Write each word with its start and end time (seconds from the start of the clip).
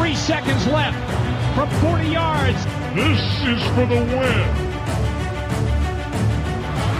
Three 0.00 0.14
seconds 0.14 0.66
left 0.68 0.96
from 1.54 1.68
40 1.82 2.08
yards. 2.08 2.64
This 2.94 3.20
is 3.44 3.62
for 3.74 3.84
the 3.84 4.00
win. 4.00 4.48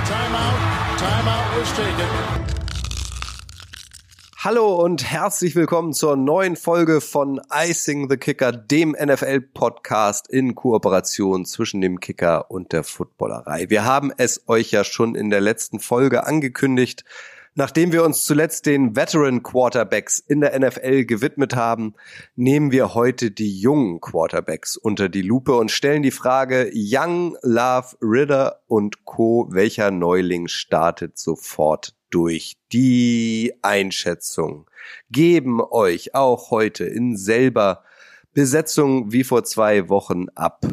Timeout. 0.05 0.59
Timeout 0.99 1.59
was 1.59 1.73
taken. 1.73 2.09
Hallo 4.37 4.75
und 4.85 5.11
herzlich 5.11 5.57
willkommen 5.57 5.95
zur 5.95 6.17
neuen 6.17 6.57
Folge 6.57 7.01
von 7.01 7.41
Icing 7.51 8.11
the 8.11 8.19
Kicker, 8.19 8.53
dem 8.53 8.91
NFL-Podcast 8.91 10.29
in 10.29 10.55
Kooperation 10.55 11.47
zwischen 11.47 11.81
dem 11.81 12.01
Kicker 12.01 12.51
und 12.51 12.73
der 12.73 12.85
Footballerei. 12.85 13.71
Wir 13.71 13.87
haben 13.87 14.13
es 14.19 14.47
euch 14.47 14.73
ja 14.73 14.85
schon 14.85 15.15
in 15.15 15.31
der 15.31 15.41
letzten 15.41 15.81
Folge 15.81 16.27
angekündigt. 16.27 17.07
Nachdem 17.61 17.93
wir 17.93 18.05
uns 18.05 18.25
zuletzt 18.25 18.65
den 18.65 18.97
Veteran 18.97 19.43
Quarterbacks 19.43 20.19
in 20.19 20.41
der 20.41 20.59
NFL 20.59 21.05
gewidmet 21.05 21.55
haben, 21.55 21.93
nehmen 22.35 22.73
wir 22.73 22.95
heute 22.95 23.31
die 23.31 23.61
jungen 23.61 24.01
Quarterbacks 24.01 24.79
unter 24.79 25.11
die 25.11 25.21
Lupe 25.21 25.55
und 25.55 25.71
stellen 25.71 26.03
die 26.03 26.11
Frage 26.11 26.71
Young, 26.73 27.37
Love, 27.43 27.99
Ritter 28.01 28.63
und 28.67 29.05
Co. 29.05 29.47
Welcher 29.51 29.91
Neuling 29.91 30.49
startet 30.49 31.19
sofort 31.19 31.95
durch 32.09 32.57
die 32.73 33.53
Einschätzung 33.61 34.71
geben 35.11 35.61
euch 35.61 36.15
auch 36.15 36.51
heute 36.51 36.87
in 36.87 37.19
selber 37.19 37.85
Besetzung 38.33 39.13
wie 39.13 39.23
vor 39.23 39.45
zwei 39.45 39.91
Wochen 39.91 40.31
ab. 40.35 40.65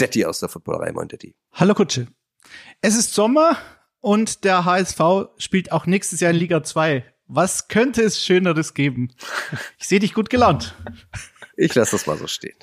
Detti 0.00 0.24
aus 0.24 0.40
der 0.40 0.48
Footballerei, 0.48 0.92
moin 0.92 1.06
Detti. 1.06 1.34
Hallo 1.52 1.74
Kutsche. 1.74 2.06
Es 2.80 2.96
ist 2.96 3.12
Sommer 3.12 3.58
und 4.00 4.44
der 4.44 4.64
HSV 4.64 5.00
spielt 5.38 5.72
auch 5.72 5.86
nächstes 5.86 6.20
Jahr 6.20 6.32
in 6.32 6.38
Liga 6.38 6.62
2. 6.62 7.04
Was 7.26 7.68
könnte 7.68 8.02
es 8.02 8.24
Schöneres 8.24 8.74
geben? 8.74 9.12
Ich 9.78 9.86
sehe 9.86 10.00
dich 10.00 10.14
gut 10.14 10.30
gelaunt. 10.30 10.74
Ich 11.56 11.74
lasse 11.74 11.92
das 11.92 12.06
mal 12.06 12.16
so 12.16 12.26
stehen. 12.26 12.56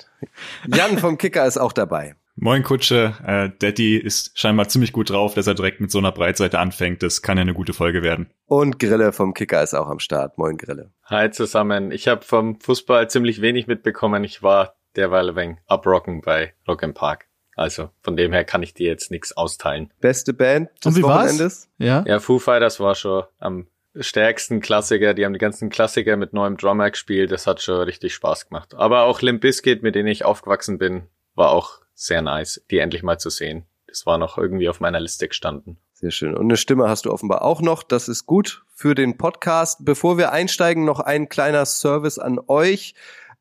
Jan 0.66 0.98
vom 0.98 1.18
Kicker 1.18 1.46
ist 1.46 1.56
auch 1.56 1.72
dabei. 1.72 2.16
Moin 2.40 2.62
Kutsche, 2.62 3.14
äh, 3.26 3.50
Daddy 3.58 3.96
ist 3.96 4.38
scheinbar 4.38 4.68
ziemlich 4.68 4.92
gut 4.92 5.10
drauf, 5.10 5.34
dass 5.34 5.46
er 5.46 5.54
direkt 5.54 5.80
mit 5.80 5.90
so 5.90 5.98
einer 5.98 6.12
Breitseite 6.12 6.58
anfängt. 6.58 7.02
Das 7.02 7.22
kann 7.22 7.36
ja 7.36 7.42
eine 7.42 7.54
gute 7.54 7.72
Folge 7.72 8.02
werden. 8.02 8.30
Und 8.46 8.78
Grille 8.78 9.12
vom 9.12 9.34
Kicker 9.34 9.62
ist 9.62 9.74
auch 9.74 9.88
am 9.88 9.98
Start. 9.98 10.38
Moin 10.38 10.56
Grille. 10.56 10.92
Hi 11.04 11.30
zusammen. 11.30 11.90
Ich 11.90 12.06
habe 12.06 12.24
vom 12.24 12.60
Fußball 12.60 13.10
ziemlich 13.10 13.40
wenig 13.40 13.66
mitbekommen. 13.66 14.22
Ich 14.22 14.42
war 14.42 14.74
derweil 14.94 15.30
ein 15.30 15.36
wenig 15.36 15.58
abrocken 15.66 16.20
bei 16.20 16.54
Rock 16.68 16.82
Park. 16.94 17.27
Also 17.58 17.90
von 18.02 18.16
dem 18.16 18.32
her 18.32 18.44
kann 18.44 18.62
ich 18.62 18.72
dir 18.72 18.86
jetzt 18.86 19.10
nichts 19.10 19.36
austeilen. 19.36 19.92
Beste 20.00 20.32
Band 20.32 20.70
des 20.84 20.94
des 20.94 21.02
Wochenendes? 21.02 21.68
Ja. 21.78 22.04
Ja, 22.06 22.20
Foo 22.20 22.38
Fighters 22.38 22.78
war 22.78 22.94
schon 22.94 23.24
am 23.38 23.66
stärksten 23.96 24.60
Klassiker. 24.60 25.12
Die 25.12 25.24
haben 25.24 25.32
die 25.32 25.40
ganzen 25.40 25.68
Klassiker 25.68 26.16
mit 26.16 26.32
neuem 26.32 26.56
Drummer 26.56 26.90
gespielt. 26.90 27.32
Das 27.32 27.48
hat 27.48 27.60
schon 27.60 27.82
richtig 27.82 28.14
Spaß 28.14 28.48
gemacht. 28.48 28.74
Aber 28.74 29.02
auch 29.02 29.22
Limp 29.22 29.40
Bizkit, 29.40 29.82
mit 29.82 29.96
denen 29.96 30.08
ich 30.08 30.24
aufgewachsen 30.24 30.78
bin, 30.78 31.08
war 31.34 31.50
auch 31.50 31.80
sehr 31.94 32.22
nice, 32.22 32.64
die 32.70 32.78
endlich 32.78 33.02
mal 33.02 33.18
zu 33.18 33.28
sehen. 33.28 33.64
Das 33.88 34.06
war 34.06 34.18
noch 34.18 34.38
irgendwie 34.38 34.68
auf 34.68 34.78
meiner 34.78 35.00
Liste 35.00 35.26
gestanden. 35.26 35.78
Sehr 35.94 36.12
schön. 36.12 36.34
Und 36.34 36.44
eine 36.44 36.56
Stimme 36.56 36.88
hast 36.88 37.06
du 37.06 37.12
offenbar 37.12 37.42
auch 37.42 37.60
noch. 37.60 37.82
Das 37.82 38.08
ist 38.08 38.26
gut 38.26 38.62
für 38.72 38.94
den 38.94 39.18
Podcast. 39.18 39.84
Bevor 39.84 40.16
wir 40.16 40.30
einsteigen, 40.30 40.84
noch 40.84 41.00
ein 41.00 41.28
kleiner 41.28 41.66
Service 41.66 42.20
an 42.20 42.38
euch. 42.46 42.94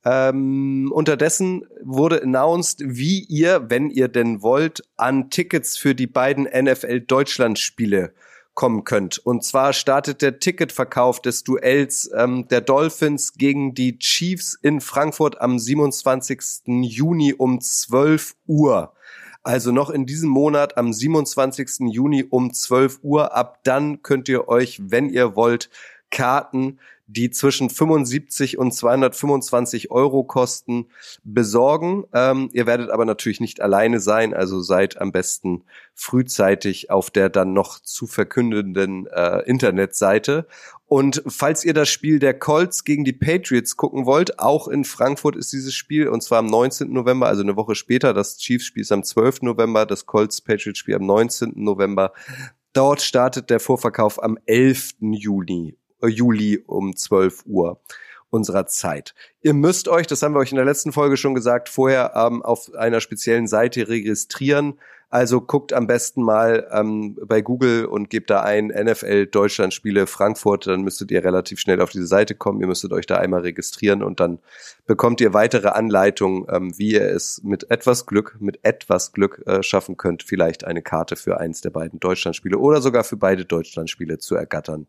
Ähm, 0.09 0.89
unterdessen 0.94 1.66
wurde 1.83 2.23
announced, 2.23 2.81
wie 2.86 3.25
ihr, 3.25 3.69
wenn 3.69 3.89
ihr 3.89 4.08
denn 4.08 4.41
wollt, 4.41 4.83
an 4.95 5.30
Tickets 5.30 5.75
für 5.75 5.95
die 5.95 6.08
beiden 6.08 6.45
NFL 6.45 7.02
Deutschland 7.02 7.59
Spiele 7.59 8.13
kommen 8.53 8.85
könnt. 8.85 9.17
Und 9.17 9.44
zwar 9.44 9.73
startet 9.73 10.22
der 10.22 10.39
Ticketverkauf 10.39 11.22
des 11.22 11.44
Duells 11.44 12.09
ähm, 12.16 12.47
der 12.47 12.61
Dolphins 12.61 13.33
gegen 13.33 13.73
die 13.73 14.00
Chiefs 14.00 14.58
in 14.61 14.80
Frankfurt 14.80 15.41
am 15.41 15.59
27. 15.59 16.39
Juni 16.66 17.33
um 17.33 17.59
12 17.59 18.35
Uhr. 18.47 18.94
Also 19.44 19.73
noch 19.73 19.89
in 19.89 20.05
diesem 20.05 20.30
Monat 20.30 20.78
am 20.78 20.94
27. 20.94 21.91
Juni 21.91 22.23
um 22.30 22.53
12 22.53 23.00
Uhr. 23.03 23.35
Ab 23.35 23.59
dann 23.63 24.03
könnt 24.03 24.29
ihr 24.29 24.47
euch, 24.47 24.79
wenn 24.81 25.09
ihr 25.09 25.35
wollt, 25.35 25.69
Karten 26.12 26.79
die 27.07 27.31
zwischen 27.31 27.69
75 27.69 28.57
und 28.57 28.73
225 28.73 29.91
Euro 29.91 30.25
kosten, 30.25 30.88
besorgen. 31.23 32.03
Ähm, 32.13 32.50
ihr 32.51 32.66
werdet 32.66 32.90
aber 32.90 33.06
natürlich 33.06 33.40
nicht 33.40 33.62
alleine 33.62 34.01
sein, 34.01 34.34
also 34.34 34.62
seid 34.62 35.00
am 35.00 35.13
besten 35.13 35.63
frühzeitig 35.96 36.91
auf 36.91 37.09
der 37.09 37.29
dann 37.29 37.53
noch 37.53 37.79
zu 37.79 38.07
verkündenden 38.07 39.07
äh, 39.07 39.40
Internetseite. 39.46 40.47
Und 40.85 41.23
falls 41.28 41.63
ihr 41.63 41.73
das 41.73 41.90
Spiel 41.90 42.19
der 42.19 42.38
Colts 42.38 42.84
gegen 42.84 43.06
die 43.06 43.13
Patriots 43.13 43.78
gucken 43.78 44.06
wollt, 44.06 44.40
auch 44.40 44.67
in 44.67 44.84
Frankfurt 44.84 45.38
ist 45.38 45.51
dieses 45.53 45.73
Spiel 45.73 46.09
und 46.09 46.22
zwar 46.23 46.40
am 46.40 46.46
19. 46.46 46.91
November, 46.91 47.28
also 47.28 47.41
eine 47.41 47.56
Woche 47.56 47.75
später. 47.75 48.13
Das 48.13 48.38
Chiefs-Spiel 48.38 48.81
ist 48.81 48.91
am 48.91 49.03
12. 49.03 49.44
November, 49.44 49.85
das 49.85 50.06
Colts-Patriots-Spiel 50.06 50.96
am 50.96 51.06
19. 51.06 51.53
November. 51.56 52.13
Dort 52.73 53.01
startet 53.01 53.50
der 53.50 53.59
Vorverkauf 53.59 54.22
am 54.22 54.38
11. 54.46 54.96
Juni 55.00 55.78
Juli 56.06 56.63
um 56.66 56.96
12 56.96 57.46
Uhr 57.46 57.80
unserer 58.30 58.66
Zeit. 58.68 59.16
Ihr 59.41 59.53
müsst 59.53 59.88
euch, 59.88 60.08
das 60.08 60.22
haben 60.22 60.34
wir 60.34 60.40
euch 60.40 60.52
in 60.52 60.58
der 60.58 60.66
letzten 60.66 60.91
Folge 60.91 61.18
schon 61.18 61.34
gesagt, 61.34 61.69
vorher 61.69 62.13
ähm, 62.16 62.41
auf 62.41 62.74
einer 62.75 63.00
speziellen 63.00 63.47
Seite 63.47 63.88
registrieren. 63.88 64.78
Also 65.09 65.40
guckt 65.40 65.72
am 65.72 65.88
besten 65.88 66.22
mal 66.22 66.68
ähm, 66.74 67.18
bei 67.25 67.40
Google 67.40 67.85
und 67.85 68.09
gebt 68.09 68.30
da 68.30 68.41
ein 68.41 68.68
NFL 68.68 69.28
Deutschland 69.28 69.74
Spiele 69.74 70.06
Frankfurt, 70.06 70.68
dann 70.68 70.81
müsstet 70.81 71.12
ihr 71.12 71.24
relativ 71.24 71.59
schnell 71.59 71.80
auf 71.80 71.91
diese 71.91 72.08
Seite 72.08 72.35
kommen. 72.35 72.59
Ihr 72.59 72.68
müsstet 72.68 72.91
euch 72.91 73.06
da 73.06 73.16
einmal 73.16 73.40
registrieren 73.41 74.03
und 74.03 74.19
dann 74.19 74.40
bekommt 74.85 75.22
ihr 75.22 75.34
weitere 75.34 75.69
Anleitungen, 75.69 76.46
ähm, 76.50 76.78
wie 76.78 76.96
ihr 76.96 77.09
es 77.09 77.41
mit 77.41 77.72
etwas 77.72 78.06
Glück, 78.06 78.35
mit 78.41 78.59
etwas 78.64 79.14
Glück 79.14 79.41
äh, 79.46 79.64
schaffen 79.64 79.96
könnt, 79.96 80.24
vielleicht 80.24 80.66
eine 80.66 80.81
Karte 80.81 81.16
für 81.16 81.40
eins 81.40 81.62
der 81.62 81.69
beiden 81.69 82.02
Deutschland 82.02 82.35
Spiele 82.35 82.58
oder 82.58 82.81
sogar 82.81 83.06
für 83.06 83.18
beide 83.18 83.46
Deutschland 83.46 83.90
Spiele 83.90 84.18
zu 84.18 84.35
ergattern. 84.35 84.88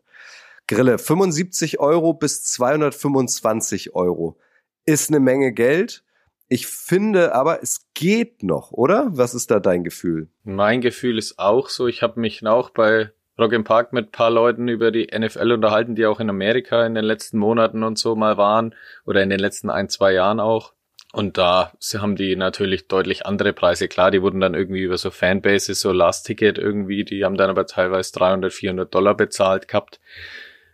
Grille. 0.68 0.98
75 0.98 1.80
Euro 1.80 2.14
bis 2.14 2.44
225 2.44 3.94
Euro 3.94 4.38
ist 4.84 5.10
eine 5.10 5.18
Menge 5.18 5.52
Geld. 5.52 6.04
Ich 6.46 6.66
finde 6.66 7.34
aber, 7.34 7.62
es 7.62 7.86
geht 7.94 8.42
noch, 8.42 8.70
oder? 8.70 9.08
Was 9.10 9.34
ist 9.34 9.50
da 9.50 9.60
dein 9.60 9.84
Gefühl? 9.84 10.28
Mein 10.44 10.80
Gefühl 10.80 11.18
ist 11.18 11.38
auch 11.38 11.68
so. 11.68 11.88
Ich 11.88 12.02
habe 12.02 12.20
mich 12.20 12.46
auch 12.46 12.70
bei 12.70 13.10
Rock 13.38 13.52
im 13.52 13.64
Park 13.64 13.92
mit 13.92 14.12
paar 14.12 14.30
Leuten 14.30 14.68
über 14.68 14.90
die 14.90 15.08
NFL 15.16 15.52
unterhalten, 15.52 15.94
die 15.94 16.06
auch 16.06 16.20
in 16.20 16.30
Amerika 16.30 16.84
in 16.86 16.94
den 16.94 17.04
letzten 17.04 17.38
Monaten 17.38 17.82
und 17.82 17.98
so 17.98 18.16
mal 18.16 18.36
waren 18.36 18.74
oder 19.04 19.22
in 19.22 19.30
den 19.30 19.38
letzten 19.38 19.70
ein, 19.70 19.88
zwei 19.88 20.12
Jahren 20.12 20.40
auch. 20.40 20.72
Und 21.12 21.38
da 21.38 21.72
haben 21.96 22.16
die 22.16 22.36
natürlich 22.36 22.88
deutlich 22.88 23.24
andere 23.24 23.52
Preise. 23.52 23.88
Klar, 23.88 24.10
die 24.10 24.20
wurden 24.20 24.40
dann 24.40 24.54
irgendwie 24.54 24.82
über 24.82 24.98
so 24.98 25.10
Fanbases, 25.10 25.80
so 25.80 25.92
Last 25.92 26.26
Ticket 26.26 26.58
irgendwie, 26.58 27.04
die 27.04 27.24
haben 27.24 27.36
dann 27.36 27.48
aber 27.48 27.66
teilweise 27.66 28.12
300, 28.12 28.52
400 28.52 28.94
Dollar 28.94 29.14
bezahlt 29.14 29.68
gehabt. 29.68 30.00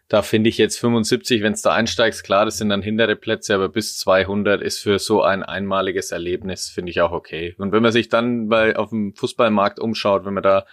Da 0.09 0.22
finde 0.22 0.50
ich 0.50 0.59
jetzt 0.59 0.78
75, 0.78 1.42
wenn 1.42 1.54
es 1.54 1.62
da 1.62 1.72
einsteigst, 1.72 2.25
klar, 2.25 2.44
das 2.44 2.59
sind 2.59 2.69
dann 2.69 2.82
hintere 2.82 3.16
Plätze, 3.16 3.54
aber 3.54 3.70
bis 3.70 3.98
200 3.98 4.60
ist 4.60 4.81
für 4.81 4.98
so 4.98 5.22
ein 5.22 5.42
einmaliges 5.42 6.10
Erlebnis, 6.10 6.69
finde 6.69 6.91
ich 6.91 7.00
auch 7.00 7.12
okay. 7.12 7.54
Und 7.59 7.72
wenn 7.72 7.82
man 7.82 7.92
sich 7.92 8.10
dann 8.10 8.48
bei 8.48 8.76
auf 8.76 8.91
dem 8.91 9.15
Fußballmarkt 9.15 9.81
umschaut, 9.81 10.26
wenn 10.26 10.34
man 10.34 10.42
da 10.42 10.66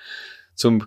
zum 0.53 0.85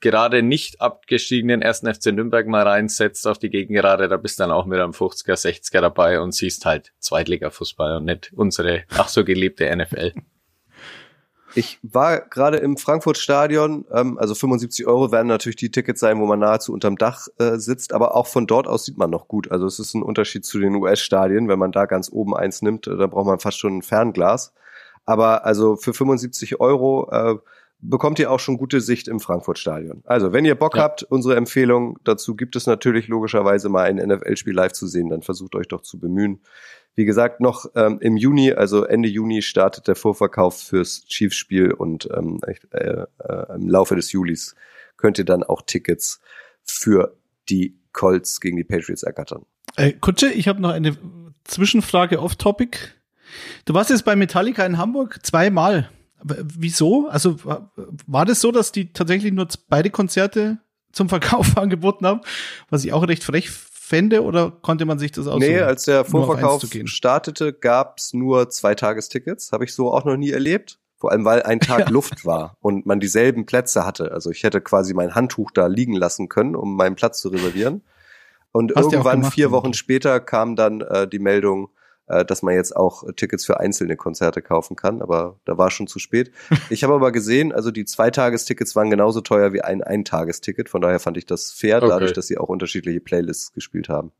gerade 0.00 0.42
nicht 0.42 0.80
abgestiegenen 0.80 1.62
ersten 1.62 1.92
FC 1.92 2.06
Nürnberg 2.06 2.46
mal 2.46 2.66
reinsetzt 2.68 3.26
auf 3.26 3.38
die 3.38 3.50
Gegengerade, 3.50 4.08
da 4.08 4.16
bist 4.16 4.38
du 4.38 4.42
dann 4.42 4.50
auch 4.50 4.66
mit 4.66 4.78
einem 4.78 4.92
50er, 4.92 5.34
60er 5.34 5.80
dabei 5.80 6.20
und 6.20 6.32
siehst 6.32 6.66
halt 6.66 6.92
Zweitliga-Fußball 6.98 7.96
und 7.96 8.04
nicht 8.04 8.30
unsere 8.34 8.84
ach 8.90 9.08
so 9.08 9.24
geliebte 9.24 9.74
NFL. 9.74 10.12
Ich 11.56 11.78
war 11.82 12.20
gerade 12.20 12.58
im 12.58 12.76
Frankfurt-Stadion, 12.76 13.86
ähm, 13.90 14.18
also 14.18 14.34
75 14.34 14.86
Euro 14.86 15.10
werden 15.10 15.26
natürlich 15.26 15.56
die 15.56 15.70
Tickets 15.70 16.00
sein, 16.00 16.20
wo 16.20 16.26
man 16.26 16.38
nahezu 16.38 16.70
unterm 16.70 16.98
Dach 16.98 17.28
äh, 17.38 17.56
sitzt, 17.56 17.94
aber 17.94 18.14
auch 18.14 18.26
von 18.26 18.46
dort 18.46 18.68
aus 18.68 18.84
sieht 18.84 18.98
man 18.98 19.08
noch 19.08 19.26
gut. 19.26 19.50
Also 19.50 19.64
es 19.64 19.78
ist 19.78 19.94
ein 19.94 20.02
Unterschied 20.02 20.44
zu 20.44 20.58
den 20.58 20.74
US-Stadien, 20.74 21.48
wenn 21.48 21.58
man 21.58 21.72
da 21.72 21.86
ganz 21.86 22.12
oben 22.12 22.36
eins 22.36 22.60
nimmt, 22.60 22.86
äh, 22.86 22.98
da 22.98 23.06
braucht 23.06 23.26
man 23.26 23.38
fast 23.38 23.58
schon 23.58 23.78
ein 23.78 23.82
Fernglas. 23.82 24.52
Aber 25.06 25.46
also 25.46 25.76
für 25.76 25.94
75 25.94 26.60
Euro 26.60 27.08
äh, 27.10 27.36
bekommt 27.80 28.18
ihr 28.18 28.30
auch 28.30 28.40
schon 28.40 28.58
gute 28.58 28.82
Sicht 28.82 29.08
im 29.08 29.18
Frankfurt-Stadion. 29.18 30.02
Also 30.04 30.34
wenn 30.34 30.44
ihr 30.44 30.56
Bock 30.56 30.76
ja. 30.76 30.82
habt, 30.82 31.04
unsere 31.04 31.36
Empfehlung 31.36 31.98
dazu 32.04 32.36
gibt 32.36 32.56
es 32.56 32.66
natürlich 32.66 33.08
logischerweise 33.08 33.70
mal 33.70 33.84
ein 33.84 33.96
NFL-Spiel 33.96 34.54
live 34.54 34.72
zu 34.72 34.86
sehen, 34.86 35.08
dann 35.08 35.22
versucht 35.22 35.54
euch 35.54 35.68
doch 35.68 35.80
zu 35.80 35.98
bemühen. 35.98 36.40
Wie 36.96 37.04
gesagt, 37.04 37.40
noch 37.40 37.66
ähm, 37.74 37.98
im 38.00 38.16
Juni, 38.16 38.52
also 38.52 38.84
Ende 38.84 39.08
Juni, 39.08 39.42
startet 39.42 39.86
der 39.86 39.96
Vorverkauf 39.96 40.58
fürs 40.58 41.04
Chiefs-Spiel 41.04 41.72
und 41.72 42.08
ähm, 42.16 42.40
äh, 42.70 43.04
äh, 43.18 43.54
im 43.54 43.68
Laufe 43.68 43.94
des 43.94 44.12
Julis 44.12 44.54
könnt 44.96 45.18
ihr 45.18 45.26
dann 45.26 45.42
auch 45.42 45.60
Tickets 45.60 46.20
für 46.62 47.14
die 47.50 47.78
Colts 47.92 48.40
gegen 48.40 48.56
die 48.56 48.64
Patriots 48.64 49.02
ergattern. 49.02 49.44
Äh, 49.76 49.92
Kutsche, 49.92 50.28
ich 50.28 50.48
habe 50.48 50.62
noch 50.62 50.70
eine 50.70 50.96
Zwischenfrage 51.44 52.20
off-Topic. 52.20 52.78
Du 53.66 53.74
warst 53.74 53.90
jetzt 53.90 54.06
bei 54.06 54.16
Metallica 54.16 54.64
in 54.64 54.78
Hamburg 54.78 55.18
zweimal. 55.22 55.90
Wieso? 56.22 57.08
Also 57.08 57.36
war 58.06 58.24
das 58.24 58.40
so, 58.40 58.52
dass 58.52 58.72
die 58.72 58.94
tatsächlich 58.94 59.34
nur 59.34 59.46
beide 59.68 59.90
Konzerte 59.90 60.58
zum 60.92 61.10
Verkauf 61.10 61.56
angeboten 61.58 62.06
haben? 62.06 62.22
Was 62.70 62.86
ich 62.86 62.94
auch 62.94 63.06
recht 63.06 63.22
frech 63.22 63.50
fände 63.86 64.24
oder 64.24 64.50
konnte 64.50 64.84
man 64.84 64.98
sich 64.98 65.12
das 65.12 65.28
aussuchen? 65.28 65.46
Nee, 65.46 65.60
als 65.60 65.84
der 65.84 66.04
Vorverkauf 66.04 66.64
startete, 66.86 67.52
gab's 67.52 68.12
nur 68.12 68.50
Zweitagestickets. 68.50 69.52
Habe 69.52 69.64
ich 69.64 69.74
so 69.74 69.92
auch 69.92 70.04
noch 70.04 70.16
nie 70.16 70.32
erlebt. 70.32 70.80
Vor 70.96 71.12
allem, 71.12 71.24
weil 71.24 71.44
ein 71.44 71.60
Tag 71.60 71.88
Luft 71.90 72.26
war 72.26 72.56
und 72.60 72.84
man 72.84 72.98
dieselben 72.98 73.46
Plätze 73.46 73.86
hatte. 73.86 74.10
Also 74.10 74.30
ich 74.30 74.42
hätte 74.42 74.60
quasi 74.60 74.92
mein 74.92 75.14
Handtuch 75.14 75.52
da 75.52 75.68
liegen 75.68 75.94
lassen 75.94 76.28
können, 76.28 76.56
um 76.56 76.76
meinen 76.76 76.96
Platz 76.96 77.20
zu 77.20 77.28
reservieren. 77.28 77.82
Und 78.50 78.74
Hast 78.74 78.86
ja 78.86 78.92
irgendwann, 78.92 79.20
gemacht, 79.20 79.34
vier? 79.34 79.52
Wochen 79.52 79.72
später, 79.72 80.18
kam 80.18 80.56
dann 80.56 80.80
äh, 80.80 81.06
die 81.06 81.20
Meldung, 81.20 81.68
äh, 82.08 82.24
dass 82.24 82.42
man 82.42 82.54
jetzt 82.54 82.74
auch 82.76 83.04
Tickets 83.16 83.44
für 83.44 83.58
einzelne 83.60 83.96
Konzerte 83.96 84.42
kaufen 84.42 84.76
kann. 84.76 85.02
Aber 85.02 85.36
da 85.44 85.58
war 85.58 85.70
schon 85.70 85.86
zu 85.86 85.98
spät. 85.98 86.30
Ich 86.70 86.82
habe 86.84 86.94
aber 86.94 87.12
gesehen, 87.12 87.52
also 87.52 87.70
die 87.70 87.84
Zweitagestickets 87.84 88.74
waren 88.76 88.90
genauso 88.90 89.20
teuer 89.20 89.52
wie 89.52 89.62
ein 89.62 89.82
Eintagesticket. 89.82 90.68
Von 90.68 90.80
daher 90.82 91.00
fand 91.00 91.16
ich 91.16 91.26
das 91.26 91.52
fair, 91.52 91.78
Okay. 91.78 91.88
dadurch, 91.88 92.12
dass 92.12 92.26
sie 92.26 92.38
auch 92.38 92.48
unterschiedliche 92.48 93.00
Playlists 93.00 93.52
gespielt 93.52 93.88
haben. 93.88 94.12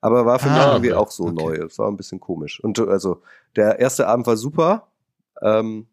Aber 0.00 0.26
war 0.26 0.38
für 0.38 0.48
mich 0.50 0.58
Ah, 0.58 0.72
irgendwie 0.72 0.92
okay. 0.92 1.00
auch 1.00 1.10
so 1.10 1.24
Okay. 1.24 1.34
neu. 1.34 1.54
Es 1.64 1.78
war 1.78 1.88
ein 1.90 1.96
bisschen 1.96 2.20
komisch. 2.20 2.60
Und 2.62 2.78
also 2.78 3.22
der 3.56 3.78
erste 3.78 4.06
Abend 4.06 4.26
war 4.26 4.36
super. 4.36 4.88
Ähm, 5.40 5.86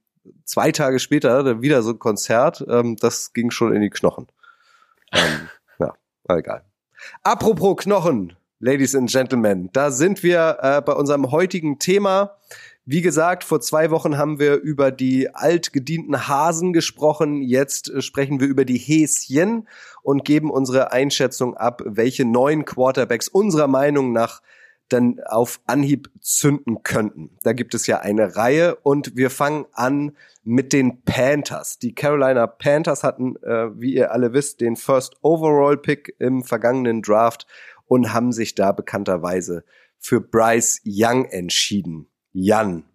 zwei 0.44 0.72
Tage 0.72 1.00
später 1.00 1.62
wieder 1.62 1.82
so 1.82 1.92
ein 1.92 2.00
Konzert. 2.00 2.64
Ähm, 2.68 2.98
das 2.98 3.32
ging 3.34 3.52
schon 3.52 3.74
in 3.74 3.82
die 3.82 3.90
Knochen. 3.90 4.28
Ähm, 5.14 5.48
ja, 5.80 5.94
war 6.26 6.38
egal. 6.38 6.64
Apropos 7.24 7.78
Knochen, 7.78 8.36
Ladies 8.64 8.96
and 8.96 9.10
Gentlemen, 9.10 9.72
da 9.74 9.90
sind 9.90 10.22
wir 10.22 10.60
äh, 10.62 10.82
bei 10.82 10.94
unserem 10.94 11.32
heutigen 11.32 11.80
Thema. 11.80 12.38
Wie 12.86 13.02
gesagt, 13.02 13.44
vor 13.44 13.60
zwei 13.60 13.90
Wochen 13.90 14.20
haben 14.20 14.38
wir 14.38 14.58
über 14.58 14.92
die 14.92 15.34
altgedienten 15.34 16.28
Hasen 16.28 16.72
gesprochen. 16.72 17.42
Jetzt 17.42 17.90
äh, 17.90 18.04
sprechen 18.04 18.40
wir 18.40 18.46
über 18.46 18.64
die 18.64 18.78
Häschen 18.78 19.68
und 20.04 20.26
geben 20.26 20.52
unsere 20.52 20.92
Einschätzung 20.92 21.58
ab, 21.58 21.82
welche 21.86 22.24
neuen 22.24 22.64
Quarterbacks 22.64 23.28
unserer 23.28 23.66
Meinung 23.66 24.12
nach 24.12 24.44
dann 24.90 25.20
auf 25.26 25.60
Anhieb 25.66 26.12
zünden 26.20 26.84
könnten. 26.84 27.32
Da 27.44 27.54
gibt 27.54 27.74
es 27.74 27.88
ja 27.88 28.00
eine 28.00 28.36
Reihe 28.36 28.76
und 28.76 29.16
wir 29.16 29.32
fangen 29.32 29.66
an 29.74 30.16
mit 30.44 30.74
den 30.74 31.02
Panthers. 31.04 31.80
Die 31.80 31.96
Carolina 31.96 32.46
Panthers 32.46 33.04
hatten, 33.04 33.38
äh, 33.38 33.70
wie 33.80 33.96
ihr 33.96 34.12
alle 34.12 34.34
wisst, 34.34 34.62
den 34.62 34.76
First 34.76 35.16
Overall 35.22 35.78
Pick 35.78 36.16
im 36.20 36.44
vergangenen 36.44 37.02
Draft 37.02 37.48
und 37.92 38.14
haben 38.14 38.32
sich 38.32 38.56
da 38.56 38.72
bekannterweise 38.72 39.66
für 39.98 40.22
Bryce 40.22 40.80
Young 40.86 41.26
entschieden. 41.26 42.08
Jan, 42.32 42.86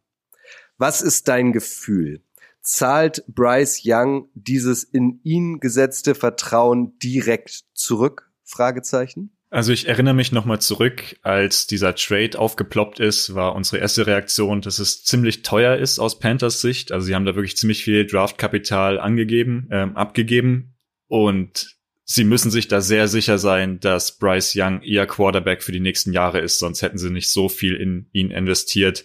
was 0.79 1.03
ist 1.03 1.29
dein 1.29 1.53
Gefühl? 1.53 2.23
Zahlt 2.63 3.23
Bryce 3.29 3.83
Young 3.85 4.31
dieses 4.33 4.85
in 4.85 5.21
ihn 5.23 5.61
gesetzte 5.61 6.15
Vertrauen 6.15 6.99
direkt 6.99 7.67
zurück? 7.75 8.31
Fragezeichen. 8.43 9.37
Also 9.51 9.71
ich 9.71 9.87
erinnere 9.87 10.15
mich 10.15 10.33
nochmal 10.33 10.63
zurück, 10.63 11.19
als 11.21 11.67
dieser 11.67 11.95
Trade 11.95 12.39
aufgeploppt 12.39 12.99
ist, 12.99 13.35
war 13.35 13.55
unsere 13.55 13.77
erste 13.77 14.07
Reaktion, 14.07 14.63
dass 14.63 14.79
es 14.79 15.05
ziemlich 15.05 15.43
teuer 15.43 15.77
ist 15.77 15.99
aus 15.99 16.19
Panthers 16.21 16.63
Sicht. 16.63 16.91
Also 16.91 17.07
sie 17.07 17.15
haben 17.15 17.27
da 17.27 17.35
wirklich 17.35 17.59
ziemlich 17.59 17.85
viel 17.85 18.07
Draftkapital 18.07 18.99
angegeben, 18.99 19.69
ähm, 19.71 19.95
abgegeben 19.95 20.75
und 21.07 21.77
sie 22.07 22.25
müssen 22.25 22.51
sich 22.51 22.69
da 22.69 22.81
sehr 22.81 23.09
sicher 23.09 23.37
sein, 23.37 23.81
dass 23.81 24.17
Bryce 24.17 24.55
Young 24.57 24.81
ihr 24.83 25.07
Quarterback 25.07 25.63
für 25.63 25.73
die 25.73 25.81
nächsten 25.81 26.13
Jahre 26.13 26.41
ist, 26.41 26.59
sonst 26.59 26.81
hätten 26.81 26.99
sie 26.99 27.11
nicht 27.11 27.29
so 27.29 27.49
viel 27.49 27.75
in 27.75 28.09
ihn 28.13 28.31
investiert. 28.31 29.05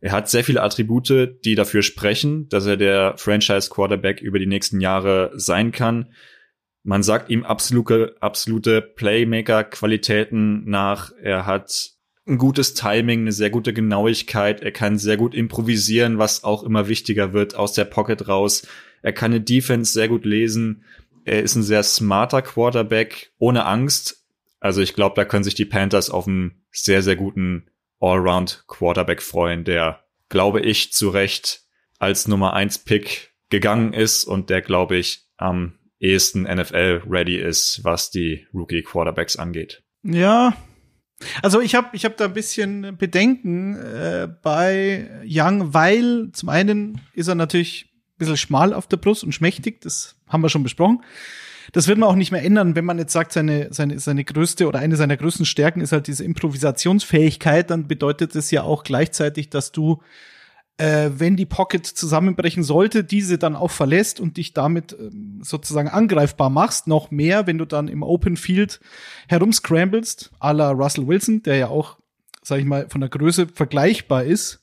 Er 0.00 0.12
hat 0.12 0.30
sehr 0.30 0.44
viele 0.44 0.62
Attribute, 0.62 1.38
die 1.44 1.54
dafür 1.54 1.82
sprechen, 1.82 2.48
dass 2.48 2.66
er 2.66 2.76
der 2.76 3.14
Franchise 3.18 3.68
Quarterback 3.68 4.20
über 4.20 4.38
die 4.38 4.46
nächsten 4.46 4.80
Jahre 4.80 5.30
sein 5.34 5.72
kann. 5.72 6.12
Man 6.84 7.02
sagt 7.02 7.30
ihm 7.30 7.44
absolute, 7.44 8.16
absolute 8.20 8.80
Playmaker-Qualitäten 8.80 10.64
nach. 10.70 11.12
Er 11.20 11.44
hat 11.44 11.90
ein 12.26 12.38
gutes 12.38 12.74
Timing, 12.74 13.22
eine 13.22 13.32
sehr 13.32 13.50
gute 13.50 13.74
Genauigkeit. 13.74 14.62
Er 14.62 14.72
kann 14.72 14.98
sehr 14.98 15.16
gut 15.16 15.34
improvisieren, 15.34 16.18
was 16.18 16.44
auch 16.44 16.62
immer 16.62 16.88
wichtiger 16.88 17.32
wird, 17.32 17.56
aus 17.56 17.72
der 17.72 17.84
Pocket 17.84 18.28
raus. 18.28 18.66
Er 19.02 19.12
kann 19.12 19.32
eine 19.32 19.40
Defense 19.40 19.92
sehr 19.92 20.08
gut 20.08 20.24
lesen. 20.24 20.84
Er 21.28 21.42
ist 21.42 21.54
ein 21.54 21.62
sehr 21.62 21.82
smarter 21.82 22.42
Quarterback, 22.42 23.32
ohne 23.38 23.66
Angst. 23.66 24.26
Also 24.60 24.80
ich 24.80 24.94
glaube, 24.94 25.14
da 25.16 25.24
können 25.24 25.44
sich 25.44 25.54
die 25.54 25.64
Panthers 25.64 26.10
auf 26.10 26.26
einen 26.26 26.64
sehr, 26.70 27.02
sehr 27.02 27.16
guten 27.16 27.70
Allround-Quarterback 28.00 29.22
freuen, 29.22 29.64
der, 29.64 30.04
glaube 30.28 30.60
ich, 30.60 30.92
zu 30.92 31.10
Recht 31.10 31.62
als 31.98 32.28
Nummer 32.28 32.54
1 32.54 32.80
Pick 32.80 33.34
gegangen 33.50 33.92
ist 33.92 34.24
und 34.24 34.50
der, 34.50 34.62
glaube 34.62 34.96
ich, 34.96 35.26
am 35.36 35.78
ehesten 36.00 36.42
NFL-ready 36.42 37.36
ist, 37.36 37.80
was 37.82 38.10
die 38.10 38.46
Rookie-Quarterbacks 38.54 39.36
angeht. 39.36 39.82
Ja. 40.02 40.56
Also 41.42 41.60
ich 41.60 41.74
habe 41.74 41.88
ich 41.92 42.04
hab 42.04 42.16
da 42.16 42.26
ein 42.26 42.32
bisschen 42.32 42.96
Bedenken 42.96 43.74
äh, 43.74 44.28
bei 44.42 45.10
Young, 45.24 45.74
weil 45.74 46.30
zum 46.32 46.48
einen 46.48 47.00
ist 47.12 47.26
er 47.26 47.34
natürlich 47.34 47.87
bisschen 48.18 48.36
schmal 48.36 48.74
auf 48.74 48.86
der 48.86 48.96
Brust 48.96 49.24
und 49.24 49.32
schmächtig, 49.32 49.80
das 49.80 50.16
haben 50.28 50.42
wir 50.42 50.48
schon 50.48 50.62
besprochen. 50.62 51.02
Das 51.72 51.86
wird 51.86 51.98
man 51.98 52.08
auch 52.08 52.14
nicht 52.14 52.32
mehr 52.32 52.42
ändern, 52.42 52.76
wenn 52.76 52.84
man 52.84 52.98
jetzt 52.98 53.12
sagt, 53.12 53.32
seine, 53.32 53.68
seine, 53.72 53.98
seine 53.98 54.24
größte 54.24 54.66
oder 54.66 54.78
eine 54.78 54.96
seiner 54.96 55.16
größten 55.16 55.44
Stärken 55.44 55.80
ist 55.80 55.92
halt 55.92 56.06
diese 56.06 56.24
Improvisationsfähigkeit, 56.24 57.70
dann 57.70 57.86
bedeutet 57.88 58.34
es 58.34 58.50
ja 58.50 58.62
auch 58.62 58.84
gleichzeitig, 58.84 59.50
dass 59.50 59.70
du 59.70 60.00
äh, 60.78 61.10
wenn 61.16 61.36
die 61.36 61.44
Pocket 61.44 61.84
zusammenbrechen 61.84 62.62
sollte, 62.62 63.04
diese 63.04 63.36
dann 63.36 63.56
auch 63.56 63.70
verlässt 63.70 64.20
und 64.20 64.36
dich 64.36 64.54
damit 64.54 64.96
ähm, 64.98 65.40
sozusagen 65.42 65.88
angreifbar 65.88 66.50
machst, 66.50 66.86
noch 66.86 67.10
mehr, 67.10 67.46
wenn 67.46 67.58
du 67.58 67.64
dann 67.64 67.88
im 67.88 68.02
Open 68.02 68.36
Field 68.36 68.80
herumscramblest, 69.28 70.30
à 70.40 70.52
la 70.52 70.70
Russell 70.70 71.06
Wilson, 71.06 71.42
der 71.42 71.56
ja 71.56 71.68
auch, 71.68 71.98
sag 72.42 72.60
ich 72.60 72.64
mal, 72.64 72.88
von 72.88 73.00
der 73.00 73.10
Größe 73.10 73.48
vergleichbar 73.52 74.24
ist. 74.24 74.62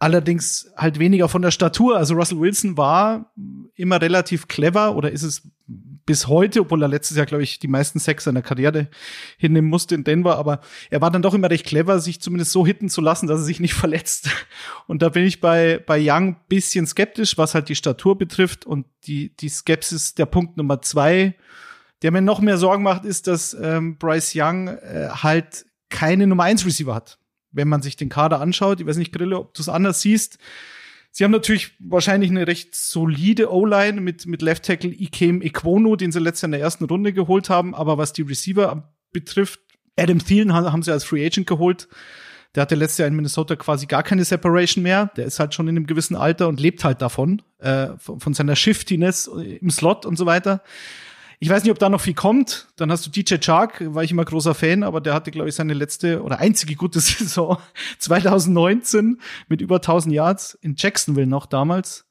Allerdings 0.00 0.70
halt 0.76 0.98
weniger 0.98 1.28
von 1.28 1.42
der 1.42 1.50
Statur. 1.50 1.96
Also 1.96 2.14
Russell 2.14 2.38
Wilson 2.38 2.76
war 2.76 3.32
immer 3.74 4.00
relativ 4.00 4.46
clever 4.46 4.94
oder 4.94 5.10
ist 5.10 5.24
es 5.24 5.42
bis 6.08 6.26
heute, 6.26 6.60
obwohl 6.60 6.82
er 6.82 6.88
letztes 6.88 7.18
Jahr, 7.18 7.26
glaube 7.26 7.42
ich, 7.42 7.58
die 7.58 7.68
meisten 7.68 7.98
Sex 7.98 8.24
seiner 8.24 8.40
Karriere 8.40 8.88
hinnehmen 9.36 9.68
musste 9.68 9.94
in 9.94 10.04
Denver, 10.04 10.38
aber 10.38 10.62
er 10.88 11.02
war 11.02 11.10
dann 11.10 11.20
doch 11.20 11.34
immer 11.34 11.50
recht 11.50 11.66
clever, 11.66 12.00
sich 12.00 12.22
zumindest 12.22 12.52
so 12.52 12.64
hitten 12.64 12.88
zu 12.88 13.02
lassen, 13.02 13.26
dass 13.26 13.40
er 13.40 13.44
sich 13.44 13.60
nicht 13.60 13.74
verletzt. 13.74 14.30
Und 14.86 15.02
da 15.02 15.10
bin 15.10 15.24
ich 15.24 15.42
bei, 15.42 15.82
bei 15.84 15.98
Young 16.00 16.36
bisschen 16.48 16.86
skeptisch, 16.86 17.36
was 17.36 17.54
halt 17.54 17.68
die 17.68 17.74
Statur 17.74 18.16
betrifft 18.16 18.64
und 18.64 18.86
die, 19.04 19.36
die 19.36 19.50
Skepsis 19.50 20.14
der 20.14 20.24
Punkt 20.24 20.56
Nummer 20.56 20.80
zwei, 20.80 21.34
der 22.00 22.10
mir 22.10 22.22
noch 22.22 22.40
mehr 22.40 22.56
Sorgen 22.56 22.84
macht, 22.84 23.04
ist, 23.04 23.26
dass 23.26 23.52
ähm, 23.52 23.98
Bryce 23.98 24.32
Young 24.34 24.68
äh, 24.68 25.08
halt 25.10 25.66
keine 25.90 26.26
Nummer 26.26 26.44
eins 26.44 26.64
Receiver 26.64 26.94
hat. 26.94 27.18
Wenn 27.50 27.68
man 27.68 27.82
sich 27.82 27.96
den 27.96 28.08
Kader 28.08 28.40
anschaut, 28.40 28.80
ich 28.80 28.86
weiß 28.86 28.96
nicht, 28.96 29.12
Grille, 29.12 29.38
ob 29.38 29.54
du 29.54 29.62
es 29.62 29.68
anders 29.68 30.00
siehst, 30.00 30.38
Sie 31.10 31.24
haben 31.24 31.30
natürlich 31.32 31.72
wahrscheinlich 31.80 32.30
eine 32.30 32.46
recht 32.46 32.74
solide 32.76 33.52
O-Line 33.52 34.00
mit, 34.00 34.26
mit 34.26 34.42
Left 34.42 34.64
Tackle 34.64 34.90
Ikem 34.90 35.42
Ekwono, 35.42 35.96
den 35.96 36.12
sie 36.12 36.20
letztes 36.20 36.42
Jahr 36.42 36.48
in 36.48 36.52
der 36.52 36.60
ersten 36.60 36.84
Runde 36.84 37.12
geholt 37.12 37.50
haben. 37.50 37.74
Aber 37.74 37.98
was 37.98 38.12
die 38.12 38.22
Receiver 38.22 38.92
betrifft, 39.10 39.60
Adam 39.96 40.24
Thielen 40.24 40.52
haben, 40.52 40.70
haben 40.70 40.82
sie 40.82 40.92
als 40.92 41.04
Free 41.04 41.24
Agent 41.26 41.46
geholt. 41.46 41.88
Der 42.54 42.62
hatte 42.62 42.76
letztes 42.76 42.98
Jahr 42.98 43.08
in 43.08 43.16
Minnesota 43.16 43.56
quasi 43.56 43.86
gar 43.86 44.02
keine 44.02 44.24
Separation 44.24 44.82
mehr. 44.82 45.10
Der 45.16 45.26
ist 45.26 45.40
halt 45.40 45.54
schon 45.54 45.68
in 45.68 45.76
einem 45.76 45.86
gewissen 45.86 46.14
Alter 46.14 46.48
und 46.48 46.60
lebt 46.60 46.84
halt 46.84 47.02
davon, 47.02 47.42
äh, 47.58 47.88
von, 47.98 48.20
von 48.20 48.34
seiner 48.34 48.56
Shiftiness 48.56 49.26
im 49.26 49.70
Slot 49.70 50.06
und 50.06 50.16
so 50.16 50.24
weiter. 50.24 50.62
Ich 51.40 51.48
weiß 51.48 51.62
nicht, 51.62 51.70
ob 51.70 51.78
da 51.78 51.88
noch 51.88 52.00
viel 52.00 52.14
kommt. 52.14 52.68
Dann 52.76 52.90
hast 52.90 53.06
du 53.06 53.10
DJ 53.10 53.36
Chark, 53.36 53.94
war 53.94 54.02
ich 54.02 54.10
immer 54.10 54.24
großer 54.24 54.54
Fan, 54.54 54.82
aber 54.82 55.00
der 55.00 55.14
hatte, 55.14 55.30
glaube 55.30 55.48
ich, 55.48 55.54
seine 55.54 55.74
letzte 55.74 56.22
oder 56.22 56.38
einzige 56.38 56.74
gute 56.74 57.00
Saison 57.00 57.58
2019 57.98 59.20
mit 59.48 59.60
über 59.60 59.76
1000 59.76 60.14
Yards 60.14 60.54
in 60.60 60.74
Jacksonville 60.76 61.28
noch 61.28 61.46
damals. 61.46 62.06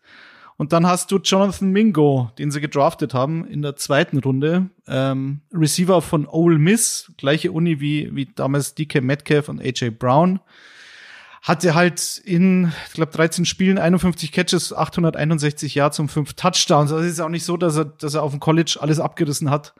Und 0.55 0.73
dann 0.73 0.87
hast 0.87 1.11
du 1.11 1.17
Jonathan 1.17 1.71
Mingo, 1.71 2.31
den 2.39 2.49
sie 2.49 2.61
gedraftet 2.61 3.13
haben 3.13 3.45
in 3.45 3.61
der 3.61 3.75
zweiten 3.75 4.17
Runde. 4.17 4.69
Ähm, 4.87 5.41
Receiver 5.53 6.01
von 6.01 6.25
Ole 6.25 6.57
Miss, 6.57 7.11
gleiche 7.17 7.51
Uni 7.51 7.79
wie, 7.79 8.15
wie 8.15 8.25
damals 8.25 8.73
DK 8.73 9.01
Metcalf 9.03 9.49
und 9.49 9.61
AJ 9.61 9.91
Brown. 9.91 10.39
Hatte 11.47 11.75
halt 11.75 12.21
in, 12.25 12.73
ich 12.87 12.93
glaube, 12.93 13.11
13 13.11 13.45
Spielen 13.45 13.77
51 13.77 14.31
Catches, 14.31 14.73
861 14.73 15.75
Yards 15.75 15.99
und 15.99 16.09
5 16.09 16.33
Touchdowns. 16.33 16.91
Also 16.91 17.05
es 17.05 17.13
ist 17.13 17.19
auch 17.21 17.29
nicht 17.29 17.45
so, 17.45 17.55
dass 17.55 17.77
er, 17.77 17.85
dass 17.85 18.15
er 18.15 18.23
auf 18.23 18.31
dem 18.31 18.39
College 18.39 18.77
alles 18.81 18.99
abgerissen 18.99 19.49
hat, 19.49 19.73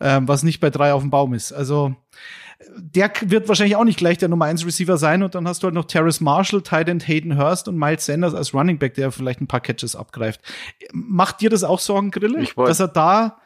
ähm, 0.00 0.28
was 0.28 0.42
nicht 0.42 0.60
bei 0.60 0.70
drei 0.70 0.92
auf 0.92 1.02
dem 1.02 1.10
Baum 1.10 1.32
ist. 1.32 1.52
Also 1.52 1.96
der 2.76 3.10
wird 3.22 3.48
wahrscheinlich 3.48 3.76
auch 3.76 3.84
nicht 3.84 3.98
gleich 3.98 4.18
der 4.18 4.28
Nummer 4.28 4.46
1 4.46 4.66
Receiver 4.66 4.96
sein 4.98 5.22
und 5.22 5.34
dann 5.34 5.46
hast 5.46 5.62
du 5.62 5.66
halt 5.66 5.74
noch 5.74 5.84
Terrace 5.84 6.20
Marshall, 6.20 6.62
Tight 6.62 6.88
Hayden 7.06 7.38
Hurst 7.38 7.68
und 7.68 7.78
Miles 7.78 8.04
Sanders 8.04 8.34
als 8.34 8.52
Running 8.52 8.78
Back, 8.78 8.94
der 8.94 9.12
vielleicht 9.12 9.40
ein 9.40 9.46
paar 9.46 9.60
Catches 9.60 9.94
abgreift. 9.94 10.40
Macht 10.92 11.40
dir 11.40 11.50
das 11.50 11.64
auch 11.64 11.78
Sorgen, 11.78 12.10
Grille? 12.10 12.40
Ich 12.40 12.54
dass 12.54 12.80
er 12.80 12.88
da 12.88 13.38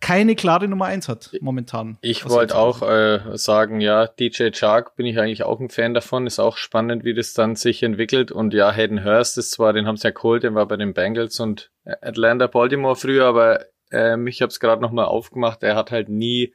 keine 0.00 0.34
klare 0.34 0.66
Nummer 0.66 0.86
1 0.86 1.08
hat 1.08 1.30
momentan? 1.40 1.98
Ich 2.00 2.28
wollte 2.28 2.56
auch 2.56 2.82
äh, 2.82 3.20
sagen, 3.36 3.80
ja, 3.80 4.06
DJ 4.06 4.50
Chark 4.50 4.96
bin 4.96 5.06
ich 5.06 5.18
eigentlich 5.18 5.42
auch 5.42 5.60
ein 5.60 5.70
Fan 5.70 5.94
davon. 5.94 6.26
Ist 6.26 6.38
auch 6.38 6.56
spannend, 6.56 7.04
wie 7.04 7.14
das 7.14 7.34
dann 7.34 7.56
sich 7.56 7.82
entwickelt. 7.82 8.32
Und 8.32 8.54
ja, 8.54 8.72
Hayden 8.72 9.04
Hurst 9.04 9.38
ist 9.38 9.52
zwar, 9.52 9.72
den 9.72 9.86
haben 9.86 9.96
sie 9.96 10.08
ja 10.08 10.12
geholt, 10.12 10.42
der 10.42 10.54
war 10.54 10.66
bei 10.66 10.76
den 10.76 10.94
Bengals 10.94 11.38
und 11.40 11.70
Atlanta 11.84 12.46
Baltimore 12.46 12.96
früher, 12.96 13.26
aber 13.26 13.66
ähm, 13.90 14.26
ich 14.26 14.42
habe 14.42 14.50
es 14.50 14.60
gerade 14.60 14.82
nochmal 14.82 15.06
aufgemacht. 15.06 15.62
Er 15.62 15.76
hat 15.76 15.90
halt 15.90 16.08
nie 16.08 16.54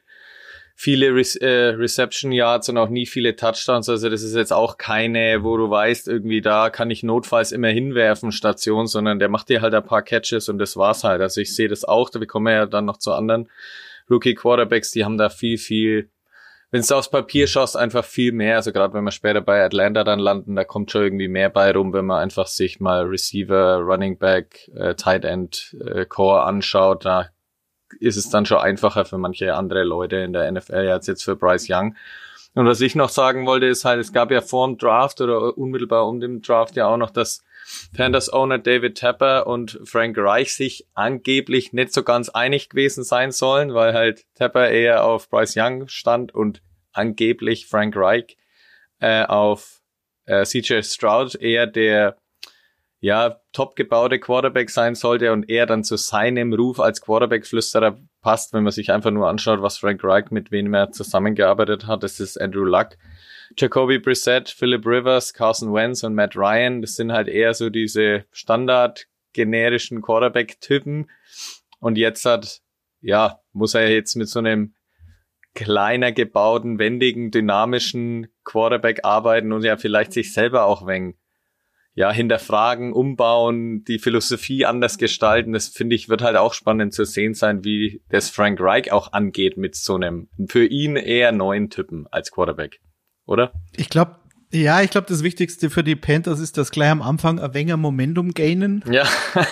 viele 0.78 1.14
Re 1.14 1.22
äh, 1.40 1.70
Reception 1.70 2.32
Yards 2.32 2.68
und 2.68 2.76
auch 2.76 2.90
nie 2.90 3.06
viele 3.06 3.34
Touchdowns. 3.34 3.88
Also 3.88 4.10
das 4.10 4.22
ist 4.22 4.36
jetzt 4.36 4.52
auch 4.52 4.76
keine, 4.76 5.42
wo 5.42 5.56
du 5.56 5.70
weißt, 5.70 6.06
irgendwie 6.06 6.42
da 6.42 6.68
kann 6.68 6.90
ich 6.90 7.02
notfalls 7.02 7.50
immer 7.50 7.68
hinwerfen, 7.68 8.30
Station, 8.30 8.86
sondern 8.86 9.18
der 9.18 9.30
macht 9.30 9.48
dir 9.48 9.62
halt 9.62 9.72
ein 9.74 9.82
paar 9.82 10.02
Catches 10.02 10.50
und 10.50 10.58
das 10.58 10.76
war's 10.76 11.02
halt. 11.02 11.22
Also 11.22 11.40
ich 11.40 11.56
sehe 11.56 11.68
das 11.68 11.84
auch, 11.84 12.10
da 12.10 12.22
kommen 12.26 12.46
wir 12.46 12.52
ja 12.52 12.66
dann 12.66 12.84
noch 12.84 12.98
zu 12.98 13.12
anderen 13.14 13.48
Rookie 14.10 14.34
Quarterbacks, 14.34 14.90
die 14.90 15.04
haben 15.04 15.16
da 15.16 15.30
viel, 15.30 15.56
viel, 15.56 16.10
wenn 16.70 16.82
du 16.82 16.94
aufs 16.94 17.10
Papier 17.10 17.46
schaust, 17.46 17.76
einfach 17.76 18.04
viel 18.04 18.32
mehr. 18.32 18.56
Also 18.56 18.70
gerade 18.70 18.92
wenn 18.92 19.02
wir 19.02 19.12
später 19.12 19.40
bei 19.40 19.64
Atlanta 19.64 20.04
dann 20.04 20.18
landen, 20.18 20.56
da 20.56 20.64
kommt 20.64 20.90
schon 20.90 21.02
irgendwie 21.02 21.28
mehr 21.28 21.48
bei 21.48 21.72
rum, 21.72 21.94
wenn 21.94 22.04
man 22.04 22.22
einfach 22.22 22.46
sich 22.46 22.80
mal 22.80 23.04
Receiver, 23.04 23.78
Running 23.78 24.18
Back, 24.18 24.70
äh, 24.76 24.94
Tight 24.94 25.24
End, 25.24 25.74
äh, 25.80 26.04
Core 26.04 26.42
anschaut. 26.42 27.06
Da 27.06 27.30
ist 28.00 28.16
es 28.16 28.30
dann 28.30 28.46
schon 28.46 28.58
einfacher 28.58 29.04
für 29.04 29.18
manche 29.18 29.54
andere 29.54 29.84
Leute 29.84 30.16
in 30.16 30.32
der 30.32 30.50
NFL 30.50 30.88
als 30.88 31.06
jetzt 31.06 31.24
für 31.24 31.36
Bryce 31.36 31.68
Young. 31.68 31.96
Und 32.54 32.66
was 32.66 32.80
ich 32.80 32.94
noch 32.94 33.10
sagen 33.10 33.46
wollte, 33.46 33.66
ist 33.66 33.84
halt, 33.84 34.00
es 34.00 34.14
gab 34.14 34.30
ja 34.30 34.40
vor 34.40 34.66
dem 34.66 34.78
Draft 34.78 35.20
oder 35.20 35.58
unmittelbar 35.58 36.06
um 36.08 36.20
den 36.20 36.40
Draft 36.40 36.74
ja 36.74 36.86
auch 36.86 36.96
noch, 36.96 37.10
dass 37.10 37.44
Panthers 37.94 38.32
Owner 38.32 38.58
David 38.58 38.96
Tapper 38.96 39.46
und 39.46 39.78
Frank 39.84 40.16
Reich 40.16 40.54
sich 40.54 40.86
angeblich 40.94 41.72
nicht 41.72 41.92
so 41.92 42.02
ganz 42.02 42.28
einig 42.28 42.70
gewesen 42.70 43.04
sein 43.04 43.32
sollen, 43.32 43.74
weil 43.74 43.92
halt 43.92 44.24
Tapper 44.34 44.70
eher 44.70 45.04
auf 45.04 45.28
Bryce 45.28 45.56
Young 45.56 45.88
stand 45.88 46.34
und 46.34 46.62
angeblich 46.92 47.66
Frank 47.66 47.94
Reich 47.94 48.36
äh, 49.00 49.24
auf 49.24 49.82
äh, 50.24 50.44
CJ 50.44 50.82
Stroud 50.82 51.34
eher 51.34 51.66
der 51.66 52.16
ja, 53.00 53.40
top 53.52 53.76
gebaute 53.76 54.18
Quarterback 54.18 54.70
sein 54.70 54.94
sollte 54.94 55.32
und 55.32 55.48
er 55.50 55.66
dann 55.66 55.84
zu 55.84 55.96
seinem 55.96 56.52
Ruf 56.52 56.80
als 56.80 57.00
Quarterback-Flüsterer 57.02 57.98
passt, 58.22 58.52
wenn 58.52 58.64
man 58.64 58.72
sich 58.72 58.90
einfach 58.90 59.10
nur 59.10 59.28
anschaut, 59.28 59.62
was 59.62 59.78
Frank 59.78 60.02
Reich 60.02 60.30
mit 60.30 60.50
wem 60.50 60.72
er 60.72 60.92
zusammengearbeitet 60.92 61.86
hat. 61.86 62.02
Das 62.02 62.20
ist 62.20 62.40
Andrew 62.40 62.64
Luck, 62.64 62.96
Jacoby 63.56 63.98
Brissett, 63.98 64.48
Philip 64.48 64.86
Rivers, 64.86 65.34
Carson 65.34 65.72
Wentz 65.74 66.02
und 66.04 66.14
Matt 66.14 66.36
Ryan. 66.36 66.80
Das 66.80 66.94
sind 66.94 67.12
halt 67.12 67.28
eher 67.28 67.52
so 67.54 67.68
diese 67.70 68.24
standard 68.32 69.06
generischen 69.34 70.00
Quarterback-Typen. 70.00 71.10
Und 71.78 71.98
jetzt 71.98 72.24
hat, 72.24 72.62
ja, 73.02 73.40
muss 73.52 73.74
er 73.74 73.90
jetzt 73.90 74.16
mit 74.16 74.28
so 74.28 74.38
einem 74.38 74.74
kleiner 75.54 76.12
gebauten, 76.12 76.78
wendigen, 76.78 77.30
dynamischen 77.30 78.28
Quarterback 78.44 79.00
arbeiten 79.04 79.52
und 79.52 79.64
ja 79.64 79.76
vielleicht 79.76 80.12
sich 80.12 80.32
selber 80.32 80.64
auch 80.64 80.86
wenn 80.86 81.14
ja, 81.96 82.12
hinterfragen, 82.12 82.92
umbauen, 82.92 83.82
die 83.84 83.98
Philosophie 83.98 84.66
anders 84.66 84.98
gestalten. 84.98 85.54
Das 85.54 85.68
finde 85.68 85.96
ich, 85.96 86.10
wird 86.10 86.20
halt 86.20 86.36
auch 86.36 86.52
spannend 86.52 86.92
zu 86.92 87.04
sehen 87.04 87.32
sein, 87.32 87.64
wie 87.64 88.02
das 88.10 88.28
Frank 88.28 88.60
Reich 88.60 88.92
auch 88.92 89.14
angeht 89.14 89.56
mit 89.56 89.74
so 89.74 89.94
einem 89.94 90.28
für 90.46 90.66
ihn 90.66 90.96
eher 90.96 91.32
neuen 91.32 91.70
Typen 91.70 92.06
als 92.10 92.30
Quarterback. 92.30 92.80
Oder? 93.24 93.52
Ich 93.74 93.88
glaube, 93.88 94.16
ja, 94.52 94.80
ich 94.80 94.90
glaube, 94.90 95.08
das 95.08 95.22
Wichtigste 95.22 95.70
für 95.70 95.82
die 95.82 95.96
Panthers 95.96 96.40
ist, 96.40 96.56
dass 96.56 96.70
gleich 96.70 96.90
am 96.90 97.02
Anfang 97.02 97.40
ein 97.40 97.52
wenig 97.52 97.76
Momentum 97.76 98.32
gainen. 98.32 98.84
Ja. 98.90 99.06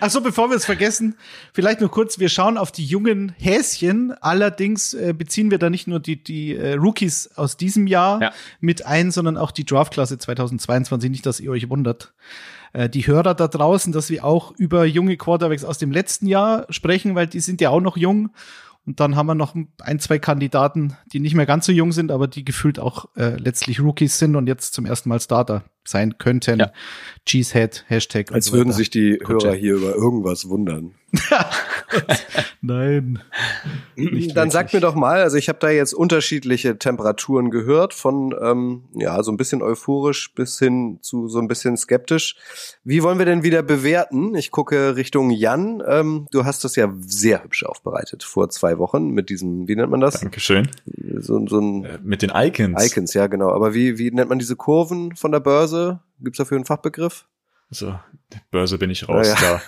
Achso, 0.00 0.20
bevor 0.20 0.50
wir 0.50 0.56
es 0.56 0.64
vergessen, 0.64 1.16
vielleicht 1.52 1.80
nur 1.80 1.90
kurz, 1.90 2.18
wir 2.18 2.28
schauen 2.28 2.58
auf 2.58 2.72
die 2.72 2.84
jungen 2.84 3.32
Häschen. 3.38 4.12
Allerdings 4.20 4.94
äh, 4.94 5.14
beziehen 5.16 5.50
wir 5.50 5.58
da 5.58 5.70
nicht 5.70 5.86
nur 5.86 6.00
die, 6.00 6.22
die 6.22 6.56
äh, 6.56 6.74
Rookies 6.74 7.30
aus 7.36 7.56
diesem 7.56 7.86
Jahr 7.86 8.20
ja. 8.20 8.32
mit 8.60 8.84
ein, 8.84 9.10
sondern 9.10 9.36
auch 9.36 9.52
die 9.52 9.64
Draftklasse 9.64 10.18
2022. 10.18 11.10
Nicht, 11.10 11.26
dass 11.26 11.40
ihr 11.40 11.50
euch 11.50 11.70
wundert. 11.70 12.12
Äh, 12.72 12.88
die 12.88 13.06
Hörer 13.06 13.34
da 13.34 13.48
draußen, 13.48 13.92
dass 13.92 14.10
wir 14.10 14.24
auch 14.24 14.52
über 14.56 14.84
junge 14.84 15.16
Quarterbacks 15.16 15.64
aus 15.64 15.78
dem 15.78 15.92
letzten 15.92 16.26
Jahr 16.26 16.66
sprechen, 16.70 17.14
weil 17.14 17.26
die 17.26 17.40
sind 17.40 17.60
ja 17.60 17.70
auch 17.70 17.80
noch 17.80 17.96
jung 17.96 18.30
und 18.86 18.98
dann 18.98 19.14
haben 19.14 19.26
wir 19.26 19.34
noch 19.34 19.54
ein, 19.80 19.98
zwei 19.98 20.18
Kandidaten, 20.18 20.96
die 21.12 21.20
nicht 21.20 21.34
mehr 21.34 21.46
ganz 21.46 21.66
so 21.66 21.72
jung 21.72 21.92
sind, 21.92 22.10
aber 22.10 22.26
die 22.26 22.44
gefühlt 22.44 22.78
auch 22.78 23.06
äh, 23.16 23.36
letztlich 23.36 23.80
Rookies 23.80 24.18
sind 24.18 24.36
und 24.36 24.46
jetzt 24.46 24.74
zum 24.74 24.86
ersten 24.86 25.10
Mal 25.10 25.20
Starter 25.20 25.64
sein 25.84 26.18
könnten. 26.18 26.60
Ja. 26.60 26.72
Cheesehead, 27.26 27.84
Hashtag. 27.88 28.32
Als 28.32 28.46
so 28.46 28.52
würden 28.54 28.72
sich 28.72 28.90
die 28.90 29.20
Hörer 29.24 29.54
hier 29.54 29.74
über 29.74 29.94
irgendwas 29.94 30.48
wundern. 30.48 30.94
Nein. 32.62 33.22
Dann 34.34 34.50
sag 34.50 34.72
mir 34.74 34.80
doch 34.80 34.94
mal, 34.94 35.22
also 35.22 35.38
ich 35.38 35.48
habe 35.48 35.58
da 35.60 35.70
jetzt 35.70 35.94
unterschiedliche 35.94 36.76
Temperaturen 36.78 37.50
gehört, 37.50 37.94
von 37.94 38.34
ähm, 38.40 38.84
ja 38.94 39.22
so 39.22 39.32
ein 39.32 39.38
bisschen 39.38 39.62
euphorisch 39.62 40.34
bis 40.34 40.58
hin 40.58 40.98
zu 41.00 41.28
so 41.28 41.38
ein 41.38 41.48
bisschen 41.48 41.78
skeptisch. 41.78 42.36
Wie 42.84 43.02
wollen 43.02 43.18
wir 43.18 43.24
denn 43.24 43.42
wieder 43.42 43.62
bewerten? 43.62 44.34
Ich 44.34 44.50
gucke 44.50 44.96
Richtung 44.96 45.30
Jan. 45.30 45.82
Ähm, 45.86 46.26
du 46.32 46.44
hast 46.44 46.62
das 46.64 46.76
ja 46.76 46.92
sehr 47.00 47.42
hübsch 47.42 47.64
aufbereitet 47.64 48.24
vor 48.24 48.50
zwei 48.50 48.76
Wochen 48.78 49.08
mit 49.08 49.30
diesem, 49.30 49.66
wie 49.66 49.76
nennt 49.76 49.90
man 49.90 50.00
das? 50.00 50.20
Dankeschön. 50.20 50.68
So, 51.16 51.46
so 51.46 51.60
ein 51.60 51.84
äh, 51.84 51.98
mit 52.02 52.20
den 52.20 52.30
Icons. 52.34 52.84
Icons, 52.84 53.14
ja 53.14 53.26
genau. 53.26 53.50
Aber 53.52 53.72
wie 53.72 53.96
wie 53.96 54.10
nennt 54.10 54.28
man 54.28 54.38
diese 54.38 54.56
Kurven 54.56 55.16
von 55.16 55.32
der 55.32 55.40
Börse? 55.40 56.00
Gibt's 56.20 56.36
dafür 56.36 56.56
einen 56.56 56.66
Fachbegriff? 56.66 57.24
So, 57.70 57.98
Börse 58.50 58.78
bin 58.78 58.90
ich 58.90 59.08
raus, 59.08 59.28
ja. 59.28 59.60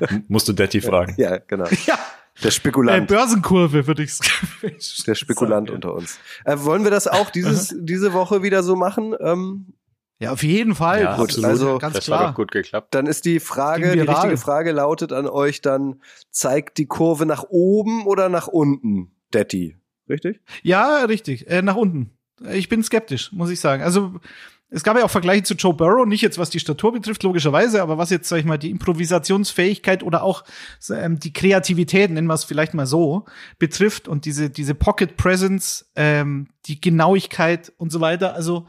da 0.00 0.06
musst 0.28 0.48
du 0.48 0.54
Detti 0.54 0.80
fragen. 0.80 1.14
Ja, 1.18 1.36
genau. 1.36 1.66
Ja. 1.86 1.98
Der 2.42 2.50
Spekulant. 2.50 3.10
Äh, 3.10 3.14
Börsenkurve 3.14 3.86
würde 3.86 4.02
ich 4.02 4.18
Der 5.06 5.14
Spekulant 5.14 5.68
sagen, 5.68 5.76
unter 5.76 5.94
uns. 5.94 6.18
Äh, 6.44 6.56
wollen 6.58 6.84
wir 6.84 6.90
das 6.90 7.06
auch 7.06 7.30
dieses, 7.30 7.74
diese 7.78 8.12
Woche 8.12 8.42
wieder 8.42 8.62
so 8.62 8.76
machen? 8.76 9.14
Ähm, 9.20 9.74
ja, 10.18 10.32
auf 10.32 10.42
jeden 10.42 10.74
Fall. 10.74 11.02
Ja, 11.02 11.16
gut, 11.16 11.42
also 11.44 11.78
ganz 11.78 11.96
das 11.96 12.04
klar. 12.04 12.20
hat 12.20 12.28
doch 12.28 12.34
gut 12.36 12.52
geklappt. 12.52 12.94
Dann 12.94 13.06
ist 13.06 13.24
die 13.24 13.40
Frage, 13.40 13.92
die 13.92 14.00
richtige 14.00 14.36
Frage 14.36 14.70
lautet 14.70 15.12
an 15.12 15.26
euch 15.26 15.62
dann, 15.62 16.00
zeigt 16.30 16.78
die 16.78 16.86
Kurve 16.86 17.26
nach 17.26 17.44
oben 17.48 18.06
oder 18.06 18.28
nach 18.28 18.46
unten, 18.46 19.10
Detti? 19.34 19.76
Richtig? 20.08 20.40
Ja, 20.62 21.04
richtig. 21.04 21.48
Äh, 21.48 21.62
nach 21.62 21.76
unten. 21.76 22.10
Ich 22.52 22.68
bin 22.68 22.82
skeptisch, 22.82 23.32
muss 23.32 23.50
ich 23.50 23.60
sagen. 23.60 23.82
Also 23.82 24.14
es 24.74 24.82
gab 24.82 24.96
ja 24.96 25.04
auch 25.04 25.10
Vergleiche 25.10 25.42
zu 25.42 25.54
Joe 25.54 25.74
Burrow, 25.74 26.06
nicht 26.06 26.22
jetzt 26.22 26.38
was 26.38 26.48
die 26.48 26.58
Statur 26.58 26.92
betrifft, 26.92 27.22
logischerweise, 27.22 27.82
aber 27.82 27.98
was 27.98 28.08
jetzt, 28.08 28.28
sag 28.28 28.38
ich 28.38 28.46
mal, 28.46 28.56
die 28.56 28.70
Improvisationsfähigkeit 28.70 30.02
oder 30.02 30.22
auch 30.22 30.44
ähm, 30.90 31.20
die 31.20 31.32
Kreativität, 31.32 32.10
nennen 32.10 32.26
wir 32.26 32.34
es 32.34 32.44
vielleicht 32.44 32.72
mal 32.72 32.86
so, 32.86 33.26
betrifft 33.58 34.08
und 34.08 34.24
diese, 34.24 34.48
diese 34.48 34.74
Pocket 34.74 35.16
Presence, 35.18 35.90
ähm, 35.94 36.48
die 36.66 36.80
Genauigkeit 36.80 37.70
und 37.76 37.92
so 37.92 38.00
weiter. 38.00 38.34
Also, 38.34 38.66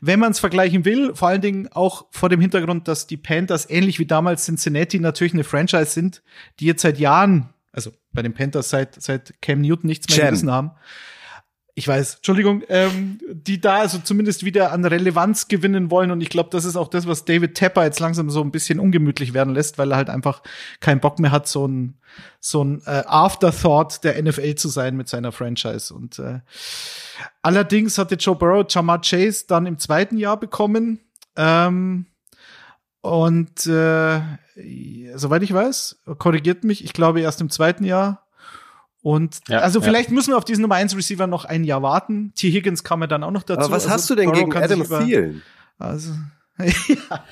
wenn 0.00 0.18
man 0.18 0.32
es 0.32 0.40
vergleichen 0.40 0.84
will, 0.84 1.14
vor 1.14 1.28
allen 1.28 1.40
Dingen 1.40 1.68
auch 1.70 2.06
vor 2.10 2.28
dem 2.28 2.40
Hintergrund, 2.40 2.88
dass 2.88 3.06
die 3.06 3.16
Panthers 3.16 3.70
ähnlich 3.70 4.00
wie 4.00 4.06
damals 4.06 4.44
Cincinnati 4.44 4.98
natürlich 4.98 5.34
eine 5.34 5.44
Franchise 5.44 5.86
sind, 5.86 6.22
die 6.58 6.66
jetzt 6.66 6.82
seit 6.82 6.98
Jahren, 6.98 7.50
also 7.72 7.92
bei 8.12 8.22
den 8.22 8.34
Panthers 8.34 8.70
seit, 8.70 9.00
seit 9.00 9.40
Cam 9.40 9.60
Newton 9.60 9.86
nichts 9.86 10.08
mehr 10.08 10.26
gerissen 10.26 10.50
haben 10.50 10.72
ich 11.76 11.88
weiß, 11.88 12.16
Entschuldigung, 12.16 12.62
ähm, 12.68 13.18
die 13.32 13.60
da 13.60 13.78
also 13.78 13.98
zumindest 13.98 14.44
wieder 14.44 14.70
an 14.70 14.84
Relevanz 14.84 15.48
gewinnen 15.48 15.90
wollen. 15.90 16.12
Und 16.12 16.20
ich 16.20 16.28
glaube, 16.28 16.50
das 16.50 16.64
ist 16.64 16.76
auch 16.76 16.86
das, 16.86 17.08
was 17.08 17.24
David 17.24 17.56
Tepper 17.56 17.82
jetzt 17.82 17.98
langsam 17.98 18.30
so 18.30 18.42
ein 18.42 18.52
bisschen 18.52 18.78
ungemütlich 18.78 19.34
werden 19.34 19.52
lässt, 19.54 19.76
weil 19.76 19.90
er 19.90 19.96
halt 19.96 20.08
einfach 20.08 20.42
keinen 20.78 21.00
Bock 21.00 21.18
mehr 21.18 21.32
hat, 21.32 21.48
so 21.48 21.66
ein, 21.66 21.98
so 22.38 22.62
ein 22.62 22.80
äh, 22.86 23.02
Afterthought 23.06 24.04
der 24.04 24.22
NFL 24.22 24.54
zu 24.54 24.68
sein 24.68 24.96
mit 24.96 25.08
seiner 25.08 25.32
Franchise. 25.32 25.92
Und 25.92 26.20
äh, 26.20 26.40
allerdings 27.42 27.98
hatte 27.98 28.14
Joe 28.14 28.36
Burrow 28.36 28.64
Jamar 28.68 29.00
Chase 29.00 29.46
dann 29.48 29.66
im 29.66 29.80
zweiten 29.80 30.16
Jahr 30.16 30.38
bekommen. 30.38 31.00
Ähm, 31.34 32.06
und 33.00 33.66
äh, 33.66 34.20
soweit 35.16 35.42
ich 35.42 35.52
weiß, 35.52 36.02
korrigiert 36.18 36.62
mich, 36.62 36.84
ich 36.84 36.92
glaube 36.92 37.20
erst 37.20 37.40
im 37.40 37.50
zweiten 37.50 37.84
Jahr 37.84 38.23
und 39.04 39.40
ja, 39.48 39.58
also 39.58 39.82
vielleicht 39.82 40.08
ja. 40.08 40.14
müssen 40.14 40.30
wir 40.30 40.38
auf 40.38 40.46
diesen 40.46 40.62
Nummer 40.62 40.76
1 40.76 40.96
Receiver 40.96 41.26
noch 41.26 41.44
ein 41.44 41.62
Jahr 41.62 41.82
warten. 41.82 42.32
T. 42.34 42.50
Higgins 42.50 42.84
kam 42.84 43.02
ja 43.02 43.06
dann 43.06 43.22
auch 43.22 43.30
noch 43.30 43.42
dazu. 43.42 43.60
Aber 43.60 43.76
was 43.76 43.84
also 43.84 43.94
hast 43.94 44.08
du 44.08 44.14
denn 44.14 44.30
Burrow 44.30 44.48
gegen 44.48 44.56
Adam 44.56 44.82
Thielen? 44.82 45.42
Also, 45.78 46.12
ja. 46.58 46.64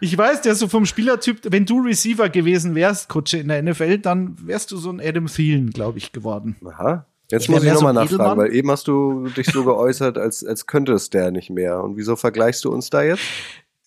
Ich 0.00 0.16
weiß, 0.18 0.40
der 0.40 0.56
so 0.56 0.66
vom 0.66 0.84
Spielertyp, 0.84 1.40
wenn 1.44 1.64
du 1.64 1.80
Receiver 1.80 2.28
gewesen 2.28 2.74
wärst, 2.74 3.08
Kutsche 3.08 3.38
in 3.38 3.48
der 3.48 3.62
NFL, 3.62 3.98
dann 3.98 4.34
wärst 4.44 4.72
du 4.72 4.78
so 4.78 4.90
ein 4.90 5.00
Adam 5.00 5.26
Thielen, 5.26 5.70
glaube 5.70 5.98
ich, 5.98 6.10
geworden. 6.10 6.56
Aha. 6.64 7.06
Jetzt 7.30 7.48
muss 7.48 7.62
ich 7.62 7.72
nochmal 7.72 7.94
so 8.08 8.16
nachfragen, 8.16 8.40
weil 8.40 8.54
eben 8.54 8.68
hast 8.70 8.88
du 8.88 9.28
dich 9.28 9.46
so 9.46 9.62
geäußert, 9.62 10.18
als, 10.18 10.44
als 10.44 10.66
könnte 10.66 10.92
es 10.92 11.10
der 11.10 11.30
nicht 11.30 11.50
mehr. 11.50 11.84
Und 11.84 11.96
wieso 11.96 12.16
vergleichst 12.16 12.64
du 12.64 12.72
uns 12.72 12.90
da 12.90 13.02
jetzt? 13.02 13.22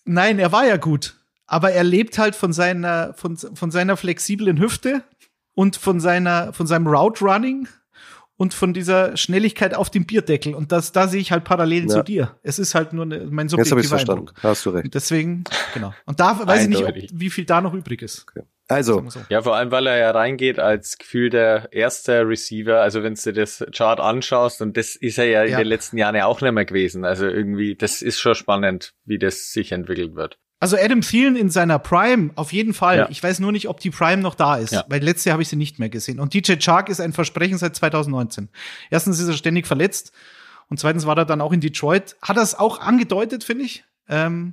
Nein, 0.06 0.38
er 0.38 0.52
war 0.52 0.66
ja 0.66 0.78
gut. 0.78 1.16
Aber 1.46 1.72
er 1.72 1.84
lebt 1.84 2.16
halt 2.16 2.36
von 2.36 2.52
seiner, 2.54 3.12
von, 3.14 3.36
von 3.36 3.70
seiner 3.70 3.98
flexiblen 3.98 4.58
Hüfte, 4.58 5.02
und 5.60 5.76
von 5.76 6.00
seiner, 6.00 6.54
von 6.54 6.66
seinem 6.66 6.86
Route 6.86 7.22
Running 7.22 7.68
und 8.38 8.54
von 8.54 8.72
dieser 8.72 9.14
Schnelligkeit 9.18 9.74
auf 9.74 9.90
dem 9.90 10.06
Bierdeckel. 10.06 10.54
Und 10.54 10.72
das, 10.72 10.92
da 10.92 11.06
sehe 11.06 11.20
ich 11.20 11.32
halt 11.32 11.44
Parallelen 11.44 11.90
ja. 11.90 11.96
zu 11.96 12.02
dir. 12.02 12.38
Es 12.42 12.58
ist 12.58 12.74
halt 12.74 12.94
nur 12.94 13.04
eine, 13.04 13.26
mein 13.30 13.50
subjektiver 13.50 13.80
Jetzt 13.80 13.88
verstanden. 13.90 14.28
Eindruck. 14.28 14.42
Hast 14.42 14.64
du 14.64 14.70
recht. 14.70 14.86
Und 14.86 14.94
deswegen, 14.94 15.44
genau. 15.74 15.92
Und 16.06 16.18
da 16.18 16.40
weiß 16.46 16.62
ich 16.62 16.68
nicht, 16.70 16.82
ob, 16.82 16.94
wie 16.96 17.28
viel 17.28 17.44
da 17.44 17.60
noch 17.60 17.74
übrig 17.74 18.00
ist. 18.00 18.24
Okay. 18.26 18.46
Also. 18.68 19.04
So. 19.10 19.20
Ja, 19.28 19.42
vor 19.42 19.54
allem, 19.54 19.70
weil 19.70 19.86
er 19.86 19.98
ja 19.98 20.12
reingeht 20.12 20.58
als 20.58 20.96
Gefühl 20.96 21.28
der 21.28 21.70
erste 21.72 22.26
Receiver. 22.26 22.80
Also 22.80 23.02
wenn 23.02 23.16
du 23.22 23.32
das 23.34 23.62
Chart 23.76 24.00
anschaust, 24.00 24.62
und 24.62 24.78
das 24.78 24.96
ist 24.96 25.18
er 25.18 25.26
ja, 25.26 25.44
ja 25.44 25.58
in 25.58 25.64
den 25.64 25.66
letzten 25.66 25.98
Jahren 25.98 26.14
ja 26.14 26.24
auch 26.24 26.40
nicht 26.40 26.52
mehr 26.52 26.64
gewesen. 26.64 27.04
Also 27.04 27.26
irgendwie, 27.26 27.76
das 27.76 28.00
ist 28.00 28.18
schon 28.18 28.34
spannend, 28.34 28.94
wie 29.04 29.18
das 29.18 29.52
sich 29.52 29.72
entwickelt 29.72 30.14
wird. 30.14 30.38
Also 30.60 30.76
Adam 30.76 31.00
Thielen 31.00 31.36
in 31.36 31.48
seiner 31.50 31.78
Prime, 31.78 32.30
auf 32.36 32.52
jeden 32.52 32.74
Fall. 32.74 32.98
Ja. 32.98 33.08
Ich 33.10 33.22
weiß 33.22 33.40
nur 33.40 33.50
nicht, 33.50 33.68
ob 33.68 33.80
die 33.80 33.90
Prime 33.90 34.20
noch 34.22 34.34
da 34.34 34.56
ist, 34.56 34.72
Ja. 34.72 34.84
weil 34.88 35.02
letztes 35.02 35.24
Jahr 35.24 35.32
habe 35.32 35.42
ich 35.42 35.48
sie 35.48 35.56
nicht 35.56 35.78
mehr 35.78 35.88
gesehen. 35.88 36.20
Und 36.20 36.34
DJ 36.34 36.56
Chark 36.58 36.88
ist 36.90 37.00
ein 37.00 37.12
Versprechen 37.14 37.56
seit 37.58 37.74
2019. 37.74 38.50
Erstens 38.90 39.18
ist 39.20 39.28
er 39.28 39.34
ständig 39.34 39.66
verletzt 39.66 40.12
und 40.68 40.78
zweitens 40.78 41.06
war 41.06 41.16
er 41.16 41.24
dann 41.24 41.40
auch 41.40 41.52
in 41.52 41.60
Detroit. 41.60 42.16
Hat 42.20 42.36
er 42.36 42.42
es 42.42 42.54
auch 42.58 42.80
angedeutet, 42.80 43.42
finde 43.42 43.64
ich. 43.64 43.84
Ähm, 44.08 44.52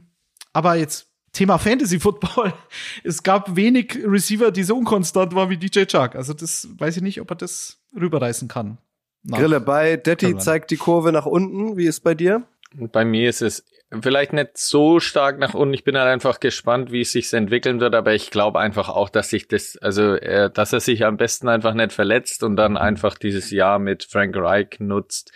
aber 0.53 0.75
jetzt 0.75 1.07
Thema 1.33 1.57
Fantasy 1.57 1.99
Football. 1.99 2.53
Es 3.03 3.21
gab 3.21 3.55
wenig 3.57 3.99
Receiver, 4.05 4.51
die 4.51 4.63
so 4.63 4.77
unkonstant 4.77 5.35
waren 5.35 5.49
wie 5.49 5.57
DJ 5.57 5.83
Chark. 5.85 6.15
Also 6.15 6.33
das 6.33 6.69
weiß 6.77 6.95
ich 6.97 7.03
nicht, 7.03 7.19
ob 7.19 7.29
er 7.31 7.35
das 7.35 7.79
rüberreißen 7.99 8.47
kann. 8.47 8.77
Nach- 9.23 9.39
Grille, 9.39 9.59
bei 9.59 9.97
Detti 9.97 10.37
zeigt 10.37 10.71
die 10.71 10.77
Kurve 10.77 11.11
nach 11.11 11.25
unten. 11.25 11.75
Wie 11.75 11.85
ist 11.85 11.99
bei 11.99 12.15
dir? 12.15 12.43
Bei 12.75 13.05
mir 13.05 13.29
ist 13.29 13.41
es 13.41 13.65
vielleicht 14.01 14.33
nicht 14.33 14.57
so 14.57 14.99
stark 14.99 15.39
nach 15.39 15.53
unten. 15.53 15.73
Ich 15.73 15.83
bin 15.83 15.97
halt 15.97 16.09
einfach 16.09 16.39
gespannt, 16.39 16.91
wie 16.91 17.01
es 17.01 17.13
sich 17.13 17.31
entwickeln 17.33 17.79
wird, 17.79 17.95
aber 17.95 18.13
ich 18.13 18.31
glaube 18.31 18.59
einfach 18.59 18.89
auch, 18.89 19.09
dass 19.09 19.29
sich 19.29 19.47
das, 19.47 19.77
also 19.77 20.15
äh, 20.15 20.51
dass 20.51 20.73
er 20.73 20.81
sich 20.81 21.05
am 21.05 21.17
besten 21.17 21.47
einfach 21.47 21.73
nicht 21.73 21.93
verletzt 21.93 22.43
und 22.43 22.57
dann 22.57 22.77
einfach 22.77 23.17
dieses 23.17 23.51
Jahr 23.51 23.79
mit 23.79 24.03
Frank 24.03 24.35
Reich 24.35 24.79
nutzt 24.79 25.31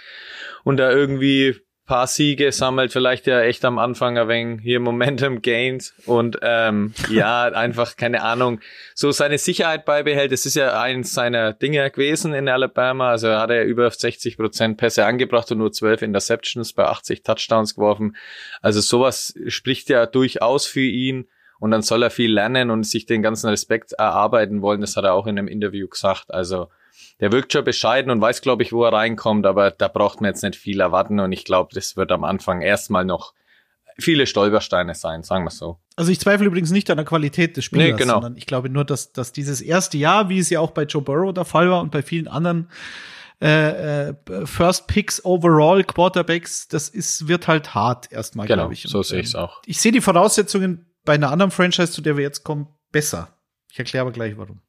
und 0.63 0.77
da 0.77 0.91
irgendwie 0.91 1.61
paar 1.91 2.07
Siege 2.07 2.53
sammelt, 2.53 2.93
vielleicht 2.93 3.27
ja 3.27 3.41
echt 3.41 3.65
am 3.65 3.77
Anfang 3.77 4.17
ein 4.17 4.29
wenig 4.29 4.61
hier 4.61 4.79
Momentum 4.79 5.41
Gains 5.41 5.93
und 6.05 6.37
ähm, 6.41 6.93
ja, 7.09 7.43
einfach, 7.43 7.97
keine 7.97 8.23
Ahnung, 8.23 8.61
so 8.95 9.11
seine 9.11 9.37
Sicherheit 9.37 9.83
beibehält. 9.83 10.31
Das 10.31 10.45
ist 10.45 10.55
ja 10.55 10.81
eins 10.81 11.13
seiner 11.13 11.51
Dinge 11.51 11.91
gewesen 11.91 12.33
in 12.33 12.47
Alabama. 12.47 13.09
Also 13.09 13.27
hat 13.31 13.49
er 13.49 13.65
über 13.65 13.91
60 13.91 14.37
Prozent 14.37 14.77
Pässe 14.77 15.05
angebracht 15.05 15.51
und 15.51 15.57
nur 15.57 15.73
12 15.73 16.03
Interceptions 16.03 16.71
bei 16.71 16.85
80 16.85 17.23
Touchdowns 17.23 17.75
geworfen. 17.75 18.15
Also 18.61 18.79
sowas 18.79 19.33
spricht 19.47 19.89
ja 19.89 20.05
durchaus 20.05 20.65
für 20.65 20.79
ihn. 20.79 21.27
Und 21.59 21.71
dann 21.71 21.81
soll 21.81 22.03
er 22.03 22.09
viel 22.09 22.31
lernen 22.33 22.71
und 22.71 22.85
sich 22.85 23.05
den 23.05 23.21
ganzen 23.21 23.49
Respekt 23.49 23.91
erarbeiten 23.91 24.61
wollen. 24.61 24.79
Das 24.79 24.95
hat 24.95 25.03
er 25.03 25.13
auch 25.13 25.27
in 25.27 25.37
einem 25.37 25.49
Interview 25.49 25.89
gesagt. 25.89 26.33
Also 26.33 26.69
der 27.21 27.31
wirkt 27.31 27.53
schon 27.53 27.63
bescheiden 27.63 28.11
und 28.11 28.19
weiß, 28.19 28.41
glaube 28.41 28.63
ich, 28.63 28.73
wo 28.73 28.83
er 28.83 28.91
reinkommt, 28.93 29.45
aber 29.45 29.71
da 29.71 29.87
braucht 29.87 30.19
man 30.21 30.29
jetzt 30.31 30.43
nicht 30.43 30.55
viel 30.57 30.81
erwarten 30.81 31.19
und 31.19 31.31
ich 31.31 31.45
glaube, 31.45 31.69
das 31.73 31.95
wird 31.95 32.11
am 32.11 32.23
Anfang 32.23 32.61
erstmal 32.61 33.05
noch 33.05 33.33
viele 33.99 34.25
Stolpersteine 34.25 34.95
sein, 34.95 35.21
sagen 35.23 35.43
wir 35.45 35.51
so. 35.51 35.77
Also 35.95 36.11
ich 36.11 36.19
zweifle 36.19 36.47
übrigens 36.47 36.71
nicht 36.71 36.89
an 36.89 36.97
der 36.97 37.05
Qualität 37.05 37.55
des 37.57 37.65
Spielers, 37.65 37.91
Nee, 37.91 37.97
genau. 37.97 38.13
sondern 38.15 38.37
ich 38.37 38.47
glaube 38.47 38.69
nur, 38.69 38.83
dass, 38.83 39.11
dass 39.13 39.31
dieses 39.31 39.61
erste 39.61 39.97
Jahr, 39.97 40.29
wie 40.29 40.39
es 40.39 40.49
ja 40.49 40.59
auch 40.59 40.71
bei 40.71 40.83
Joe 40.83 41.01
Burrow 41.03 41.33
der 41.33 41.45
Fall 41.45 41.69
war 41.69 41.81
und 41.81 41.91
bei 41.91 42.01
vielen 42.01 42.27
anderen 42.27 42.69
äh, 43.41 44.09
äh, 44.09 44.13
First 44.45 44.87
Picks 44.87 45.23
Overall 45.25 45.83
Quarterbacks, 45.83 46.67
das 46.67 46.89
ist 46.89 47.27
wird 47.27 47.47
halt 47.47 47.73
hart 47.75 48.11
erstmal, 48.11 48.47
Genau, 48.47 48.63
glaube 48.63 48.73
ich. 48.73 48.83
so 48.83 48.99
Und, 48.99 49.05
sehe 49.05 49.19
ich 49.19 49.27
es 49.27 49.33
ähm, 49.33 49.41
auch. 49.41 49.61
Ich 49.65 49.79
sehe 49.81 49.91
die 49.91 50.01
Voraussetzungen 50.01 50.91
bei 51.05 51.13
einer 51.13 51.31
anderen 51.31 51.51
Franchise, 51.51 51.91
zu 51.91 52.01
der 52.01 52.17
wir 52.17 52.23
jetzt 52.23 52.43
kommen, 52.43 52.67
besser. 52.91 53.35
Ich 53.71 53.79
erkläre 53.79 54.03
aber 54.03 54.11
gleich 54.11 54.37
warum. 54.37 54.61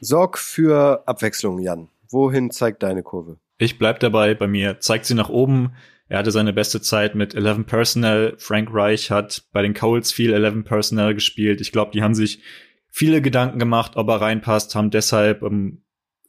Sorg 0.00 0.38
für 0.38 1.06
Abwechslung, 1.06 1.58
Jan. 1.58 1.88
Wohin 2.10 2.50
zeigt 2.50 2.82
deine 2.82 3.02
Kurve? 3.02 3.38
Ich 3.58 3.78
bleib 3.78 4.00
dabei, 4.00 4.34
bei 4.34 4.46
mir 4.46 4.80
zeigt 4.80 5.04
sie 5.04 5.14
nach 5.14 5.28
oben. 5.28 5.72
Er 6.08 6.18
hatte 6.18 6.30
seine 6.30 6.52
beste 6.52 6.80
Zeit 6.80 7.14
mit 7.14 7.34
11 7.34 7.66
Personnel. 7.66 8.34
Frank 8.38 8.70
Reich 8.72 9.10
hat 9.10 9.44
bei 9.52 9.62
den 9.62 9.74
Colts 9.74 10.12
viel 10.12 10.32
11 10.32 10.64
Personnel 10.64 11.14
gespielt. 11.14 11.60
Ich 11.60 11.72
glaube, 11.72 11.90
die 11.92 12.02
haben 12.02 12.14
sich 12.14 12.40
viele 12.88 13.20
Gedanken 13.20 13.58
gemacht, 13.58 13.92
ob 13.96 14.08
er 14.08 14.20
reinpasst, 14.20 14.74
haben 14.74 14.90
deshalb 14.90 15.42
ähm, 15.42 15.82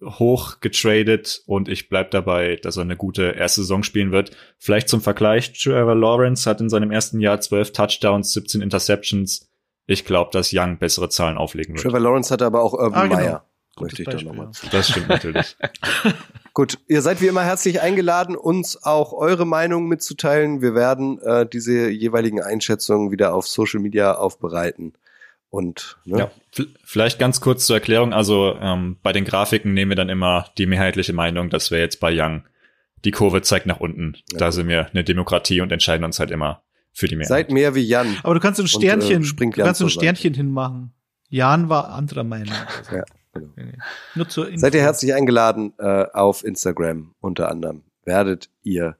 hoch 0.04 0.60
getradet 0.60 1.42
und 1.46 1.68
ich 1.68 1.90
bleib 1.90 2.12
dabei, 2.12 2.56
dass 2.58 2.78
er 2.78 2.84
eine 2.84 2.96
gute 2.96 3.32
erste 3.32 3.62
Saison 3.62 3.84
spielen 3.84 4.12
wird. 4.12 4.32
Vielleicht 4.58 4.90
zum 4.90 5.02
Vergleich, 5.02 5.54
Trevor 5.54 5.96
Lawrence 5.96 6.50
hat 6.50 6.62
in 6.62 6.70
seinem 6.70 6.92
ersten 6.92 7.20
Jahr 7.20 7.40
12 7.40 7.74
Touchdowns, 7.74 8.32
17 8.34 8.62
Interceptions. 8.62 9.49
Ich 9.90 10.06
glaube, 10.06 10.30
dass 10.32 10.52
Young 10.54 10.78
bessere 10.78 11.10
Zahlen 11.10 11.38
auflegen 11.38 11.74
wird. 11.74 11.84
Trevor 11.84 12.00
Lawrence 12.00 12.32
hatte 12.32 12.46
aber 12.46 12.62
auch 12.62 12.74
Urban 12.74 12.94
Ah, 12.94 13.04
genau. 13.08 13.16
Meyer. 13.16 13.46
Möchte 13.80 14.02
ich 14.02 14.06
da 14.06 14.12
Beispiel, 14.12 14.30
nochmal. 14.30 14.52
ja. 14.62 14.70
Das 14.72 14.90
stimmt 14.90 15.08
natürlich. 15.08 15.56
Gut, 16.54 16.78
ihr 16.88 17.02
seid 17.02 17.22
wie 17.22 17.28
immer 17.28 17.44
herzlich 17.44 17.82
eingeladen, 17.82 18.36
uns 18.36 18.84
auch 18.84 19.14
eure 19.14 19.46
Meinung 19.46 19.88
mitzuteilen. 19.88 20.62
Wir 20.62 20.76
werden 20.76 21.20
äh, 21.22 21.48
diese 21.48 21.90
jeweiligen 21.90 22.42
Einschätzungen 22.42 23.12
wieder 23.12 23.34
auf 23.34 23.48
Social 23.48 23.80
Media 23.80 24.16
aufbereiten. 24.16 24.94
Und 25.50 25.98
ne? 26.06 26.30
Ja, 26.54 26.66
vielleicht 26.84 27.18
ganz 27.18 27.42
kurz 27.42 27.66
zur 27.66 27.78
Erklärung. 27.78 28.14
Also 28.14 28.56
ähm, 28.62 28.98
bei 29.02 29.14
den 29.14 29.26
Grafiken 29.26 29.74
nehmen 29.74 29.90
wir 29.92 29.96
dann 29.96 30.10
immer 30.10 30.46
die 30.58 30.66
mehrheitliche 30.68 31.14
Meinung, 31.14 31.50
dass 31.50 31.72
wir 31.72 31.80
jetzt 31.80 32.00
bei 32.00 32.12
Young 32.14 32.44
die 33.06 33.12
Kurve 33.12 33.42
zeigt 33.42 33.66
nach 33.66 33.80
unten. 33.80 34.18
Da 34.34 34.52
sind 34.52 34.68
wir 34.68 34.88
eine 34.92 35.04
Demokratie 35.04 35.62
und 35.62 35.72
entscheiden 35.72 36.04
uns 36.04 36.20
halt 36.20 36.30
immer 36.32 36.62
für 37.00 37.08
die 37.08 37.16
Mehrheit. 37.16 37.30
seid 37.30 37.52
mehr 37.52 37.76
wie 37.76 37.82
Jan. 37.82 38.18
Aber 38.24 38.34
du 38.34 38.40
kannst 38.40 38.60
ein 38.60 38.64
Und, 38.64 38.68
äh, 38.68 38.70
Sternchen, 38.70 39.24
du 39.24 39.50
kannst 39.52 39.80
Jan 39.80 39.88
ein 39.88 39.90
Sternchen 39.90 40.34
hinmachen. 40.34 40.94
Jan 41.30 41.70
war 41.70 41.90
anderer 41.90 42.24
Meinung. 42.24 42.56
Ja, 42.92 43.04
genau. 43.56 43.74
Nur 44.16 44.28
zur 44.28 44.48
Info. 44.48 44.60
Seid 44.60 44.74
ihr 44.74 44.82
herzlich 44.82 45.14
eingeladen 45.14 45.74
äh, 45.78 46.06
auf 46.14 46.44
Instagram 46.44 47.14
unter 47.22 47.50
anderem. 47.50 47.84
Werdet 48.04 48.50
ihr 48.64 48.98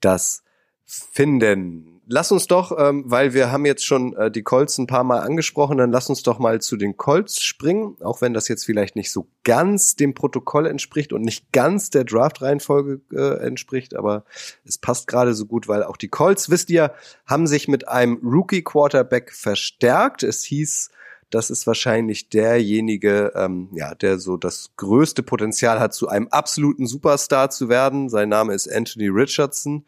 das 0.00 0.44
finden. 0.84 1.91
Lass 2.06 2.32
uns 2.32 2.48
doch, 2.48 2.76
ähm, 2.76 3.04
weil 3.06 3.32
wir 3.32 3.52
haben 3.52 3.64
jetzt 3.64 3.84
schon 3.84 4.16
äh, 4.16 4.28
die 4.28 4.42
Colts 4.42 4.76
ein 4.78 4.88
paar 4.88 5.04
Mal 5.04 5.20
angesprochen, 5.20 5.78
dann 5.78 5.92
lass 5.92 6.08
uns 6.08 6.24
doch 6.24 6.40
mal 6.40 6.60
zu 6.60 6.76
den 6.76 6.96
Colts 6.96 7.40
springen, 7.40 7.96
auch 8.02 8.20
wenn 8.20 8.34
das 8.34 8.48
jetzt 8.48 8.64
vielleicht 8.64 8.96
nicht 8.96 9.12
so 9.12 9.28
ganz 9.44 9.94
dem 9.94 10.12
Protokoll 10.12 10.66
entspricht 10.66 11.12
und 11.12 11.22
nicht 11.22 11.52
ganz 11.52 11.90
der 11.90 12.02
Draft-Reihenfolge 12.02 13.00
äh, 13.12 13.46
entspricht, 13.46 13.94
aber 13.94 14.24
es 14.64 14.78
passt 14.78 15.06
gerade 15.06 15.32
so 15.32 15.46
gut, 15.46 15.68
weil 15.68 15.84
auch 15.84 15.96
die 15.96 16.08
Colts, 16.08 16.50
wisst 16.50 16.70
ihr, 16.70 16.92
haben 17.24 17.46
sich 17.46 17.68
mit 17.68 17.86
einem 17.86 18.18
Rookie-Quarterback 18.24 19.32
verstärkt. 19.32 20.24
Es 20.24 20.42
hieß, 20.42 20.90
das 21.30 21.50
ist 21.50 21.68
wahrscheinlich 21.68 22.30
derjenige, 22.30 23.32
ähm, 23.36 23.68
ja, 23.74 23.94
der 23.94 24.18
so 24.18 24.36
das 24.36 24.70
größte 24.76 25.22
Potenzial 25.22 25.78
hat, 25.78 25.94
zu 25.94 26.08
einem 26.08 26.26
absoluten 26.28 26.86
Superstar 26.86 27.50
zu 27.50 27.68
werden. 27.68 28.08
Sein 28.08 28.28
Name 28.28 28.54
ist 28.54 28.70
Anthony 28.70 29.06
Richardson. 29.06 29.86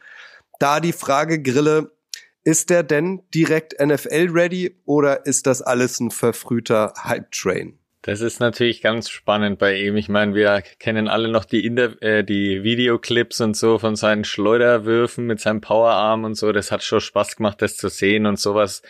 Da 0.60 0.78
die 0.78 0.92
Frage, 0.92 1.42
Grille, 1.42 1.90
ist 2.44 2.70
der 2.70 2.82
denn 2.82 3.22
direkt 3.34 3.74
NFL-ready 3.80 4.76
oder 4.84 5.26
ist 5.26 5.46
das 5.46 5.62
alles 5.62 5.98
ein 6.00 6.10
verfrühter 6.10 6.92
Hype-Train? 7.02 7.78
Das 8.02 8.20
ist 8.20 8.38
natürlich 8.38 8.82
ganz 8.82 9.08
spannend 9.08 9.58
bei 9.58 9.76
ihm. 9.80 9.96
Ich 9.96 10.10
meine, 10.10 10.34
wir 10.34 10.62
kennen 10.78 11.08
alle 11.08 11.28
noch 11.28 11.46
die, 11.46 11.64
Inter 11.64 12.02
äh, 12.02 12.22
die 12.22 12.62
Videoclips 12.62 13.40
und 13.40 13.56
so 13.56 13.78
von 13.78 13.96
seinen 13.96 14.24
Schleuderwürfen 14.24 15.26
mit 15.26 15.40
seinem 15.40 15.62
Powerarm 15.62 16.24
und 16.24 16.34
so. 16.34 16.52
Das 16.52 16.70
hat 16.70 16.82
schon 16.82 17.00
Spaß 17.00 17.36
gemacht, 17.36 17.62
das 17.62 17.78
zu 17.78 17.88
sehen 17.88 18.26
und 18.26 18.38
sowas 18.38 18.82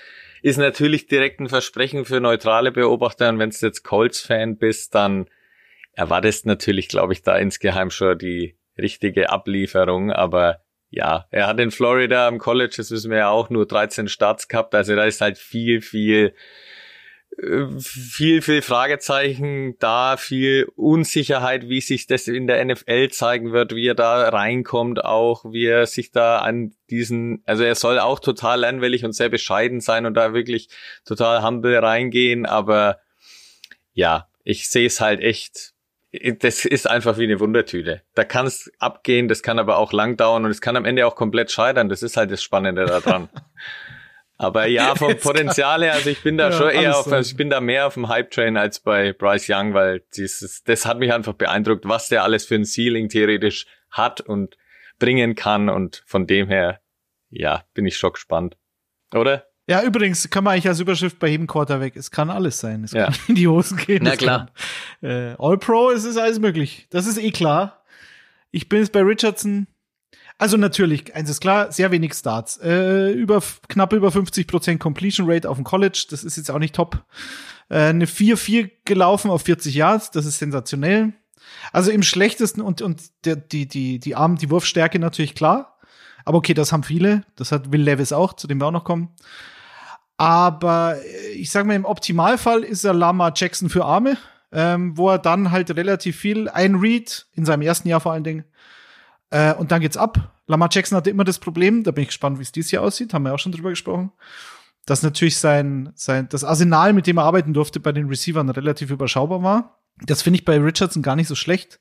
ist 0.43 0.59
natürlich 0.59 1.07
direkt 1.07 1.41
ein 1.41 1.49
Versprechen 1.49 2.05
für 2.05 2.21
neutrale 2.21 2.71
Beobachter. 2.71 3.31
Und 3.31 3.39
wenn 3.39 3.49
du 3.49 3.57
jetzt 3.63 3.83
Colts-Fan 3.83 4.59
bist, 4.59 4.95
dann 4.95 5.27
erwartest 5.95 6.45
natürlich, 6.45 6.89
glaube 6.89 7.15
ich, 7.15 7.23
da 7.23 7.39
insgeheim 7.39 7.91
schon 7.91 8.19
die 8.19 8.55
richtige 8.77 9.31
Ablieferung. 9.31 10.13
Aber 10.13 10.64
ja, 10.95 11.27
er 11.31 11.47
hat 11.47 11.59
in 11.59 11.71
Florida 11.71 12.29
am 12.29 12.39
College, 12.39 12.75
das 12.77 12.91
wissen 12.91 13.11
wir 13.11 13.19
ja 13.19 13.29
auch, 13.29 13.51
nur 13.51 13.67
13 13.67 14.09
Starts 14.09 14.49
gehabt. 14.49 14.75
Also 14.75 14.95
da 14.95 15.05
ist 15.05 15.21
halt 15.21 15.39
viel, 15.39 15.81
viel 15.81 16.35
viel, 17.79 18.43
viel 18.43 18.63
Fragezeichen 18.63 19.77
da, 19.81 20.17
viel 20.17 20.69
Unsicherheit, 20.77 21.69
wie 21.69 21.81
sich 21.81 22.07
das 22.07 22.29
in 22.29 22.47
der 22.47 22.65
NFL 22.65 23.09
zeigen 23.09 23.53
wird, 23.53 23.75
wie 23.75 23.89
er 23.89 23.95
da 23.95 24.29
reinkommt, 24.29 25.05
auch 25.05 25.45
wie 25.45 25.67
er 25.67 25.87
sich 25.87 26.13
da 26.13 26.39
an 26.39 26.75
diesen, 26.91 27.43
also 27.45 27.65
er 27.65 27.75
soll 27.75 27.99
auch 27.99 28.21
total 28.21 28.61
lernwillig 28.61 29.05
und 29.05 29.15
sehr 29.15 29.31
bescheiden 29.31 29.81
sein 29.81 30.07
und 30.07 30.15
da 30.15 30.33
wirklich 30.33 30.69
total 31.05 31.43
humble 31.43 31.77
reingehen, 31.77 32.47
aber 32.47 33.01
ja, 33.95 34.29
ich 34.45 34.71
sehe 34.71 34.87
es 34.87 35.01
halt 35.01 35.21
echt, 35.21 35.74
das 36.41 36.65
ist 36.65 36.89
einfach 36.89 37.19
wie 37.19 37.25
eine 37.25 37.41
Wundertüte. 37.41 38.03
Da 38.15 38.25
kann 38.25 38.47
es 38.47 38.71
abgehen, 38.79 39.29
das 39.29 39.43
kann 39.43 39.59
aber 39.59 39.79
auch 39.79 39.93
lang 39.93 40.17
dauern 40.17 40.45
und 40.45 40.51
es 40.51 40.61
kann 40.61 40.77
am 40.77 40.85
Ende 40.85 41.07
auch 41.07 41.17
komplett 41.17 41.51
scheitern, 41.51 41.89
das 41.89 42.03
ist 42.03 42.17
halt 42.17 42.31
das 42.31 42.43
Spannende 42.43 42.85
daran. 42.85 43.29
Aber 44.37 44.67
ja, 44.67 44.97
vom 44.97 45.17
Potenzial 45.17 45.85
her, 45.85 45.93
also 45.93 46.11
ich 46.11 46.21
bin 46.23 46.37
da 46.37 46.51
Ja, 46.51 46.53
schon 46.53 46.71
eher 46.71 46.99
auf, 46.99 47.11
ich 47.13 47.37
bin 47.37 47.51
da 47.51 47.61
mehr 47.61 47.87
auf 47.87 47.95
dem 47.95 48.09
Hype-Train 48.09 48.57
als 48.57 48.81
bei 48.81 49.13
Bryce 49.13 49.49
Young, 49.49 49.75
weil 49.75 50.03
dieses, 50.17 50.65
das 50.65 50.87
hat 50.87 50.99
mich 50.99 51.13
einfach 51.13 51.35
beeindruckt, 51.35 51.89
was 51.89 52.09
der 52.09 52.25
alles 52.25 52.45
für 52.45 52.57
ein 52.57 52.65
Ceiling 52.65 53.09
theoretisch 53.09 53.67
hat 53.91 54.21
und 54.21 54.57
bringen 54.99 55.37
kann 55.37 55.69
und 55.69 56.03
von 56.07 56.27
dem 56.27 56.49
her, 56.49 56.81
ja, 57.31 57.65
bin 57.75 57.87
ich 57.87 57.97
schon 57.97 58.13
gespannt. 58.13 58.57
Oder? 59.15 59.47
Ja, 59.67 59.83
übrigens 59.83 60.29
kann 60.29 60.45
man 60.45 60.53
eigentlich 60.55 60.69
als 60.69 60.81
Überschrift 60.81 61.19
bei 61.19 61.29
jedem 61.29 61.47
Quarterback, 61.47 61.97
es 61.97 62.11
kann 62.11 62.29
alles 62.31 62.59
sein. 62.61 62.85
Es 62.85 62.93
Ja. 62.93 63.07
kann 63.07 63.15
in 63.29 63.35
die 63.35 63.49
Hosen 63.49 63.79
gehen. 63.79 64.03
Na 64.05 64.15
klar. 64.17 64.51
Kann, 65.01 65.11
äh, 65.11 65.35
All-Pro, 65.39 65.91
es 65.91 66.05
ist 66.05 66.19
alles 66.19 66.39
möglich. 66.39 66.87
Das 66.91 67.07
ist 67.07 67.17
eh 67.19 67.31
klar. 67.31 67.83
Ich 68.51 68.69
bin 68.69 68.81
jetzt 68.81 68.93
bei 68.93 69.01
Richardson. 69.01 69.67
Also 70.37 70.57
natürlich, 70.57 71.15
eins 71.15 71.31
ist 71.31 71.41
klar, 71.41 71.73
sehr 71.73 71.91
wenig 71.93 72.13
Starts. 72.15 72.59
Äh, 72.59 73.13
über, 73.13 73.43
knapp 73.69 73.93
über 73.93 74.09
50% 74.09 74.79
Completion 74.79 75.31
Rate 75.31 75.49
auf 75.49 75.57
dem 75.57 75.65
College, 75.65 76.07
das 76.11 76.25
ist 76.25 76.37
jetzt 76.37 76.51
auch 76.51 76.59
nicht 76.59 76.75
top. 76.75 77.05
Äh, 77.71 77.79
eine 77.85 78.07
4-4 78.07 78.71
gelaufen 78.85 79.31
auf 79.31 79.43
40 79.43 79.75
Yards, 79.75 80.11
das 80.11 80.27
ist 80.27 80.39
sensationell. 80.39 81.13
Also 81.73 81.91
im 81.91 82.03
schlechtesten 82.03 82.61
und, 82.61 82.83
und 82.83 83.01
der, 83.25 83.37
die, 83.37 83.67
die, 83.67 83.99
die 84.01 84.17
Arm, 84.17 84.37
die 84.37 84.51
Wurfstärke 84.51 84.99
natürlich 84.99 85.35
klar. 85.35 85.79
Aber 86.25 86.39
okay, 86.39 86.55
das 86.55 86.73
haben 86.73 86.83
viele. 86.83 87.23
Das 87.37 87.53
hat 87.53 87.71
Will 87.71 87.83
Levis 87.83 88.13
auch, 88.13 88.33
zu 88.35 88.47
dem 88.47 88.59
wir 88.61 88.67
auch 88.67 88.71
noch 88.73 88.85
kommen. 88.85 89.11
Aber 90.17 90.97
äh, 90.97 91.33
ich 91.33 91.51
sage 91.51 91.67
mal, 91.67 91.75
im 91.75 91.85
Optimalfall 91.85 92.63
ist 92.63 92.85
er 92.85 92.95
Lama 92.95 93.33
Jackson 93.35 93.69
für 93.69 93.85
Arme, 93.85 94.17
ähm, 94.53 94.97
wo 94.97 95.11
er 95.11 95.19
dann 95.19 95.51
halt 95.51 95.71
relativ 95.77 96.17
viel 96.17 96.49
einread, 96.49 97.27
in 97.33 97.45
seinem 97.45 97.63
ersten 97.63 97.89
Jahr 97.89 98.01
vor 98.01 98.13
allen 98.13 98.25
Dingen. 98.25 98.45
Äh, 99.31 99.55
und 99.55 99.73
dann 99.73 99.81
geht's 99.81 99.97
ab. 99.97 100.33
Lamar 100.47 100.69
Jackson 100.71 100.97
hatte 100.97 101.11
immer 101.11 101.25
das 101.25 101.39
Problem, 101.39 101.85
da 101.85 101.91
bin 101.91 102.03
ich 102.03 102.09
gespannt, 102.09 102.39
wie 102.39 102.43
es 102.43 102.53
dieses 102.53 102.71
Jahr 102.71 102.83
aussieht, 102.83 103.15
haben 103.15 103.25
wir 103.25 103.35
auch 103.35 103.39
schon 103.39 103.53
drüber 103.53 103.71
gesprochen, 103.71 104.13
dass 104.87 105.03
natürlich 105.03 105.39
sein, 105.39 105.91
sein, 105.95 106.29
das 106.29 106.45
Arsenal, 106.45 106.93
mit 106.93 107.07
dem 107.07 107.17
er 107.17 107.25
arbeiten 107.25 107.55
durfte, 107.55 107.81
bei 107.81 107.93
den 107.93 108.09
Receivern 108.09 108.51
relativ 108.51 108.91
überschaubar 108.91 109.43
war. 109.43 109.81
Das 110.03 110.23
finde 110.23 110.39
ich 110.39 110.45
bei 110.45 110.59
Richardson 110.59 111.03
gar 111.03 111.17
nicht 111.17 111.29
so 111.29 111.35
schlecht. 111.35 111.81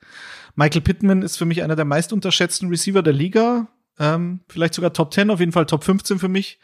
Michael 0.55 0.81
Pittman 0.81 1.23
ist 1.23 1.37
für 1.37 1.45
mich 1.45 1.61
einer 1.63 1.75
der 1.75 1.85
meist 1.85 2.13
unterschätzten 2.13 2.69
Receiver 2.69 3.01
der 3.01 3.13
Liga. 3.13 3.67
Ähm, 3.99 4.41
vielleicht 4.47 4.75
sogar 4.75 4.93
Top 4.93 5.13
10, 5.13 5.29
auf 5.29 5.39
jeden 5.39 5.51
Fall 5.51 5.65
Top 5.65 5.83
15 5.83 6.19
für 6.19 6.29
mich. 6.29 6.59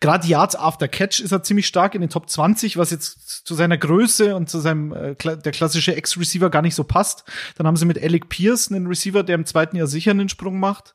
Gerade 0.00 0.26
Yards 0.26 0.56
after 0.56 0.88
Catch 0.88 1.20
ist 1.20 1.30
er 1.30 1.42
ziemlich 1.42 1.66
stark 1.66 1.94
in 1.94 2.00
den 2.00 2.08
Top 2.08 2.30
20, 2.30 2.78
was 2.78 2.90
jetzt 2.90 3.46
zu 3.46 3.54
seiner 3.54 3.76
Größe 3.76 4.34
und 4.34 4.48
zu 4.48 4.58
seinem 4.58 4.92
äh, 4.92 5.14
der 5.14 5.52
klassische 5.52 5.94
Ex-Receiver 5.94 6.48
gar 6.48 6.62
nicht 6.62 6.74
so 6.74 6.84
passt. 6.84 7.24
Dann 7.56 7.66
haben 7.66 7.76
sie 7.76 7.84
mit 7.84 8.02
Alec 8.02 8.30
Pierce 8.30 8.70
einen 8.70 8.86
Receiver, 8.86 9.22
der 9.22 9.34
im 9.34 9.44
zweiten 9.44 9.76
Jahr 9.76 9.86
sicher 9.86 10.12
einen 10.12 10.30
Sprung 10.30 10.58
macht. 10.58 10.94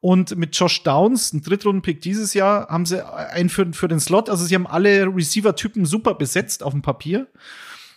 Und 0.00 0.36
mit 0.36 0.56
Josh 0.56 0.84
Downs, 0.84 1.32
ein 1.32 1.42
Drittrunden-Pick 1.42 2.00
dieses 2.00 2.32
Jahr, 2.32 2.68
haben 2.68 2.86
sie 2.86 3.04
einen 3.04 3.48
für, 3.48 3.72
für 3.72 3.88
den 3.88 3.98
Slot. 3.98 4.30
Also 4.30 4.44
sie 4.44 4.54
haben 4.54 4.68
alle 4.68 5.06
Receiver-Typen 5.06 5.84
super 5.84 6.14
besetzt 6.14 6.62
auf 6.62 6.72
dem 6.72 6.82
Papier. 6.82 7.26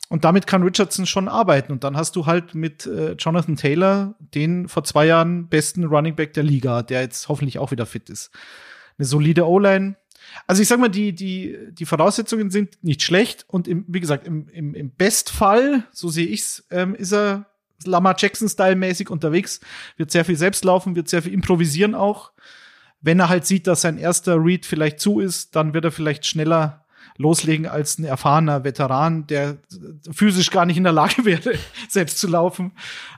Und 0.09 0.25
damit 0.25 0.47
kann 0.47 0.63
Richardson 0.63 1.05
schon 1.05 1.27
arbeiten. 1.27 1.71
Und 1.71 1.83
dann 1.83 1.95
hast 1.95 2.15
du 2.15 2.25
halt 2.25 2.55
mit 2.55 2.87
äh, 2.87 3.11
Jonathan 3.13 3.55
Taylor 3.55 4.15
den 4.19 4.67
vor 4.67 4.83
zwei 4.83 5.05
Jahren 5.05 5.47
besten 5.47 5.83
Running 5.83 6.15
Back 6.15 6.33
der 6.33 6.43
Liga, 6.43 6.81
der 6.81 7.01
jetzt 7.01 7.29
hoffentlich 7.29 7.59
auch 7.59 7.69
wieder 7.69 7.85
fit 7.85 8.09
ist. 8.09 8.31
Eine 8.97 9.05
solide 9.05 9.47
O-Line, 9.47 9.95
also 10.47 10.61
ich 10.61 10.67
sag 10.67 10.79
mal, 10.79 10.89
die, 10.89 11.13
die, 11.13 11.57
die 11.71 11.85
Voraussetzungen 11.85 12.51
sind 12.51 12.83
nicht 12.83 13.03
schlecht 13.03 13.45
und 13.47 13.67
im, 13.67 13.85
wie 13.87 13.99
gesagt, 13.99 14.27
im, 14.27 14.47
im, 14.49 14.73
im 14.73 14.91
Bestfall, 14.91 15.83
so 15.91 16.09
sehe 16.09 16.27
ich's, 16.27 16.65
ähm, 16.71 16.95
ist 16.95 17.13
er 17.13 17.45
Lamar 17.85 18.15
Jackson-Style-mäßig 18.17 19.09
unterwegs, 19.09 19.59
wird 19.97 20.11
sehr 20.11 20.25
viel 20.25 20.37
selbst 20.37 20.63
laufen, 20.63 20.95
wird 20.95 21.09
sehr 21.09 21.21
viel 21.21 21.33
improvisieren 21.33 21.95
auch. 21.95 22.31
Wenn 23.01 23.19
er 23.19 23.29
halt 23.29 23.45
sieht, 23.45 23.65
dass 23.65 23.81
sein 23.81 23.97
erster 23.97 24.35
Read 24.35 24.65
vielleicht 24.65 24.99
zu 24.99 25.19
ist, 25.19 25.55
dann 25.55 25.73
wird 25.73 25.85
er 25.85 25.91
vielleicht 25.91 26.25
schneller 26.25 26.85
loslegen 27.21 27.67
als 27.67 27.97
ein 27.97 28.03
erfahrener 28.03 28.63
Veteran, 28.63 29.27
der 29.27 29.57
physisch 30.11 30.51
gar 30.51 30.65
nicht 30.65 30.77
in 30.77 30.83
der 30.83 30.93
Lage 30.93 31.25
wäre, 31.25 31.53
selbst 31.87 32.19
zu 32.19 32.27
laufen. 32.27 32.73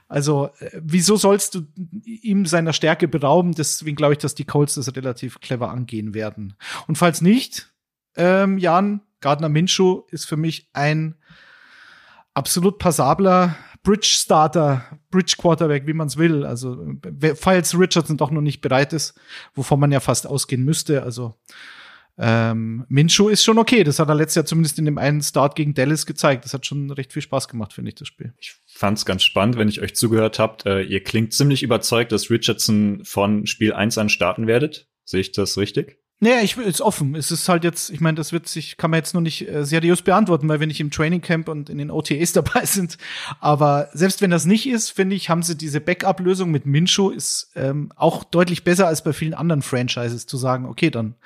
Also, 0.08 0.50
äh, 0.60 0.70
wieso 0.80 1.16
sollst 1.16 1.54
du 1.54 1.66
ihm 2.04 2.46
seiner 2.46 2.72
Stärke 2.72 3.08
berauben? 3.08 3.52
Deswegen 3.52 3.96
glaube 3.96 4.14
ich, 4.14 4.18
dass 4.18 4.34
die 4.34 4.44
Colts 4.44 4.74
das 4.74 4.94
relativ 4.94 5.40
clever 5.40 5.70
angehen 5.70 6.14
werden. 6.14 6.54
Und 6.86 6.96
falls 6.96 7.20
nicht, 7.20 7.72
ähm, 8.16 8.58
Jan, 8.58 9.00
Gardner 9.20 9.48
Minshew 9.48 10.02
ist 10.10 10.26
für 10.26 10.36
mich 10.36 10.68
ein 10.72 11.16
absolut 12.34 12.78
passabler 12.78 13.56
Bridge 13.82 14.08
Starter, 14.08 14.82
Bridge 15.10 15.36
Quarterback, 15.38 15.86
wie 15.86 15.92
man 15.92 16.08
es 16.08 16.16
will. 16.16 16.44
Also, 16.44 16.96
falls 17.36 17.78
Richardson 17.78 18.16
doch 18.16 18.30
noch 18.30 18.40
nicht 18.40 18.60
bereit 18.60 18.92
ist, 18.92 19.14
wovon 19.54 19.78
man 19.78 19.92
ja 19.92 20.00
fast 20.00 20.26
ausgehen 20.26 20.64
müsste. 20.64 21.02
Also, 21.02 21.38
ähm, 22.16 22.84
Minshu 22.88 23.28
ist 23.28 23.44
schon 23.44 23.58
okay. 23.58 23.82
Das 23.82 23.98
hat 23.98 24.08
er 24.08 24.14
letztes 24.14 24.36
Jahr 24.36 24.46
zumindest 24.46 24.78
in 24.78 24.84
dem 24.84 24.98
einen 24.98 25.22
Start 25.22 25.56
gegen 25.56 25.74
Dallas 25.74 26.06
gezeigt. 26.06 26.44
Das 26.44 26.54
hat 26.54 26.64
schon 26.66 26.90
recht 26.90 27.12
viel 27.12 27.22
Spaß 27.22 27.48
gemacht, 27.48 27.72
finde 27.72 27.88
ich, 27.88 27.96
das 27.96 28.08
Spiel. 28.08 28.32
Ich 28.38 28.54
fand's 28.66 29.04
ganz 29.04 29.24
spannend, 29.24 29.56
wenn 29.56 29.68
ich 29.68 29.80
euch 29.80 29.94
zugehört 29.94 30.38
habt. 30.38 30.66
Äh, 30.66 30.82
ihr 30.82 31.02
klingt 31.02 31.32
ziemlich 31.32 31.62
überzeugt, 31.62 32.12
dass 32.12 32.30
Richardson 32.30 33.02
von 33.04 33.46
Spiel 33.46 33.72
1 33.72 33.98
an 33.98 34.08
starten 34.08 34.46
werdet. 34.46 34.88
Sehe 35.04 35.20
ich 35.20 35.32
das 35.32 35.58
richtig? 35.58 35.98
Naja, 36.20 36.40
ich 36.42 36.56
ist 36.56 36.80
offen. 36.80 37.16
Es 37.16 37.30
ist 37.30 37.48
halt 37.48 37.64
jetzt, 37.64 37.90
ich 37.90 38.00
meine, 38.00 38.14
das 38.14 38.32
wird 38.32 38.48
sich, 38.48 38.76
kann 38.76 38.90
man 38.90 38.98
jetzt 38.98 39.12
noch 39.14 39.20
nicht 39.20 39.48
äh, 39.48 39.66
seriös 39.66 40.00
beantworten, 40.00 40.48
weil 40.48 40.60
wir 40.60 40.66
nicht 40.68 40.80
im 40.80 40.92
Training 40.92 41.20
Camp 41.20 41.48
und 41.48 41.68
in 41.68 41.78
den 41.78 41.90
OTAs 41.90 42.32
dabei 42.32 42.64
sind. 42.64 42.96
Aber 43.40 43.88
selbst 43.92 44.22
wenn 44.22 44.30
das 44.30 44.46
nicht 44.46 44.66
ist, 44.68 44.90
finde 44.90 45.16
ich, 45.16 45.28
haben 45.28 45.42
sie 45.42 45.56
diese 45.56 45.80
Backup-Lösung 45.80 46.50
mit 46.50 46.64
Minshu 46.64 47.10
ist 47.10 47.50
ähm, 47.56 47.90
auch 47.96 48.22
deutlich 48.22 48.62
besser 48.62 48.86
als 48.86 49.02
bei 49.02 49.12
vielen 49.12 49.34
anderen 49.34 49.62
Franchises 49.62 50.26
zu 50.26 50.36
sagen, 50.36 50.66
okay, 50.66 50.90
dann 50.90 51.16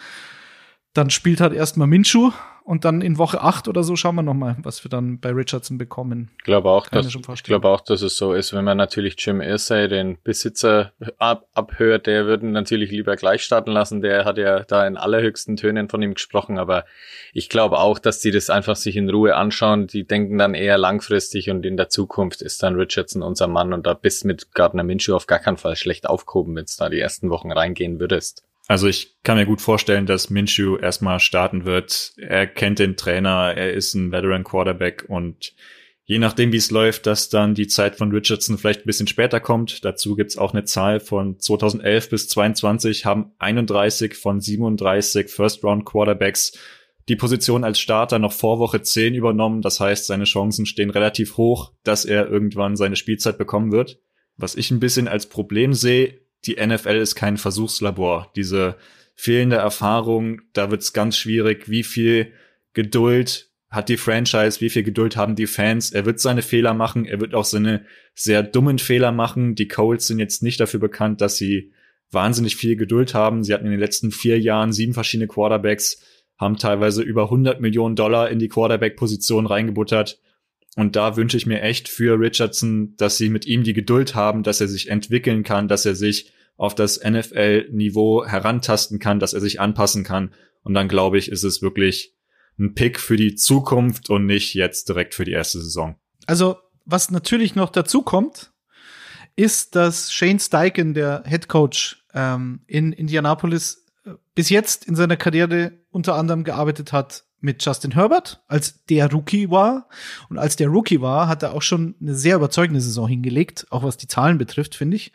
dann 0.98 1.10
spielt 1.10 1.40
halt 1.40 1.52
erstmal 1.52 1.86
Minshu 1.86 2.32
und 2.64 2.84
dann 2.84 3.00
in 3.02 3.18
Woche 3.18 3.40
8 3.40 3.68
oder 3.68 3.84
so 3.84 3.94
schauen 3.94 4.16
wir 4.16 4.22
nochmal, 4.22 4.56
was 4.62 4.84
wir 4.84 4.90
dann 4.90 5.20
bei 5.20 5.30
Richardson 5.30 5.78
bekommen. 5.78 6.32
Ich 6.38 6.44
glaube 6.44 6.68
auch, 6.68 6.88
dass, 6.88 7.06
ich 7.06 7.42
glaube 7.44 7.68
auch, 7.68 7.80
dass 7.80 8.02
es 8.02 8.16
so 8.16 8.34
ist, 8.34 8.52
wenn 8.52 8.64
man 8.64 8.76
natürlich 8.76 9.14
Jim 9.16 9.40
Irsay, 9.40 9.86
den 9.86 10.18
Besitzer, 10.24 10.92
ab, 11.18 11.46
abhört, 11.54 12.06
der 12.06 12.26
würden 12.26 12.50
natürlich 12.50 12.90
lieber 12.90 13.14
gleich 13.14 13.42
starten 13.44 13.70
lassen. 13.70 14.00
Der 14.00 14.24
hat 14.24 14.38
ja 14.38 14.64
da 14.64 14.86
in 14.86 14.96
allerhöchsten 14.96 15.56
Tönen 15.56 15.88
von 15.88 16.02
ihm 16.02 16.14
gesprochen, 16.14 16.58
aber 16.58 16.84
ich 17.32 17.48
glaube 17.48 17.78
auch, 17.78 18.00
dass 18.00 18.18
die 18.18 18.32
das 18.32 18.50
einfach 18.50 18.76
sich 18.76 18.96
in 18.96 19.08
Ruhe 19.08 19.36
anschauen. 19.36 19.86
Die 19.86 20.04
denken 20.04 20.36
dann 20.36 20.54
eher 20.54 20.78
langfristig 20.78 21.48
und 21.48 21.64
in 21.64 21.76
der 21.76 21.88
Zukunft 21.88 22.42
ist 22.42 22.64
dann 22.64 22.74
Richardson 22.74 23.22
unser 23.22 23.46
Mann 23.46 23.72
und 23.72 23.86
da 23.86 23.94
bist 23.94 24.24
mit 24.24 24.52
Gardner 24.52 24.82
Minshew 24.82 25.14
auf 25.14 25.28
gar 25.28 25.38
keinen 25.38 25.58
Fall 25.58 25.76
schlecht 25.76 26.08
aufgehoben, 26.08 26.56
wenn 26.56 26.64
es 26.64 26.76
da 26.76 26.88
die 26.90 26.98
ersten 26.98 27.30
Wochen 27.30 27.52
reingehen 27.52 28.00
würdest. 28.00 28.42
Also 28.68 28.86
ich 28.86 29.16
kann 29.24 29.38
mir 29.38 29.46
gut 29.46 29.62
vorstellen, 29.62 30.04
dass 30.04 30.28
Minshew 30.28 30.76
erstmal 30.76 31.20
starten 31.20 31.64
wird. 31.64 32.12
Er 32.18 32.46
kennt 32.46 32.78
den 32.78 32.96
Trainer, 32.96 33.54
er 33.56 33.72
ist 33.72 33.94
ein 33.94 34.12
Veteran 34.12 34.44
Quarterback 34.44 35.06
und 35.08 35.54
je 36.04 36.18
nachdem, 36.18 36.52
wie 36.52 36.58
es 36.58 36.70
läuft, 36.70 37.06
dass 37.06 37.30
dann 37.30 37.54
die 37.54 37.66
Zeit 37.66 37.96
von 37.96 38.12
Richardson 38.12 38.58
vielleicht 38.58 38.82
ein 38.82 38.86
bisschen 38.86 39.06
später 39.06 39.40
kommt. 39.40 39.86
Dazu 39.86 40.16
gibt's 40.16 40.36
auch 40.36 40.52
eine 40.52 40.64
Zahl 40.64 41.00
von 41.00 41.40
2011 41.40 42.10
bis 42.10 42.28
22 42.28 43.06
haben 43.06 43.32
31 43.38 44.14
von 44.14 44.38
37 44.38 45.30
First 45.30 45.64
Round 45.64 45.86
Quarterbacks 45.86 46.52
die 47.08 47.16
Position 47.16 47.64
als 47.64 47.80
Starter 47.80 48.18
noch 48.18 48.32
vor 48.32 48.58
Woche 48.58 48.82
10 48.82 49.14
übernommen. 49.14 49.62
Das 49.62 49.80
heißt, 49.80 50.06
seine 50.06 50.24
Chancen 50.24 50.66
stehen 50.66 50.90
relativ 50.90 51.38
hoch, 51.38 51.72
dass 51.84 52.04
er 52.04 52.28
irgendwann 52.28 52.76
seine 52.76 52.96
Spielzeit 52.96 53.38
bekommen 53.38 53.72
wird. 53.72 53.98
Was 54.36 54.56
ich 54.56 54.70
ein 54.70 54.78
bisschen 54.78 55.08
als 55.08 55.26
Problem 55.26 55.72
sehe, 55.72 56.20
die 56.46 56.56
NFL 56.64 56.96
ist 56.96 57.14
kein 57.14 57.36
Versuchslabor. 57.36 58.30
Diese 58.36 58.76
fehlende 59.14 59.56
Erfahrung, 59.56 60.42
da 60.52 60.70
wird 60.70 60.82
es 60.82 60.92
ganz 60.92 61.16
schwierig, 61.16 61.68
wie 61.68 61.82
viel 61.82 62.32
Geduld 62.72 63.50
hat 63.70 63.88
die 63.88 63.96
Franchise, 63.96 64.60
wie 64.60 64.70
viel 64.70 64.82
Geduld 64.82 65.16
haben 65.16 65.36
die 65.36 65.46
Fans. 65.46 65.90
Er 65.90 66.06
wird 66.06 66.20
seine 66.20 66.42
Fehler 66.42 66.72
machen, 66.72 67.04
er 67.04 67.20
wird 67.20 67.34
auch 67.34 67.44
seine 67.44 67.84
sehr 68.14 68.42
dummen 68.42 68.78
Fehler 68.78 69.12
machen. 69.12 69.54
Die 69.54 69.68
Colts 69.68 70.06
sind 70.06 70.18
jetzt 70.18 70.42
nicht 70.42 70.60
dafür 70.60 70.80
bekannt, 70.80 71.20
dass 71.20 71.36
sie 71.36 71.72
wahnsinnig 72.10 72.56
viel 72.56 72.76
Geduld 72.76 73.14
haben. 73.14 73.44
Sie 73.44 73.52
hatten 73.52 73.66
in 73.66 73.72
den 73.72 73.80
letzten 73.80 74.10
vier 74.10 74.40
Jahren 74.40 74.72
sieben 74.72 74.94
verschiedene 74.94 75.28
Quarterbacks, 75.28 76.02
haben 76.38 76.56
teilweise 76.56 77.02
über 77.02 77.24
100 77.24 77.60
Millionen 77.60 77.96
Dollar 77.96 78.30
in 78.30 78.38
die 78.38 78.48
Quarterback-Position 78.48 79.46
reingebuttert. 79.46 80.20
Und 80.78 80.94
da 80.94 81.16
wünsche 81.16 81.36
ich 81.36 81.44
mir 81.44 81.60
echt 81.60 81.88
für 81.88 82.20
Richardson, 82.20 82.94
dass 82.98 83.16
sie 83.16 83.30
mit 83.30 83.46
ihm 83.46 83.64
die 83.64 83.72
Geduld 83.72 84.14
haben, 84.14 84.44
dass 84.44 84.60
er 84.60 84.68
sich 84.68 84.88
entwickeln 84.88 85.42
kann, 85.42 85.66
dass 85.66 85.84
er 85.84 85.96
sich 85.96 86.32
auf 86.56 86.72
das 86.76 87.02
NFL-Niveau 87.02 88.24
herantasten 88.24 89.00
kann, 89.00 89.18
dass 89.18 89.32
er 89.32 89.40
sich 89.40 89.60
anpassen 89.60 90.04
kann. 90.04 90.32
Und 90.62 90.74
dann 90.74 90.86
glaube 90.86 91.18
ich, 91.18 91.32
ist 91.32 91.42
es 91.42 91.62
wirklich 91.62 92.14
ein 92.60 92.74
Pick 92.74 93.00
für 93.00 93.16
die 93.16 93.34
Zukunft 93.34 94.08
und 94.08 94.26
nicht 94.26 94.54
jetzt 94.54 94.88
direkt 94.88 95.16
für 95.16 95.24
die 95.24 95.32
erste 95.32 95.60
Saison. 95.60 95.96
Also, 96.26 96.58
was 96.84 97.10
natürlich 97.10 97.56
noch 97.56 97.70
dazu 97.70 98.02
kommt, 98.02 98.52
ist, 99.34 99.74
dass 99.74 100.12
Shane 100.12 100.38
Steichen, 100.38 100.94
der 100.94 101.24
Head 101.26 101.48
Coach 101.48 102.04
ähm, 102.14 102.60
in 102.68 102.92
Indianapolis, 102.92 103.84
äh, 104.04 104.12
bis 104.36 104.48
jetzt 104.48 104.84
in 104.86 104.94
seiner 104.94 105.16
Karriere 105.16 105.72
unter 105.90 106.14
anderem 106.14 106.44
gearbeitet 106.44 106.92
hat 106.92 107.24
mit 107.40 107.64
Justin 107.64 107.92
Herbert, 107.92 108.42
als 108.48 108.84
der 108.86 109.10
Rookie 109.10 109.50
war. 109.50 109.88
Und 110.28 110.38
als 110.38 110.56
der 110.56 110.68
Rookie 110.68 111.00
war, 111.00 111.28
hat 111.28 111.42
er 111.42 111.52
auch 111.54 111.62
schon 111.62 111.94
eine 112.00 112.14
sehr 112.14 112.36
überzeugende 112.36 112.80
Saison 112.80 113.08
hingelegt, 113.08 113.66
auch 113.70 113.82
was 113.82 113.96
die 113.96 114.08
Zahlen 114.08 114.38
betrifft, 114.38 114.74
finde 114.74 114.96
ich. 114.96 115.12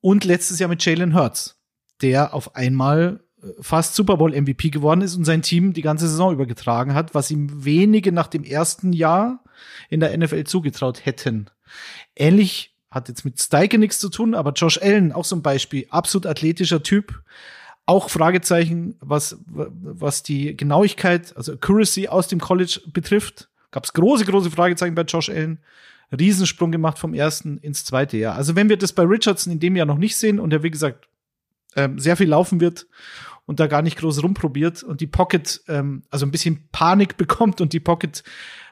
Und 0.00 0.24
letztes 0.24 0.58
Jahr 0.58 0.68
mit 0.68 0.84
Jalen 0.84 1.14
Hurts, 1.14 1.58
der 2.02 2.34
auf 2.34 2.56
einmal 2.56 3.20
äh, 3.42 3.48
fast 3.60 3.94
Super 3.94 4.16
Bowl 4.16 4.32
MVP 4.32 4.70
geworden 4.70 5.00
ist 5.00 5.16
und 5.16 5.24
sein 5.24 5.42
Team 5.42 5.72
die 5.72 5.82
ganze 5.82 6.08
Saison 6.08 6.32
übergetragen 6.32 6.94
hat, 6.94 7.14
was 7.14 7.30
ihm 7.30 7.64
wenige 7.64 8.12
nach 8.12 8.28
dem 8.28 8.44
ersten 8.44 8.92
Jahr 8.92 9.42
in 9.88 10.00
der 10.00 10.16
NFL 10.16 10.44
zugetraut 10.44 11.06
hätten. 11.06 11.50
Ähnlich 12.14 12.74
hat 12.90 13.08
jetzt 13.08 13.24
mit 13.24 13.40
Steike 13.40 13.78
nichts 13.78 13.98
zu 13.98 14.08
tun, 14.08 14.34
aber 14.34 14.52
Josh 14.52 14.80
Allen, 14.80 15.12
auch 15.12 15.24
so 15.24 15.36
ein 15.36 15.42
Beispiel, 15.42 15.86
absolut 15.90 16.26
athletischer 16.26 16.82
Typ, 16.82 17.22
auch 17.86 18.10
Fragezeichen, 18.10 18.96
was, 19.00 19.38
was 19.46 20.22
die 20.22 20.56
Genauigkeit, 20.56 21.36
also 21.36 21.52
Accuracy 21.52 22.08
aus 22.08 22.26
dem 22.28 22.40
College 22.40 22.80
betrifft. 22.92 23.48
Gab 23.70 23.84
es 23.84 23.92
große, 23.92 24.24
große 24.24 24.50
Fragezeichen 24.50 24.94
bei 24.94 25.02
Josh 25.02 25.30
Allen. 25.30 25.60
Riesensprung 26.16 26.70
gemacht 26.70 26.98
vom 26.98 27.14
ersten 27.14 27.58
ins 27.58 27.84
zweite 27.84 28.16
Jahr. 28.16 28.36
Also 28.36 28.54
wenn 28.54 28.68
wir 28.68 28.76
das 28.76 28.92
bei 28.92 29.02
Richardson 29.02 29.52
in 29.52 29.60
dem 29.60 29.76
Jahr 29.76 29.86
noch 29.86 29.98
nicht 29.98 30.16
sehen 30.16 30.38
und 30.38 30.52
er, 30.52 30.62
wie 30.62 30.70
gesagt, 30.70 31.08
ähm, 31.74 31.98
sehr 31.98 32.16
viel 32.16 32.28
laufen 32.28 32.60
wird 32.60 32.86
und 33.44 33.60
da 33.60 33.66
gar 33.66 33.82
nicht 33.82 33.98
groß 33.98 34.22
rumprobiert 34.22 34.82
und 34.82 35.00
die 35.00 35.06
Pocket, 35.06 35.62
ähm, 35.68 36.04
also 36.10 36.24
ein 36.24 36.30
bisschen 36.30 36.68
Panik 36.70 37.16
bekommt 37.16 37.60
und 37.60 37.72
die 37.72 37.80
Pocket 37.80 38.22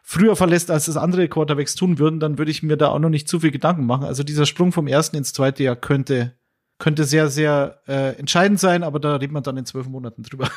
früher 0.02 0.36
verlässt, 0.36 0.70
als 0.70 0.86
das 0.86 0.96
andere 0.96 1.28
Quarterbacks 1.28 1.74
tun 1.74 1.98
würden, 1.98 2.20
dann 2.20 2.38
würde 2.38 2.50
ich 2.50 2.62
mir 2.62 2.76
da 2.76 2.88
auch 2.88 2.98
noch 2.98 3.10
nicht 3.10 3.28
zu 3.28 3.40
viel 3.40 3.50
Gedanken 3.50 3.86
machen. 3.86 4.04
Also 4.04 4.22
dieser 4.22 4.46
Sprung 4.46 4.70
vom 4.70 4.86
ersten 4.86 5.16
ins 5.16 5.32
zweite 5.32 5.64
Jahr 5.64 5.76
könnte 5.76 6.34
könnte 6.78 7.04
sehr, 7.04 7.28
sehr 7.28 7.80
äh, 7.86 8.16
entscheidend 8.18 8.60
sein, 8.60 8.82
aber 8.82 9.00
da 9.00 9.16
reden 9.16 9.32
wir 9.32 9.40
dann 9.40 9.56
in 9.56 9.66
zwölf 9.66 9.86
Monaten 9.86 10.22
drüber. 10.22 10.50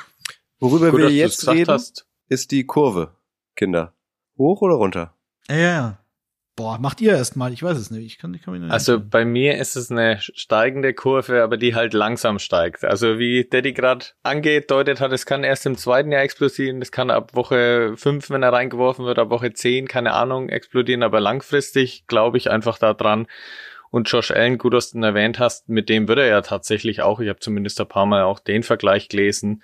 Worüber 0.60 0.91
Gut, 0.91 1.01
wir 1.01 1.10
jetzt 1.12 1.41
gesagt 1.41 1.58
reden, 1.58 1.71
hast. 1.71 2.08
ist 2.30 2.51
die 2.51 2.65
Kurve, 2.65 3.15
Kinder. 3.56 3.93
Hoch 4.38 4.62
oder 4.62 4.75
runter? 4.75 5.13
Ja, 5.49 5.56
ja. 5.58 5.99
Boah, 6.58 6.80
macht 6.80 7.01
ihr 7.01 7.12
erst 7.12 7.36
mal. 7.36 7.53
Ich 7.53 7.62
weiß 7.62 7.77
es 7.77 7.91
nicht. 7.91 8.03
Ich 8.03 8.17
kann, 8.17 8.34
ich 8.34 8.41
kann 8.41 8.51
mich 8.51 8.63
nicht 8.63 8.71
Also 8.71 8.99
bei 8.99 9.25
mir 9.25 9.60
ist 9.60 9.75
es 9.75 9.91
eine 9.91 10.17
steigende 10.19 10.95
Kurve, 10.95 11.43
aber 11.43 11.56
die 11.56 11.75
halt 11.75 11.93
langsam 11.93 12.39
steigt. 12.39 12.84
Also 12.84 13.19
wie 13.19 13.47
Daddy 13.47 13.73
gerade 13.73 14.08
angedeutet 14.23 14.99
hat, 14.99 15.12
es 15.12 15.27
kann 15.27 15.43
erst 15.43 15.67
im 15.67 15.77
zweiten 15.77 16.12
Jahr 16.12 16.23
explodieren, 16.23 16.82
es 16.82 16.91
kann 16.91 17.12
ab 17.12 17.36
Woche 17.36 17.93
fünf, 17.95 18.32
wenn 18.32 18.41
er 18.41 18.53
reingeworfen 18.53 19.06
wird, 19.06 19.19
ab 19.19 19.30
Woche 19.30 19.53
zehn, 19.53 19.88
keine 19.88 20.13
Ahnung, 20.13 20.49
explodieren, 20.49 21.03
aber 21.03 21.19
langfristig 21.19 22.08
glaube 22.08 22.39
ich 22.39 22.49
einfach 22.49 22.80
daran. 22.80 23.27
Und 23.89 24.10
Josh 24.10 24.32
Allen, 24.32 24.58
gut, 24.58 24.73
dass 24.73 24.91
du 24.91 24.97
ihn 24.97 25.04
erwähnt 25.04 25.39
hast, 25.39 25.69
mit 25.69 25.89
dem 25.89 26.08
wird 26.08 26.19
er 26.19 26.28
ja 26.28 26.41
tatsächlich 26.41 27.02
auch, 27.02 27.19
ich 27.19 27.30
habe 27.30 27.39
zumindest 27.39 27.80
ein 27.80 27.88
paar 27.88 28.06
Mal 28.06 28.23
auch 28.23 28.39
den 28.39 28.63
Vergleich 28.63 29.10
gelesen, 29.10 29.63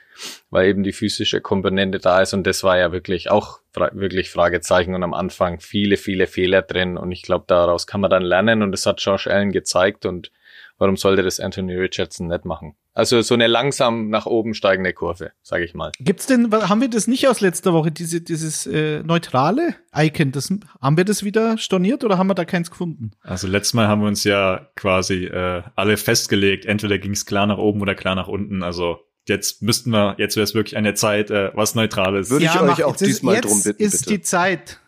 weil 0.50 0.70
eben 0.70 0.84
die 0.84 0.94
physische 0.94 1.42
Komponente 1.42 2.00
da 2.00 2.22
ist 2.22 2.34
und 2.34 2.46
das 2.48 2.64
war 2.64 2.78
ja 2.78 2.92
wirklich 2.92 3.30
auch 3.30 3.60
wirklich 3.74 4.30
Fragezeichen 4.30 4.94
und 4.94 5.04
am 5.04 5.14
Anfang 5.14 5.60
viele, 5.60 5.98
viele 5.98 6.28
Fehler 6.28 6.62
drin 6.62 6.98
und 6.98 7.12
ich 7.12 7.24
glaube, 7.24 7.46
daraus 7.48 7.88
kann 7.88 8.02
man 8.02 8.12
dann 8.12 8.24
lernen 8.24 8.62
und 8.62 8.72
das 8.72 8.86
hat 8.86 9.02
Josh 9.02 9.28
Allen 9.28 9.52
gezeigt 9.52 10.06
und 10.06 10.32
warum 10.78 10.96
sollte 10.96 11.24
das 11.24 11.40
Anthony 11.40 11.76
Richardson 11.76 12.28
nicht 12.28 12.46
machen? 12.46 12.76
Also 12.96 13.22
so 13.22 13.34
eine 13.34 13.48
langsam 13.48 14.10
nach 14.10 14.28
oben 14.28 14.54
steigende 14.54 14.94
Kurve, 14.94 15.32
sage 15.42 15.66
ich 15.66 15.74
mal. 15.74 15.92
Gibt's 16.00 16.28
denn, 16.28 16.52
haben 16.52 16.80
wir 16.80 16.90
das 16.90 17.08
nicht 17.08 17.28
aus 17.28 17.42
letzter 17.42 17.74
Woche, 17.74 17.92
diese, 17.92 18.22
dieses 18.22 18.68
äh, 18.68 19.02
neutrale 19.02 19.76
Icon? 19.96 20.32
Das, 20.32 20.54
haben 20.80 20.96
wir 20.98 21.04
das 21.04 21.24
wieder 21.24 21.58
storniert 21.58 22.04
oder 22.04 22.20
haben 22.20 22.28
wir 22.28 22.36
da 22.36 22.46
keins 22.46 22.70
gefunden? 22.70 23.12
Also 23.22 23.48
letztes 23.48 23.74
Mal 23.74 23.88
haben 23.88 24.02
wir 24.02 24.08
uns 24.08 24.24
ja 24.24 24.68
quasi 24.76 25.26
äh, 25.26 25.64
alle 25.76 25.98
festgelegt, 25.98 26.66
entweder 26.66 27.00
ging 27.00 27.14
es 27.14 27.26
klar 27.26 27.48
nach 27.48 27.58
oben 27.58 27.82
oder 27.82 27.96
klar 27.96 28.14
nach 28.14 28.28
unten. 28.28 28.62
Also 28.62 29.00
jetzt 29.28 29.64
müssten 29.64 29.90
wir, 29.90 30.16
jetzt 30.20 30.36
wäre 30.36 30.44
es 30.44 30.54
wirklich 30.54 30.78
an 30.78 30.84
der 30.84 30.94
Zeit, 30.96 31.32
äh, 31.32 31.50
was 31.56 31.74
Neutrales. 31.74 32.30
Würde 32.30 32.46
ich 32.46 32.52
euch 32.54 32.62
mach- 32.62 32.82
auch 32.84 32.92
jetzt 32.92 33.02
ist- 33.02 33.08
diesmal 33.08 33.36
jetzt 33.36 33.46
drum 33.50 33.64
bitten, 33.64 33.82
ist 33.84 34.06
bitte. 34.06 34.10
die 34.18 34.22
Zeit. 34.22 34.80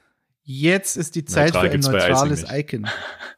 Jetzt 0.44 0.96
ist 0.96 1.16
die 1.16 1.26
Zeit 1.26 1.56
Neutral 1.56 1.70
für 1.70 1.74
ein 1.74 1.80
neutrales 1.80 2.42
nicht. 2.44 2.54
Icon. 2.54 2.88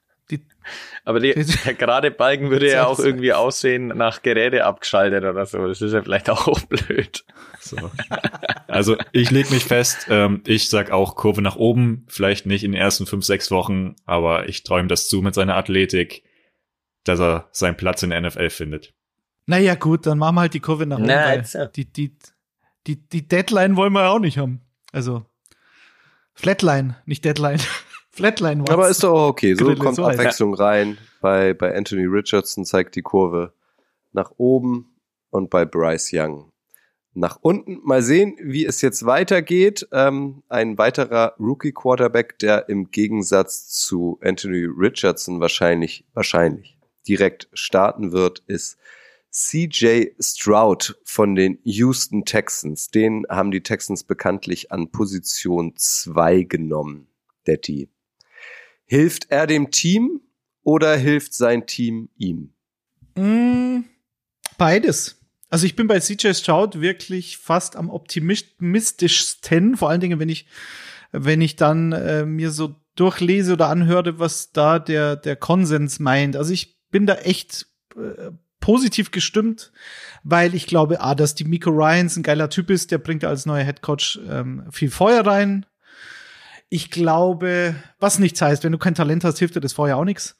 Aber 1.07 1.21
die, 1.21 1.33
der 1.65 1.73
gerade 1.73 2.11
Balken 2.11 2.49
würde 2.49 2.69
ja 2.69 2.85
auch 2.85 2.99
irgendwie 2.99 3.31
aussehen 3.31 3.87
nach 3.87 4.23
Geräte 4.23 4.65
abgeschaltet 4.65 5.23
oder 5.23 5.45
so. 5.45 5.65
Das 5.65 5.81
ist 5.81 5.93
ja 5.93 6.01
vielleicht 6.01 6.29
auch 6.29 6.59
blöd. 6.67 7.23
So. 7.61 7.77
Also 8.67 8.97
ich 9.13 9.31
leg 9.31 9.49
mich 9.49 9.63
fest, 9.63 10.07
ähm, 10.09 10.41
ich 10.45 10.67
sag 10.67 10.91
auch 10.91 11.15
Kurve 11.15 11.41
nach 11.41 11.55
oben, 11.55 12.05
vielleicht 12.09 12.45
nicht 12.45 12.65
in 12.65 12.73
den 12.73 12.81
ersten 12.81 13.05
fünf, 13.05 13.23
sechs 13.23 13.51
Wochen, 13.51 13.95
aber 14.05 14.49
ich 14.49 14.63
träume 14.63 14.89
das 14.89 15.07
zu 15.07 15.21
mit 15.21 15.33
seiner 15.33 15.55
Athletik, 15.55 16.23
dass 17.05 17.21
er 17.21 17.47
seinen 17.53 17.77
Platz 17.77 18.03
in 18.03 18.09
der 18.09 18.19
NFL 18.19 18.49
findet. 18.49 18.93
naja, 19.45 19.75
gut, 19.75 20.05
dann 20.07 20.17
machen 20.17 20.35
wir 20.35 20.41
halt 20.41 20.55
die 20.55 20.59
Kurve 20.59 20.85
nach 20.85 20.97
oben. 20.97 21.07
Na, 21.07 21.35
jetzt, 21.35 21.53
ja. 21.53 21.67
die, 21.67 21.85
die, 21.85 22.17
die, 22.85 23.07
die 23.07 23.25
Deadline 23.25 23.77
wollen 23.77 23.93
wir 23.93 24.01
ja 24.01 24.09
auch 24.09 24.19
nicht 24.19 24.37
haben. 24.37 24.59
Also, 24.91 25.25
Flatline, 26.33 26.97
nicht 27.05 27.23
Deadline. 27.23 27.61
Flatline 28.17 28.61
war's. 28.61 28.69
Aber 28.71 28.89
ist 28.89 29.03
doch 29.03 29.13
auch 29.13 29.27
okay. 29.29 29.53
So 29.53 29.65
Grille, 29.65 29.79
kommt 29.79 29.95
so. 29.95 30.05
Abwechslung 30.05 30.53
rein. 30.55 30.97
Bei, 31.21 31.53
bei 31.53 31.75
Anthony 31.75 32.05
Richardson 32.05 32.65
zeigt 32.65 32.95
die 32.95 33.03
Kurve 33.03 33.53
nach 34.11 34.31
oben 34.37 34.97
und 35.29 35.49
bei 35.49 35.65
Bryce 35.65 36.11
Young 36.13 36.51
nach 37.13 37.37
unten. 37.41 37.79
Mal 37.83 38.01
sehen, 38.01 38.35
wie 38.41 38.65
es 38.65 38.81
jetzt 38.81 39.05
weitergeht. 39.05 39.87
Ähm, 39.91 40.43
ein 40.49 40.77
weiterer 40.77 41.35
Rookie-Quarterback, 41.39 42.39
der 42.39 42.69
im 42.69 42.91
Gegensatz 42.91 43.69
zu 43.69 44.19
Anthony 44.21 44.65
Richardson 44.65 45.39
wahrscheinlich, 45.39 46.05
wahrscheinlich 46.13 46.77
direkt 47.07 47.49
starten 47.53 48.11
wird, 48.11 48.43
ist 48.47 48.77
CJ 49.31 50.09
Stroud 50.19 50.99
von 51.03 51.35
den 51.35 51.59
Houston 51.63 52.25
Texans. 52.25 52.89
Den 52.89 53.25
haben 53.29 53.51
die 53.51 53.61
Texans 53.61 54.03
bekanntlich 54.03 54.71
an 54.71 54.89
Position 54.91 55.73
2 55.75 56.43
genommen. 56.43 57.07
Detti. 57.45 57.89
Hilft 58.87 59.29
er 59.29 59.47
dem 59.47 59.69
Team 59.69 60.21
oder 60.63 60.95
hilft 60.95 61.33
sein 61.33 61.67
Team 61.67 62.09
ihm? 62.17 62.53
Mm, 63.15 63.83
beides. 64.57 65.19
Also 65.49 65.65
ich 65.65 65.75
bin 65.75 65.87
bei 65.87 65.99
CJ 65.99 66.33
Stroud 66.33 66.81
wirklich 66.81 67.37
fast 67.37 67.75
am 67.75 67.89
optimistischsten, 67.89 69.77
vor 69.77 69.89
allen 69.89 70.01
Dingen, 70.01 70.19
wenn 70.19 70.29
ich, 70.29 70.47
wenn 71.11 71.41
ich 71.41 71.55
dann 71.55 71.91
äh, 71.91 72.25
mir 72.25 72.51
so 72.51 72.75
durchlese 72.95 73.53
oder 73.53 73.67
anhöre, 73.67 74.19
was 74.19 74.51
da 74.51 74.79
der, 74.79 75.15
der 75.15 75.35
Konsens 75.35 75.99
meint. 75.99 76.35
Also 76.35 76.53
ich 76.53 76.77
bin 76.89 77.05
da 77.05 77.15
echt 77.15 77.67
äh, 77.95 78.31
positiv 78.59 79.11
gestimmt, 79.11 79.71
weil 80.23 80.55
ich 80.55 80.65
glaube, 80.67 81.01
A, 81.01 81.15
dass 81.15 81.35
die 81.35 81.45
Miko 81.45 81.69
Ryans 81.69 82.17
ein 82.17 82.23
geiler 82.23 82.49
Typ 82.49 82.69
ist, 82.69 82.91
der 82.91 82.97
bringt 82.97 83.23
als 83.23 83.45
neuer 83.45 83.63
Headcoach 83.63 84.19
ähm, 84.29 84.65
viel 84.71 84.91
Feuer 84.91 85.25
rein. 85.25 85.65
Ich 86.69 86.91
glaube, 86.91 87.75
was 87.99 88.19
nichts 88.19 88.41
heißt, 88.41 88.63
wenn 88.63 88.73
du 88.73 88.77
kein 88.77 88.95
Talent 88.95 89.23
hast, 89.23 89.39
hilft 89.39 89.55
dir 89.55 89.61
das 89.61 89.73
vorher 89.73 89.97
auch 89.97 90.03
nichts. 90.03 90.37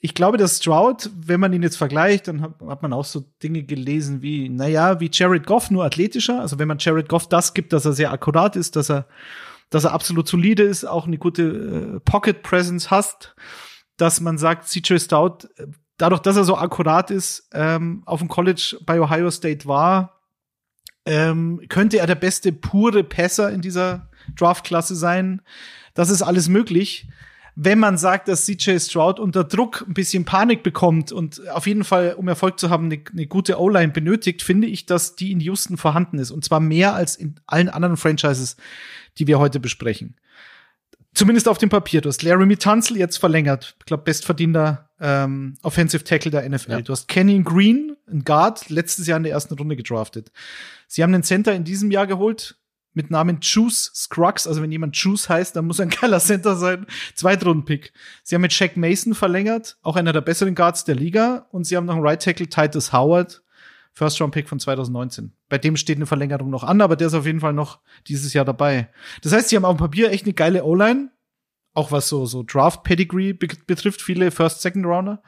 Ich 0.00 0.14
glaube, 0.14 0.36
dass 0.36 0.58
Stroud, 0.58 1.10
wenn 1.16 1.40
man 1.40 1.52
ihn 1.52 1.62
jetzt 1.62 1.76
vergleicht, 1.76 2.28
dann 2.28 2.42
hat, 2.42 2.60
hat 2.66 2.82
man 2.82 2.92
auch 2.92 3.04
so 3.04 3.24
Dinge 3.42 3.62
gelesen 3.62 4.22
wie, 4.22 4.48
naja, 4.48 5.00
wie 5.00 5.10
Jared 5.12 5.46
Goff, 5.46 5.70
nur 5.70 5.84
athletischer. 5.84 6.40
Also 6.40 6.58
wenn 6.58 6.68
man 6.68 6.78
Jared 6.78 7.08
Goff 7.08 7.28
das 7.28 7.54
gibt, 7.54 7.72
dass 7.72 7.84
er 7.84 7.92
sehr 7.92 8.12
akkurat 8.12 8.56
ist, 8.56 8.76
dass 8.76 8.90
er, 8.90 9.06
dass 9.70 9.84
er 9.84 9.92
absolut 9.92 10.28
solide 10.28 10.62
ist, 10.62 10.84
auch 10.84 11.06
eine 11.06 11.18
gute 11.18 11.42
äh, 11.96 12.00
Pocket 12.00 12.42
Presence 12.42 12.90
hast, 12.90 13.34
dass 13.96 14.20
man 14.20 14.38
sagt, 14.38 14.68
CJ 14.68 14.98
Stroud, 14.98 15.48
äh, 15.56 15.66
dadurch, 15.96 16.20
dass 16.20 16.36
er 16.36 16.44
so 16.44 16.56
akkurat 16.56 17.10
ist, 17.10 17.48
ähm, 17.52 18.02
auf 18.06 18.20
dem 18.20 18.28
College 18.28 18.78
bei 18.84 19.00
Ohio 19.00 19.30
State 19.30 19.66
war, 19.66 20.20
ähm, 21.06 21.62
könnte 21.68 21.98
er 21.98 22.06
der 22.06 22.16
beste 22.16 22.52
pure 22.52 23.02
Passer 23.02 23.50
in 23.50 23.62
dieser 23.62 24.10
Draftklasse 24.34 24.94
sein. 24.94 25.42
Das 25.94 26.10
ist 26.10 26.22
alles 26.22 26.48
möglich. 26.48 27.06
Wenn 27.58 27.78
man 27.78 27.96
sagt, 27.96 28.28
dass 28.28 28.44
CJ 28.44 28.78
Stroud 28.78 29.18
unter 29.18 29.42
Druck 29.42 29.84
ein 29.88 29.94
bisschen 29.94 30.26
Panik 30.26 30.62
bekommt 30.62 31.10
und 31.10 31.48
auf 31.48 31.66
jeden 31.66 31.84
Fall, 31.84 32.14
um 32.18 32.28
Erfolg 32.28 32.60
zu 32.60 32.68
haben, 32.68 32.86
eine, 32.86 33.00
eine 33.10 33.26
gute 33.26 33.58
O-Line 33.58 33.92
benötigt, 33.92 34.42
finde 34.42 34.66
ich, 34.66 34.84
dass 34.84 35.16
die 35.16 35.32
in 35.32 35.40
Houston 35.40 35.78
vorhanden 35.78 36.18
ist. 36.18 36.30
Und 36.30 36.44
zwar 36.44 36.60
mehr 36.60 36.94
als 36.94 37.16
in 37.16 37.36
allen 37.46 37.70
anderen 37.70 37.96
Franchises, 37.96 38.56
die 39.18 39.26
wir 39.26 39.38
heute 39.38 39.58
besprechen. 39.58 40.16
Zumindest 41.14 41.48
auf 41.48 41.56
dem 41.56 41.70
Papier. 41.70 42.02
Du 42.02 42.10
hast 42.10 42.22
Laramie 42.22 42.56
Tunzel 42.56 42.98
jetzt 42.98 43.16
verlängert. 43.16 43.74
Ich 43.78 43.86
glaube, 43.86 44.02
bestverdienter 44.02 44.90
ähm, 45.00 45.54
Offensive 45.62 46.04
Tackle 46.04 46.30
der 46.30 46.46
NFL. 46.46 46.70
Ja. 46.72 46.80
Du 46.82 46.92
hast 46.92 47.08
Kenny 47.08 47.40
Green, 47.42 47.96
ein 48.06 48.22
Guard, 48.22 48.68
letztes 48.68 49.06
Jahr 49.06 49.16
in 49.16 49.22
der 49.22 49.32
ersten 49.32 49.54
Runde 49.54 49.76
gedraftet. 49.76 50.30
Sie 50.88 51.02
haben 51.02 51.14
einen 51.14 51.22
Center 51.22 51.54
in 51.54 51.64
diesem 51.64 51.90
Jahr 51.90 52.06
geholt 52.06 52.56
mit 52.96 53.10
Namen 53.10 53.38
Juice 53.42 53.92
Scruggs. 53.94 54.46
Also 54.46 54.62
wenn 54.62 54.72
jemand 54.72 54.96
Juice 54.96 55.28
heißt, 55.28 55.54
dann 55.54 55.66
muss 55.66 55.78
er 55.78 55.84
ein 55.84 55.90
geiler 55.90 56.18
Center 56.18 56.56
sein. 56.56 56.86
Zweitrunden-Pick. 57.14 57.92
Sie 58.24 58.34
haben 58.34 58.42
mit 58.42 58.54
Shaq 58.54 58.76
Mason 58.76 59.14
verlängert, 59.14 59.76
auch 59.82 59.96
einer 59.96 60.14
der 60.14 60.22
besseren 60.22 60.54
Guards 60.54 60.84
der 60.84 60.96
Liga. 60.96 61.46
Und 61.52 61.64
sie 61.64 61.76
haben 61.76 61.84
noch 61.84 61.94
einen 61.94 62.04
Right 62.04 62.22
Tackle 62.22 62.48
Titus 62.48 62.92
Howard, 62.92 63.42
First-Round-Pick 63.92 64.48
von 64.48 64.58
2019. 64.58 65.32
Bei 65.50 65.58
dem 65.58 65.76
steht 65.76 65.98
eine 65.98 66.06
Verlängerung 66.06 66.48
noch 66.48 66.64
an, 66.64 66.80
aber 66.80 66.96
der 66.96 67.08
ist 67.08 67.14
auf 67.14 67.26
jeden 67.26 67.40
Fall 67.40 67.52
noch 67.52 67.80
dieses 68.08 68.32
Jahr 68.32 68.46
dabei. 68.46 68.88
Das 69.22 69.32
heißt, 69.32 69.50
sie 69.50 69.56
haben 69.56 69.66
auf 69.66 69.76
dem 69.76 69.80
Papier 69.80 70.10
echt 70.10 70.24
eine 70.24 70.34
geile 70.34 70.64
O-Line. 70.64 71.10
Auch 71.74 71.92
was 71.92 72.08
so, 72.08 72.24
so 72.24 72.42
Draft-Pedigree 72.42 73.34
be 73.34 73.48
betrifft, 73.66 74.00
viele 74.00 74.30
First-Second-Rounder. 74.30 75.22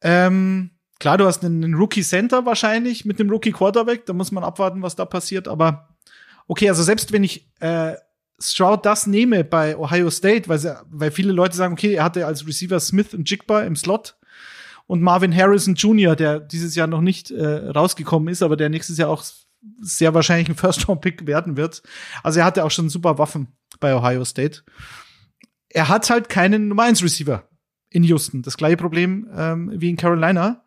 Ähm, 0.00 0.70
klar, 0.98 1.18
du 1.18 1.26
hast 1.26 1.44
einen, 1.44 1.62
einen 1.62 1.74
Rookie-Center 1.74 2.46
wahrscheinlich 2.46 3.04
mit 3.04 3.20
einem 3.20 3.28
Rookie-Quarterback. 3.28 4.06
Da 4.06 4.14
muss 4.14 4.32
man 4.32 4.42
abwarten, 4.42 4.80
was 4.80 4.96
da 4.96 5.04
passiert. 5.04 5.48
Aber 5.48 5.91
okay, 6.52 6.68
also 6.68 6.82
selbst 6.82 7.12
wenn 7.12 7.24
ich 7.24 7.48
äh, 7.60 7.94
Stroud 8.38 8.84
das 8.84 9.06
nehme 9.06 9.42
bei 9.42 9.74
Ohio 9.74 10.10
State, 10.10 10.50
weil, 10.50 10.58
sie, 10.58 10.76
weil 10.90 11.10
viele 11.10 11.32
Leute 11.32 11.56
sagen, 11.56 11.72
okay, 11.72 11.94
er 11.94 12.04
hatte 12.04 12.26
als 12.26 12.46
Receiver 12.46 12.78
Smith 12.78 13.14
und 13.14 13.30
Jigba 13.30 13.62
im 13.62 13.74
Slot 13.74 14.18
und 14.86 15.00
Marvin 15.00 15.34
Harrison 15.34 15.74
Jr., 15.74 16.14
der 16.14 16.40
dieses 16.40 16.74
Jahr 16.74 16.88
noch 16.88 17.00
nicht 17.00 17.30
äh, 17.30 17.70
rausgekommen 17.70 18.28
ist, 18.28 18.42
aber 18.42 18.58
der 18.58 18.68
nächstes 18.68 18.98
Jahr 18.98 19.08
auch 19.08 19.24
sehr 19.80 20.12
wahrscheinlich 20.12 20.50
ein 20.50 20.54
First-Round-Pick 20.56 21.26
werden 21.26 21.56
wird. 21.56 21.82
Also 22.22 22.40
er 22.40 22.44
hatte 22.44 22.64
auch 22.64 22.70
schon 22.70 22.90
super 22.90 23.16
Waffen 23.16 23.48
bei 23.80 23.96
Ohio 23.96 24.22
State. 24.26 24.62
Er 25.70 25.88
hat 25.88 26.10
halt 26.10 26.28
keinen 26.28 26.68
Nummer 26.68 26.82
1 26.82 27.02
Receiver 27.02 27.48
in 27.88 28.04
Houston. 28.04 28.42
Das 28.42 28.58
gleiche 28.58 28.76
Problem 28.76 29.26
ähm, 29.34 29.72
wie 29.74 29.88
in 29.88 29.96
Carolina. 29.96 30.62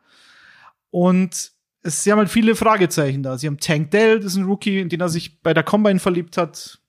Und 0.90 1.52
es 1.86 2.04
sie 2.04 2.12
haben 2.12 2.20
halt 2.20 2.30
viele 2.30 2.56
Fragezeichen 2.56 3.22
da. 3.24 3.38
Sie 3.38 3.46
haben 3.48 3.60
Tank 3.60 3.92
Dell, 3.92 4.20
das 4.20 4.34
ist 4.34 4.38
ein 4.38 4.46
Rookie, 4.46 4.80
in 4.80 4.90
den 4.90 5.02
er 5.02 5.10
sich 5.10 5.42
bei 5.42 5.54
der 5.54 5.64
Combine 5.64 6.00
verliebt 6.00 6.36
hat. 6.38 6.80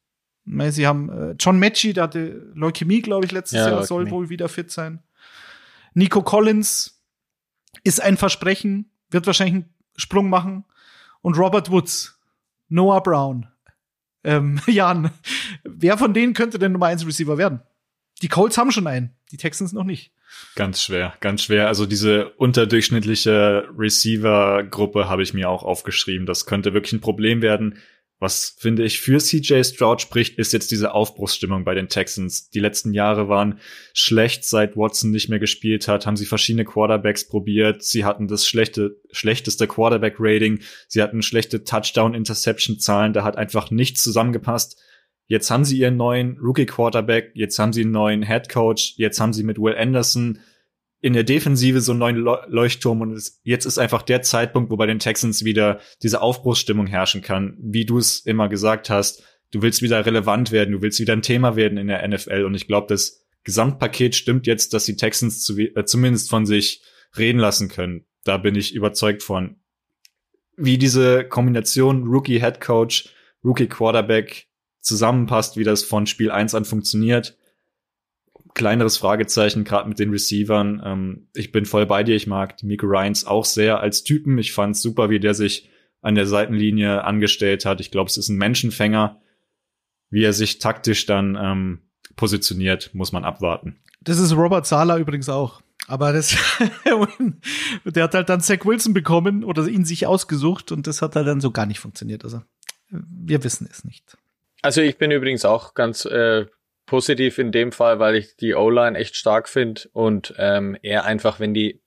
Sie 0.45 0.87
haben 0.87 1.11
äh, 1.11 1.35
John 1.39 1.59
Mechie, 1.59 1.93
der 1.93 2.05
hatte 2.05 2.51
Leukämie, 2.55 3.03
glaube 3.03 3.27
ich, 3.27 3.33
letztes 3.33 3.59
Ja, 3.59 3.69
Jahr, 3.69 3.83
soll 3.85 4.03
Leukämie. 4.03 4.17
wohl 4.17 4.29
wieder 4.31 4.49
fit 4.49 4.71
sein. 4.71 5.03
Nico 5.95 6.23
Collins 6.23 7.03
ist 7.85 8.01
ein 8.03 8.17
Versprechen, 8.17 8.91
wird 9.11 9.27
wahrscheinlich 9.27 9.55
einen 9.65 9.75
Sprung 9.97 10.31
machen. 10.31 10.65
Und 11.21 11.37
Robert 11.37 11.71
Woods, 11.71 12.19
Noah 12.69 13.03
Brown, 13.03 13.49
ähm, 14.25 14.61
Jan, 14.67 15.11
wer 15.65 15.99
von 15.99 16.15
denen 16.15 16.33
könnte 16.33 16.59
denn 16.59 16.73
Nummer 16.73 16.87
1 16.87 17.07
Receiver 17.07 17.37
werden? 17.39 17.61
Die 18.23 18.29
Colts 18.29 18.57
haben 18.57 18.71
schon 18.73 18.87
einen, 18.87 19.15
die 19.33 19.37
Texans 19.37 19.73
noch 19.73 19.85
nicht. 19.85 20.13
Ganz 20.55 20.83
schwer, 20.83 21.15
ganz 21.21 21.43
schwer. 21.43 21.69
Also 21.69 21.87
diese 21.87 22.31
unterdurchschnittliche 22.31 23.69
Receiver-Gruppe 23.77 25.09
habe 25.09 25.23
ich 25.23 25.35
mir 25.35 25.51
auch 25.51 25.63
aufgeschrieben. 25.63 26.27
Das 26.27 26.47
könnte 26.47 26.73
wirklich 26.75 26.95
ein 26.95 27.01
Problem 27.01 27.43
werden. 27.43 27.79
Was 28.19 28.57
finde 28.59 28.83
ich 28.83 28.99
für 29.01 29.19
CJ 29.19 29.63
Stroud 29.63 30.01
spricht, 30.01 30.39
ist 30.39 30.55
jetzt 30.55 30.71
diese 30.71 30.95
Aufbruchsstimmung 30.95 31.65
bei 31.65 31.75
den 31.75 31.89
Texans. 31.89 32.49
Die 32.49 32.61
letzten 32.61 32.95
Jahre 32.95 33.29
waren 33.29 33.61
schlecht, 33.93 34.47
seit 34.47 34.75
Watson 34.75 35.11
nicht 35.11 35.29
mehr 35.29 35.39
gespielt 35.39 35.87
hat, 35.87 36.07
haben 36.07 36.17
sie 36.17 36.25
verschiedene 36.25 36.65
Quarterbacks 36.65 37.29
probiert. 37.29 37.83
Sie 37.83 38.07
hatten 38.07 38.27
das 38.27 38.47
schlechte, 38.47 38.97
schlechteste 39.13 39.67
Quarterback-Rating. 39.67 40.61
Sie 40.89 41.03
hatten 41.03 41.21
schlechte 41.21 41.65
Touchdown-Interception-Zahlen. 41.65 43.13
Da 43.13 43.23
hat 43.23 43.37
einfach 43.37 43.71
nichts 43.71 44.03
zusammengepasst. 44.03 44.81
Jetzt 45.27 45.51
haben 45.51 45.65
sie 45.65 45.79
ihren 45.79 45.97
neuen 45.97 46.39
Rookie-Quarterback. 46.39 47.33
Jetzt 47.35 47.59
haben 47.59 47.73
sie 47.73 47.83
einen 47.83 47.91
neuen 47.91 48.23
Head 48.23 48.49
Coach. 48.49 48.95
Jetzt 48.97 49.21
haben 49.21 49.33
sie 49.33 49.43
mit 49.43 49.59
Will 49.59 49.77
Anderson 49.77 50.39
in 51.01 51.13
der 51.13 51.25
Defensive 51.25 51.81
so 51.81 51.93
einen 51.93 52.01
neuen 52.01 52.17
Leuchtturm 52.17 53.01
und 53.01 53.21
jetzt 53.45 53.65
ist 53.65 53.79
einfach 53.79 54.03
der 54.03 54.23
Zeitpunkt, 54.23 54.71
wo 54.71 54.77
bei 54.77 54.87
den 54.87 54.99
Texans 54.99 55.45
wieder 55.45 55.81
diese 56.03 56.21
Aufbruchsstimmung 56.21 56.87
herrschen 56.87 57.23
kann, 57.23 57.57
wie 57.61 57.85
du 57.85 57.99
es 57.99 58.21
immer 58.21 58.49
gesagt 58.49 58.91
hast. 58.91 59.23
Du 59.53 59.63
willst 59.63 59.83
wieder 59.83 60.05
relevant 60.05 60.53
werden, 60.53 60.73
du 60.73 60.83
willst 60.83 60.99
wieder 60.99 61.13
ein 61.13 61.23
Thema 61.23 61.55
werden 61.55 61.79
in 61.79 61.87
der 61.87 62.07
NFL 62.07 62.45
und 62.45 62.55
ich 62.55 62.67
glaube, 62.67 62.89
das 62.89 63.25
Gesamtpaket 63.45 64.17
stimmt 64.17 64.47
jetzt, 64.47 64.75
dass 64.75 64.87
die 64.87 64.97
Texans 64.97 65.43
zu, 65.43 65.57
äh, 65.59 65.85
zumindest 65.85 66.29
von 66.29 66.47
sich 66.47 66.83
reden 67.17 67.39
lassen 67.39 67.69
können. 67.69 68.07
Da 68.25 68.39
bin 68.39 68.57
ich 68.57 68.75
überzeugt 68.75 69.23
von. 69.23 69.61
Wie 70.57 70.79
diese 70.79 71.23
Kombination 71.25 72.09
Rookie 72.09 72.41
Head 72.41 72.61
Coach, 72.61 73.11
Rookie 73.45 73.69
Quarterback 73.69 74.46
zusammenpasst, 74.87 75.57
wie 75.57 75.65
das 75.65 75.83
von 75.83 76.07
Spiel 76.07 76.31
1 76.31 76.55
an 76.55 76.65
funktioniert 76.65 77.37
kleineres 78.57 78.97
Fragezeichen, 78.97 79.63
gerade 79.63 79.89
mit 79.89 80.01
den 80.01 80.11
Receivern. 80.11 80.83
Ähm, 80.85 81.29
ich 81.35 81.53
bin 81.53 81.67
voll 81.67 81.87
bei 81.87 82.03
dir. 82.03 82.17
Ich 82.17 82.27
mag 82.27 82.61
Miko 82.65 82.87
Ryans 82.87 83.25
auch 83.25 83.45
sehr 83.45 83.81
als 83.81 84.03
Typen. 84.03 84.39
Ich 84.39 84.53
fand 84.53 84.77
super, 84.77 85.11
wie 85.11 85.21
der 85.21 85.35
sich 85.35 85.71
an 86.01 86.17
der 86.17 86.27
Seitenlinie 86.27 87.05
angestellt 87.05 87.65
hat. 87.65 87.81
Ich 87.81 87.91
glaube, 87.91 88.09
es 88.09 88.17
ist 88.17 88.29
ein 88.29 88.39
Menschenfänger. 88.39 89.21
Wie 90.09 90.25
er 90.25 90.33
sich 90.33 90.59
taktisch 90.59 91.05
dann 91.07 91.37
ähm, 91.41 91.81
positioniert, 92.17 92.91
muss 92.95 93.13
man 93.13 93.25
abwarten. 93.25 93.77
Das 94.01 94.19
ist 94.19 94.35
Robert 94.35 94.67
Sala 94.67 94.99
übrigens 94.99 95.29
auch. 95.29 95.61
Aber 95.89 96.13
das, 96.13 96.37
der 97.85 98.05
hat 98.05 98.15
halt 98.15 98.29
dann 98.29 98.41
Zach 98.41 98.65
Wilson 98.65 98.95
bekommen 98.95 99.45
oder 99.45 99.69
ihn 99.69 99.85
sich 99.85 100.07
ausgesucht 100.07 100.73
und 100.73 100.87
das 100.87 101.03
hat 101.03 101.15
halt 101.15 101.27
dann 101.27 101.41
so 101.41 101.51
gar 101.51 101.67
nicht 101.67 101.81
funktioniert. 101.81 102.25
Also 102.25 102.41
wir 102.89 103.45
wissen 103.45 103.69
es 103.71 103.85
nicht. 103.85 104.17
Also 104.67 104.81
ich 104.81 104.99
bin 104.99 105.13
übrigens 105.13 105.45
auch 105.45 105.75
ganz 105.75 106.07
äh, 106.07 106.47
positiv 106.87 107.39
in 107.39 107.53
dem 107.53 107.71
Fall, 107.71 108.01
weil 108.01 108.17
ich 108.17 108.35
die 108.35 108.57
O-Line 108.57 108.99
echt 108.99 109.15
stark 109.15 109.49
finde 109.49 109.83
und 109.93 110.35
ähm, 110.39 110.77
er 110.83 111.05
einfach, 111.05 111.39
wenn 111.39 111.55
die 111.55 111.81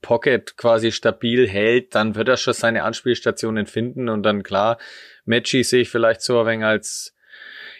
Pocket 0.00 0.56
quasi 0.56 0.92
stabil 0.92 1.48
hält, 1.48 1.96
dann 1.96 2.14
wird 2.14 2.28
er 2.28 2.36
schon 2.36 2.54
seine 2.54 2.84
Anspielstationen 2.84 3.66
finden 3.66 4.08
und 4.08 4.22
dann 4.22 4.44
klar, 4.44 4.78
Matchy 5.24 5.64
sehe 5.64 5.80
ich 5.80 5.90
vielleicht 5.90 6.22
so 6.22 6.38
ein 6.38 6.46
wenig 6.46 6.64
als 6.64 7.16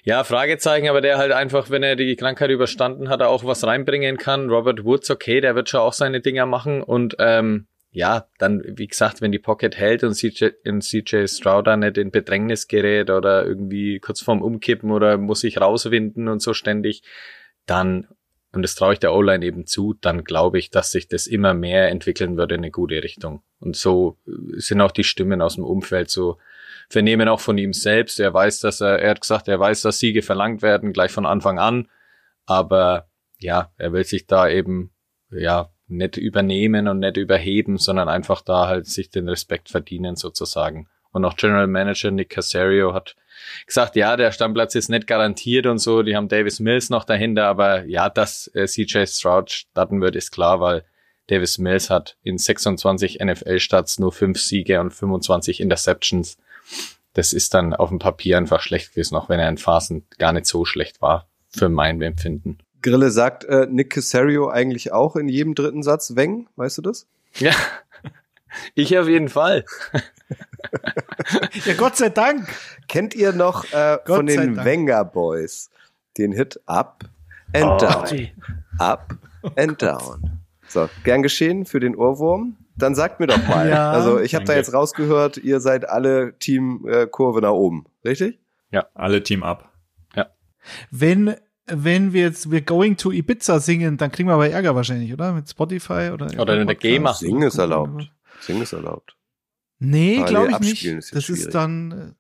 ja, 0.03 0.25
Fragezeichen, 0.25 0.89
aber 0.89 1.01
der 1.01 1.17
halt 1.17 1.31
einfach, 1.31 1.71
wenn 1.71 1.85
er 1.85 1.95
die 1.95 2.17
Krankheit 2.17 2.51
überstanden 2.51 3.09
hat, 3.09 3.23
auch 3.23 3.45
was 3.45 3.63
reinbringen 3.63 4.17
kann. 4.17 4.51
Robert 4.51 4.83
Woods, 4.83 5.11
okay, 5.11 5.41
der 5.41 5.55
wird 5.55 5.69
schon 5.69 5.79
auch 5.79 5.93
seine 5.93 6.21
Dinger 6.21 6.47
machen 6.47 6.83
und 6.83 7.15
ähm, 7.21 7.69
ja, 7.93 8.29
dann, 8.39 8.63
wie 8.65 8.87
gesagt, 8.87 9.21
wenn 9.21 9.33
die 9.33 9.39
Pocket 9.39 9.77
hält 9.77 10.05
und 10.05 10.15
CJ, 10.15 10.51
in 10.65 10.81
CJ 10.81 11.27
Stroud 11.27 11.67
da 11.67 11.77
nicht 11.77 11.99
in 11.99 12.13
Bedrängnis 12.13 12.69
gerät 12.69 13.11
oder 13.11 13.45
irgendwie 13.45 13.99
kurz 13.99 14.21
vorm 14.21 14.43
Umkippen 14.43 14.93
oder 14.93 15.19
muss 15.19 15.41
sich 15.41 15.61
rauswinden 15.61 16.29
und 16.29 16.41
so 16.41 16.55
ständig, 16.55 17.03
dann, 17.67 18.07
und 18.53 18.63
das 18.63 18.77
traue 18.77 18.93
ich 18.93 19.01
der 19.01 19.13
O-Line 19.13 19.45
eben 19.45 19.67
zu, 19.67 19.95
dann 20.01 20.23
glaube 20.23 20.59
ich, 20.59 20.71
dass 20.71 20.93
sich 20.93 21.09
das 21.09 21.27
immer 21.27 21.53
mehr 21.53 21.89
entwickeln 21.89 22.37
würde 22.37 22.55
in 22.55 22.61
eine 22.61 22.71
gute 22.71 23.03
Richtung. 23.03 23.43
Und 23.59 23.75
so 23.75 24.19
sind 24.57 24.81
auch 24.81 24.93
die 24.93 25.05
Stimmen 25.05 25.43
aus 25.43 25.57
dem 25.57 25.65
Umfeld 25.65 26.11
so, 26.11 26.39
vernehmen 26.89 27.29
auch 27.29 27.41
von 27.41 27.59
ihm 27.59 27.73
selbst. 27.73 28.21
Er 28.21 28.35
weiß, 28.35 28.61
dass 28.61 28.81
er, 28.81 28.99
er 29.01 29.11
hat 29.11 29.21
gesagt, 29.21 29.49
er 29.49 29.59
weiß, 29.59 29.83
dass 29.83 29.99
Siege 29.99 30.23
verlangt 30.23 30.63
werden, 30.63 30.93
gleich 30.93 31.13
von 31.13 31.27
Anfang 31.27 31.59
an. 31.59 31.89
Aber 32.47 33.09
ja, 33.39 33.73
er 33.79 33.93
will 33.93 34.05
sich 34.05 34.27
da 34.27 34.49
eben, 34.49 34.93
ja, 35.31 35.71
nicht 35.91 36.17
übernehmen 36.17 36.89
und 36.89 37.01
nicht 37.01 37.17
überheben, 37.17 37.79
sondern 37.79 38.09
einfach 38.09 38.43
da 38.43 38.67
halt 38.67 38.87
sich 38.87 39.11
den 39.11 39.29
Respekt 39.29 39.69
verdienen 39.69 40.17
sozusagen. 40.17 40.89
Und 41.13 41.25
auch 41.25 41.37
General 41.37 41.67
Manager 41.67 42.11
Nick 42.11 42.31
Casario 42.31 42.95
hat 42.95 43.17
gesagt, 43.67 43.97
ja, 43.97 44.17
der 44.17 44.33
Stammplatz 44.33 44.75
ist 44.75 44.89
nicht 44.89 45.07
garantiert 45.07 45.67
und 45.67 45.79
so. 45.79 46.03
Die 46.03 46.17
haben 46.17 46.29
Davis 46.29 46.61
Mills 46.61 46.91
noch 46.91 47.05
dahinter, 47.05 47.47
aber 47.47 47.85
ja, 47.85 48.09
dass 48.09 48.49
äh, 48.55 48.67
CJ 48.67 49.07
Stroud 49.07 49.51
starten 49.51 50.01
wird, 50.01 50.15
ist 50.17 50.31
klar, 50.31 50.61
weil 50.61 50.85
Davis 51.27 51.59
Mills 51.59 51.91
hat 51.91 52.17
in 52.23 52.39
26 52.39 53.21
NFL-Starts 53.21 53.99
nur 53.99 54.13
fünf 54.13 54.41
Siege 54.41 54.81
und 54.81 54.93
25 54.93 55.61
Interceptions. 55.61 56.39
Das 57.15 57.33
ist 57.33 57.55
dann 57.55 57.75
auf 57.75 57.89
dem 57.89 57.99
Papier 57.99 58.37
einfach 58.37 58.61
schlecht 58.61 58.91
gewesen, 58.91 59.17
auch 59.17 59.29
wenn 59.29 59.41
er 59.41 59.49
in 59.49 59.59
Phasen 59.59 60.07
gar 60.19 60.33
nicht 60.33 60.47
so 60.47 60.65
schlecht 60.65 61.01
war, 61.03 61.29
für 61.49 61.69
mein 61.69 62.01
Empfinden. 62.03 62.59
Grille 62.83 63.11
sagt 63.11 63.45
äh, 63.45 63.67
Nick 63.71 63.91
Casario 63.91 64.49
eigentlich 64.49 64.93
auch 64.93 65.17
in 65.17 65.29
jedem 65.29 65.55
dritten 65.55 65.83
Satz 65.83 66.17
Weng, 66.17 66.49
weißt 66.57 66.79
du 66.79 66.83
das? 66.83 67.07
Ja, 67.37 67.53
ich 68.75 68.99
auf 68.99 69.09
jeden 69.09 69.29
Fall. 69.29 69.65
ja, 71.65 71.75
Gott 71.75 71.97
sei 71.97 72.09
Dank. 72.09 72.49
Kennt 72.89 73.15
ihr 73.15 73.33
noch 73.33 73.71
äh, 73.73 73.99
von 74.05 74.27
den 74.27 74.57
Wenger 74.65 75.05
Boys 75.05 75.71
den 76.19 76.33
Hit 76.33 76.61
Up 76.67 77.05
and 77.53 77.65
oh, 77.65 77.79
Down? 77.79 78.29
Up 78.79 79.15
oh 79.43 79.51
and 79.57 79.81
Down. 79.81 80.41
So, 80.69 80.89
gern 81.05 81.23
geschehen 81.23 81.65
für 81.65 81.81
den 81.81 81.97
Ohrwurm. 81.97 82.57
Dann 82.77 82.95
sagt 82.95 83.21
mir 83.21 83.27
doch 83.27 83.47
mal. 83.47 83.69
ja, 83.69 83.91
also 83.91 84.21
ich 84.21 84.35
habe 84.35 84.45
da 84.45 84.55
jetzt 84.55 84.73
rausgehört, 84.73 85.37
ihr 85.37 85.61
seid 85.61 85.89
alle 85.89 86.39
Team 86.39 86.87
äh, 86.89 87.07
Kurve 87.07 87.41
nach 87.41 87.51
oben, 87.51 87.87
richtig? 88.05 88.39
Ja, 88.71 88.87
alle 88.95 89.23
Team 89.23 89.43
Up. 89.43 89.69
Ja. 90.15 90.29
Wenn 90.91 91.35
wenn 91.73 92.13
wir 92.13 92.23
jetzt 92.23 92.49
We're 92.49 92.65
Going 92.65 92.97
to 92.99 93.13
Ibiza 93.13 93.61
singen, 93.61 93.97
dann 93.97 94.11
kriegen 94.11 94.29
wir 94.29 94.35
aber 94.35 94.49
Ärger 94.49 94.75
wahrscheinlich, 94.75 95.13
oder? 95.13 95.33
Mit 95.33 95.49
Spotify 95.49 96.11
oder 96.13 96.27
Oder 96.39 96.61
in 96.61 96.67
der 96.67 96.77
GEMA. 96.77 97.15
Singen 97.15 97.43
ist 97.43 97.59
erlaubt. 97.59 98.11
Singen 98.41 98.63
ist 98.63 98.73
erlaubt. 98.73 99.17
Nee, 99.79 100.23
glaube 100.27 100.53
ich 100.53 100.61
nicht. 100.61 100.85
Ist 100.85 101.15
das 101.15 101.25
schwierig. 101.25 101.43
ist 101.43 101.55
dann 101.55 102.15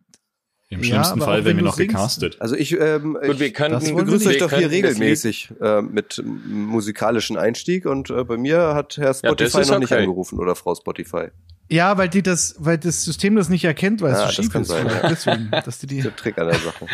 im 0.71 0.85
schlimmsten 0.85 1.19
ja, 1.19 1.25
Fall 1.25 1.45
werden 1.45 1.57
wir 1.57 1.65
noch 1.65 1.75
singst. 1.75 1.97
gecastet. 1.97 2.37
Also 2.39 2.55
ich, 2.55 2.79
ähm, 2.79 3.19
Gut, 3.21 3.41
wir 3.41 3.53
könnten, 3.53 3.85
ich 3.85 3.93
begrüße 3.93 4.29
euch 4.29 4.39
doch 4.39 4.53
hier 4.53 4.71
regelmäßig 4.71 5.53
äh, 5.61 5.83
mit 5.83 6.23
musikalischen 6.25 7.37
Einstieg 7.37 7.87
und 7.87 8.09
äh, 8.11 8.23
bei 8.23 8.37
mir 8.37 8.75
hat 8.75 8.97
Herr 8.97 9.13
Spotify 9.13 9.59
ja, 9.59 9.65
noch 9.65 9.71
okay. 9.71 9.79
nicht 9.81 9.93
angerufen 9.93 10.39
oder 10.39 10.55
Frau 10.55 10.77
Spotify. 10.77 11.27
Ja, 11.69 11.99
weil 11.99 12.09
die 12.09 12.23
das, 12.23 12.55
weil 12.59 12.79
das 12.79 13.05
System 13.05 13.35
das 13.35 13.49
nicht 13.49 13.65
erkennt, 13.65 14.01
weil 14.01 14.13
es 14.13 14.21
ja, 14.21 14.27
so 14.27 14.33
schief 14.43 14.55
ist. 14.55 14.69
Sein, 14.69 14.87
ja. 14.87 15.09
Deswegen, 15.09 15.51
dass 15.51 15.81
die 15.81 15.87
die 15.89 16.01
der 16.03 16.15
Trick 16.15 16.39
an 16.39 16.47
der 16.47 16.59
Sache. 16.59 16.87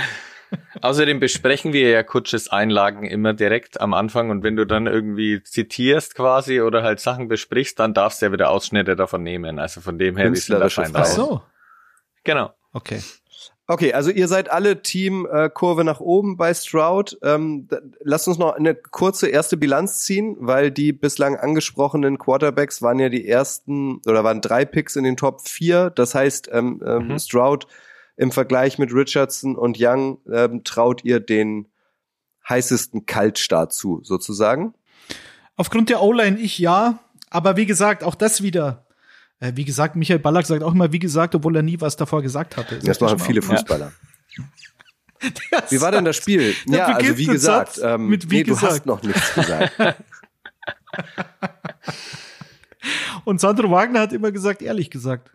Außerdem 0.83 1.21
besprechen 1.21 1.73
wir 1.73 1.91
ja 1.91 2.03
Kutsches 2.03 2.49
Einlagen 2.49 3.07
immer 3.07 3.35
direkt 3.35 3.81
am 3.81 3.95
Anfang 3.95 4.31
und 4.31 4.43
wenn 4.43 4.57
du 4.57 4.67
dann 4.67 4.87
irgendwie 4.87 5.43
zitierst 5.43 6.15
quasi 6.15 6.61
oder 6.61 6.83
halt 6.83 7.01
Sachen 7.01 7.29
besprichst, 7.29 7.79
dann 7.79 7.95
darfst 7.95 8.21
du 8.21 8.27
ja 8.27 8.33
wieder 8.33 8.51
Ausschnitte 8.51 8.97
davon 8.97 9.23
nehmen. 9.23 9.59
Also 9.59 9.81
von 9.81 9.99
dem 9.99 10.17
her, 10.17 10.33
wir 10.33 10.39
sind 10.39 10.61
da 10.61 10.69
fein 10.69 10.93
Ach 10.95 11.05
so. 11.05 11.43
Genau. 12.25 12.53
Okay. 12.73 13.01
Okay, 13.69 13.93
also 13.93 14.11
ihr 14.11 14.29
seid 14.29 14.49
alle 14.49 14.83
Team 14.83 15.27
äh, 15.31 15.51
Kurve 15.51 15.83
nach 15.83 15.99
oben 15.99 16.37
bei 16.37 16.55
Stroud. 16.55 17.19
Ähm, 17.23 17.69
lasst 18.01 18.29
uns 18.29 18.39
noch 18.39 18.55
eine 18.55 18.77
kurze 18.77 19.29
erste 19.29 19.57
Bilanz 19.57 20.05
ziehen, 20.05 20.37
weil 20.39 20.71
die 20.71 20.93
bislang 20.93 21.35
angesprochenen 21.35 22.17
Quarterbacks 22.17 22.81
waren 22.81 23.01
ja 23.01 23.09
die 23.09 23.27
ersten 23.27 24.01
oder 24.07 24.23
waren 24.23 24.41
drei 24.41 24.65
Picks 24.65 24.95
in 24.95 25.03
den 25.03 25.17
Top 25.17 25.49
4. 25.49 25.91
Das 25.91 26.15
heißt, 26.15 26.49
ähm, 26.53 26.81
ähm, 26.87 27.09
mhm. 27.09 27.19
Stroud 27.19 27.67
im 28.17 28.33
Vergleich 28.33 28.79
mit 28.79 28.93
Richardson 28.93 29.57
und 29.57 29.77
Young 29.79 30.19
ähm, 30.33 30.65
traut 30.65 31.05
ihr 31.05 31.21
den 31.21 31.69
heißesten 32.49 33.07
Kaltstart 33.07 33.73
zu, 33.73 34.01
sozusagen? 34.03 34.75
Aufgrund 35.57 35.89
der 35.89 36.03
O-Line 36.03 36.39
ich 36.39 36.59
ja, 36.59 36.99
aber 37.31 37.57
wie 37.57 37.67
gesagt, 37.67 38.05
auch 38.05 38.15
das 38.15 38.43
wieder. 38.43 38.87
Äh, 39.41 39.53
wie 39.55 39.65
gesagt, 39.65 39.97
Michael 39.97 40.19
Ballack 40.19 40.47
sagt 40.47 40.63
auch 40.63 40.73
immer, 40.73 40.93
wie 40.93 40.99
gesagt, 40.99 41.35
obwohl 41.35 41.57
er 41.57 41.63
nie 41.63 41.81
was 41.81 41.97
davor 41.97 42.23
gesagt 42.23 42.57
hatte. 42.57 42.79
Das, 42.79 43.01
machen 43.01 43.19
viele 43.19 43.43
Fußballer. 43.43 43.93
Ja. 44.37 44.45
wie 45.71 45.81
war 45.81 45.93
denn 45.93 46.05
das 46.05 46.17
Spiel? 46.17 46.55
ja, 46.67 46.87
also 46.87 47.17
wie 47.17 47.27
gesagt, 47.27 47.81
ähm, 47.83 48.09
mit 48.09 48.31
wie 48.31 48.39
nee, 48.39 48.43
gesagt. 48.45 48.63
du 48.63 48.67
hast 48.69 48.87
noch 48.87 49.03
nichts 49.03 49.35
gesagt. 49.35 49.73
Und 53.25 53.41
Sandro 53.41 53.71
Wagner 53.71 54.01
hat 54.01 54.13
immer 54.13 54.31
gesagt, 54.31 54.63
ehrlich 54.63 54.91
gesagt. 54.91 55.31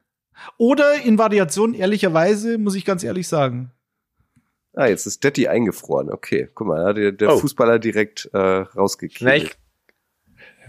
Oder 0.57 1.01
in 1.03 1.17
Variation, 1.17 1.73
ehrlicherweise, 1.73 2.57
muss 2.57 2.75
ich 2.75 2.85
ganz 2.85 3.03
ehrlich 3.03 3.27
sagen. 3.27 3.71
Ah, 4.73 4.87
jetzt 4.87 5.05
ist 5.05 5.23
Detti 5.23 5.47
eingefroren. 5.47 6.09
Okay, 6.09 6.49
guck 6.53 6.67
mal, 6.67 6.93
der, 6.93 7.11
der 7.11 7.33
oh. 7.33 7.37
Fußballer 7.37 7.79
direkt 7.79 8.29
äh, 8.33 8.37
rausgekriegt. 8.37 9.57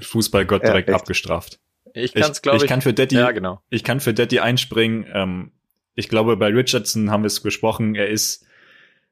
Fußballgott 0.01 0.63
direkt 0.65 0.89
ja, 0.89 0.97
abgestraft. 0.97 1.61
Ich, 1.95 2.15
kann's, 2.15 2.43
glaub 2.43 2.57
ich, 2.57 2.63
ich 2.63 2.69
kann 2.69 2.81
für 2.81 2.93
Detti, 2.93 3.17
ja, 3.17 3.31
genau. 3.31 3.63
ich 3.71 3.85
kann 3.85 4.01
für 4.01 4.15
Detti 4.15 4.41
einspringen. 4.41 5.07
Ähm, 5.13 5.53
ich 5.95 6.09
glaube, 6.09 6.37
bei 6.37 6.49
Richardson 6.49 7.11
haben 7.11 7.23
wir 7.23 7.29
es 7.29 7.41
besprochen. 7.41 7.95
Er 7.95 8.09
ist 8.09 8.47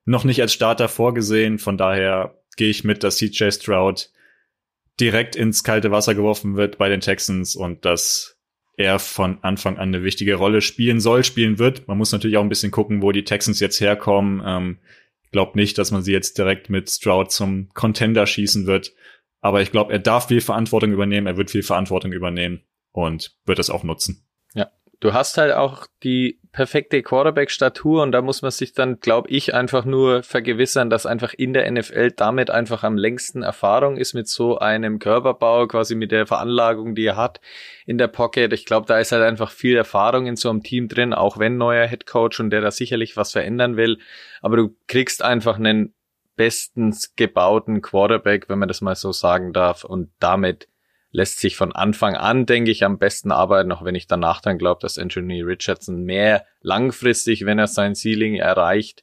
noch 0.05 0.25
nicht 0.25 0.41
als 0.41 0.53
Starter 0.53 0.89
vorgesehen. 0.89 1.59
Von 1.59 1.77
daher 1.77 2.35
gehe 2.57 2.71
ich 2.71 2.85
mit, 2.85 3.05
dass 3.05 3.19
CJ 3.19 3.51
Stroud 3.51 4.11
direkt 4.99 5.37
ins 5.37 5.63
kalte 5.63 5.91
Wasser 5.91 6.15
geworfen 6.15 6.57
wird 6.57 6.79
bei 6.79 6.89
den 6.89 7.01
Texans 7.01 7.55
und 7.55 7.85
dass 7.85 8.39
er 8.81 8.99
von 8.99 9.39
Anfang 9.43 9.77
an 9.77 9.95
eine 9.95 10.03
wichtige 10.03 10.37
Rolle 10.37 10.63
spielen 10.63 11.01
soll, 11.01 11.23
spielen 11.23 11.59
wird. 11.59 11.87
Man 11.87 11.99
muss 11.99 12.13
natürlich 12.13 12.39
auch 12.39 12.43
ein 12.43 12.49
bisschen 12.49 12.73
gucken, 12.73 13.03
wo 13.03 13.13
die 13.13 13.25
Texans 13.25 13.61
jetzt 13.61 13.81
herkommen. 13.81 14.43
Ähm, 14.45 14.79
ich 15.23 15.31
glaube 15.31 15.59
nicht, 15.59 15.77
dass 15.77 15.91
man 15.91 16.03
sie 16.03 16.13
jetzt 16.13 16.39
direkt 16.39 16.71
mit 16.71 16.89
Stroud 16.89 17.31
zum 17.31 17.69
Contender 17.75 18.27
schießen 18.27 18.67
wird. 18.67 18.95
Aber 19.43 19.61
ich 19.61 19.71
glaube, 19.71 19.93
er 19.93 19.99
darf 19.99 20.29
viel 20.29 20.41
Verantwortung 20.41 20.93
übernehmen, 20.93 21.27
er 21.27 21.37
wird 21.37 21.51
viel 21.51 21.63
Verantwortung 21.63 22.13
übernehmen 22.13 22.63
und 22.93 23.37
wird 23.45 23.59
das 23.59 23.71
auch 23.71 23.85
nutzen. 23.85 24.27
Du 25.01 25.15
hast 25.15 25.39
halt 25.39 25.55
auch 25.55 25.87
die 26.03 26.39
perfekte 26.53 27.03
Quarterback-Statur 27.03 28.03
und 28.03 28.13
da 28.13 28.21
muss 28.21 28.43
man 28.43 28.51
sich 28.51 28.75
dann, 28.75 29.01
glaube 29.01 29.31
ich, 29.31 29.55
einfach 29.55 29.87
nur 29.87 30.23
vergewissern, 30.23 30.91
dass 30.91 31.07
einfach 31.07 31.33
in 31.33 31.55
der 31.55 31.71
NFL 31.71 32.11
damit 32.11 32.51
einfach 32.51 32.85
am 32.85 32.99
längsten 32.99 33.43
Erfahrung 33.43 33.97
ist 33.97 34.13
mit 34.13 34.29
so 34.29 34.59
einem 34.59 34.99
Körperbau, 34.99 35.67
quasi 35.69 35.95
mit 35.95 36.13
der 36.13 36.27
Veranlagung, 36.27 36.95
die 36.95 37.07
er 37.07 37.17
hat 37.17 37.41
in 37.87 37.97
der 37.97 38.09
Pocket. 38.09 38.53
Ich 38.53 38.67
glaube, 38.67 38.87
da 38.87 38.99
ist 38.99 39.13
halt 39.13 39.23
einfach 39.23 39.51
viel 39.51 39.77
Erfahrung 39.77 40.27
in 40.27 40.37
so 40.37 40.51
einem 40.51 40.63
Team 40.63 40.89
drin, 40.89 41.15
auch 41.15 41.39
wenn 41.39 41.57
neuer 41.57 41.87
Headcoach 41.87 42.39
und 42.39 42.51
der 42.51 42.61
da 42.61 42.71
sicherlich 42.71 43.17
was 43.17 43.33
verändern 43.33 43.79
will. 43.79 43.99
Aber 44.43 44.59
du 44.59 44.77
kriegst 44.87 45.23
einfach 45.23 45.57
einen 45.57 45.95
bestens 46.37 47.15
gebauten 47.17 47.81
Quarterback, 47.81 48.49
wenn 48.49 48.59
man 48.59 48.69
das 48.69 48.81
mal 48.81 48.97
so 48.97 49.13
sagen 49.13 49.53
darf. 49.53 49.85
Und 49.85 50.11
damit 50.19 50.69
lässt 51.13 51.41
sich 51.41 51.57
von 51.57 51.73
Anfang 51.73 52.15
an, 52.15 52.47
denke 52.47 52.71
ich, 52.71 52.85
am 52.85 52.99
besten 52.99 53.33
arbeiten, 53.33 53.73
auch 53.73 53.85
wenn 53.85 53.95
ich 53.95 54.07
danach 54.07 54.41
dann 54.41 54.59
glaube, 54.59 54.81
dass 54.81 54.99
Anthony 54.99 55.43
Richardson 55.43 56.05
mehr 56.05 56.45
langfristig, 56.63 57.47
wenn 57.47 57.59
er 57.59 57.67
sein 57.67 57.95
Ceiling 57.95 58.37
erreicht, 58.37 59.03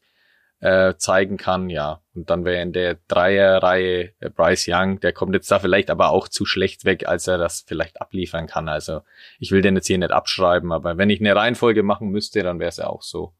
äh, 0.59 0.95
zeigen 0.97 1.37
kann, 1.37 1.69
ja. 1.69 2.01
Und 2.15 2.29
dann 2.29 2.43
wäre 2.43 2.61
in 2.61 2.73
der 2.73 2.97
Dreierreihe 3.07 4.13
äh, 4.19 4.29
Bryce 4.29 4.67
Young, 4.69 4.99
der 4.99 5.13
kommt 5.13 5.35
jetzt 5.35 5.51
da 5.51 5.59
vielleicht 5.59 5.89
aber 5.89 6.09
auch 6.09 6.27
zu 6.27 6.45
schlecht 6.45 6.85
weg, 6.85 7.07
als 7.07 7.27
er 7.27 7.37
das 7.37 7.63
vielleicht 7.67 8.01
abliefern 8.01 8.47
kann. 8.47 8.67
Also 8.67 9.01
ich 9.39 9.51
will 9.51 9.61
den 9.61 9.75
jetzt 9.75 9.87
hier 9.87 9.99
nicht 9.99 10.11
abschreiben, 10.11 10.71
aber 10.71 10.97
wenn 10.97 11.09
ich 11.09 11.19
eine 11.19 11.35
Reihenfolge 11.35 11.83
machen 11.83 12.09
müsste, 12.09 12.41
dann 12.41 12.59
wäre 12.59 12.69
es 12.69 12.77
ja 12.77 12.87
auch 12.87 13.03
so. 13.03 13.33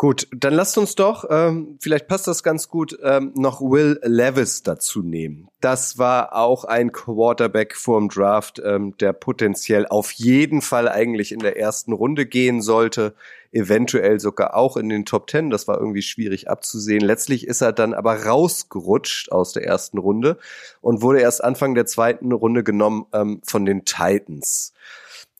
Gut, 0.00 0.28
dann 0.34 0.54
lasst 0.54 0.78
uns 0.78 0.94
doch, 0.94 1.26
ähm, 1.28 1.76
vielleicht 1.78 2.08
passt 2.08 2.26
das 2.26 2.42
ganz 2.42 2.70
gut, 2.70 2.98
ähm, 3.02 3.34
noch 3.36 3.60
Will 3.60 4.00
Levis 4.02 4.62
dazu 4.62 5.02
nehmen. 5.02 5.50
Das 5.60 5.98
war 5.98 6.34
auch 6.34 6.64
ein 6.64 6.90
Quarterback 6.90 7.76
vorm 7.76 8.08
Draft, 8.08 8.62
ähm, 8.64 8.96
der 8.96 9.12
potenziell 9.12 9.86
auf 9.86 10.12
jeden 10.12 10.62
Fall 10.62 10.88
eigentlich 10.88 11.32
in 11.32 11.40
der 11.40 11.58
ersten 11.58 11.92
Runde 11.92 12.24
gehen 12.24 12.62
sollte, 12.62 13.12
eventuell 13.52 14.20
sogar 14.20 14.56
auch 14.56 14.78
in 14.78 14.88
den 14.88 15.04
Top 15.04 15.26
Ten. 15.26 15.50
Das 15.50 15.68
war 15.68 15.76
irgendwie 15.78 16.00
schwierig 16.00 16.48
abzusehen. 16.48 17.02
Letztlich 17.02 17.46
ist 17.46 17.60
er 17.60 17.74
dann 17.74 17.92
aber 17.92 18.24
rausgerutscht 18.24 19.30
aus 19.32 19.52
der 19.52 19.66
ersten 19.66 19.98
Runde 19.98 20.38
und 20.80 21.02
wurde 21.02 21.20
erst 21.20 21.44
Anfang 21.44 21.74
der 21.74 21.84
zweiten 21.84 22.32
Runde 22.32 22.64
genommen 22.64 23.04
ähm, 23.12 23.42
von 23.44 23.66
den 23.66 23.84
Titans. 23.84 24.72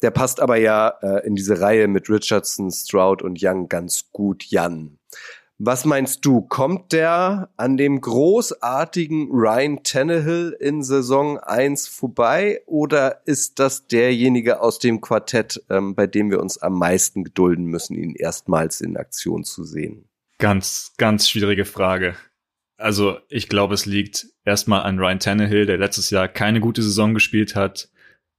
Der 0.03 0.11
passt 0.11 0.41
aber 0.41 0.57
ja 0.57 0.95
äh, 1.03 1.27
in 1.27 1.37
diese 1.37 1.61
Reihe 1.61 1.89
mit 1.89 2.09
Richardson, 2.09 2.71
Stroud 2.71 3.23
und 3.23 3.39
Young 3.43 3.69
ganz 3.69 4.11
gut, 4.13 4.45
Jan. 4.45 4.99
Was 5.63 5.85
meinst 5.85 6.25
du, 6.25 6.41
kommt 6.41 6.93
der 6.93 7.51
an 7.59 7.77
dem 7.77 8.01
großartigen 8.01 9.29
Ryan 9.31 9.83
Tannehill 9.83 10.57
in 10.59 10.83
Saison 10.83 11.39
1 11.39 11.87
vorbei 11.87 12.63
oder 12.65 13.21
ist 13.27 13.59
das 13.59 13.87
derjenige 13.87 14.63
aus 14.63 14.79
dem 14.79 15.03
Quartett, 15.03 15.63
ähm, 15.69 15.95
bei 15.95 16.07
dem 16.07 16.31
wir 16.31 16.41
uns 16.41 16.57
am 16.57 16.79
meisten 16.79 17.25
gedulden 17.25 17.67
müssen, 17.67 17.95
ihn 17.95 18.15
erstmals 18.15 18.81
in 18.81 18.97
Aktion 18.97 19.45
zu 19.45 19.65
sehen? 19.65 20.09
Ganz, 20.39 20.95
ganz 20.97 21.29
schwierige 21.29 21.67
Frage. 21.67 22.15
Also 22.79 23.19
ich 23.29 23.51
glaube, 23.51 23.75
es 23.75 23.85
liegt 23.85 24.29
erstmal 24.47 24.85
an 24.85 24.99
Ryan 24.99 25.21
Tannehill, 25.21 25.67
der 25.67 25.77
letztes 25.77 26.09
Jahr 26.09 26.27
keine 26.27 26.61
gute 26.61 26.83
Saison 26.83 27.13
gespielt 27.13 27.55
hat. 27.55 27.91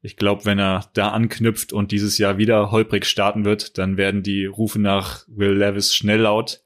Ich 0.02 0.18
glaube, 0.18 0.46
wenn 0.46 0.58
er 0.58 0.90
da 0.94 1.10
anknüpft 1.10 1.74
und 1.74 1.92
dieses 1.92 2.18
Jahr 2.18 2.38
wieder 2.38 2.72
holprig 2.72 3.06
starten 3.06 3.46
wird, 3.46 3.78
dann 3.78 3.98
werden 3.98 4.24
die 4.24 4.46
Rufe 4.46 4.80
nach 4.80 5.26
Will 5.28 5.54
Levis 5.54 5.96
schnell 5.96 6.22
laut. 6.22 6.64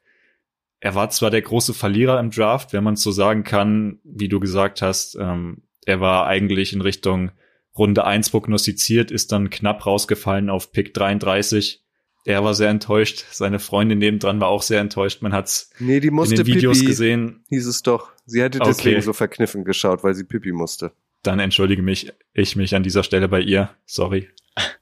Er 0.79 0.95
war 0.95 1.09
zwar 1.09 1.31
der 1.31 1.41
große 1.41 1.73
Verlierer 1.73 2.19
im 2.19 2.31
Draft, 2.31 2.71
wenn 2.71 2.83
man 2.83 2.93
es 2.93 3.01
so 3.01 3.11
sagen 3.11 3.43
kann, 3.43 3.99
wie 4.03 4.29
du 4.29 4.39
gesagt 4.39 4.81
hast. 4.81 5.15
Ähm, 5.19 5.63
er 5.85 5.99
war 5.99 6.27
eigentlich 6.27 6.71
in 6.71 6.81
Richtung 6.81 7.31
Runde 7.77 8.05
1 8.05 8.29
prognostiziert, 8.29 9.11
ist 9.11 9.33
dann 9.33 9.49
knapp 9.49 9.85
rausgefallen 9.85 10.49
auf 10.49 10.71
Pick 10.71 10.93
33. 10.93 11.83
Er 12.23 12.43
war 12.43 12.53
sehr 12.53 12.69
enttäuscht. 12.69 13.25
Seine 13.31 13.59
Freundin 13.59 13.99
nebendran 13.99 14.39
war 14.39 14.47
auch 14.47 14.61
sehr 14.61 14.79
enttäuscht. 14.79 15.21
Man 15.21 15.33
hat's 15.33 15.71
nee, 15.79 15.99
die 15.99 16.09
musste 16.09 16.35
in 16.35 16.43
den 16.43 16.55
Videos 16.55 16.79
Pipi, 16.79 16.89
gesehen. 16.89 17.43
Hieß 17.49 17.67
es 17.67 17.83
doch. 17.83 18.11
Sie 18.25 18.41
hatte 18.41 18.59
deswegen 18.59 18.95
okay. 18.95 19.05
so 19.05 19.13
verkniffen 19.13 19.65
geschaut, 19.65 20.03
weil 20.03 20.15
sie 20.15 20.23
Pipi 20.23 20.53
musste 20.53 20.93
dann 21.27 21.39
entschuldige 21.39 21.81
mich, 21.81 22.11
ich 22.33 22.55
mich 22.55 22.75
an 22.75 22.83
dieser 22.83 23.03
Stelle 23.03 23.27
bei 23.27 23.41
ihr. 23.41 23.71
Sorry. 23.85 24.29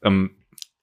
ähm, 0.04 0.36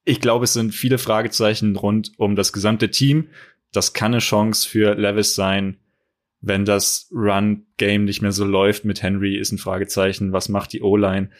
ich 0.05 0.21
glaube, 0.21 0.45
es 0.45 0.53
sind 0.53 0.75
viele 0.75 0.99
Fragezeichen 0.99 1.77
rund 1.77 2.13
um 2.17 2.37
das 2.37 2.53
gesamte 2.53 2.91
Team. 2.91 3.29
Das 3.73 3.93
kann 3.93 4.13
eine 4.13 4.21
Chance 4.21 4.69
für 4.69 4.95
Levis 4.95 5.35
sein. 5.35 5.79
Wenn 6.41 6.65
das 6.65 7.09
Run-Game 7.13 8.05
nicht 8.05 8.23
mehr 8.23 8.33
so 8.33 8.45
läuft 8.45 8.85
mit 8.85 9.03
Henry, 9.03 9.37
ist 9.37 9.53
ein 9.53 9.59
Fragezeichen. 9.59 10.33
Was 10.33 10.49
macht 10.49 10.73
die 10.73 10.81
O-Line? 10.81 11.31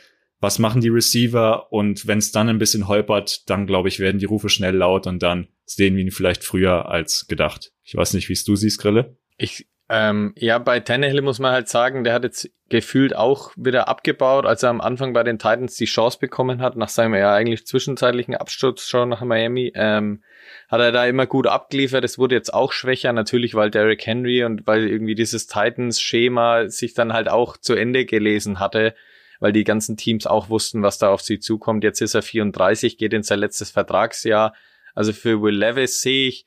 Was 0.41 0.59
machen 0.59 0.83
die 0.83 0.89
Receiver? 0.89 1.73
Und 1.73 2.07
wenn 2.07 2.19
es 2.19 2.33
dann 2.33 2.49
ein 2.49 2.59
bisschen 2.59 2.87
holpert, 2.87 3.49
dann 3.49 3.67
glaube 3.67 3.89
ich, 3.89 3.99
werden 3.99 4.19
die 4.19 4.27
Rufe 4.27 4.49
schnell 4.49 4.77
laut 4.77 5.07
und 5.07 5.23
dann 5.23 5.49
sehen 5.65 5.97
wir 5.97 6.03
ihn 6.03 6.11
vielleicht 6.11 6.45
früher 6.45 6.89
als 6.89 7.27
gedacht. 7.29 7.73
Ich 7.83 7.95
weiß 7.95 8.15
nicht, 8.15 8.29
wie 8.29 8.35
es 8.35 8.45
du 8.45 8.57
siehst, 8.57 8.79
Grille. 8.79 9.17
Ich 9.39 9.67
ähm, 9.93 10.35
ja, 10.37 10.59
bei 10.59 10.79
Tannehill 10.79 11.21
muss 11.21 11.41
man 11.41 11.51
halt 11.51 11.69
sagen, 11.69 12.05
der 12.05 12.15
hat 12.15 12.23
jetzt 12.23 12.49
gefühlt 12.69 13.17
auch 13.17 13.51
wieder 13.57 13.89
abgebaut, 13.89 14.47
als 14.47 14.63
er 14.63 14.71
am 14.71 14.81
Anfang 14.81 15.13
bei 15.13 15.25
den 15.25 15.41
Titans 15.41 15.75
die 15.75 15.87
Chance 15.87 16.19
bekommen 16.21 16.63
hat, 16.63 16.77
nach 16.77 16.89
seinem 16.89 17.15
ja 17.15 17.35
eigentlich 17.35 17.67
zwischenzeitlichen 17.67 18.37
Absturz 18.37 18.87
schon 18.87 19.09
nach 19.09 19.23
Miami, 19.23 19.73
ähm, 19.75 20.23
hat 20.69 20.81
er 20.81 20.93
da 20.93 21.07
immer 21.07 21.27
gut 21.27 21.49
abgeliefert. 21.49 22.05
Es 22.05 22.19
wurde 22.19 22.37
jetzt 22.37 22.55
auch 22.55 22.71
schwächer, 22.71 23.13
natürlich, 23.13 23.57
weil 23.57 23.73
Derrick 23.73 24.07
Henry 24.07 24.45
und 24.45 24.65
weil 24.65 24.87
irgendwie 24.87 25.17
dieses 25.17 25.49
Titans-Schema 25.49 26.69
sich 26.69 26.95
dann 26.95 27.13
halt 27.13 27.29
auch 27.29 27.57
zu 27.57 27.75
Ende 27.75 28.05
gelesen 28.05 28.61
hatte, 28.61 28.95
weil 29.41 29.53
die 29.53 29.65
ganzen 29.65 29.97
Teams 29.97 30.25
auch 30.29 30.51
wussten, 30.51 30.85
was 30.85 30.99
da 30.99 31.09
auf 31.09 31.21
sie 31.21 31.41
zukommt. 31.41 31.83
Jetzt 31.83 32.01
ist 32.01 32.15
er 32.15 32.23
34, 32.23 32.97
geht 32.97 33.13
in 33.13 33.25
sein 33.25 33.41
letztes 33.41 33.73
Vertragsjahr. 33.73 34.55
Also 34.95 35.13
für 35.13 35.43
Will 35.43 35.57
Levis 35.57 36.01
sehe 36.01 36.29
ich 36.29 36.47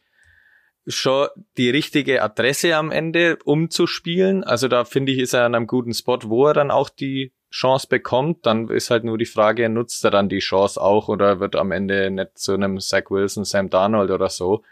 schon 0.87 1.27
die 1.57 1.69
richtige 1.69 2.21
Adresse 2.21 2.75
am 2.75 2.91
Ende, 2.91 3.37
um 3.45 3.69
zu 3.69 3.87
spielen. 3.87 4.43
Also 4.43 4.67
da 4.67 4.83
finde 4.83 5.11
ich, 5.11 5.19
ist 5.19 5.33
er 5.33 5.45
an 5.45 5.55
einem 5.55 5.67
guten 5.67 5.93
Spot, 5.93 6.19
wo 6.23 6.47
er 6.47 6.53
dann 6.53 6.71
auch 6.71 6.89
die 6.89 7.31
Chance 7.51 7.87
bekommt. 7.87 8.45
Dann 8.45 8.67
ist 8.69 8.89
halt 8.89 9.03
nur 9.03 9.17
die 9.17 9.25
Frage, 9.25 9.69
nutzt 9.69 10.03
er 10.03 10.11
dann 10.11 10.27
die 10.27 10.39
Chance 10.39 10.81
auch 10.81 11.07
oder 11.07 11.39
wird 11.39 11.55
am 11.55 11.71
Ende 11.71 12.09
nicht 12.11 12.37
zu 12.37 12.53
einem 12.53 12.79
Zach 12.79 13.09
Wilson, 13.09 13.45
Sam 13.45 13.69
Darnold 13.69 14.11
oder 14.11 14.29
so. 14.29 14.63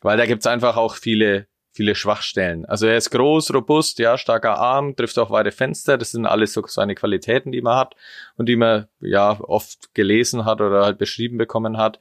Weil 0.00 0.16
da 0.16 0.26
gibt's 0.26 0.46
einfach 0.46 0.76
auch 0.76 0.96
viele, 0.96 1.46
viele 1.70 1.94
Schwachstellen. 1.94 2.64
Also 2.64 2.86
er 2.86 2.96
ist 2.96 3.10
groß, 3.10 3.54
robust, 3.54 3.98
ja, 3.98 4.18
starker 4.18 4.58
Arm, 4.58 4.96
trifft 4.96 5.18
auch 5.18 5.30
weite 5.30 5.52
Fenster. 5.52 5.98
Das 5.98 6.10
sind 6.10 6.26
alles 6.26 6.54
so 6.54 6.66
seine 6.66 6.94
Qualitäten, 6.94 7.52
die 7.52 7.62
man 7.62 7.76
hat 7.76 7.94
und 8.36 8.48
die 8.48 8.56
man 8.56 8.88
ja 9.00 9.38
oft 9.40 9.94
gelesen 9.94 10.44
hat 10.44 10.60
oder 10.60 10.84
halt 10.84 10.98
beschrieben 10.98 11.38
bekommen 11.38 11.76
hat. 11.76 12.00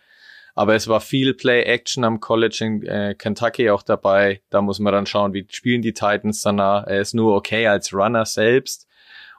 Aber 0.55 0.75
es 0.75 0.87
war 0.87 1.01
viel 1.01 1.33
Play-Action 1.33 2.03
am 2.03 2.19
College 2.19 2.57
in 2.61 2.83
äh, 2.83 3.15
Kentucky 3.17 3.69
auch 3.69 3.83
dabei. 3.83 4.41
Da 4.49 4.61
muss 4.61 4.79
man 4.79 4.93
dann 4.93 5.05
schauen, 5.05 5.33
wie 5.33 5.47
spielen 5.49 5.81
die 5.81 5.93
Titans 5.93 6.41
danach. 6.41 6.85
Er 6.85 7.01
ist 7.01 7.13
nur 7.13 7.35
okay 7.35 7.67
als 7.67 7.93
Runner 7.93 8.25
selbst. 8.25 8.87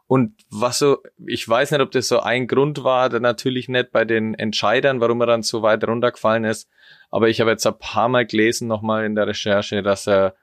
Und 0.06 0.34
was 0.50 0.78
so, 0.78 0.98
ich 1.26 1.48
weiß 1.48 1.70
nicht, 1.70 1.80
ob 1.80 1.90
das 1.90 2.08
so 2.08 2.20
ein 2.20 2.46
Grund 2.46 2.84
war, 2.84 3.08
natürlich 3.08 3.68
nicht 3.68 3.92
bei 3.92 4.04
den 4.04 4.34
Entscheidern, 4.34 5.00
warum 5.00 5.20
er 5.20 5.26
dann 5.26 5.42
so 5.42 5.62
weit 5.62 5.84
runtergefallen 5.84 6.44
ist. 6.44 6.68
Aber 7.10 7.28
ich 7.28 7.40
habe 7.40 7.50
jetzt 7.50 7.66
ein 7.66 7.78
paar 7.78 8.08
Mal 8.08 8.26
gelesen, 8.26 8.68
nochmal 8.68 9.06
in 9.06 9.14
der 9.14 9.26
Recherche, 9.26 9.82
dass 9.82 10.06
er 10.06 10.34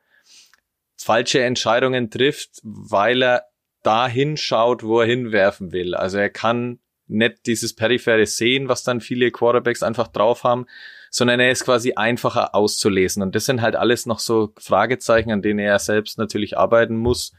falsche 0.97 1.43
Entscheidungen 1.43 2.09
trifft, 2.09 2.61
weil 2.63 3.21
er 3.21 3.43
dahin 3.83 4.37
schaut, 4.37 4.83
wo 4.83 5.01
er 5.01 5.07
hinwerfen 5.07 5.71
will. 5.71 5.95
Also 5.95 6.17
er 6.17 6.29
kann 6.29 6.79
nicht 7.09 7.45
dieses 7.45 7.75
periphere 7.75 8.25
Sehen, 8.25 8.69
was 8.69 8.83
dann 8.83 9.01
viele 9.01 9.31
Quarterbacks 9.31 9.83
einfach 9.83 10.07
drauf 10.07 10.43
haben, 10.43 10.65
sondern 11.09 11.39
er 11.39 11.51
ist 11.51 11.65
quasi 11.65 11.93
einfacher 11.93 12.55
auszulesen. 12.55 13.23
Und 13.23 13.35
das 13.35 13.45
sind 13.45 13.61
halt 13.61 13.75
alles 13.75 14.05
noch 14.05 14.19
so 14.19 14.53
Fragezeichen, 14.57 15.31
an 15.31 15.41
denen 15.41 15.59
er 15.59 15.79
selbst 15.79 16.17
natürlich 16.17 16.57
arbeiten 16.57 16.95
muss, 16.95 17.33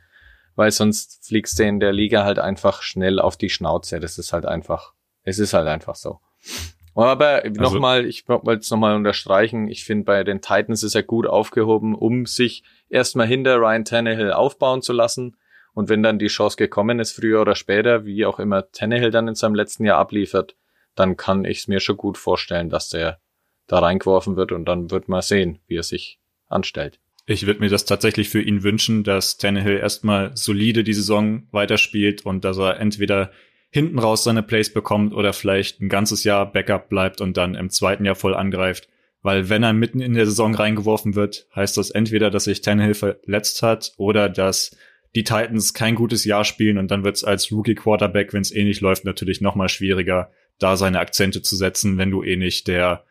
weil 0.56 0.70
sonst 0.72 1.26
fliegst 1.26 1.58
du 1.58 1.64
in 1.64 1.80
der 1.80 1.92
Liga 1.92 2.24
halt 2.24 2.38
einfach 2.38 2.82
schnell 2.82 3.20
auf 3.20 3.36
die 3.36 3.50
Schnauze. 3.50 4.00
Das 4.00 4.18
ist 4.18 4.32
halt 4.32 4.44
einfach, 4.44 4.92
es 5.22 5.38
ist 5.38 5.54
halt 5.54 5.68
einfach 5.68 5.94
so. 5.94 6.20
Aber 6.94 7.44
also, 7.44 7.60
nochmal, 7.60 8.04
ich 8.04 8.28
wollte 8.28 8.60
es 8.60 8.70
nochmal 8.70 8.96
unterstreichen, 8.96 9.68
ich 9.68 9.84
finde 9.84 10.04
bei 10.04 10.24
den 10.24 10.42
Titans 10.42 10.82
ist 10.82 10.96
er 10.96 11.04
gut 11.04 11.26
aufgehoben, 11.26 11.94
um 11.94 12.26
sich 12.26 12.64
erstmal 12.88 13.28
hinter 13.28 13.56
Ryan 13.56 13.84
Tannehill 13.84 14.32
aufbauen 14.32 14.82
zu 14.82 14.92
lassen 14.92 15.36
und 15.74 15.88
wenn 15.88 16.02
dann 16.02 16.18
die 16.18 16.26
Chance 16.26 16.56
gekommen 16.56 16.98
ist, 16.98 17.12
früher 17.12 17.40
oder 17.40 17.54
später, 17.54 18.04
wie 18.04 18.26
auch 18.26 18.38
immer 18.38 18.70
Tannehill 18.70 19.10
dann 19.10 19.28
in 19.28 19.34
seinem 19.34 19.54
letzten 19.54 19.84
Jahr 19.84 19.98
abliefert, 19.98 20.56
dann 20.94 21.16
kann 21.16 21.44
ich 21.44 21.58
es 21.58 21.68
mir 21.68 21.80
schon 21.80 21.96
gut 21.96 22.18
vorstellen, 22.18 22.70
dass 22.70 22.88
der 22.88 23.20
da 23.66 23.78
reingeworfen 23.78 24.36
wird 24.36 24.52
und 24.52 24.64
dann 24.64 24.90
wird 24.90 25.08
man 25.08 25.22
sehen, 25.22 25.60
wie 25.66 25.76
er 25.76 25.82
sich 25.82 26.18
anstellt. 26.48 26.98
Ich 27.26 27.46
würde 27.46 27.60
mir 27.60 27.68
das 27.68 27.84
tatsächlich 27.84 28.28
für 28.28 28.42
ihn 28.42 28.64
wünschen, 28.64 29.04
dass 29.04 29.36
Tannehill 29.36 29.76
erstmal 29.76 30.36
solide 30.36 30.82
die 30.82 30.94
Saison 30.94 31.46
weiterspielt 31.52 32.26
und 32.26 32.44
dass 32.44 32.58
er 32.58 32.80
entweder 32.80 33.30
hinten 33.70 34.00
raus 34.00 34.24
seine 34.24 34.42
Plays 34.42 34.72
bekommt 34.72 35.14
oder 35.14 35.32
vielleicht 35.32 35.80
ein 35.80 35.88
ganzes 35.88 36.24
Jahr 36.24 36.50
Backup 36.50 36.88
bleibt 36.88 37.20
und 37.20 37.36
dann 37.36 37.54
im 37.54 37.70
zweiten 37.70 38.04
Jahr 38.04 38.16
voll 38.16 38.34
angreift. 38.34 38.88
Weil 39.22 39.48
wenn 39.48 39.62
er 39.62 39.72
mitten 39.72 40.00
in 40.00 40.14
der 40.14 40.26
Saison 40.26 40.54
reingeworfen 40.54 41.14
wird, 41.14 41.46
heißt 41.54 41.76
das 41.76 41.90
entweder, 41.90 42.30
dass 42.30 42.44
sich 42.44 42.62
Tannehill 42.62 42.94
verletzt 42.94 43.62
hat 43.62 43.92
oder 43.96 44.28
dass 44.28 44.76
die 45.14 45.24
Titans 45.24 45.74
kein 45.74 45.94
gutes 45.94 46.24
Jahr 46.24 46.44
spielen 46.44 46.78
und 46.78 46.90
dann 46.90 47.04
wird 47.04 47.16
es 47.16 47.24
als 47.24 47.50
Rookie 47.50 47.74
Quarterback, 47.74 48.32
wenn 48.32 48.42
es 48.42 48.54
eh 48.54 48.64
nicht 48.64 48.80
läuft, 48.80 49.04
natürlich 49.04 49.40
noch 49.40 49.54
mal 49.54 49.68
schwieriger, 49.68 50.30
da 50.58 50.76
seine 50.76 51.00
Akzente 51.00 51.42
zu 51.42 51.56
setzen, 51.56 51.98
wenn 51.98 52.10
du 52.10 52.22
eh 52.22 52.36
nicht 52.36 52.68
der 52.68 53.04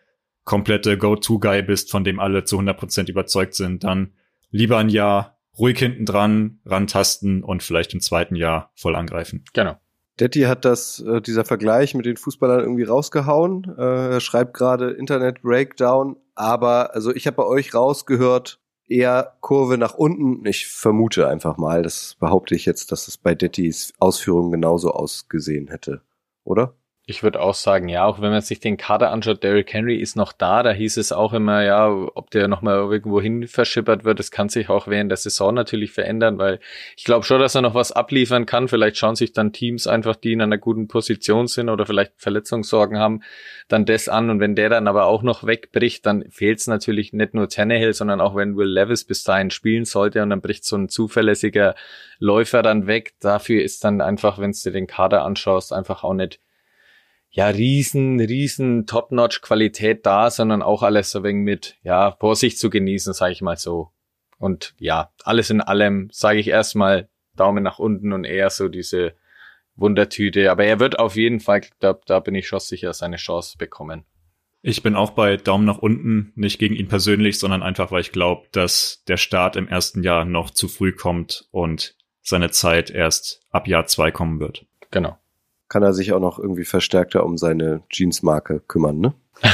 komplette 0.45 0.97
Go-To-Guy 0.97 1.61
bist, 1.63 1.91
von 1.91 2.03
dem 2.03 2.19
alle 2.19 2.43
zu 2.43 2.57
100% 2.57 3.09
überzeugt 3.09 3.53
sind, 3.53 3.83
dann 3.83 4.13
lieber 4.51 4.77
ein 4.77 4.89
Jahr 4.89 5.37
ruhig 5.57 5.77
hinten 5.77 6.05
dran, 6.05 6.59
rantasten 6.65 7.43
und 7.43 7.63
vielleicht 7.63 7.93
im 7.93 7.99
zweiten 7.99 8.35
Jahr 8.35 8.71
voll 8.75 8.95
angreifen. 8.95 9.43
Genau. 9.53 9.77
Detti 10.19 10.41
hat 10.41 10.65
das, 10.65 10.99
äh, 10.99 11.21
dieser 11.21 11.45
Vergleich 11.45 11.95
mit 11.95 12.05
den 12.05 12.17
Fußballern 12.17 12.61
irgendwie 12.61 12.83
rausgehauen. 12.83 13.75
Äh, 13.77 14.13
er 14.13 14.19
schreibt 14.19 14.53
gerade 14.53 14.91
Internet 14.91 15.41
Breakdown, 15.41 16.17
aber 16.35 16.93
also 16.93 17.13
ich 17.13 17.25
habe 17.27 17.37
bei 17.37 17.45
euch 17.45 17.73
rausgehört, 17.73 18.59
eher 18.89 19.37
Kurve 19.41 19.77
nach 19.77 19.93
unten. 19.93 20.45
Ich 20.45 20.67
vermute 20.67 21.27
einfach 21.27 21.57
mal, 21.57 21.83
das 21.83 22.15
behaupte 22.19 22.55
ich 22.55 22.65
jetzt, 22.65 22.91
dass 22.91 23.07
es 23.07 23.17
bei 23.17 23.35
Dettis 23.35 23.93
Ausführungen 23.99 24.51
genauso 24.51 24.91
ausgesehen 24.91 25.67
hätte, 25.67 26.01
oder? 26.43 26.75
Ich 27.09 27.23
würde 27.23 27.41
auch 27.41 27.55
sagen, 27.55 27.89
ja, 27.89 28.05
auch 28.05 28.21
wenn 28.21 28.29
man 28.29 28.41
sich 28.41 28.59
den 28.59 28.77
Kader 28.77 29.09
anschaut, 29.09 29.41
Derrick 29.41 29.73
Henry 29.73 29.95
ist 29.95 30.15
noch 30.15 30.31
da, 30.31 30.61
da 30.61 30.71
hieß 30.71 30.97
es 30.97 31.11
auch 31.11 31.33
immer, 31.33 31.63
ja, 31.63 31.89
ob 31.89 32.29
der 32.29 32.47
nochmal 32.47 32.75
irgendwo 32.75 33.19
hin 33.19 33.47
verschippert 33.47 34.03
wird, 34.03 34.19
das 34.19 34.29
kann 34.29 34.47
sich 34.47 34.69
auch 34.69 34.87
während 34.87 35.09
der 35.09 35.17
Saison 35.17 35.55
natürlich 35.55 35.91
verändern, 35.91 36.37
weil 36.37 36.59
ich 36.95 37.05
glaube 37.05 37.25
schon, 37.25 37.39
dass 37.39 37.55
er 37.55 37.63
noch 37.63 37.73
was 37.73 37.91
abliefern 37.91 38.45
kann. 38.45 38.67
Vielleicht 38.67 38.97
schauen 38.97 39.15
sich 39.15 39.33
dann 39.33 39.53
Teams 39.53 39.87
einfach, 39.87 40.15
die 40.15 40.33
in 40.33 40.41
einer 40.41 40.59
guten 40.59 40.87
Position 40.87 41.47
sind 41.47 41.69
oder 41.69 41.87
vielleicht 41.87 42.13
Verletzungssorgen 42.17 42.99
haben, 42.99 43.23
dann 43.69 43.85
das 43.85 44.07
an. 44.07 44.29
Und 44.29 44.39
wenn 44.39 44.53
der 44.53 44.69
dann 44.69 44.87
aber 44.87 45.05
auch 45.05 45.23
noch 45.23 45.43
wegbricht, 45.43 46.05
dann 46.05 46.29
fehlt 46.29 46.59
es 46.59 46.67
natürlich 46.67 47.11
nicht 47.11 47.33
nur 47.33 47.49
Tannehill, 47.49 47.93
sondern 47.93 48.21
auch 48.21 48.35
wenn 48.35 48.55
Will 48.55 48.69
Levis 48.69 49.03
bis 49.03 49.23
dahin 49.23 49.49
spielen 49.49 49.85
sollte 49.85 50.21
und 50.21 50.29
dann 50.29 50.41
bricht 50.41 50.63
so 50.63 50.75
ein 50.75 50.89
zuverlässiger 50.89 51.73
Läufer 52.19 52.61
dann 52.61 52.85
weg. 52.85 53.13
Dafür 53.19 53.63
ist 53.63 53.83
dann 53.83 53.99
einfach, 53.99 54.37
wenn 54.37 54.51
du 54.51 54.57
dir 54.63 54.73
den 54.73 54.85
Kader 54.85 55.25
anschaust, 55.25 55.73
einfach 55.73 56.03
auch 56.03 56.13
nicht 56.13 56.39
ja, 57.31 57.47
riesen, 57.47 58.19
riesen 58.19 58.85
Top-Notch-Qualität 58.87 60.05
da, 60.05 60.31
sondern 60.31 60.61
auch 60.61 60.83
alles 60.83 61.11
so 61.11 61.23
wenig 61.23 61.43
mit, 61.43 61.77
ja, 61.83 62.15
Vorsicht 62.19 62.57
zu 62.57 62.69
genießen, 62.69 63.13
sage 63.13 63.33
ich 63.33 63.41
mal 63.41 63.57
so. 63.57 63.91
Und 64.37 64.73
ja, 64.79 65.11
alles 65.23 65.49
in 65.49 65.61
allem 65.61 66.09
sage 66.11 66.39
ich 66.39 66.47
erstmal 66.47 67.09
Daumen 67.35 67.63
nach 67.63 67.77
unten 67.77 68.13
und 68.13 68.23
eher 68.23 68.49
so 68.49 68.67
diese 68.67 69.13
Wundertüte. 69.75 70.49
Aber 70.49 70.65
er 70.65 70.79
wird 70.79 70.97
auf 70.97 71.15
jeden 71.15 71.39
Fall, 71.39 71.61
da, 71.79 71.99
da 72.05 72.19
bin 72.19 72.35
ich 72.35 72.47
schon 72.47 72.59
sicher, 72.59 72.93
seine 72.93 73.17
Chance 73.17 73.57
bekommen. 73.57 74.05
Ich 74.61 74.83
bin 74.83 74.95
auch 74.95 75.11
bei 75.11 75.37
Daumen 75.37 75.65
nach 75.65 75.77
unten, 75.77 76.33
nicht 76.35 76.59
gegen 76.59 76.75
ihn 76.75 76.89
persönlich, 76.89 77.39
sondern 77.39 77.63
einfach, 77.63 77.91
weil 77.91 78.01
ich 78.01 78.11
glaube, 78.11 78.47
dass 78.51 79.03
der 79.07 79.17
Start 79.17 79.55
im 79.55 79.67
ersten 79.67 80.03
Jahr 80.03 80.25
noch 80.25 80.49
zu 80.49 80.67
früh 80.67 80.91
kommt 80.91 81.47
und 81.51 81.95
seine 82.21 82.51
Zeit 82.51 82.89
erst 82.89 83.41
ab 83.51 83.67
Jahr 83.67 83.85
zwei 83.85 84.11
kommen 84.11 84.39
wird. 84.39 84.65
Genau 84.91 85.18
kann 85.69 85.83
er 85.83 85.93
sich 85.93 86.11
auch 86.13 86.19
noch 86.19 86.39
irgendwie 86.39 86.65
verstärkter 86.65 87.23
um 87.23 87.37
seine 87.37 87.81
Jeansmarke 87.89 88.61
kümmern, 88.67 88.99
ne? 88.99 89.13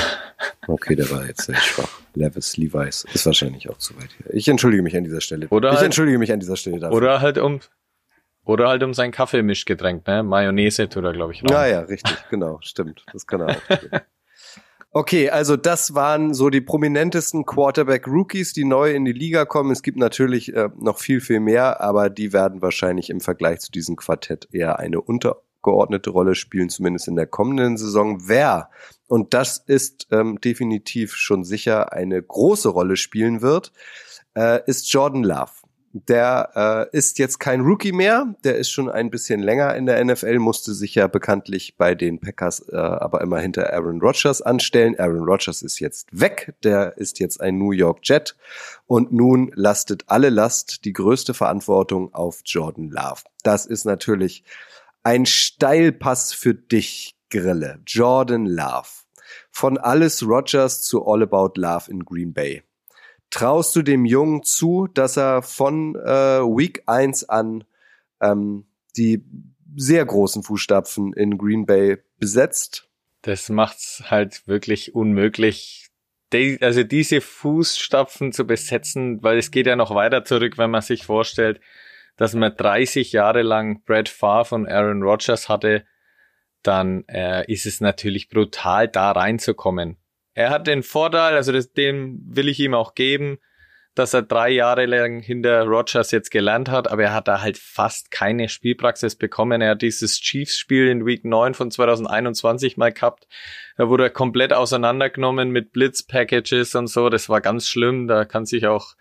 Okay, 0.68 0.96
der 0.96 1.10
war 1.12 1.26
jetzt 1.26 1.44
sehr 1.44 1.56
schwach. 1.56 1.90
Levis, 2.14 2.58
Levi's 2.58 3.06
ist 3.14 3.26
wahrscheinlich 3.26 3.70
auch 3.70 3.78
zu 3.78 3.96
weit 3.98 4.10
hier. 4.18 4.34
Ich 4.34 4.48
entschuldige 4.48 4.84
mich 4.84 4.96
an 4.98 5.04
dieser 5.04 5.22
Stelle. 5.22 5.48
Oder 5.50 5.70
ich 5.70 5.76
halt, 5.76 5.86
entschuldige 5.86 6.18
mich 6.18 6.32
an 6.32 6.40
dieser 6.40 6.58
Stelle 6.58 6.80
dafür. 6.80 6.98
Oder 6.98 7.22
halt 7.22 7.38
um 7.38 7.60
oder 8.46 8.68
halt 8.68 8.84
um 8.84 8.94
sein 8.94 9.12
Kaffeemischgetränk, 9.12 10.06
ne? 10.08 10.24
Mayonnaise 10.24 10.90
tut 10.90 11.04
er, 11.04 11.14
glaube 11.14 11.34
ich. 11.34 11.42
Ja, 11.50 11.66
ja, 11.66 11.82
richtig, 11.82 12.18
genau, 12.30 12.60
stimmt. 12.62 13.06
Das 13.12 13.26
kann 13.26 13.42
er 13.42 13.50
auch. 13.50 14.02
Okay, 14.92 15.30
also 15.30 15.58
das 15.58 15.94
waren 15.94 16.34
so 16.34 16.50
die 16.50 16.62
prominentesten 16.62 17.46
Quarterback-Rookies, 17.46 18.54
die 18.54 18.64
neu 18.64 18.92
in 18.92 19.04
die 19.04 19.12
Liga 19.12 19.44
kommen. 19.44 19.72
Es 19.72 19.84
gibt 19.84 19.98
natürlich 19.98 20.56
äh, 20.56 20.70
noch 20.80 21.00
viel, 21.00 21.20
viel 21.20 21.42
mehr, 21.42 21.82
aber 21.82 22.10
die 22.10 22.32
werden 22.32 22.62
wahrscheinlich 22.62 23.10
im 23.10 23.20
Vergleich 23.20 23.60
zu 23.60 23.74
diesem 23.74 23.98
Quartett 23.98 24.48
eher 24.54 24.80
eine 24.80 25.02
unter 25.02 25.42
geordnete 25.66 26.12
Rolle 26.12 26.36
spielen, 26.36 26.70
zumindest 26.70 27.10
in 27.10 27.18
der 27.18 27.28
kommenden 27.28 27.76
Saison. 27.76 28.30
Wer, 28.30 28.70
und 29.08 29.34
das 29.34 29.58
ist 29.58 30.08
ähm, 30.12 30.40
definitiv 30.40 31.16
schon 31.16 31.44
sicher 31.44 31.92
eine 31.92 32.22
große 32.22 32.70
Rolle 32.70 32.96
spielen 32.96 33.42
wird, 33.42 33.74
äh, 34.38 34.62
ist 34.68 34.90
Jordan 34.94 35.24
Love. 35.24 35.52
Der 36.10 36.90
äh, 36.92 36.98
ist 36.98 37.20
jetzt 37.20 37.40
kein 37.40 37.62
Rookie 37.62 37.94
mehr, 37.94 38.36
der 38.44 38.58
ist 38.58 38.70
schon 38.70 38.90
ein 38.90 39.10
bisschen 39.10 39.42
länger 39.42 39.76
in 39.76 39.86
der 39.86 40.04
NFL, 40.04 40.40
musste 40.40 40.74
sich 40.74 40.94
ja 40.94 41.08
bekanntlich 41.08 41.78
bei 41.78 41.96
den 41.96 42.20
Packers 42.20 42.68
äh, 42.68 42.76
aber 42.76 43.22
immer 43.22 43.40
hinter 43.40 43.72
Aaron 43.72 44.02
Rodgers 44.02 44.42
anstellen. 44.42 45.00
Aaron 45.00 45.24
Rodgers 45.24 45.62
ist 45.62 45.80
jetzt 45.80 46.10
weg, 46.12 46.54
der 46.64 46.98
ist 46.98 47.20
jetzt 47.20 47.40
ein 47.40 47.58
New 47.58 47.72
York 47.72 48.00
Jet 48.04 48.36
und 48.88 49.14
nun 49.14 49.54
lastet 49.56 50.04
alle 50.08 50.30
Last, 50.30 50.84
die 50.84 50.92
größte 50.92 51.34
Verantwortung 51.34 52.14
auf 52.14 52.42
Jordan 52.44 52.90
Love. 52.90 53.22
Das 53.44 53.66
ist 53.66 53.86
natürlich 53.86 54.44
ein 55.06 55.28
Steilpass 55.28 56.34
für 56.34 56.56
dich, 56.56 57.16
Grille. 57.30 57.80
Jordan 57.86 58.48
Love. 58.48 58.88
Von 59.52 59.78
Alice 59.78 60.24
Rogers 60.24 60.82
zu 60.82 61.06
All 61.06 61.22
About 61.22 61.54
Love 61.62 61.92
in 61.92 62.04
Green 62.04 62.34
Bay. 62.34 62.64
Traust 63.30 63.76
du 63.76 63.84
dem 63.84 64.06
Jungen 64.06 64.44
zu, 64.44 64.88
dass 64.88 65.16
er 65.16 65.44
von 65.44 65.96
äh, 65.96 66.42
Week 66.42 66.84
1 66.88 67.30
an 67.30 67.66
ähm, 68.20 68.66
die 68.98 69.24
sehr 69.76 70.04
großen 70.06 70.42
Fußstapfen 70.42 71.14
in 71.14 71.38
Green 71.38 71.68
Bay 71.68 71.98
besetzt? 72.18 72.90
Das 73.22 73.50
macht's 73.50 74.04
halt 74.10 74.48
wirklich 74.48 74.96
unmöglich, 74.96 75.88
also 76.62 76.84
diese 76.84 77.22
Fußstapfen 77.22 78.32
zu 78.32 78.48
besetzen, 78.48 79.22
weil 79.22 79.38
es 79.38 79.52
geht 79.52 79.68
ja 79.68 79.76
noch 79.76 79.94
weiter 79.94 80.26
zurück, 80.26 80.58
wenn 80.58 80.72
man 80.72 80.82
sich 80.82 81.06
vorstellt, 81.06 81.62
dass 82.18 82.34
man 82.34 82.56
30 82.56 83.12
Jahre 83.12 83.42
lang 83.42 83.84
Brad 83.84 84.10
Farr 84.10 84.46
von 84.46 84.68
Aaron 84.68 85.04
Rodgers 85.04 85.50
hatte, 85.50 85.86
dann 86.64 87.04
äh, 87.08 87.52
ist 87.52 87.66
es 87.66 87.82
natürlich 87.82 88.30
brutal, 88.30 88.88
da 88.88 89.12
reinzukommen. 89.12 89.98
Er 90.34 90.50
hat 90.50 90.68
den 90.68 90.84
Vorteil, 90.84 91.36
also 91.36 91.52
das, 91.52 91.72
den 91.72 92.20
will 92.26 92.50
ich 92.50 92.60
ihm 92.60 92.74
auch 92.74 92.96
geben, 92.96 93.40
dass 93.96 94.14
er 94.14 94.22
drei 94.22 94.50
Jahre 94.50 94.86
lang 94.86 95.22
hinter 95.22 95.64
Rogers 95.64 96.12
jetzt 96.12 96.30
gelernt 96.30 96.70
hat, 96.70 96.92
aber 96.92 97.04
er 97.04 97.14
hat 97.14 97.28
da 97.28 97.42
halt 97.42 97.58
fast 97.58 98.12
keine 98.12 98.50
Spielpraxis 98.50 99.16
bekommen. 99.16 99.62
Er 99.62 99.72
hat 99.72 99.82
dieses 99.82 100.20
Chiefs-Spiel 100.20 100.88
in 100.88 101.06
Week 101.06 101.24
9 101.24 101.54
von 101.54 101.72
2021 101.72 102.78
mal 102.78 102.92
gehabt. 102.92 103.28
Da 103.78 103.90
wurde 103.90 104.04
er 104.04 104.10
komplett 104.10 104.54
auseinandergenommen 104.54 105.50
mit 105.50 105.72
Blitz-Packages 105.72 106.76
und 106.76 106.88
so. 106.88 107.10
Das 107.10 107.30
war 107.30 107.42
ganz 107.42 107.68
schlimm. 107.68 108.08
Da 108.08 108.26
kann 108.26 108.46
sich 108.46 108.68
auch 108.68 108.96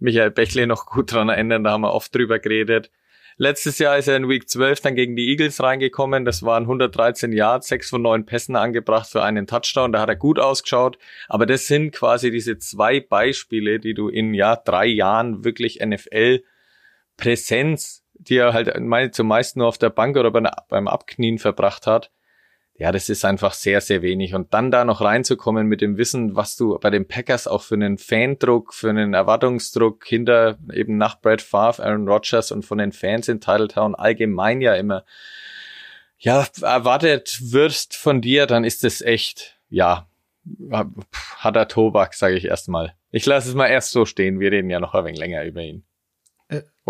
Michael 0.00 0.32
Bechle 0.32 0.66
noch 0.66 0.86
gut 0.86 1.12
dran 1.12 1.28
erinnern. 1.28 1.64
Da 1.64 1.70
haben 1.70 1.82
wir 1.82 1.94
oft 1.94 2.14
drüber 2.14 2.38
geredet. 2.38 2.90
Letztes 3.42 3.78
Jahr 3.78 3.96
ist 3.96 4.06
er 4.06 4.16
in 4.16 4.28
Week 4.28 4.46
12 4.50 4.82
dann 4.82 4.94
gegen 4.94 5.16
die 5.16 5.30
Eagles 5.30 5.62
reingekommen. 5.62 6.26
Das 6.26 6.42
waren 6.42 6.64
113 6.64 7.32
Yards, 7.32 7.68
6 7.68 7.88
von 7.88 8.02
9 8.02 8.26
Pässen 8.26 8.54
angebracht 8.54 9.08
für 9.08 9.22
einen 9.22 9.46
Touchdown. 9.46 9.92
Da 9.92 10.00
hat 10.02 10.10
er 10.10 10.16
gut 10.16 10.38
ausgeschaut. 10.38 10.98
Aber 11.26 11.46
das 11.46 11.66
sind 11.66 11.92
quasi 11.92 12.30
diese 12.30 12.58
zwei 12.58 13.00
Beispiele, 13.00 13.80
die 13.80 13.94
du 13.94 14.10
in 14.10 14.34
ja 14.34 14.56
drei 14.56 14.84
Jahren 14.84 15.42
wirklich 15.42 15.80
NFL 15.82 16.42
Präsenz, 17.16 18.04
die 18.12 18.36
er 18.36 18.52
halt 18.52 18.74
zumeist 19.14 19.56
nur 19.56 19.68
auf 19.68 19.78
der 19.78 19.88
Bank 19.88 20.18
oder 20.18 20.30
beim 20.30 20.86
Abknien 20.86 21.38
verbracht 21.38 21.86
hat, 21.86 22.10
ja, 22.80 22.92
das 22.92 23.10
ist 23.10 23.26
einfach 23.26 23.52
sehr, 23.52 23.82
sehr 23.82 24.00
wenig. 24.00 24.34
Und 24.34 24.54
dann 24.54 24.70
da 24.70 24.86
noch 24.86 25.02
reinzukommen 25.02 25.66
mit 25.66 25.82
dem 25.82 25.98
Wissen, 25.98 26.34
was 26.34 26.56
du 26.56 26.78
bei 26.78 26.88
den 26.88 27.06
Packers 27.06 27.46
auch 27.46 27.60
für 27.60 27.74
einen 27.74 27.98
Fandruck, 27.98 28.72
für 28.72 28.88
einen 28.88 29.12
Erwartungsdruck 29.12 30.06
hinter 30.06 30.56
eben 30.72 30.96
nach 30.96 31.20
Brad 31.20 31.42
Favre, 31.42 31.84
Aaron 31.84 32.08
Rodgers 32.08 32.50
und 32.52 32.64
von 32.64 32.78
den 32.78 32.92
Fans 32.92 33.28
in 33.28 33.38
Titletown 33.38 33.94
allgemein 33.94 34.62
ja 34.62 34.74
immer, 34.76 35.04
ja, 36.16 36.46
erwartet 36.62 37.52
wirst 37.52 37.96
von 37.96 38.22
dir, 38.22 38.46
dann 38.46 38.64
ist 38.64 38.82
es 38.82 39.02
echt, 39.02 39.60
ja, 39.68 40.08
hat 41.36 41.56
er 41.56 41.68
Tobak, 41.68 42.14
sage 42.14 42.36
ich 42.36 42.46
erstmal. 42.46 42.94
Ich 43.10 43.26
lasse 43.26 43.50
es 43.50 43.54
mal 43.54 43.66
erst 43.66 43.90
so 43.90 44.06
stehen. 44.06 44.40
Wir 44.40 44.52
reden 44.52 44.70
ja 44.70 44.80
noch 44.80 44.94
ein 44.94 45.04
wenig 45.04 45.18
länger 45.18 45.44
über 45.44 45.60
ihn. 45.60 45.84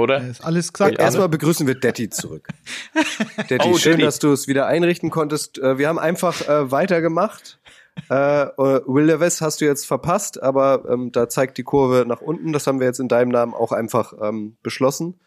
Oder? 0.01 0.27
Ist 0.27 0.45
alles 0.45 0.73
gesagt. 0.73 0.99
Ja, 0.99 1.05
Erstmal 1.05 1.29
begrüßen 1.29 1.67
wir 1.67 1.75
Detti 1.75 2.11
zurück. 2.11 2.49
Detti, 3.51 3.69
oh, 3.69 3.77
schön, 3.77 3.93
Daddy. 3.93 4.05
dass 4.05 4.19
du 4.19 4.33
es 4.33 4.49
wieder 4.49 4.67
einrichten 4.67 5.11
konntest. 5.11 5.59
Äh, 5.59 5.79
wir 5.79 5.89
haben 5.89 5.99
einfach 5.99 6.49
äh, 6.49 6.71
weitergemacht. 6.71 7.59
Äh, 8.09 8.15
Will 8.15 9.05
Levis 9.05 9.41
hast 9.41 9.61
du 9.61 9.65
jetzt 9.65 9.87
verpasst, 9.87 10.43
aber 10.43 10.85
ähm, 10.89 11.13
da 11.13 11.29
zeigt 11.29 11.59
die 11.59 11.65
Kurve 11.65 12.05
nach 12.07 12.21
unten. 12.21 12.53
Das 12.53 12.67
haben 12.67 12.81
wir 12.81 12.87
jetzt 12.87 13.01
in 13.01 13.09
deinem 13.09 13.31
Namen 13.31 13.55
auch 13.55 13.73
einfach 13.73 14.15
ähm, 14.21 14.57
beschlossen. 14.63 15.21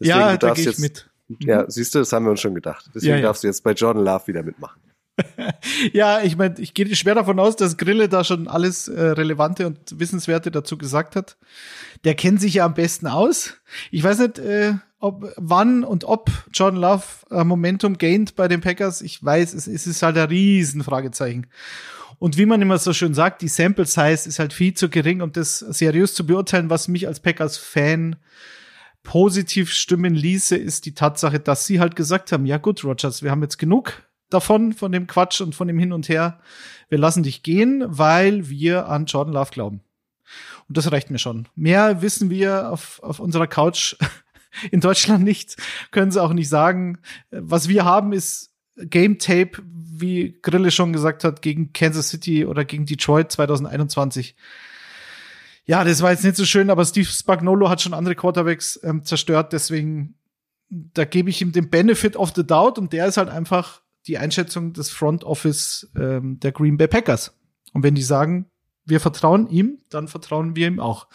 Deswegen, 0.00 0.18
ja, 0.18 0.36
da 0.36 0.54
gehe 0.54 0.62
ich 0.62 0.66
jetzt, 0.66 0.80
mit. 0.80 1.10
Ja, 1.40 1.70
siehst 1.70 1.94
du, 1.94 1.98
das 1.98 2.12
haben 2.12 2.24
wir 2.24 2.30
uns 2.30 2.40
schon 2.40 2.54
gedacht. 2.54 2.90
Deswegen 2.94 3.12
ja, 3.12 3.16
ja. 3.16 3.22
darfst 3.22 3.42
du 3.42 3.46
jetzt 3.48 3.62
bei 3.62 3.72
Jordan 3.72 4.04
Love 4.04 4.26
wieder 4.26 4.42
mitmachen. 4.42 4.80
ja, 5.92 6.22
ich 6.22 6.36
meine, 6.36 6.58
ich 6.58 6.74
gehe 6.74 6.94
schwer 6.96 7.14
davon 7.14 7.38
aus, 7.38 7.56
dass 7.56 7.76
Grille 7.76 8.08
da 8.08 8.24
schon 8.24 8.48
alles 8.48 8.88
äh, 8.88 9.00
Relevante 9.00 9.66
und 9.66 9.98
Wissenswerte 9.98 10.50
dazu 10.50 10.76
gesagt 10.76 11.16
hat. 11.16 11.36
Der 12.04 12.14
kennt 12.14 12.40
sich 12.40 12.54
ja 12.54 12.64
am 12.64 12.74
besten 12.74 13.06
aus. 13.06 13.54
Ich 13.90 14.02
weiß 14.02 14.18
nicht, 14.18 14.38
äh, 14.38 14.74
ob, 14.98 15.32
wann 15.36 15.84
und 15.84 16.04
ob 16.04 16.30
Jordan 16.52 16.80
Love 16.80 17.04
äh, 17.30 17.44
Momentum 17.44 17.98
gained 17.98 18.36
bei 18.36 18.48
den 18.48 18.60
Packers, 18.60 19.02
ich 19.02 19.22
weiß, 19.22 19.54
es, 19.54 19.66
es 19.66 19.86
ist 19.86 20.02
halt 20.02 20.16
ein 20.16 20.28
Riesenfragezeichen. 20.28 21.46
Und 22.18 22.38
wie 22.38 22.46
man 22.46 22.62
immer 22.62 22.78
so 22.78 22.92
schön 22.92 23.12
sagt, 23.12 23.42
die 23.42 23.48
Sample 23.48 23.86
Size 23.86 24.28
ist 24.28 24.38
halt 24.38 24.52
viel 24.52 24.74
zu 24.74 24.88
gering, 24.88 25.20
um 25.20 25.32
das 25.32 25.58
seriös 25.58 26.14
zu 26.14 26.26
beurteilen. 26.26 26.70
Was 26.70 26.88
mich 26.88 27.06
als 27.06 27.20
Packers-Fan 27.20 28.16
positiv 29.02 29.72
stimmen 29.72 30.14
ließe, 30.14 30.56
ist 30.56 30.86
die 30.86 30.94
Tatsache, 30.94 31.38
dass 31.38 31.66
sie 31.66 31.80
halt 31.80 31.96
gesagt 31.96 32.32
haben, 32.32 32.46
ja 32.46 32.56
gut, 32.56 32.82
Rogers, 32.84 33.22
wir 33.22 33.30
haben 33.30 33.42
jetzt 33.42 33.58
genug 33.58 34.02
davon, 34.34 34.72
von 34.72 34.92
dem 34.92 35.06
Quatsch 35.06 35.40
und 35.40 35.54
von 35.54 35.68
dem 35.68 35.78
Hin 35.78 35.92
und 35.92 36.08
Her. 36.08 36.40
Wir 36.88 36.98
lassen 36.98 37.22
dich 37.22 37.42
gehen, 37.42 37.84
weil 37.86 38.48
wir 38.48 38.88
an 38.88 39.06
Jordan 39.06 39.34
Love 39.34 39.50
glauben. 39.50 39.80
Und 40.68 40.76
das 40.76 40.90
reicht 40.92 41.10
mir 41.10 41.18
schon. 41.18 41.48
Mehr 41.54 42.02
wissen 42.02 42.30
wir 42.30 42.70
auf, 42.70 43.02
auf 43.02 43.20
unserer 43.20 43.46
Couch 43.46 43.96
in 44.70 44.80
Deutschland 44.80 45.24
nicht, 45.24 45.56
können 45.90 46.10
sie 46.10 46.22
auch 46.22 46.32
nicht 46.32 46.48
sagen. 46.48 46.98
Was 47.30 47.68
wir 47.68 47.84
haben, 47.84 48.12
ist 48.12 48.52
Game 48.76 49.18
Tape, 49.18 49.62
wie 49.64 50.38
Grille 50.42 50.70
schon 50.70 50.92
gesagt 50.92 51.24
hat, 51.24 51.42
gegen 51.42 51.72
Kansas 51.72 52.08
City 52.08 52.44
oder 52.44 52.64
gegen 52.64 52.86
Detroit 52.86 53.30
2021. 53.30 54.34
Ja, 55.66 55.84
das 55.84 56.02
war 56.02 56.10
jetzt 56.10 56.24
nicht 56.24 56.36
so 56.36 56.44
schön, 56.44 56.68
aber 56.68 56.84
Steve 56.84 57.06
Spagnolo 57.06 57.70
hat 57.70 57.80
schon 57.80 57.94
andere 57.94 58.14
Quarterbacks 58.14 58.78
ähm, 58.82 59.04
zerstört, 59.04 59.52
deswegen 59.52 60.16
da 60.68 61.04
gebe 61.04 61.30
ich 61.30 61.40
ihm 61.40 61.52
den 61.52 61.70
Benefit 61.70 62.16
of 62.16 62.32
the 62.34 62.46
Doubt 62.46 62.78
und 62.78 62.92
der 62.92 63.06
ist 63.06 63.16
halt 63.16 63.28
einfach 63.28 63.82
die 64.06 64.18
Einschätzung 64.18 64.72
des 64.72 64.90
Front 64.90 65.24
Office 65.24 65.90
ähm, 65.96 66.38
der 66.40 66.52
Green 66.52 66.76
Bay 66.76 66.88
Packers. 66.88 67.36
Und 67.72 67.82
wenn 67.82 67.94
die 67.94 68.02
sagen, 68.02 68.46
wir 68.84 69.00
vertrauen 69.00 69.48
ihm, 69.48 69.78
dann 69.88 70.08
vertrauen 70.08 70.56
wir 70.56 70.66
ihm 70.66 70.80
auch. 70.80 71.08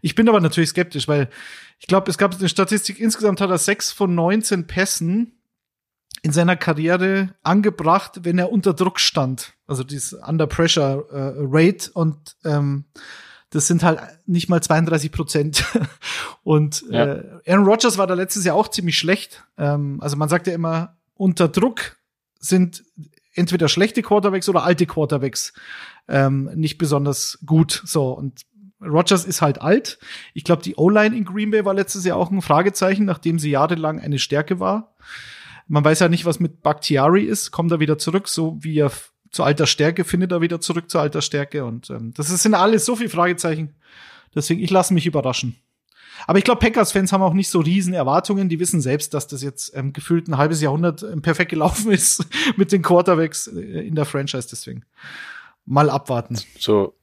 Ich 0.00 0.14
bin 0.14 0.28
aber 0.28 0.40
natürlich 0.40 0.70
skeptisch, 0.70 1.08
weil 1.08 1.28
ich 1.78 1.86
glaube, 1.86 2.10
es 2.10 2.18
gab 2.18 2.34
eine 2.34 2.48
Statistik, 2.48 2.98
insgesamt 2.98 3.40
hat 3.40 3.50
er 3.50 3.58
sechs 3.58 3.92
von 3.92 4.14
19 4.14 4.66
Pässen 4.66 5.32
in 6.22 6.32
seiner 6.32 6.56
Karriere 6.56 7.34
angebracht, 7.42 8.20
wenn 8.22 8.38
er 8.38 8.52
unter 8.52 8.74
Druck 8.74 9.00
stand. 9.00 9.54
Also 9.66 9.84
dieses 9.84 10.12
Under 10.12 10.46
Pressure 10.46 11.04
äh, 11.10 11.34
Rate 11.38 11.90
und 11.92 12.36
ähm, 12.44 12.84
das 13.50 13.66
sind 13.66 13.82
halt 13.82 14.00
nicht 14.26 14.48
mal 14.48 14.62
32 14.62 15.12
Prozent. 15.12 15.64
und 16.42 16.84
ja. 16.90 17.16
äh, 17.16 17.40
Aaron 17.46 17.66
Rodgers 17.66 17.98
war 17.98 18.06
da 18.06 18.14
letztes 18.14 18.44
Jahr 18.44 18.56
auch 18.56 18.68
ziemlich 18.68 18.98
schlecht. 18.98 19.44
Ähm, 19.58 19.98
also 20.00 20.16
man 20.16 20.28
sagt 20.28 20.46
ja 20.46 20.54
immer, 20.54 20.96
unter 21.14 21.48
Druck 21.48 21.96
sind 22.42 22.84
entweder 23.34 23.68
schlechte 23.68 24.02
Quarterbacks 24.02 24.48
oder 24.48 24.64
alte 24.64 24.84
Quarterbacks 24.84 25.54
ähm, 26.08 26.50
nicht 26.54 26.76
besonders 26.76 27.38
gut. 27.46 27.82
So 27.86 28.12
und 28.12 28.42
Rogers 28.82 29.24
ist 29.24 29.40
halt 29.40 29.60
alt. 29.60 29.98
Ich 30.34 30.44
glaube, 30.44 30.62
die 30.62 30.74
O-Line 30.76 31.16
in 31.16 31.24
Green 31.24 31.52
Bay 31.52 31.64
war 31.64 31.72
letztes 31.72 32.04
Jahr 32.04 32.16
auch 32.16 32.30
ein 32.30 32.42
Fragezeichen, 32.42 33.04
nachdem 33.04 33.38
sie 33.38 33.50
jahrelang 33.50 34.00
eine 34.00 34.18
Stärke 34.18 34.60
war. 34.60 34.96
Man 35.68 35.84
weiß 35.84 36.00
ja 36.00 36.08
nicht, 36.08 36.24
was 36.24 36.40
mit 36.40 36.62
Bakhtiari 36.62 37.22
ist. 37.22 37.52
Kommt 37.52 37.70
er 37.70 37.80
wieder 37.80 37.96
zurück, 37.96 38.28
so 38.28 38.58
wie 38.60 38.78
er 38.78 38.90
zu 39.30 39.44
alter 39.44 39.66
Stärke 39.66 40.04
findet 40.04 40.32
er 40.32 40.40
wieder 40.40 40.60
zurück 40.60 40.90
zu 40.90 40.98
alter 40.98 41.22
Stärke. 41.22 41.64
Und 41.64 41.90
ähm, 41.90 42.12
das 42.14 42.28
sind 42.28 42.54
alles 42.54 42.84
so 42.84 42.96
viele 42.96 43.08
Fragezeichen. 43.08 43.74
Deswegen, 44.34 44.60
ich 44.60 44.70
lasse 44.70 44.92
mich 44.92 45.06
überraschen. 45.06 45.56
Aber 46.26 46.38
ich 46.38 46.44
glaube, 46.44 46.60
Packers-Fans 46.60 47.12
haben 47.12 47.22
auch 47.22 47.32
nicht 47.32 47.48
so 47.48 47.60
riesen 47.60 47.94
Erwartungen. 47.94 48.48
Die 48.48 48.60
wissen 48.60 48.80
selbst, 48.80 49.14
dass 49.14 49.26
das 49.26 49.42
jetzt 49.42 49.76
ähm, 49.76 49.92
gefühlt 49.92 50.28
ein 50.28 50.36
halbes 50.36 50.60
Jahrhundert 50.60 51.02
ähm, 51.02 51.22
perfekt 51.22 51.50
gelaufen 51.50 51.90
ist 51.92 52.24
mit 52.56 52.72
den 52.72 52.82
Quarterbacks 52.82 53.46
äh, 53.48 53.60
in 53.60 53.94
der 53.94 54.04
Franchise. 54.04 54.48
Deswegen 54.50 54.84
mal 55.64 55.90
abwarten. 55.90 56.38
So, 56.58 56.94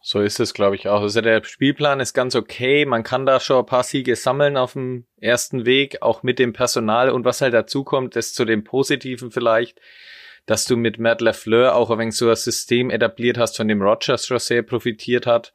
so 0.00 0.20
ist 0.20 0.38
es, 0.38 0.54
glaube 0.54 0.76
ich, 0.76 0.88
auch. 0.88 1.00
Also 1.00 1.20
der 1.20 1.42
Spielplan 1.42 2.00
ist 2.00 2.14
ganz 2.14 2.34
okay. 2.34 2.86
Man 2.86 3.02
kann 3.02 3.26
da 3.26 3.40
schon 3.40 3.58
ein 3.58 3.66
paar 3.66 3.82
Siege 3.82 4.14
sammeln 4.14 4.56
auf 4.56 4.74
dem 4.74 5.04
ersten 5.20 5.66
Weg, 5.66 6.00
auch 6.02 6.22
mit 6.22 6.38
dem 6.38 6.52
Personal. 6.52 7.10
Und 7.10 7.24
was 7.24 7.40
halt 7.40 7.54
dazu 7.54 7.82
kommt, 7.82 8.14
ist 8.14 8.36
zu 8.36 8.44
dem 8.44 8.62
Positiven 8.62 9.30
vielleicht, 9.30 9.80
dass 10.46 10.64
du 10.64 10.76
mit 10.76 10.98
Matt 10.98 11.20
LaFleur 11.20 11.74
auch 11.74 11.90
ein 11.90 11.98
wenig 11.98 12.16
so 12.16 12.30
ein 12.30 12.36
System 12.36 12.90
etabliert 12.90 13.36
hast, 13.36 13.56
von 13.56 13.66
dem 13.66 13.82
Rogers 13.82 14.26
schon 14.26 14.38
sehr 14.38 14.62
profitiert 14.62 15.26
hat. 15.26 15.54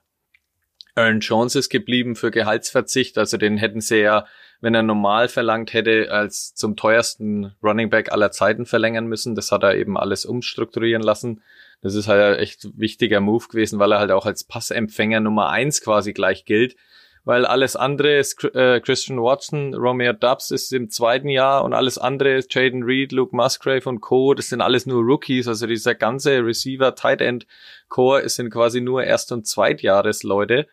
Aaron 0.95 1.19
Jones 1.19 1.55
ist 1.55 1.69
geblieben 1.69 2.15
für 2.15 2.31
Gehaltsverzicht, 2.31 3.17
also 3.17 3.37
den 3.37 3.57
hätten 3.57 3.81
sie 3.81 3.99
ja, 4.01 4.25
wenn 4.59 4.75
er 4.75 4.83
normal 4.83 5.27
verlangt 5.27 5.73
hätte, 5.73 6.11
als 6.11 6.53
zum 6.53 6.75
teuersten 6.75 7.55
Running 7.63 7.89
Back 7.89 8.11
aller 8.11 8.31
Zeiten 8.31 8.65
verlängern 8.65 9.07
müssen. 9.07 9.35
Das 9.35 9.51
hat 9.51 9.63
er 9.63 9.75
eben 9.75 9.97
alles 9.97 10.25
umstrukturieren 10.25 11.01
lassen. 11.01 11.41
Das 11.81 11.95
ist 11.95 12.07
halt 12.07 12.21
ein 12.21 12.39
echt 12.39 12.67
wichtiger 12.77 13.21
Move 13.21 13.47
gewesen, 13.47 13.79
weil 13.79 13.91
er 13.91 13.99
halt 13.99 14.11
auch 14.11 14.25
als 14.25 14.43
Passempfänger 14.43 15.19
Nummer 15.19 15.49
eins 15.49 15.81
quasi 15.81 16.13
gleich 16.13 16.45
gilt. 16.45 16.75
Weil 17.23 17.45
alles 17.45 17.75
andere 17.75 18.17
ist 18.17 18.43
äh, 18.55 18.79
Christian 18.79 19.21
Watson, 19.21 19.75
Romeo 19.75 20.11
Dubs 20.11 20.49
ist 20.49 20.73
im 20.73 20.89
zweiten 20.89 21.29
Jahr 21.29 21.63
und 21.63 21.73
alles 21.73 21.99
andere 21.99 22.35
ist 22.37 22.53
Jaden 22.53 22.81
Reed, 22.83 23.11
Luke 23.11 23.35
Musgrave 23.35 23.87
und 23.87 24.01
Co. 24.01 24.33
Das 24.33 24.49
sind 24.49 24.61
alles 24.61 24.87
nur 24.87 25.03
Rookies. 25.03 25.47
Also 25.47 25.67
dieser 25.67 25.93
ganze 25.93 26.43
Receiver, 26.43 26.95
Tight 26.95 27.21
End 27.21 27.45
Core 27.89 28.27
sind 28.27 28.49
quasi 28.49 28.81
nur 28.81 29.03
Erst- 29.03 29.31
und 29.31 29.45
Zweitjahresleute. 29.45 30.67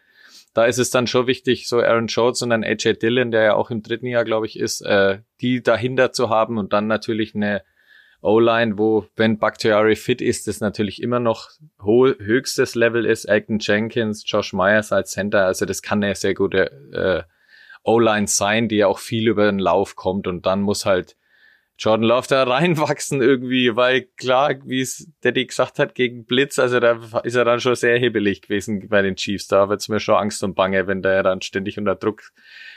Da 0.59 0.65
ist 0.65 0.79
es 0.79 0.91
dann 0.91 1.07
schon 1.07 1.29
wichtig, 1.29 1.69
so 1.69 1.79
Aaron 1.79 2.09
Jones 2.09 2.43
und 2.43 2.51
dann 2.51 2.65
AJ 2.65 2.95
Dillon, 2.95 3.31
der 3.31 3.43
ja 3.43 3.55
auch 3.55 3.71
im 3.71 3.81
dritten 3.81 4.09
Jahr, 4.09 4.25
glaube 4.25 4.47
ich, 4.47 4.59
ist, 4.59 4.81
äh, 4.81 5.21
die 5.41 5.63
dahinter 5.63 6.11
zu 6.11 6.31
haben 6.31 6.59
und 6.59 6.73
dann 6.73 6.89
natürlich 6.89 7.37
eine 7.37 7.63
O-Line, 8.23 8.77
wo, 8.77 9.07
wenn 9.15 9.39
Bakhtiari 9.39 9.95
fit 9.95 10.21
ist, 10.21 10.49
das 10.49 10.59
natürlich 10.59 11.01
immer 11.01 11.21
noch 11.21 11.51
höchstes 11.81 12.75
Level 12.75 13.07
ist. 13.07 13.27
Elton 13.27 13.61
Jenkins, 13.61 14.25
Josh 14.27 14.53
Myers 14.53 14.91
als 14.91 15.13
Center, 15.13 15.47
also 15.47 15.65
das 15.65 15.81
kann 15.81 16.03
eine 16.03 16.17
sehr 16.17 16.35
gute 16.35 16.73
äh, 16.93 17.23
O-Line 17.85 18.27
sein, 18.27 18.67
die 18.67 18.79
ja 18.79 18.89
auch 18.89 18.99
viel 18.99 19.29
über 19.29 19.47
den 19.47 19.61
Lauf 19.61 19.95
kommt 19.95 20.27
und 20.27 20.45
dann 20.45 20.61
muss 20.61 20.85
halt 20.85 21.15
Jordan 21.79 22.07
Love 22.07 22.27
da 22.29 22.43
reinwachsen 22.43 23.23
irgendwie, 23.23 23.77
weil 23.77 24.03
klar, 24.17 24.57
wie 24.65 24.81
es 24.81 25.09
Daddy 25.21 25.47
gesagt 25.47 25.79
hat, 25.79 25.95
gegen 25.95 26.25
Blitz, 26.25 26.59
also 26.59 26.81
da 26.81 26.99
ist 27.23 27.37
er 27.37 27.45
dann 27.45 27.61
schon 27.61 27.77
sehr 27.77 27.99
hebelig 27.99 28.43
gewesen 28.43 28.89
bei 28.89 29.01
den 29.01 29.15
Chiefs. 29.15 29.47
Da 29.47 29.69
wird's 29.69 29.89
mir 29.89 30.01
schon 30.01 30.17
Angst 30.17 30.43
und 30.43 30.55
Bange, 30.55 30.87
wenn 30.89 31.03
der 31.03 31.23
dann 31.23 31.41
ständig 31.41 31.79
unter 31.79 31.95
Druck 31.95 32.23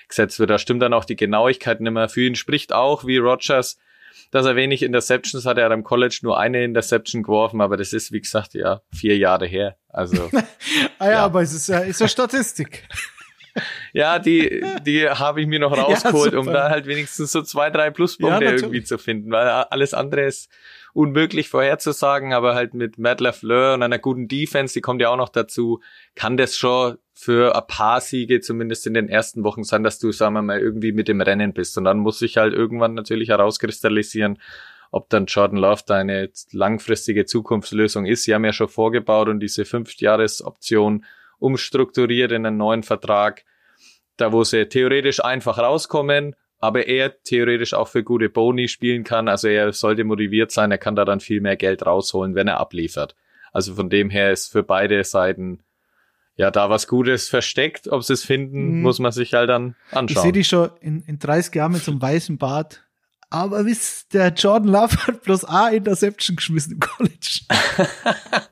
gesetzt 0.07 0.39
wird. 0.39 0.51
Da 0.51 0.59
stimmt 0.59 0.83
dann 0.83 0.93
auch 0.93 1.05
die 1.05 1.15
Genauigkeit 1.15 1.81
nicht 1.81 1.91
mehr. 1.91 2.09
Für 2.09 2.21
ihn 2.21 2.35
spricht 2.35 2.73
auch, 2.73 3.05
wie 3.05 3.17
Rogers 3.17 3.77
dass 4.31 4.45
er 4.45 4.55
wenig 4.55 4.81
Interceptions 4.81 5.45
hat. 5.45 5.57
Er 5.57 5.65
hat 5.65 5.71
am 5.71 5.83
College 5.83 6.19
nur 6.23 6.39
eine 6.39 6.63
Interception 6.63 7.21
geworfen, 7.21 7.61
aber 7.61 7.77
das 7.77 7.93
ist, 7.93 8.11
wie 8.11 8.21
gesagt, 8.21 8.53
ja, 8.53 8.81
vier 8.93 9.17
Jahre 9.17 9.45
her. 9.45 9.77
Also. 9.89 10.29
ah 10.99 11.05
ja, 11.05 11.11
ja, 11.11 11.25
aber 11.25 11.41
es 11.41 11.53
ist 11.53 11.67
ja, 11.67 11.79
ist 11.79 11.99
ja 11.99 12.07
Statistik. 12.07 12.87
ja, 13.93 14.19
die, 14.19 14.63
die 14.85 15.09
habe 15.09 15.41
ich 15.41 15.47
mir 15.47 15.59
noch 15.59 15.77
rausgeholt, 15.77 16.33
ja, 16.33 16.39
um 16.39 16.47
da 16.47 16.69
halt 16.69 16.85
wenigstens 16.85 17.31
so 17.31 17.41
zwei, 17.41 17.69
drei 17.69 17.89
Pluspunkte 17.89 18.45
ja, 18.45 18.51
irgendwie 18.51 18.83
zu 18.83 18.97
finden, 18.97 19.31
weil 19.31 19.47
alles 19.47 19.93
andere 19.93 20.21
ist 20.21 20.49
unmöglich 20.93 21.49
vorherzusagen, 21.49 22.33
aber 22.33 22.55
halt 22.55 22.73
mit 22.73 22.97
Matt 22.97 23.21
LaFleur 23.21 23.73
und 23.73 23.83
einer 23.83 23.99
guten 23.99 24.27
Defense, 24.27 24.73
die 24.73 24.81
kommt 24.81 25.01
ja 25.01 25.09
auch 25.09 25.17
noch 25.17 25.29
dazu, 25.29 25.81
kann 26.15 26.37
das 26.37 26.55
schon 26.55 26.97
für 27.13 27.55
ein 27.55 27.67
paar 27.67 28.01
Siege 28.01 28.41
zumindest 28.41 28.87
in 28.87 28.93
den 28.93 29.07
ersten 29.07 29.43
Wochen 29.43 29.63
sein, 29.63 29.83
dass 29.83 29.99
du, 29.99 30.11
sagen 30.11 30.33
wir 30.33 30.41
mal, 30.41 30.59
irgendwie 30.59 30.91
mit 30.91 31.07
dem 31.07 31.21
Rennen 31.21 31.53
bist. 31.53 31.77
Und 31.77 31.83
dann 31.83 31.99
muss 31.99 32.19
sich 32.19 32.37
halt 32.37 32.53
irgendwann 32.53 32.95
natürlich 32.95 33.29
herauskristallisieren, 33.29 34.39
ob 34.91 35.09
dann 35.09 35.27
Jordan 35.27 35.57
Love 35.57 35.83
deine 35.85 36.29
langfristige 36.51 37.25
Zukunftslösung 37.25 38.05
ist. 38.05 38.23
Sie 38.23 38.33
haben 38.33 38.43
ja 38.43 38.53
schon 38.53 38.67
vorgebaut 38.67 39.29
und 39.29 39.39
diese 39.39 39.65
Fünfjahresoption 39.65 41.05
umstrukturiert 41.41 42.31
in 42.31 42.45
einen 42.45 42.57
neuen 42.57 42.83
Vertrag, 42.83 43.43
da 44.17 44.31
wo 44.31 44.43
sie 44.43 44.67
theoretisch 44.67 45.23
einfach 45.23 45.57
rauskommen, 45.57 46.35
aber 46.59 46.87
er 46.87 47.21
theoretisch 47.23 47.73
auch 47.73 47.87
für 47.87 48.03
gute 48.03 48.29
Boni 48.29 48.67
spielen 48.67 49.03
kann. 49.03 49.27
Also 49.27 49.47
er 49.47 49.73
sollte 49.73 50.03
motiviert 50.03 50.51
sein, 50.51 50.71
er 50.71 50.77
kann 50.77 50.95
da 50.95 51.03
dann 51.03 51.19
viel 51.19 51.41
mehr 51.41 51.57
Geld 51.57 51.85
rausholen, 51.85 52.35
wenn 52.35 52.47
er 52.47 52.59
abliefert. 52.59 53.15
Also 53.51 53.73
von 53.73 53.89
dem 53.89 54.09
her 54.09 54.31
ist 54.31 54.51
für 54.51 54.63
beide 54.63 55.03
Seiten 55.03 55.63
ja 56.35 56.51
da 56.51 56.69
was 56.69 56.87
Gutes 56.87 57.27
versteckt. 57.27 57.87
Ob 57.87 58.03
sie 58.03 58.13
es 58.13 58.23
finden, 58.23 58.77
mhm. 58.77 58.81
muss 58.83 58.99
man 58.99 59.11
sich 59.11 59.33
halt 59.33 59.49
dann 59.49 59.75
anschauen. 59.89 60.07
Ich 60.09 60.19
sehe 60.19 60.31
dich 60.31 60.47
schon 60.47 60.69
in, 60.79 61.01
in 61.01 61.17
30 61.17 61.55
Jahren 61.55 61.71
mit 61.71 61.83
so 61.83 61.91
einem 61.91 62.01
weißen 62.01 62.37
Bart. 62.37 62.83
Aber 63.31 63.65
wisst, 63.65 64.13
der 64.13 64.33
Jordan 64.33 64.69
Love 64.69 65.07
hat 65.07 65.23
bloß 65.23 65.45
A 65.45 65.69
Interception 65.69 66.35
geschmissen 66.35 66.73
im 66.73 66.79
College. 66.79 67.39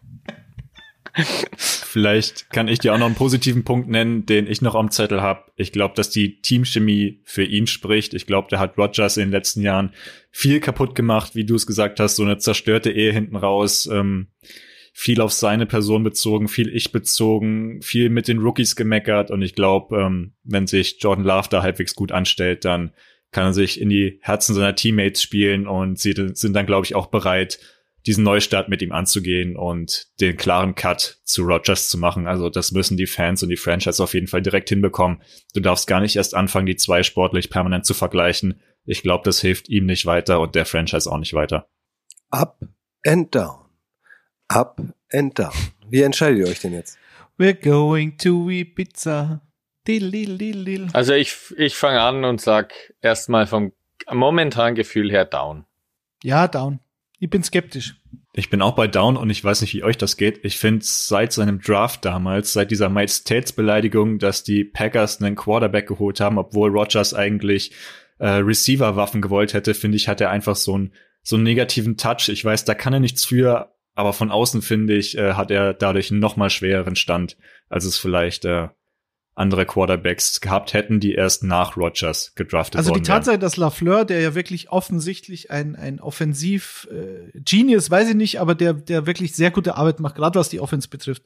Vielleicht 1.58 2.52
kann 2.52 2.68
ich 2.68 2.80
dir 2.80 2.94
auch 2.94 3.00
noch 3.00 3.08
einen 3.08 3.16
positiven 3.16 3.64
Punkt 3.64 3.90
nennen, 3.90 4.26
den 4.26 4.48
ich 4.48 4.62
noch 4.62 4.76
am 4.76 4.92
Zettel 4.92 5.22
habe. 5.22 5.46
Ich 5.56 5.72
glaube, 5.72 5.96
dass 5.96 6.10
die 6.10 6.42
Teamchemie 6.42 7.22
für 7.24 7.44
ihn 7.44 7.68
spricht. 7.68 8.14
Ich 8.14 8.28
glaube, 8.28 8.48
der 8.50 8.60
hat 8.60 8.78
Rogers 8.78 9.18
in 9.18 9.26
den 9.26 9.32
letzten 9.32 9.62
Jahren 9.62 9.92
viel 10.32 10.60
kaputt 10.60 10.96
gemacht, 10.96 11.36
wie 11.36 11.46
du 11.46 11.56
es 11.56 11.66
gesagt 11.66 12.00
hast, 12.00 12.16
so 12.16 12.24
eine 12.24 12.38
zerstörte 12.38 12.92
Ehe 12.92 13.12
hinten 13.12 13.36
raus. 13.36 13.90
Ähm, 13.92 14.28
viel 14.94 15.22
auf 15.22 15.32
seine 15.32 15.66
Person 15.66 16.04
bezogen, 16.04 16.48
viel 16.48 16.76
ich 16.76 16.92
bezogen, 16.92 17.82
viel 17.82 18.10
mit 18.10 18.28
den 18.28 18.40
Rookies 18.40 18.76
gemeckert 18.76 19.32
und 19.32 19.42
ich 19.42 19.56
glaube, 19.56 19.98
ähm, 19.98 20.34
wenn 20.44 20.68
sich 20.68 20.98
Jordan 21.00 21.24
Love 21.24 21.48
da 21.50 21.64
halbwegs 21.64 21.96
gut 21.96 22.12
anstellt, 22.12 22.66
dann 22.66 22.92
kann 23.32 23.46
er 23.46 23.54
sich 23.54 23.80
in 23.80 23.90
die 23.90 24.20
Herzen 24.22 24.56
seiner 24.56 24.76
Teammates 24.76 25.22
spielen 25.22 25.68
und 25.68 26.00
sie 26.00 26.14
sind 26.34 26.54
dann, 26.54 26.66
glaube 26.66 26.86
ich, 26.86 26.96
auch 26.96 27.08
bereit, 27.08 27.60
diesen 28.06 28.24
Neustart 28.24 28.70
mit 28.70 28.82
ihm 28.82 28.92
anzugehen 28.92 29.56
und 29.56 30.08
den 30.20 30.38
klaren 30.38 30.76
Cut 30.76 31.20
zu 31.24 31.44
Rogers 31.44 31.90
zu 31.90 31.98
machen. 31.98 32.28
Also 32.28 32.50
das 32.50 32.72
müssen 32.72 32.98
die 32.98 33.08
Fans 33.08 33.44
und 33.44 33.50
die 33.50 33.58
Franchise 33.58 34.02
auf 34.02 34.14
jeden 34.14 34.28
Fall 34.28 34.42
direkt 34.42 34.70
hinbekommen. 34.70 35.22
Du 35.54 35.60
darfst 35.60 35.88
gar 35.88 36.00
nicht 36.00 36.16
erst 36.16 36.36
anfangen, 36.36 36.66
die 36.66 36.76
zwei 36.76 37.04
sportlich 37.04 37.50
permanent 37.50 37.86
zu 37.86 37.94
vergleichen. 37.94 38.62
Ich 38.86 39.04
glaube, 39.04 39.24
das 39.26 39.42
hilft 39.42 39.70
ihm 39.70 39.86
nicht 39.86 40.06
weiter 40.06 40.40
und 40.40 40.56
der 40.56 40.66
Franchise 40.66 41.12
auch 41.12 41.18
nicht 41.18 41.34
weiter. 41.34 41.70
Up 42.30 42.60
and 43.06 43.34
down. 43.34 43.66
Up 44.48 44.82
and 45.12 45.38
down. 45.38 45.54
Wie 45.90 46.02
entscheidet 46.02 46.40
ihr 46.40 46.48
euch 46.48 46.60
denn 46.60 46.74
jetzt? 46.74 46.98
We're 47.38 47.54
going 47.54 48.18
to 48.18 48.50
Ibiza. 48.50 49.42
Also 50.94 51.14
ich, 51.14 51.36
ich 51.58 51.76
fange 51.76 52.02
an 52.02 52.24
und 52.24 52.40
sag 52.42 52.74
erstmal 53.02 53.48
vom 53.48 53.74
momentanen 54.12 54.76
Gefühl 54.76 55.10
her 55.10 55.26
down. 55.26 55.66
Ja, 56.22 56.48
down. 56.48 56.80
Ich 57.20 57.30
bin 57.30 57.44
skeptisch. 57.44 57.96
Ich 58.34 58.50
bin 58.50 58.62
auch 58.62 58.76
bei 58.76 58.88
Down 58.88 59.18
und 59.18 59.30
ich 59.30 59.44
weiß 59.44 59.62
nicht, 59.62 59.74
wie 59.74 59.84
euch 59.84 59.98
das 59.98 60.16
geht. 60.16 60.46
Ich 60.46 60.58
finde 60.58 60.86
seit 60.86 61.34
seinem 61.34 61.60
Draft 61.60 62.06
damals, 62.06 62.54
seit 62.54 62.72
dieser 62.72 62.90
Majestätsbeleidigung, 62.90 64.20
dass 64.20 64.44
die 64.44 64.64
Packers 64.64 65.22
einen 65.22 65.36
Quarterback 65.36 65.88
geholt 65.88 66.20
haben, 66.22 66.38
obwohl 66.38 66.70
Rogers 66.70 67.14
eigentlich 67.14 67.72
äh, 68.20 68.28
Receiver-Waffen 68.28 69.22
gewollt 69.22 69.54
hätte, 69.54 69.74
finde 69.74 69.98
ich, 69.98 70.08
hat 70.08 70.22
er 70.22 70.30
einfach 70.30 70.56
so 70.56 70.76
einen 70.76 70.94
so 71.22 71.36
einen 71.36 71.44
negativen 71.44 71.98
Touch. 71.98 72.30
Ich 72.30 72.46
weiß, 72.46 72.66
da 72.66 72.74
kann 72.74 72.94
er 72.94 73.00
nichts 73.00 73.26
für, 73.26 73.74
aber 73.94 74.14
von 74.14 74.32
außen 74.32 74.62
finde 74.62 74.96
ich, 74.96 75.18
äh, 75.18 75.34
hat 75.34 75.52
er 75.52 75.74
dadurch 75.74 76.12
einen 76.12 76.22
noch 76.22 76.50
schwereren 76.50 76.96
Stand, 76.96 77.38
als 77.68 77.86
es 77.86 77.98
vielleicht 77.98 78.46
äh, 78.46 78.70
andere 79.40 79.66
Quarterbacks 79.66 80.42
gehabt 80.42 80.74
hätten, 80.74 81.00
die 81.00 81.14
erst 81.14 81.44
nach 81.44 81.78
Rogers 81.78 82.34
gedraftet 82.36 82.78
Also 82.78 82.92
die 82.92 82.96
worden 83.00 83.04
Tatsache, 83.06 83.34
wären. 83.34 83.42
dass 83.42 83.58
Lafleur, 83.58 84.06
der 84.06 84.20
ja 84.22 84.36
wirklich 84.36 84.70
offensichtlich 84.72 85.50
ein, 85.52 85.76
ein 85.76 86.00
Offensiv-Genius, 86.00 87.90
weiß 87.92 88.10
ich 88.10 88.16
nicht, 88.16 88.40
aber 88.40 88.56
der, 88.56 88.74
der 88.74 89.06
wirklich 89.06 89.36
sehr 89.36 89.52
gute 89.52 89.76
Arbeit 89.76 90.00
macht, 90.00 90.16
gerade 90.16 90.40
was 90.40 90.50
die 90.50 90.60
Offense 90.60 90.88
betrifft. 90.90 91.24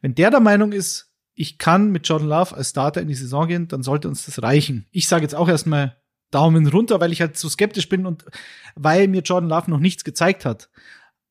Wenn 0.00 0.14
der 0.14 0.30
der 0.30 0.40
Meinung 0.40 0.72
ist, 0.72 1.10
ich 1.34 1.58
kann 1.58 1.90
mit 1.90 2.06
Jordan 2.08 2.28
Love 2.28 2.54
als 2.56 2.70
Starter 2.70 3.00
in 3.00 3.08
die 3.08 3.14
Saison 3.14 3.48
gehen, 3.48 3.68
dann 3.68 3.82
sollte 3.82 4.08
uns 4.08 4.26
das 4.26 4.42
reichen. 4.42 4.86
Ich 4.90 5.08
sage 5.08 5.22
jetzt 5.22 5.34
auch 5.34 5.48
erstmal 5.48 5.96
Daumen 6.30 6.66
runter, 6.66 7.00
weil 7.00 7.12
ich 7.12 7.20
halt 7.20 7.36
so 7.36 7.48
skeptisch 7.48 7.88
bin 7.88 8.06
und 8.06 8.24
weil 8.74 9.08
mir 9.08 9.20
Jordan 9.22 9.48
Love 9.50 9.70
noch 9.70 9.78
nichts 9.80 10.04
gezeigt 10.04 10.44
hat. 10.44 10.68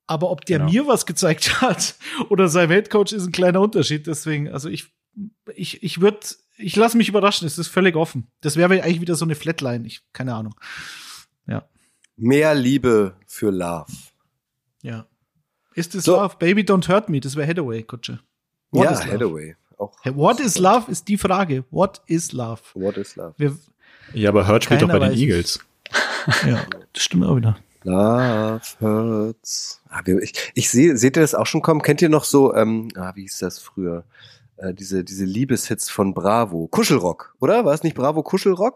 Aber 0.07 0.29
ob 0.31 0.45
der 0.45 0.59
Genau. 0.59 0.71
mir 0.71 0.87
was 0.87 1.05
gezeigt 1.05 1.61
hat 1.61 1.95
oder 2.29 2.47
sein 2.47 2.69
Headcoach 2.69 3.11
ist 3.11 3.25
ein 3.25 3.31
kleiner 3.31 3.61
Unterschied. 3.61 4.07
Deswegen, 4.07 4.49
also 4.49 4.69
ich, 4.69 4.91
ich, 5.55 5.83
ich 5.83 6.01
würde, 6.01 6.19
ich 6.57 6.75
lasse 6.75 6.97
mich 6.97 7.09
überraschen. 7.09 7.45
Es 7.47 7.57
ist 7.57 7.67
völlig 7.67 7.95
offen. 7.95 8.27
Das 8.41 8.55
wäre 8.55 8.71
eigentlich 8.83 9.01
wieder 9.01 9.15
so 9.15 9.25
eine 9.25 9.35
Flatline. 9.35 9.85
Ich, 9.87 10.01
keine 10.13 10.35
Ahnung. 10.35 10.55
Ja, 11.47 11.63
Mehr 12.17 12.53
Liebe 12.55 13.15
für 13.27 13.51
Love. 13.51 13.91
ja. 14.81 15.05
Ist 15.73 15.95
es 15.95 16.03
So. 16.03 16.17
Love? 16.17 16.35
Baby, 16.37 16.63
don't 16.63 16.87
hurt 16.89 17.07
me. 17.07 17.21
Das 17.21 17.35
wäre 17.37 17.47
Hathaway, 17.47 17.81
Kutsche. 17.83 18.19
What 18.71 18.85
ja, 18.85 18.91
is 18.91 18.99
love? 19.05 19.13
Hathaway. 19.13 19.55
Auch. 19.77 19.93
What 20.03 20.39
is 20.41 20.57
love 20.57 20.91
ist 20.91 21.07
die 21.07 21.17
Frage. 21.17 21.63
What 21.71 22.01
is 22.07 22.33
love? 22.33 22.61
What 22.73 22.97
is 22.97 23.15
Love? 23.15 23.33
Wir, 23.37 23.57
Ja, 24.13 24.29
aber 24.29 24.47
Hurt 24.47 24.65
spielt 24.65 24.81
doch 24.81 24.89
bei 24.89 24.99
den. 24.99 25.13
Eagles. 25.13 25.59
ja, 26.45 26.65
das 26.93 27.03
stimmt 27.03 27.23
auch 27.25 27.35
wieder. 27.37 27.57
Love 27.83 28.61
hurts. 28.79 29.81
Ah, 29.89 30.01
ich 30.05 30.51
ich 30.53 30.69
sehe, 30.69 30.97
seht 30.97 31.17
ihr 31.17 31.21
das 31.21 31.33
auch 31.33 31.47
schon 31.47 31.61
kommen? 31.61 31.81
Kennt 31.81 32.01
ihr 32.01 32.09
noch 32.09 32.25
so, 32.25 32.53
ähm, 32.53 32.89
ah, 32.95 33.13
wie 33.15 33.21
hieß 33.21 33.39
das 33.39 33.57
früher? 33.59 34.03
Äh, 34.61 34.73
diese, 34.73 35.03
diese 35.03 35.25
Liebeshits 35.25 35.89
von 35.89 36.13
Bravo. 36.13 36.67
Kuschelrock, 36.67 37.35
oder? 37.39 37.65
War 37.65 37.73
es 37.73 37.83
nicht 37.83 37.95
Bravo 37.95 38.21
Kuschelrock? 38.23 38.75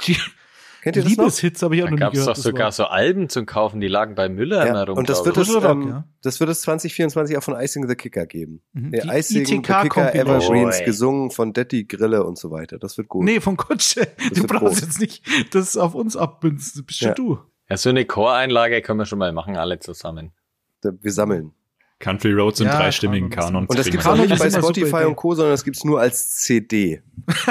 Kennt 0.82 0.98
ihr 0.98 1.02
das? 1.04 1.12
Liebeshits 1.12 1.64
habe 1.64 1.76
ich 1.76 1.82
auch 1.84 1.86
Da 1.88 1.92
noch 1.92 1.98
nie 1.98 2.00
gab 2.02 2.14
es 2.14 2.20
gehört. 2.20 2.30
doch 2.30 2.34
das 2.36 2.44
sogar 2.44 2.66
Wort. 2.68 2.74
so 2.76 2.84
Alben 2.86 3.28
zum 3.30 3.46
Kaufen, 3.48 3.82
die 3.82 3.88
lagen 3.88 4.14
bei 4.14 4.30
Müller 4.30 4.66
immer 4.68 4.76
Ja, 4.80 4.84
rum. 4.84 4.98
und 5.00 5.10
das 5.10 5.26
wird 5.26 5.36
es, 5.38 5.50
ähm, 5.50 5.88
ja. 5.88 6.08
das 6.22 6.40
wird 6.40 6.50
es 6.52 6.62
2024 6.62 7.38
auch 7.38 7.42
von 7.44 7.56
Icing 7.60 7.88
the 7.88 7.96
Kicker 7.96 8.28
geben. 8.28 8.62
Mhm. 8.74 8.92
Der 8.92 9.02
Die 9.02 9.10
Icing 9.10 9.46
the 9.48 9.56
ITK 9.56 9.64
Kicker 9.66 9.90
Compilation. 9.90 10.56
Evergreens, 10.56 10.80
Oi. 10.82 10.86
gesungen 10.86 11.32
von 11.32 11.54
Detti 11.54 11.86
Grille 11.86 12.24
und 12.24 12.38
so 12.38 12.52
weiter. 12.52 12.78
Das 12.78 12.98
wird 13.00 13.08
gut. 13.08 13.24
Nee, 13.26 13.40
von 13.40 13.58
Kutsche. 13.58 14.08
Du 14.30 14.36
wird 14.42 14.48
brauchst 14.48 14.62
groß. 14.66 14.82
jetzt 14.82 15.00
nicht 15.00 15.24
das 15.56 15.76
auf 15.76 15.96
uns 15.96 16.16
abbünzen. 16.16 16.74
Das 16.82 16.86
bist 16.86 17.02
Ja. 17.02 17.08
ja 17.10 17.14
du. 17.16 17.40
Ja, 17.68 17.78
so 17.78 17.90
eine 17.90 18.06
Choreinlage 18.06 18.84
können 18.84 19.00
wir 19.00 19.06
schon 19.08 19.18
mal 19.18 19.32
machen, 19.34 19.58
alle 19.58 19.80
zusammen. 19.80 20.34
Da- 20.82 20.92
Wir 21.02 21.12
sammeln. 21.12 21.55
Country 22.00 22.34
Roads 22.34 22.60
im 22.60 22.68
Ja, 22.68 22.78
dreistimmigen 22.78 23.30
Kanon, 23.30 23.48
Kanon. 23.48 23.66
Und 23.68 23.80
das 23.80 23.86
kriegen 23.86 23.94
gibt's 23.94 24.06
wir 24.06 24.12
auch 24.12 24.18
nicht 24.18 24.40
bei 24.40 24.50
Spotify 24.50 25.06
und 25.06 25.16
Co., 25.16 25.34
sondern 25.34 25.54
das 25.54 25.64
gibt's 25.64 25.84
nur 25.84 26.00
als 26.00 26.36
CD. 26.38 27.02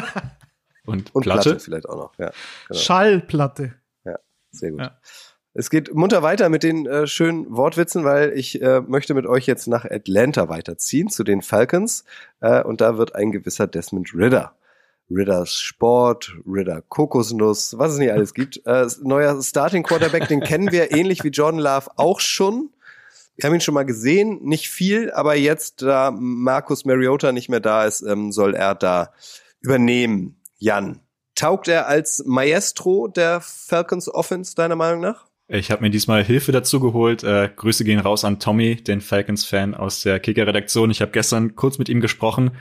Und, 0.86 1.14
Und 1.14 1.22
Platte, 1.22 1.50
Platte? 1.50 1.60
vielleicht 1.60 1.88
auch 1.88 1.96
noch. 1.96 2.18
Ja, 2.18 2.30
genau. 2.68 2.78
Schallplatte. 2.78 3.74
Sehr 4.54 4.70
gut. 4.70 4.80
Ja. 4.80 4.98
Es 5.56 5.70
geht 5.70 5.94
munter 5.94 6.22
weiter 6.22 6.48
mit 6.48 6.64
den 6.64 6.86
äh, 6.86 7.06
schönen 7.06 7.54
Wortwitzen, 7.54 8.04
weil 8.04 8.32
ich 8.36 8.60
äh, 8.60 8.80
möchte 8.80 9.14
mit 9.14 9.26
euch 9.26 9.46
jetzt 9.46 9.68
nach 9.68 9.84
Atlanta 9.84 10.48
weiterziehen, 10.48 11.08
zu 11.08 11.22
den 11.22 11.42
Falcons. 11.42 12.04
Äh, 12.40 12.62
und 12.62 12.80
da 12.80 12.98
wird 12.98 13.14
ein 13.14 13.30
gewisser 13.30 13.66
Desmond 13.66 14.14
Ritter. 14.14 14.56
Ridders 15.10 15.60
Sport, 15.60 16.34
Ritter 16.46 16.82
Kokosnuss, 16.82 17.78
was 17.78 17.92
es 17.92 17.98
nicht 17.98 18.10
alles 18.10 18.34
gibt. 18.34 18.66
Äh, 18.66 18.86
neuer 19.02 19.40
Starting 19.42 19.82
Quarterback, 19.84 20.28
den 20.28 20.40
kennen 20.40 20.72
wir 20.72 20.92
ähnlich 20.92 21.22
wie 21.22 21.28
Jordan 21.28 21.60
Love 21.60 21.90
auch 21.96 22.20
schon. 22.20 22.70
Wir 23.36 23.48
haben 23.48 23.54
ihn 23.54 23.60
schon 23.60 23.74
mal 23.74 23.84
gesehen, 23.84 24.40
nicht 24.42 24.68
viel, 24.68 25.10
aber 25.10 25.34
jetzt, 25.34 25.82
da 25.82 26.12
Marcus 26.12 26.84
Mariota 26.84 27.32
nicht 27.32 27.48
mehr 27.48 27.60
da 27.60 27.84
ist, 27.84 28.02
ähm, 28.02 28.30
soll 28.30 28.54
er 28.54 28.74
da 28.74 29.12
übernehmen. 29.60 30.40
Jan, 30.58 31.00
taugt 31.34 31.68
er 31.68 31.88
als 31.88 32.22
Maestro 32.26 33.08
der 33.08 33.40
Falcons 33.40 34.08
Offense, 34.08 34.54
deiner 34.54 34.76
Meinung 34.76 35.00
nach? 35.00 35.26
Ich 35.46 35.70
habe 35.70 35.82
mir 35.82 35.90
diesmal 35.90 36.24
Hilfe 36.24 36.52
dazu 36.52 36.80
geholt. 36.80 37.22
Äh, 37.22 37.50
Grüße 37.54 37.84
gehen 37.84 38.00
raus 38.00 38.24
an 38.24 38.40
Tommy, 38.40 38.76
den 38.76 39.00
Falcons-Fan 39.00 39.74
aus 39.74 40.02
der 40.02 40.20
Kicker-Redaktion. 40.20 40.90
Ich 40.90 41.02
habe 41.02 41.12
gestern 41.12 41.54
kurz 41.54 41.78
mit 41.78 41.88
ihm 41.88 42.00
gesprochen 42.00 42.52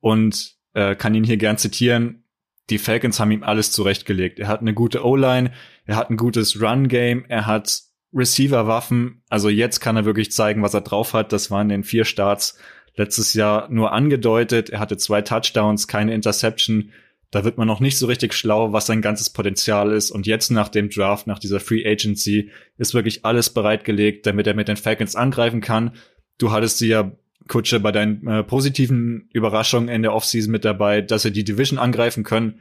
und 0.00 0.56
äh, 0.74 0.96
kann 0.96 1.14
ihn 1.14 1.24
hier 1.24 1.36
gern 1.36 1.58
zitieren. 1.58 2.24
Die 2.70 2.78
Falcons 2.78 3.20
haben 3.20 3.30
ihm 3.30 3.42
alles 3.42 3.70
zurechtgelegt. 3.70 4.38
Er 4.40 4.48
hat 4.48 4.60
eine 4.60 4.74
gute 4.74 5.04
O-Line, 5.04 5.52
er 5.84 5.96
hat 5.96 6.10
ein 6.10 6.16
gutes 6.16 6.60
Run-Game, 6.60 7.24
er 7.28 7.46
hat 7.46 7.82
Receiver-Waffen. 8.14 9.22
Also 9.28 9.48
jetzt 9.48 9.80
kann 9.80 9.96
er 9.96 10.04
wirklich 10.04 10.32
zeigen, 10.32 10.62
was 10.62 10.74
er 10.74 10.80
drauf 10.82 11.14
hat. 11.14 11.32
Das 11.32 11.50
waren 11.50 11.70
in 11.70 11.80
den 11.80 11.84
vier 11.84 12.04
Starts 12.04 12.58
letztes 12.96 13.34
Jahr 13.34 13.68
nur 13.70 13.92
angedeutet. 13.92 14.70
Er 14.70 14.80
hatte 14.80 14.96
zwei 14.96 15.22
Touchdowns, 15.22 15.88
keine 15.88 16.14
Interception. 16.14 16.90
Da 17.30 17.44
wird 17.44 17.56
man 17.56 17.66
noch 17.66 17.80
nicht 17.80 17.96
so 17.96 18.06
richtig 18.06 18.34
schlau, 18.34 18.74
was 18.74 18.86
sein 18.86 19.00
ganzes 19.00 19.30
Potenzial 19.30 19.90
ist. 19.92 20.10
Und 20.10 20.26
jetzt 20.26 20.50
nach 20.50 20.68
dem 20.68 20.90
Draft, 20.90 21.26
nach 21.26 21.38
dieser 21.38 21.60
Free 21.60 21.86
Agency, 21.86 22.50
ist 22.76 22.92
wirklich 22.92 23.24
alles 23.24 23.50
bereitgelegt, 23.50 24.26
damit 24.26 24.46
er 24.46 24.54
mit 24.54 24.68
den 24.68 24.76
Falcons 24.76 25.16
angreifen 25.16 25.62
kann. 25.62 25.92
Du 26.36 26.52
hattest 26.52 26.78
sie 26.78 26.88
ja, 26.88 27.12
Kutsche, 27.48 27.80
bei 27.80 27.90
deinen 27.90 28.26
äh, 28.26 28.44
positiven 28.44 29.28
Überraschungen 29.32 29.88
in 29.88 30.02
der 30.02 30.12
Offseason 30.12 30.52
mit 30.52 30.64
dabei, 30.64 31.00
dass 31.00 31.22
sie 31.22 31.32
die 31.32 31.44
Division 31.44 31.78
angreifen 31.78 32.22
können. 32.22 32.60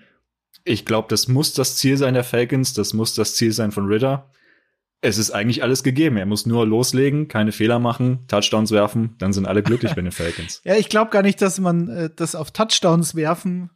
Ich 0.64 0.86
glaube, 0.86 1.08
das 1.10 1.28
muss 1.28 1.54
das 1.54 1.76
Ziel 1.76 1.98
sein 1.98 2.14
der 2.14 2.24
Falcons, 2.24 2.74
das 2.74 2.94
muss 2.94 3.14
das 3.14 3.36
Ziel 3.36 3.52
sein 3.52 3.72
von 3.72 3.88
Ritter. 3.88 4.32
Es 5.02 5.18
ist 5.18 5.32
eigentlich 5.32 5.64
alles 5.64 5.84
gegeben. 5.84 6.18
Er 6.18 6.28
muss 6.28 6.46
nur 6.46 6.66
loslegen, 6.66 7.28
keine 7.28 7.52
Fehler 7.52 7.80
machen, 7.80 8.26
Touchdowns 8.28 8.72
werfen, 8.72 9.16
dann 9.18 9.34
sind 9.34 9.48
alle 9.48 9.64
glücklich 9.64 9.96
bei 9.96 10.02
den 10.02 10.12
Falcons. 10.12 10.62
Ja, 10.64 10.76
ich 10.76 10.90
glaube 10.90 11.12
gar 11.12 11.24
nicht, 11.24 11.42
dass 11.42 11.60
man 11.60 11.90
äh, 11.90 12.10
das 12.16 12.36
auf 12.36 12.52
Touchdowns 12.52 13.16
werfen 13.16 13.72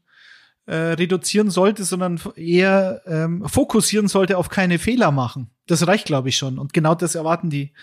äh, 0.68 0.76
reduzieren 0.76 1.50
sollte, 1.50 1.84
sondern 1.84 2.20
eher 2.36 3.02
ähm, 3.06 3.48
fokussieren 3.48 4.08
sollte 4.08 4.38
auf 4.38 4.50
keine 4.50 4.80
Fehler 4.80 5.12
machen. 5.12 5.50
Das 5.68 5.88
reicht, 5.88 6.06
glaube 6.06 6.30
ich, 6.30 6.38
schon. 6.38 6.60
Und 6.60 6.74
genau 6.74 6.96
das 6.96 7.16
erwarten 7.16 7.50
die, 7.50 7.74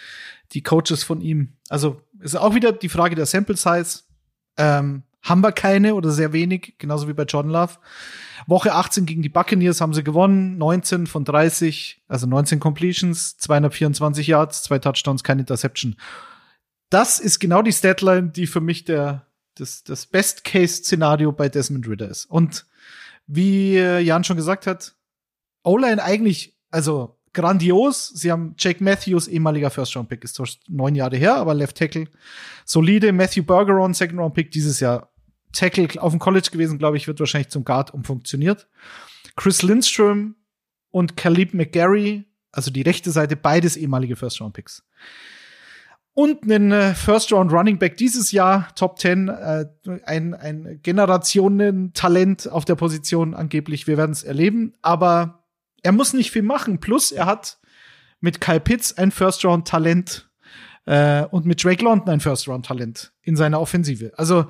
die 0.53 0.63
Coaches 0.63 1.03
von 1.03 1.21
ihm. 1.21 1.55
Also 1.69 2.01
ist 2.21 2.37
auch 2.37 2.55
wieder 2.55 2.73
die 2.73 2.89
Frage 2.89 3.15
der 3.15 3.27
Sample 3.27 3.57
Size. 3.57 4.01
Ähm, 4.57 5.03
haben 5.23 5.41
wir 5.41 5.53
keine 5.53 5.95
oder 5.95 6.11
sehr 6.11 6.33
wenig, 6.33 6.75
genauso 6.79 7.09
wie 7.09 7.13
bei 7.13 7.25
Jordan 7.25 7.53
Love. 7.53 7.75
Woche 8.47 8.75
18 8.75 9.07
gegen 9.07 9.23
die 9.23 9.29
Buccaneers 9.29 9.81
haben 9.81 9.95
sie 9.95 10.05
gewonnen, 10.05 10.59
19 10.59 11.07
von 11.07 11.25
30, 11.25 12.03
also 12.09 12.27
19 12.27 12.61
Completions, 12.61 13.37
224 13.39 14.27
Yards, 14.27 14.63
zwei 14.63 14.79
Touchdowns, 14.79 15.25
keine 15.25 15.43
Interception. 15.43 15.97
Das 16.91 17.19
ist 17.21 17.39
genau 17.39 17.63
die 17.63 17.73
Statline, 17.73 18.29
die 18.29 18.47
für 18.47 18.61
mich 18.61 18.85
der, 18.85 19.27
das, 19.55 19.85
das 19.85 20.07
Best-Case-Szenario 20.07 21.33
bei 21.33 21.49
Desmond 21.49 21.89
Ritter 21.89 22.09
ist. 22.09 22.27
Und 22.27 22.67
wie 23.27 23.77
äh, 23.77 24.01
Jan 24.01 24.25
schon 24.25 24.37
gesagt 24.37 24.67
hat, 24.67 24.95
O-Line 25.65 26.03
eigentlich, 26.03 26.59
also 26.71 27.19
grandios. 27.33 28.09
Sie 28.09 28.31
haben 28.31 28.55
Jake 28.59 28.83
Matthews, 28.83 29.29
ehemaliger 29.29 29.71
First-Round-Pick, 29.71 30.25
ist 30.25 30.41
neun 30.69 30.95
Jahre 30.95 31.17
her, 31.17 31.37
aber 31.37 31.55
Left 31.55 31.77
Tackle. 31.77 32.09
Solide. 32.65 33.13
Matthew 33.13 33.43
Bergeron, 33.45 33.95
Second-Round-Pick, 33.95 34.51
dieses 34.51 34.81
Jahr 34.81 35.12
Tackle 35.53 35.89
auf 36.01 36.13
dem 36.13 36.19
College 36.19 36.49
gewesen, 36.51 36.79
glaube 36.79 36.97
ich, 36.97 37.07
wird 37.07 37.21
wahrscheinlich 37.21 37.51
zum 37.51 37.65
Guard 37.65 37.93
umfunktioniert. 37.93 38.69
Chris 39.37 39.63
Lindström 39.63 40.37
und 40.91 41.17
Caleb 41.17 41.55
McGarry, 41.55 42.25
also 42.51 42.71
die 42.71 42.83
rechte 42.83 43.11
Seite, 43.11 43.37
beides 43.37 43.77
ehemalige 43.77 44.17
First-Round-Picks. 44.17 44.85
Und 46.15 46.43
einen 46.43 46.73
äh, 46.73 46.95
First-Round-Running-Back 46.95 47.97
dieses 47.97 48.33
Jahr, 48.33 48.69
Top 48.75 48.99
10, 48.99 49.29
äh, 49.29 49.67
ein, 50.05 50.35
ein 50.35 50.81
Generationen-Talent 50.83 52.49
auf 52.49 52.67
der 52.67 52.75
Position 52.75 53.35
angeblich. 53.35 53.87
Wir 53.87 53.97
werden 53.97 54.13
es 54.13 54.23
erleben, 54.23 54.75
aber 54.83 55.45
er 55.83 55.93
muss 55.93 56.13
nicht 56.13 56.31
viel 56.31 56.43
machen. 56.43 56.81
Plus, 56.81 57.13
er 57.13 57.25
hat 57.25 57.59
mit 58.21 58.41
Kyle 58.41 58.61
Pitts 58.61 58.97
ein 58.99 59.11
First-Round-Talent 59.11 60.29
Äh, 60.85 61.27
und 61.27 61.47
mit 61.47 61.63
Drake 61.63 61.85
London 61.85 62.09
ein 62.09 62.21
First-Round-Talent 62.21 63.13
in 63.23 63.37
seiner 63.37 63.61
Offensive. 63.61 64.13
Also 64.17 64.47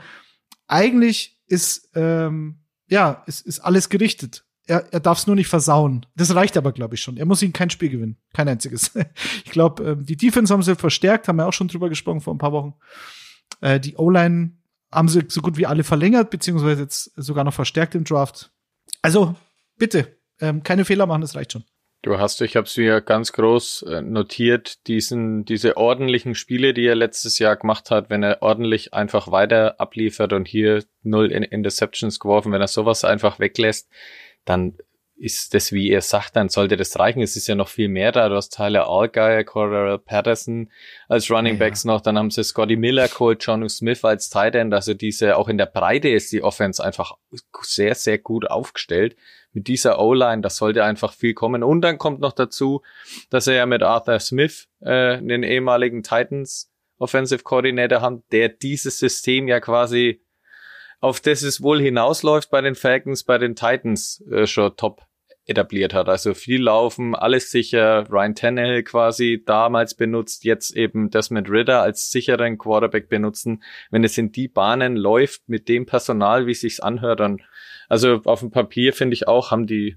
eigentlich 0.66 1.40
ist, 1.46 1.90
ähm, 1.94 2.60
ja, 2.88 3.22
ist, 3.26 3.46
ist 3.46 3.60
alles 3.60 3.88
gerichtet. 3.88 4.44
Er, 4.66 4.92
er 4.92 5.00
darf 5.00 5.18
es 5.18 5.26
nur 5.26 5.36
nicht 5.36 5.48
versauen. 5.48 6.06
Das 6.14 6.34
reicht 6.34 6.56
aber, 6.56 6.72
glaube 6.72 6.94
ich, 6.94 7.02
schon. 7.02 7.16
Er 7.16 7.26
muss 7.26 7.42
ihn 7.42 7.52
kein 7.52 7.70
Spiel 7.70 7.88
gewinnen. 7.88 8.16
Kein 8.32 8.48
einziges. 8.48 8.92
ich 9.44 9.50
glaube, 9.50 9.84
äh, 9.84 9.96
die 9.96 10.16
Defense 10.16 10.52
haben 10.52 10.62
sie 10.62 10.76
verstärkt, 10.76 11.28
haben 11.28 11.36
wir 11.36 11.46
auch 11.46 11.52
schon 11.52 11.68
drüber 11.68 11.88
gesprochen 11.88 12.20
vor 12.20 12.34
ein 12.34 12.38
paar 12.38 12.52
Wochen. 12.52 12.74
Äh, 13.60 13.80
die 13.80 13.96
O-Line 13.96 14.56
haben 14.92 15.08
sie 15.08 15.24
so 15.28 15.40
gut 15.40 15.56
wie 15.56 15.66
alle 15.66 15.84
verlängert, 15.84 16.30
beziehungsweise 16.30 16.82
jetzt 16.82 17.12
sogar 17.16 17.44
noch 17.44 17.54
verstärkt 17.54 17.94
im 17.94 18.04
Draft. 18.04 18.52
Also, 19.00 19.34
bitte, 19.78 20.18
ähm, 20.40 20.62
keine 20.62 20.84
Fehler 20.84 21.06
machen, 21.06 21.22
das 21.22 21.34
reicht 21.34 21.52
schon. 21.52 21.64
Du 22.02 22.18
hast, 22.18 22.40
ich 22.40 22.56
habe 22.56 22.66
es 22.66 22.76
mir 22.76 23.00
ganz 23.00 23.32
groß 23.32 23.82
äh, 23.82 24.02
notiert, 24.02 24.88
diesen, 24.88 25.44
diese 25.44 25.76
ordentlichen 25.76 26.34
Spiele, 26.34 26.74
die 26.74 26.84
er 26.84 26.96
letztes 26.96 27.38
Jahr 27.38 27.54
gemacht 27.54 27.92
hat, 27.92 28.10
wenn 28.10 28.24
er 28.24 28.42
ordentlich 28.42 28.92
einfach 28.92 29.30
weiter 29.30 29.80
abliefert 29.80 30.32
und 30.32 30.48
hier 30.48 30.82
null 31.04 31.30
Interceptions 31.30 32.18
geworfen, 32.18 32.50
wenn 32.50 32.60
er 32.60 32.66
sowas 32.66 33.04
einfach 33.04 33.38
weglässt, 33.38 33.88
dann 34.44 34.78
ist 35.22 35.54
das, 35.54 35.70
wie 35.70 35.88
er 35.88 36.00
sagt, 36.00 36.34
dann 36.34 36.48
sollte 36.48 36.76
das 36.76 36.98
reichen. 36.98 37.22
Es 37.22 37.36
ist 37.36 37.46
ja 37.46 37.54
noch 37.54 37.68
viel 37.68 37.88
mehr 37.88 38.10
da. 38.10 38.28
Du 38.28 38.34
hast 38.34 38.50
Tyler 38.50 38.88
Allgeier, 38.88 39.44
Cordell 39.44 39.96
Patterson 39.98 40.68
als 41.08 41.30
Running 41.30 41.58
Backs 41.58 41.84
ja. 41.84 41.92
noch. 41.92 42.00
Dann 42.00 42.18
haben 42.18 42.32
sie 42.32 42.42
Scotty 42.42 42.74
Miller, 42.74 43.06
Cole 43.06 43.36
John 43.38 43.68
Smith 43.68 44.04
als 44.04 44.30
Tight 44.30 44.56
End. 44.56 44.74
Also 44.74 44.94
diese, 44.94 45.36
auch 45.36 45.48
in 45.48 45.58
der 45.58 45.66
Breite 45.66 46.08
ist 46.08 46.32
die 46.32 46.42
Offense 46.42 46.82
einfach 46.84 47.12
sehr, 47.60 47.94
sehr 47.94 48.18
gut 48.18 48.50
aufgestellt. 48.50 49.14
Mit 49.52 49.68
dieser 49.68 50.00
O-Line, 50.00 50.42
das 50.42 50.56
sollte 50.56 50.82
einfach 50.82 51.12
viel 51.12 51.34
kommen. 51.34 51.62
Und 51.62 51.82
dann 51.82 51.98
kommt 51.98 52.18
noch 52.18 52.32
dazu, 52.32 52.82
dass 53.30 53.46
er 53.46 53.54
ja 53.54 53.66
mit 53.66 53.84
Arthur 53.84 54.18
Smith, 54.18 54.66
äh, 54.80 55.22
den 55.22 55.44
ehemaligen 55.44 56.02
Titans 56.02 56.72
Offensive 56.98 57.44
Coordinator 57.44 58.00
haben, 58.00 58.24
der 58.32 58.48
dieses 58.48 58.98
System 58.98 59.46
ja 59.46 59.60
quasi 59.60 60.20
auf 60.98 61.20
das 61.20 61.42
es 61.42 61.62
wohl 61.62 61.80
hinausläuft 61.80 62.50
bei 62.50 62.60
den 62.60 62.74
Falcons, 62.74 63.24
bei 63.24 63.38
den 63.38 63.54
Titans 63.54 64.24
äh, 64.30 64.46
schon 64.46 64.76
top 64.76 65.02
etabliert 65.46 65.92
hat. 65.92 66.08
Also 66.08 66.34
viel 66.34 66.62
Laufen, 66.62 67.14
alles 67.14 67.50
sicher. 67.50 68.06
Ryan 68.08 68.34
Tannehill 68.34 68.82
quasi 68.84 69.42
damals 69.44 69.94
benutzt, 69.94 70.44
jetzt 70.44 70.76
eben 70.76 71.10
das 71.10 71.30
mit 71.30 71.50
Ritter 71.50 71.82
als 71.82 72.10
sicheren 72.10 72.58
Quarterback 72.58 73.08
benutzen. 73.08 73.62
Wenn 73.90 74.04
es 74.04 74.16
in 74.18 74.30
die 74.30 74.48
Bahnen 74.48 74.96
läuft 74.96 75.48
mit 75.48 75.68
dem 75.68 75.86
Personal, 75.86 76.46
wie 76.46 76.52
es 76.52 76.60
sich 76.60 76.82
anhört, 76.82 77.20
dann, 77.20 77.42
also 77.88 78.20
auf 78.24 78.40
dem 78.40 78.50
Papier 78.50 78.92
finde 78.92 79.14
ich 79.14 79.26
auch, 79.26 79.50
haben 79.50 79.66
die 79.66 79.96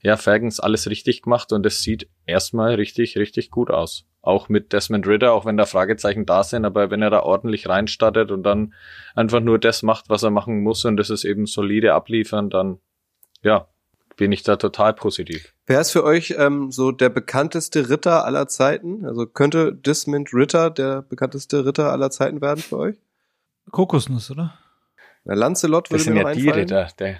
ja, 0.00 0.16
Falcons 0.16 0.60
alles 0.60 0.88
richtig 0.88 1.22
gemacht 1.22 1.52
und 1.52 1.66
es 1.66 1.80
sieht 1.80 2.08
erstmal 2.24 2.74
richtig, 2.74 3.16
richtig 3.16 3.50
gut 3.50 3.70
aus. 3.70 4.06
Auch 4.20 4.48
mit 4.48 4.72
Desmond 4.72 5.06
Ritter, 5.06 5.32
auch 5.32 5.44
wenn 5.44 5.56
da 5.56 5.64
Fragezeichen 5.64 6.26
da 6.26 6.44
sind, 6.44 6.64
aber 6.64 6.90
wenn 6.90 7.02
er 7.02 7.10
da 7.10 7.20
ordentlich 7.20 7.68
reinstartet 7.68 8.30
und 8.30 8.42
dann 8.44 8.74
einfach 9.14 9.40
nur 9.40 9.58
das 9.58 9.82
macht, 9.82 10.08
was 10.08 10.22
er 10.22 10.30
machen 10.30 10.62
muss 10.62 10.84
und 10.84 10.96
das 10.98 11.10
ist 11.10 11.24
eben 11.24 11.46
solide 11.46 11.94
abliefern, 11.94 12.50
dann 12.50 12.78
ja, 13.42 13.68
bin 14.18 14.32
ich 14.32 14.42
da 14.42 14.56
total 14.56 14.92
positiv. 14.92 15.54
Wer 15.66 15.80
ist 15.80 15.92
für 15.92 16.04
euch 16.04 16.34
ähm, 16.36 16.70
so 16.70 16.92
der 16.92 17.08
bekannteste 17.08 17.88
Ritter 17.88 18.26
aller 18.26 18.48
Zeiten? 18.48 19.06
Also 19.06 19.26
könnte 19.26 19.72
Desmond 19.72 20.34
Ritter 20.34 20.68
der 20.70 21.02
bekannteste 21.02 21.64
Ritter 21.64 21.90
aller 21.90 22.10
Zeiten 22.10 22.42
werden 22.42 22.62
für 22.62 22.76
euch? 22.76 22.96
Kokosnuss, 23.70 24.30
oder? 24.30 24.58
Na, 25.24 25.34
Lancelot 25.34 25.90
würde 25.90 25.98
das 25.98 26.04
sind 26.04 26.14
mir 26.14 26.22
ja 26.22 26.28
noch 26.28 26.32
die. 26.32 26.50
Ritter. 26.50 26.88
Der, 26.98 27.16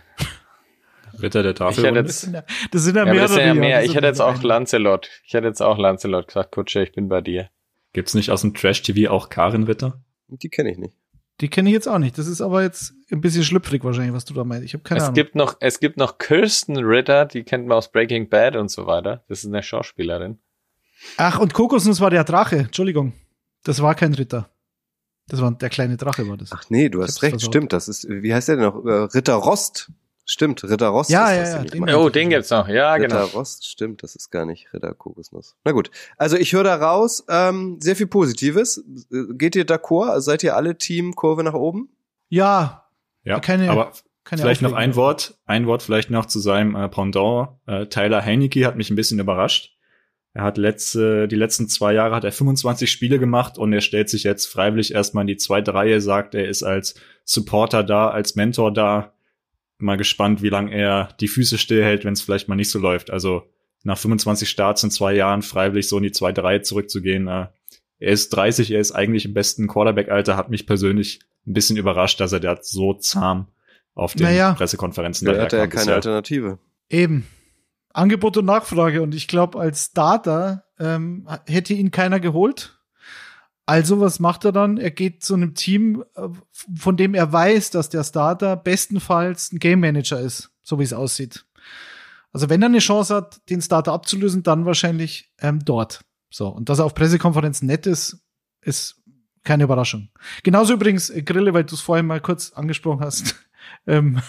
Ritter 1.23 1.43
der 1.43 1.55
Tafel. 1.55 1.85
hätte 1.85 2.03
Das 2.03 2.21
sind 2.21 2.35
ja, 2.35 2.45
das 2.71 2.83
sind 2.83 2.97
ja 2.97 3.07
ja, 3.07 3.13
mehrere. 3.13 3.23
das 3.23 3.35
sind 3.35 3.47
ja 3.47 3.55
mehr. 3.55 3.85
Ich 3.85 3.95
hätte 3.95 4.07
jetzt 4.07 4.21
auch. 4.21 4.43
Lancelot. 4.43 5.09
Ich 5.25 5.35
hätte 5.35 5.47
jetzt 5.47 5.63
auch 5.63 5.79
Lancelot 5.79 6.27
gesagt, 6.27 6.53
Kutsche, 6.53 6.83
ich 6.83 6.93
bin 6.93 7.09
bei 7.09 7.21
dir. 7.21 7.49
Gibt's 7.93 8.15
nicht 8.15 8.31
aus 8.31 8.43
dem 8.43 8.55
Trash-TV 8.55 9.11
auch 9.11 9.29
Karin 9.29 9.65
Ritter? 9.65 10.01
Die 10.29 10.49
kenne 10.49 10.71
ich 10.71 10.79
nicht. 10.79 10.95
Die 11.41 11.49
kenne 11.49 11.69
ich 11.69 11.73
jetzt 11.75 11.89
auch 11.89 11.99
nicht. 11.99 12.19
Das 12.19 12.27
ist 12.27 12.41
aber 12.41 12.63
jetzt 12.63 12.95
ein 13.13 13.21
bisschen 13.21 13.45
schlüpfrig 13.45 13.85
wahrscheinlich, 13.85 14.13
was 14.13 14.25
du 14.25 14.35
da 14.35 14.43
meinst. 14.45 14.65
Ich 14.65 14.75
habe 14.75 14.83
keine 14.83 14.99
es 14.99 15.05
Ahnung. 15.05 15.15
gibt 15.15 15.35
noch, 15.37 15.57
es 15.61 15.79
gibt 15.79 15.97
noch 15.97 16.19
Kirsten 16.19 16.77
Ritter, 16.79 17.27
die 17.27 17.45
kennt 17.45 17.67
man 17.69 17.79
aus 17.79 17.93
Breaking 17.93 18.29
Bad 18.29 18.57
und 18.57 18.71
so 18.71 18.87
weiter. 18.87 19.23
Das 19.29 19.41
ist 19.41 19.47
eine 19.47 19.63
Schauspielerin. 19.63 20.39
Ach, 21.17 21.39
und 21.39 21.55
Kokosnuss 21.55 22.01
war 22.01 22.11
der 22.11 22.25
Drache. 22.25 22.57
Entschuldigung. 22.57 23.13
Das 23.63 23.81
war 23.83 23.95
kein 23.95 24.15
Ritter. 24.15 24.49
Das 25.29 25.41
war 25.41 25.51
der 25.53 25.69
kleine 25.69 25.97
Drache, 25.97 26.27
war 26.29 26.37
das. 26.37 26.51
Ach 26.53 26.65
nee, 26.71 26.89
du 26.89 27.03
hast 27.03 27.23
recht, 27.23 27.33
versaut. 27.33 27.51
stimmt. 27.53 27.73
Das 27.73 27.87
ist, 27.87 28.09
wie 28.09 28.35
heißt 28.35 28.49
der 28.49 28.57
denn 28.57 28.65
noch? 28.65 28.85
Äh, 28.85 28.91
Ritter 29.15 29.35
Rost. 29.35 29.91
Stimmt, 30.31 30.63
Ritter 30.63 30.89
Rost. 30.89 31.09
Ja, 31.09 31.31
ist 31.33 31.37
ja, 31.53 31.63
das, 31.63 31.73
ja, 31.75 31.81
den 31.87 31.95
Oh, 31.95 32.11
den 32.11 32.29
gibt's 32.29 32.51
noch. 32.51 32.69
Ja, 32.69 32.93
Ritter 32.93 33.09
genau. 33.09 33.25
Rost, 33.39 33.67
stimmt, 33.67 34.03
das 34.03 34.15
ist 34.15 34.31
gar 34.31 34.45
nicht 34.45 34.73
Ritter 34.75 34.93
Kokosnuss. 34.93 35.57
Na 35.65 35.73
gut, 35.73 35.91
also 36.19 36.37
ich 36.37 36.53
höre 36.53 36.65
da 36.65 36.75
raus, 36.77 37.25
ähm, 37.31 37.79
sehr 37.81 37.97
viel 37.97 38.07
Positives. 38.09 38.85
Äh, 39.11 39.33
Geht 39.35 39.57
ihr 39.57 39.65
d'accord? 39.67 40.11
Also 40.11 40.27
Seid 40.31 40.43
ihr 40.43 40.55
alle 40.55 40.77
Team 40.77 41.15
Kurve 41.17 41.43
nach 41.45 41.55
oben? 41.55 41.89
Ja, 42.29 42.85
Ja, 43.25 43.41
Keine- 43.41 43.71
aber 43.71 43.93
keine 44.25 44.43
vielleicht 44.43 44.61
noch 44.61 44.75
ein 44.75 44.95
Wort, 44.97 45.39
ein 45.47 45.67
Wort 45.67 45.83
vielleicht 45.83 46.11
noch 46.11 46.27
zu 46.27 46.39
seinem 46.41 46.77
äh, 46.77 46.89
Pendant. 46.91 47.49
Äh, 47.67 47.87
Tyler 47.87 48.23
Heinecke 48.23 48.67
hat 48.67 48.77
mich 48.77 48.91
ein 48.91 48.97
bisschen 48.97 49.19
überrascht. 49.19 49.75
Er 50.35 50.43
hat 50.45 50.59
letzte, 50.59 51.27
die 51.27 51.37
letzten 51.37 51.69
zwei 51.69 51.95
Jahre 51.95 52.15
hat 52.15 52.25
er 52.25 52.33
25 52.33 52.91
Spiele 52.93 53.19
gemacht 53.19 53.57
und 53.57 53.73
er 53.73 53.81
stellt 53.81 54.11
sich 54.11 54.25
jetzt 54.25 54.45
freiwillig 54.47 54.93
erstmal 54.93 55.23
in 55.23 55.29
die 55.29 55.39
zweite 55.39 55.73
Reihe, 55.73 56.03
sagt, 56.03 56.35
er 56.35 56.47
ist 56.47 56.63
als 56.63 56.95
Supporter 57.25 57.83
da, 57.83 58.11
als 58.11 58.35
Mentor 58.35 58.73
da. 58.75 59.15
Mal 59.79 59.97
gespannt, 59.97 60.43
wie 60.43 60.49
lange 60.49 60.73
er 60.75 61.11
die 61.21 61.29
Füße 61.29 61.57
stillhält, 61.59 62.05
wenn 62.05 62.13
es 62.13 62.21
vielleicht 62.21 62.49
mal 62.49 62.57
nicht 62.57 62.71
so 62.71 62.79
läuft. 62.79 63.11
Also 63.11 63.45
nach 63.85 63.99
25 63.99 64.49
Starts 64.49 64.83
in 64.83 64.91
zwei 64.91 65.15
Jahren 65.15 65.43
freiwillig 65.43 65.89
so 65.89 65.97
in 65.99 66.03
die 66.03 66.13
zweite 66.13 66.43
Reihe 66.43 66.63
zurückzugehen. 66.63 67.29
Äh, 67.29 67.47
er 68.01 68.13
ist 68.13 68.31
30, 68.31 68.71
er 68.73 68.81
ist 68.81 68.93
eigentlich 68.93 69.25
im 69.25 69.35
besten 69.35 69.67
Quarterback-Alter, 69.69 70.37
hat 70.37 70.51
mich 70.51 70.67
persönlich 70.67 71.21
ein 71.47 71.53
bisschen 71.53 71.77
überrascht, 71.77 72.21
dass 72.21 72.33
er 72.33 72.41
da 72.41 72.59
so 72.61 72.95
zahm 72.95 73.49
auf 73.95 74.15
den 74.15 74.25
Naja. 74.27 74.53
Pressekonferenzen 74.55 75.27
Da 75.27 75.41
hat 75.41 75.53
er 75.53 75.61
ja 75.61 75.67
keine 75.67 75.81
bisher. 75.81 75.95
Alternative. 75.95 76.59
eben. 76.89 77.27
Angebot 77.93 78.37
und 78.37 78.45
Nachfrage. 78.45 79.03
Und 79.03 79.15
ich 79.15 79.27
glaube, 79.27 79.59
als 79.59 79.87
Starter 79.87 80.65
ähm, 80.79 81.27
hätte 81.47 81.75
ihn 81.75 81.91
keiner 81.91 82.21
geholt. 82.21 82.78
Also, 83.69 84.01
was 84.01 84.19
macht 84.19 84.47
er 84.47 84.53
dann? 84.53 84.79
Er 84.79 84.91
geht 84.91 85.23
zu 85.23 85.35
einem 85.35 85.55
Team, 85.55 86.03
äh, 86.15 86.29
von 86.75 86.97
dem 86.97 87.13
er 87.13 87.31
weiß, 87.31 87.71
dass 87.71 87.91
der 87.91 88.03
Starter 88.03 88.57
bestenfalls 88.57 89.53
ein 89.53 89.59
Game 89.59 89.81
Manager 89.81 90.19
ist, 90.19 90.51
so 90.63 90.79
wie 90.79 90.85
es 90.85 90.95
aussieht. 90.95 91.45
Also, 92.33 92.49
wenn 92.49 92.63
er 92.63 92.69
eine 92.69 92.79
Chance 92.79 93.15
hat, 93.15 93.43
den 93.51 93.61
Starter 93.61 93.93
abzulösen, 93.93 94.43
dann 94.43 94.65
wahrscheinlich 94.65 95.31
ähm, 95.39 95.63
dort. 95.63 96.01
So. 96.31 96.49
Und 96.49 96.71
dass 96.71 96.79
er 96.79 96.87
auf 96.87 96.95
Pressekonferenzen 96.95 97.67
nett 97.67 97.87
ist, 97.87 98.25
ist 98.63 99.03
keine 99.45 99.65
Überraschung. 99.65 100.09
Genauso 100.45 100.73
übrigens, 100.73 101.11
äh, 101.11 101.21
Grille, 101.21 101.53
weil 101.53 101.65
du 101.65 101.75
es 101.75 101.83
vorhin 101.83 102.07
mal 102.07 102.23
kurz 102.23 102.53
angesprochen 102.53 103.01
hast. 103.01 103.35
ähm, 103.87 104.23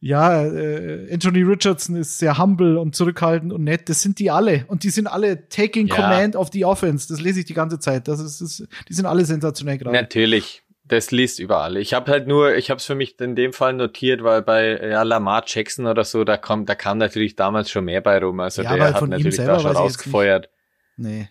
ja, 0.00 0.44
äh, 0.44 1.12
Anthony 1.12 1.42
Richardson 1.42 1.96
ist 1.96 2.18
sehr 2.18 2.38
humble 2.38 2.76
und 2.78 2.94
zurückhaltend 2.94 3.52
und 3.52 3.64
nett. 3.64 3.88
Das 3.88 4.02
sind 4.02 4.18
die 4.18 4.30
alle. 4.30 4.64
Und 4.68 4.84
die 4.84 4.90
sind 4.90 5.06
alle 5.06 5.48
taking 5.48 5.86
Ja. 5.88 5.94
command 5.96 6.36
of 6.36 6.50
the 6.52 6.64
offense. 6.64 7.08
Das 7.08 7.20
lese 7.20 7.40
ich 7.40 7.46
die 7.46 7.54
ganze 7.54 7.78
Zeit. 7.78 8.06
Das 8.08 8.20
ist, 8.20 8.40
das, 8.40 8.62
die 8.88 8.92
sind 8.92 9.06
alle 9.06 9.24
sensationell 9.24 9.78
gerade. 9.78 9.96
Natürlich. 9.96 10.62
Das 10.84 11.10
liest 11.10 11.40
überall. 11.40 11.76
Ich 11.78 11.94
habe 11.94 12.12
halt 12.12 12.28
nur, 12.28 12.54
ich 12.54 12.70
habe 12.70 12.78
es 12.78 12.84
für 12.84 12.94
mich 12.94 13.18
in 13.18 13.34
dem 13.34 13.52
Fall 13.52 13.72
notiert, 13.72 14.22
weil 14.22 14.42
bei 14.42 14.78
ja, 14.88 15.02
Lamar 15.02 15.42
Jackson 15.44 15.86
oder 15.86 16.04
so, 16.04 16.22
da 16.22 16.36
kommt, 16.36 16.68
da 16.68 16.76
kam 16.76 16.98
natürlich 16.98 17.34
damals 17.34 17.70
schon 17.70 17.86
mehr 17.86 18.00
bei 18.00 18.18
rum. 18.18 18.38
Also 18.38 18.62
Ja, 18.62 18.76
der 18.76 18.94
hat 18.94 19.08
natürlich 19.08 19.36
da 19.36 19.58
schon 19.58 19.72
rausgefeuert. 19.72 20.48
Nee. 20.96 21.28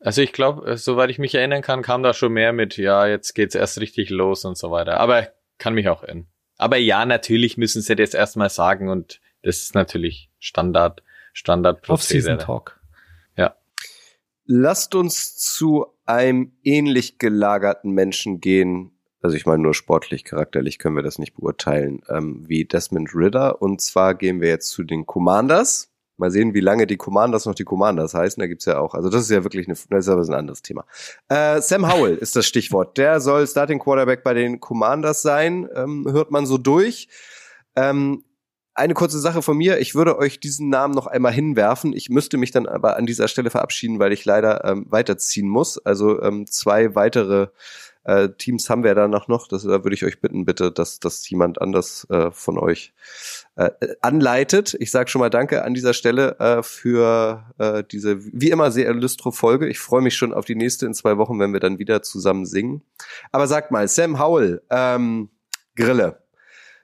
Also 0.00 0.22
ich 0.22 0.32
glaube, 0.32 0.78
soweit 0.78 1.10
ich 1.10 1.18
mich 1.18 1.34
erinnern 1.34 1.60
kann, 1.60 1.82
kam 1.82 2.02
da 2.02 2.14
schon 2.14 2.32
mehr 2.32 2.54
mit, 2.54 2.78
ja, 2.78 3.06
jetzt 3.06 3.34
geht's 3.34 3.54
erst 3.54 3.78
richtig 3.78 4.08
los 4.08 4.46
und 4.46 4.56
so 4.56 4.70
weiter. 4.70 4.98
Aber 5.00 5.28
kann 5.58 5.74
mich 5.74 5.88
auch 5.90 6.02
irren. 6.02 6.26
Aber 6.56 6.76
ja, 6.76 7.04
natürlich 7.04 7.56
müssen 7.56 7.82
sie 7.82 7.96
das 7.96 8.14
erstmal 8.14 8.50
sagen 8.50 8.88
und 8.88 9.20
das 9.42 9.58
ist 9.62 9.74
natürlich 9.74 10.30
Standard, 10.38 11.02
Standard 11.32 11.88
Off-Season 11.88 12.38
Talk. 12.38 12.80
Lasst 14.46 14.94
uns 14.94 15.36
zu 15.36 15.86
einem 16.04 16.52
ähnlich 16.62 17.18
gelagerten 17.18 17.92
Menschen 17.92 18.40
gehen. 18.40 18.92
Also 19.22 19.36
ich 19.36 19.46
meine 19.46 19.62
nur 19.62 19.72
sportlich, 19.72 20.24
charakterlich 20.24 20.78
können 20.78 20.96
wir 20.96 21.02
das 21.02 21.18
nicht 21.18 21.34
beurteilen, 21.34 22.02
ähm, 22.10 22.44
wie 22.46 22.66
Desmond 22.66 23.14
Ritter. 23.14 23.62
Und 23.62 23.80
zwar 23.80 24.14
gehen 24.14 24.42
wir 24.42 24.48
jetzt 24.50 24.68
zu 24.68 24.82
den 24.82 25.06
Commanders. 25.06 25.93
Mal 26.16 26.30
sehen, 26.30 26.54
wie 26.54 26.60
lange 26.60 26.86
die 26.86 26.96
Commanders 26.96 27.44
noch 27.46 27.54
die 27.54 27.64
Commanders 27.64 28.14
heißen. 28.14 28.40
Da 28.40 28.46
gibt's 28.46 28.64
ja 28.66 28.78
auch, 28.78 28.94
also 28.94 29.10
das 29.10 29.22
ist 29.22 29.30
ja 29.30 29.42
wirklich 29.42 29.66
eine, 29.66 29.76
das 29.90 30.06
ist 30.06 30.08
aber 30.08 30.22
ein 30.22 30.34
anderes 30.34 30.62
Thema. 30.62 30.84
Äh, 31.28 31.60
Sam 31.60 31.92
Howell 31.92 32.16
ist 32.16 32.36
das 32.36 32.46
Stichwort. 32.46 32.96
Der 32.98 33.20
soll 33.20 33.46
Starting 33.46 33.78
Quarterback 33.78 34.22
bei 34.22 34.34
den 34.34 34.60
Commanders 34.60 35.22
sein, 35.22 35.68
ähm, 35.74 36.06
hört 36.10 36.30
man 36.30 36.46
so 36.46 36.58
durch. 36.58 37.08
Ähm, 37.76 38.24
eine 38.74 38.94
kurze 38.94 39.20
Sache 39.20 39.40
von 39.40 39.56
mir. 39.56 39.78
Ich 39.78 39.94
würde 39.94 40.18
euch 40.18 40.40
diesen 40.40 40.68
Namen 40.68 40.94
noch 40.94 41.06
einmal 41.06 41.32
hinwerfen. 41.32 41.92
Ich 41.92 42.10
müsste 42.10 42.38
mich 42.38 42.50
dann 42.50 42.66
aber 42.66 42.96
an 42.96 43.06
dieser 43.06 43.28
Stelle 43.28 43.50
verabschieden, 43.50 44.00
weil 44.00 44.12
ich 44.12 44.24
leider 44.24 44.64
ähm, 44.64 44.86
weiterziehen 44.88 45.48
muss. 45.48 45.78
Also 45.78 46.20
ähm, 46.22 46.46
zwei 46.48 46.94
weitere 46.96 47.48
äh, 48.04 48.28
Teams 48.30 48.68
haben 48.70 48.84
wir 48.84 48.94
danach 48.94 49.28
noch. 49.28 49.48
Das, 49.48 49.62
da 49.62 49.84
würde 49.84 49.94
ich 49.94 50.04
euch 50.04 50.20
bitten, 50.20 50.44
bitte, 50.44 50.70
dass 50.70 51.00
das 51.00 51.28
jemand 51.28 51.60
anders 51.60 52.06
äh, 52.10 52.30
von 52.30 52.58
euch 52.58 52.92
äh, 53.56 53.70
anleitet. 54.00 54.76
Ich 54.78 54.90
sage 54.90 55.10
schon 55.10 55.20
mal 55.20 55.30
Danke 55.30 55.64
an 55.64 55.74
dieser 55.74 55.94
Stelle 55.94 56.38
äh, 56.38 56.62
für 56.62 57.44
äh, 57.58 57.82
diese 57.90 58.24
wie 58.24 58.50
immer 58.50 58.70
sehr 58.70 58.88
illustro 58.88 59.30
Folge. 59.30 59.68
Ich 59.68 59.78
freue 59.78 60.02
mich 60.02 60.16
schon 60.16 60.32
auf 60.34 60.44
die 60.44 60.54
nächste 60.54 60.86
in 60.86 60.94
zwei 60.94 61.16
Wochen, 61.16 61.40
wenn 61.40 61.52
wir 61.52 61.60
dann 61.60 61.78
wieder 61.78 62.02
zusammen 62.02 62.46
singen. 62.46 62.82
Aber 63.32 63.46
sagt 63.46 63.70
mal, 63.70 63.88
Sam 63.88 64.18
Howell, 64.18 64.62
ähm, 64.70 65.30
Grille, 65.74 66.22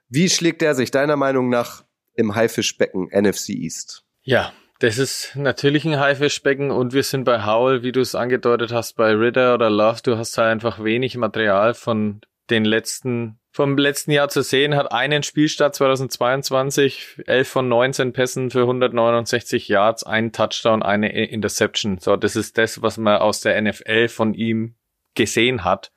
wie 0.08 0.28
schlägt 0.28 0.62
der 0.62 0.74
sich 0.74 0.90
deiner 0.90 1.16
Meinung 1.16 1.48
nach 1.48 1.84
im 2.14 2.34
Haifischbecken 2.34 3.08
NFC 3.12 3.50
East? 3.50 4.04
Ja, 4.22 4.52
das 4.80 4.96
ist 4.96 5.36
natürlich 5.36 5.84
ein 5.84 6.00
Haifischbecken 6.00 6.70
und 6.70 6.94
wir 6.94 7.02
sind 7.02 7.24
bei 7.24 7.44
Howell, 7.44 7.82
wie 7.82 7.92
du 7.92 8.00
es 8.00 8.14
angedeutet 8.14 8.72
hast, 8.72 8.96
bei 8.96 9.12
Ritter 9.12 9.54
oder 9.54 9.68
Love, 9.68 10.00
du 10.02 10.16
hast 10.16 10.36
halt 10.38 10.48
einfach 10.50 10.82
wenig 10.82 11.16
Material 11.18 11.74
von 11.74 12.22
den 12.48 12.64
letzten, 12.64 13.38
vom 13.52 13.76
letzten 13.76 14.10
Jahr 14.10 14.30
zu 14.30 14.42
sehen, 14.42 14.74
hat 14.74 14.90
einen 14.90 15.22
Spielstart 15.22 15.74
2022, 15.74 17.24
11 17.26 17.48
von 17.48 17.68
19 17.68 18.14
Pässen 18.14 18.50
für 18.50 18.62
169 18.62 19.68
Yards, 19.68 20.02
einen 20.02 20.32
Touchdown, 20.32 20.82
eine 20.82 21.12
Interception. 21.26 21.98
So, 21.98 22.16
das 22.16 22.34
ist 22.34 22.56
das, 22.56 22.80
was 22.80 22.96
man 22.96 23.18
aus 23.18 23.42
der 23.42 23.60
NFL 23.60 24.08
von 24.08 24.32
ihm 24.32 24.76
gesehen 25.14 25.62
hat. 25.62 25.92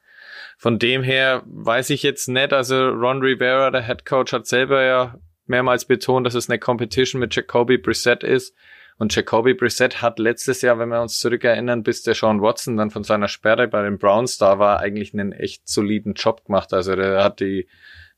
Von 0.57 0.77
dem 0.77 1.03
her 1.03 1.43
weiß 1.45 1.89
ich 1.89 2.03
jetzt 2.03 2.27
nicht, 2.27 2.51
also 2.51 2.89
Ron 2.89 3.21
Rivera, 3.21 3.71
der 3.71 3.87
Head 3.87 4.05
Coach, 4.05 4.33
hat 4.33 4.45
selber 4.45 4.83
ja 4.83 5.15
mehrmals 5.45 5.85
betont, 5.85 6.25
dass 6.25 6.35
es 6.35 6.49
eine 6.49 6.59
Competition 6.59 7.19
mit 7.19 7.35
Jacoby 7.35 7.77
Brissett 7.77 8.23
ist. 8.23 8.55
Und 8.97 9.15
Jacoby 9.15 9.53
Brissett 9.53 10.01
hat 10.01 10.19
letztes 10.19 10.61
Jahr, 10.61 10.79
wenn 10.79 10.89
wir 10.89 11.01
uns 11.01 11.19
zurückerinnern, 11.19 11.83
bis 11.83 12.03
der 12.03 12.13
Sean 12.13 12.41
Watson 12.41 12.77
dann 12.77 12.91
von 12.91 13.03
seiner 13.03 13.27
Sperre 13.27 13.67
bei 13.67 13.83
den 13.83 13.97
Browns 13.97 14.37
da 14.37 14.59
war, 14.59 14.79
eigentlich 14.79 15.13
einen 15.13 15.31
echt 15.31 15.67
soliden 15.67 16.13
Job 16.13 16.45
gemacht. 16.45 16.73
Also 16.73 16.95
der 16.95 17.23
hat 17.23 17.39
die, 17.39 17.67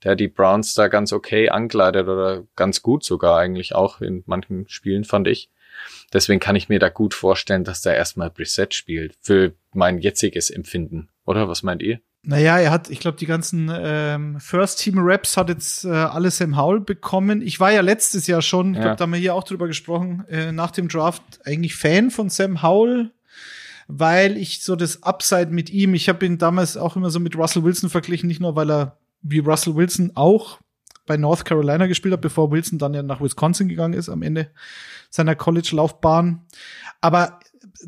der 0.04 0.12
hat 0.12 0.20
die 0.20 0.28
Browns 0.28 0.74
da 0.74 0.88
ganz 0.88 1.14
okay 1.14 1.50
angleitet 1.50 2.08
oder 2.08 2.44
ganz 2.56 2.82
gut 2.82 3.04
sogar 3.04 3.40
eigentlich 3.40 3.74
auch 3.74 4.02
in 4.02 4.24
manchen 4.26 4.68
Spielen, 4.68 5.04
fand 5.04 5.28
ich. 5.28 5.50
Deswegen 6.14 6.40
kann 6.40 6.56
ich 6.56 6.70
mir 6.70 6.80
da 6.80 6.90
gut 6.90 7.14
vorstellen, 7.14 7.64
dass 7.64 7.82
da 7.82 7.94
erstmal 7.94 8.30
Brissett 8.30 8.74
spielt. 8.74 9.16
Für 9.22 9.54
mein 9.74 10.00
jetziges 10.00 10.50
Empfinden. 10.50 11.10
Oder 11.26 11.50
was 11.50 11.64
meint 11.64 11.82
ihr? 11.82 12.00
Naja, 12.28 12.58
er 12.58 12.72
hat, 12.72 12.90
ich 12.90 13.00
glaube, 13.00 13.18
die 13.18 13.26
ganzen 13.26 13.72
ähm, 13.74 14.40
First-Team-Raps 14.40 15.38
hat 15.38 15.50
jetzt 15.50 15.86
äh, 15.86 15.90
alles 15.90 16.38
Sam 16.38 16.58
Howell 16.58 16.80
bekommen. 16.80 17.42
Ich 17.42 17.60
war 17.60 17.72
ja 17.72 17.82
letztes 17.82 18.26
Jahr 18.28 18.42
schon, 18.42 18.72
ich 18.72 18.78
ja. 18.78 18.82
glaube, 18.82 18.96
da 18.98 19.04
haben 19.04 19.14
wir 19.14 19.20
hier 19.20 19.36
auch 19.36 19.44
drüber 19.44 19.68
gesprochen, 19.68 20.26
äh, 20.30 20.52
nach 20.52 20.72
dem 20.72 20.88
Draft 20.88 21.22
eigentlich 21.46 21.76
Fan 21.76 22.10
von 22.10 22.30
Sam 22.30 22.64
Howell, 22.64 23.12
weil 23.88 24.38
ich 24.38 24.64
so 24.64 24.76
das 24.76 25.04
Upside 25.04 25.48
mit 25.48 25.70
ihm, 25.70 25.94
ich 25.94 26.10
habe 26.10 26.26
ihn 26.26 26.38
damals 26.38 26.78
auch 26.78 26.96
immer 26.96 27.12
so 27.12 27.20
mit 27.20 27.36
Russell 27.36 27.64
Wilson 27.64 27.90
verglichen, 27.90 28.28
nicht 28.28 28.42
nur, 28.42 28.56
weil 28.56 28.72
er 28.72 28.98
wie 29.22 29.40
Russell 29.40 29.76
Wilson 29.76 30.12
auch 30.16 30.60
bei 31.06 31.18
North 31.18 31.46
Carolina 31.46 31.86
gespielt 31.86 32.14
hat, 32.14 32.22
bevor 32.22 32.52
Wilson 32.52 32.80
dann 32.80 32.94
ja 32.94 33.04
nach 33.04 33.22
Wisconsin 33.22 33.70
gegangen 33.70 33.94
ist 33.94 34.10
am 34.10 34.24
Ende 34.24 34.50
seiner 35.10 35.36
College-Laufbahn. 35.36 36.46
Aber 37.02 37.40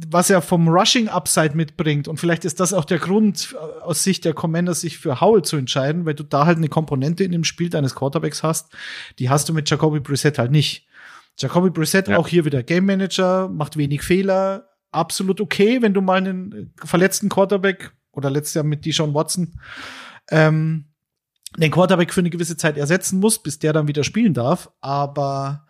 was 0.08 0.30
er 0.30 0.42
vom 0.42 0.68
Rushing 0.68 1.08
Upside 1.08 1.56
mitbringt. 1.56 2.08
Und 2.08 2.20
vielleicht 2.20 2.46
ist 2.46 2.60
das 2.60 2.74
auch 2.74 2.86
der 2.86 3.00
Grund 3.00 3.56
äh, 3.56 3.82
aus 3.82 4.04
Sicht 4.04 4.26
der 4.26 4.34
Commanders, 4.34 4.82
sich 4.82 4.98
für 4.98 5.22
Howell 5.22 5.44
zu 5.44 5.58
entscheiden, 5.58 6.06
weil 6.06 6.14
du 6.14 6.24
da 6.24 6.46
halt 6.46 6.58
eine 6.58 6.70
Komponente 6.70 7.24
in 7.24 7.32
dem 7.32 7.44
Spiel 7.44 7.70
deines 7.70 7.96
Quarterbacks 7.96 8.44
hast, 8.44 8.74
die 9.20 9.30
hast 9.30 9.50
du 9.50 9.54
mit 9.54 9.70
Jacoby 9.70 10.00
Brissett 10.00 10.38
halt 10.38 10.52
nicht. 10.52 10.88
Jacoby 11.38 11.70
Brissett 11.70 12.08
ja. 12.08 12.18
auch 12.18 12.28
hier 12.28 12.46
wieder 12.46 12.64
Game 12.64 12.86
Manager, 12.86 13.48
macht 13.48 13.78
wenig 13.78 14.02
Fehler, 14.02 14.70
absolut 14.92 15.40
okay, 15.42 15.82
wenn 15.82 15.94
du 15.94 16.02
mal 16.02 16.18
einen 16.18 16.74
verletzten 16.84 17.30
Quarterback 17.30 17.92
oder 18.12 18.30
letztes 18.30 18.56
Jahr 18.56 18.64
mit 18.64 18.86
Deshaun 18.86 19.14
Watson 19.14 19.60
ähm, 20.32 20.86
den 21.56 21.72
Quarterback 21.72 22.14
für 22.14 22.22
eine 22.22 22.30
gewisse 22.30 22.58
Zeit 22.58 22.78
ersetzen 22.78 23.20
musst, 23.20 23.44
bis 23.44 23.60
der 23.60 23.74
dann 23.74 23.88
wieder 23.88 24.04
spielen 24.04 24.34
darf. 24.34 24.72
Aber 24.82 25.66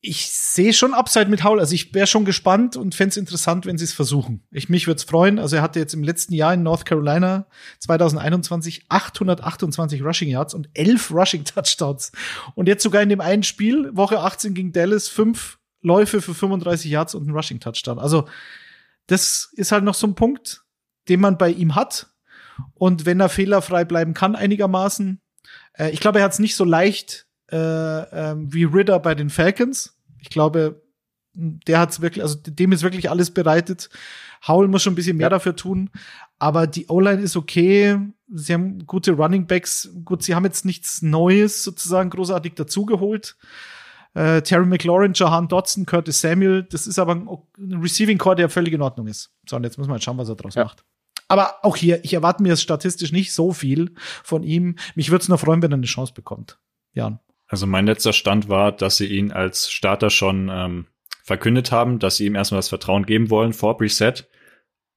ich 0.00 0.30
sehe 0.30 0.72
schon 0.72 0.94
Upside 0.94 1.26
mit 1.26 1.42
Howell. 1.42 1.60
Also 1.60 1.74
ich 1.74 1.92
wäre 1.94 2.06
schon 2.06 2.24
gespannt 2.24 2.76
und 2.76 2.94
fände 2.94 3.10
es 3.10 3.16
interessant, 3.16 3.66
wenn 3.66 3.78
sie 3.78 3.84
es 3.84 3.92
versuchen. 3.92 4.46
Ich 4.50 4.68
mich 4.68 4.86
würde 4.86 4.98
es 4.98 5.04
freuen. 5.04 5.38
Also 5.38 5.56
er 5.56 5.62
hatte 5.62 5.80
jetzt 5.80 5.94
im 5.94 6.04
letzten 6.04 6.34
Jahr 6.34 6.54
in 6.54 6.62
North 6.62 6.84
Carolina 6.84 7.46
2021 7.80 8.86
828 8.88 10.02
Rushing 10.02 10.28
Yards 10.28 10.54
und 10.54 10.68
11 10.74 11.10
Rushing 11.10 11.44
Touchdowns. 11.44 12.12
Und 12.54 12.68
jetzt 12.68 12.82
sogar 12.82 13.02
in 13.02 13.08
dem 13.08 13.20
einen 13.20 13.42
Spiel, 13.42 13.90
Woche 13.96 14.20
18 14.20 14.54
gegen 14.54 14.72
Dallas, 14.72 15.08
fünf 15.08 15.58
Läufe 15.80 16.20
für 16.20 16.34
35 16.34 16.90
Yards 16.90 17.14
und 17.14 17.26
ein 17.26 17.34
Rushing 17.34 17.60
Touchdown. 17.60 17.98
Also 17.98 18.28
das 19.06 19.50
ist 19.54 19.72
halt 19.72 19.84
noch 19.84 19.94
so 19.94 20.06
ein 20.06 20.14
Punkt, 20.14 20.64
den 21.08 21.20
man 21.20 21.38
bei 21.38 21.50
ihm 21.50 21.74
hat. 21.74 22.08
Und 22.74 23.06
wenn 23.06 23.20
er 23.20 23.28
fehlerfrei 23.28 23.84
bleiben 23.84 24.14
kann 24.14 24.34
einigermaßen, 24.34 25.20
äh, 25.74 25.90
ich 25.90 26.00
glaube, 26.00 26.18
er 26.18 26.24
hat 26.24 26.32
es 26.32 26.38
nicht 26.38 26.56
so 26.56 26.64
leicht 26.64 27.25
äh, 27.50 27.56
äh, 27.56 28.34
wie 28.38 28.64
Ritter 28.64 28.98
bei 28.98 29.14
den 29.14 29.30
Falcons. 29.30 29.96
Ich 30.20 30.28
glaube, 30.28 30.82
der 31.34 31.80
hat's 31.80 32.00
wirklich, 32.00 32.22
also 32.22 32.36
dem 32.36 32.72
ist 32.72 32.82
wirklich 32.82 33.10
alles 33.10 33.30
bereitet. 33.30 33.90
Howell 34.46 34.68
muss 34.68 34.82
schon 34.82 34.92
ein 34.92 34.96
bisschen 34.96 35.16
mehr 35.16 35.26
ja. 35.26 35.30
dafür 35.30 35.54
tun. 35.56 35.90
Aber 36.38 36.66
die 36.66 36.86
O-Line 36.88 37.20
ist 37.22 37.36
okay. 37.36 37.98
Sie 38.28 38.52
haben 38.52 38.86
gute 38.86 39.12
Running 39.12 39.46
Backs. 39.46 39.90
Gut, 40.04 40.22
sie 40.22 40.34
haben 40.34 40.44
jetzt 40.44 40.64
nichts 40.64 41.02
Neues 41.02 41.62
sozusagen 41.62 42.10
großartig 42.10 42.54
dazugeholt. 42.54 43.36
Äh, 44.14 44.42
Terry 44.42 44.66
McLaurin, 44.66 45.12
Jahan 45.14 45.48
Dodson, 45.48 45.84
Curtis 45.84 46.20
Samuel. 46.20 46.62
Das 46.64 46.86
ist 46.86 46.98
aber 46.98 47.14
ein, 47.14 47.28
ein 47.58 47.80
Receiving 47.80 48.18
Core, 48.18 48.36
der 48.36 48.48
völlig 48.48 48.72
in 48.72 48.82
Ordnung 48.82 49.06
ist. 49.06 49.30
So, 49.48 49.56
und 49.56 49.64
jetzt 49.64 49.78
muss 49.78 49.86
man 49.86 49.94
halt 49.94 50.04
schauen, 50.04 50.18
was 50.18 50.28
er 50.28 50.36
draus 50.36 50.54
ja. 50.54 50.64
macht. 50.64 50.84
Aber 51.28 51.64
auch 51.64 51.76
hier, 51.76 52.04
ich 52.04 52.14
erwarte 52.14 52.42
mir 52.42 52.56
statistisch 52.56 53.12
nicht 53.12 53.32
so 53.32 53.52
viel 53.52 53.94
von 54.22 54.42
ihm. 54.42 54.76
Mich 54.94 55.10
würde 55.10 55.22
es 55.22 55.28
nur 55.28 55.38
freuen, 55.38 55.60
wenn 55.60 55.72
er 55.72 55.76
eine 55.76 55.86
Chance 55.86 56.14
bekommt. 56.14 56.58
Jan. 56.92 57.18
Also 57.48 57.66
mein 57.66 57.86
letzter 57.86 58.12
Stand 58.12 58.48
war, 58.48 58.72
dass 58.72 58.96
sie 58.96 59.06
ihn 59.06 59.32
als 59.32 59.70
Starter 59.70 60.10
schon 60.10 60.48
ähm, 60.52 60.86
verkündet 61.22 61.72
haben, 61.72 61.98
dass 61.98 62.16
sie 62.16 62.26
ihm 62.26 62.34
erstmal 62.34 62.58
das 62.58 62.68
Vertrauen 62.68 63.06
geben 63.06 63.30
wollen 63.30 63.52
vor 63.52 63.76
Preset. 63.76 64.28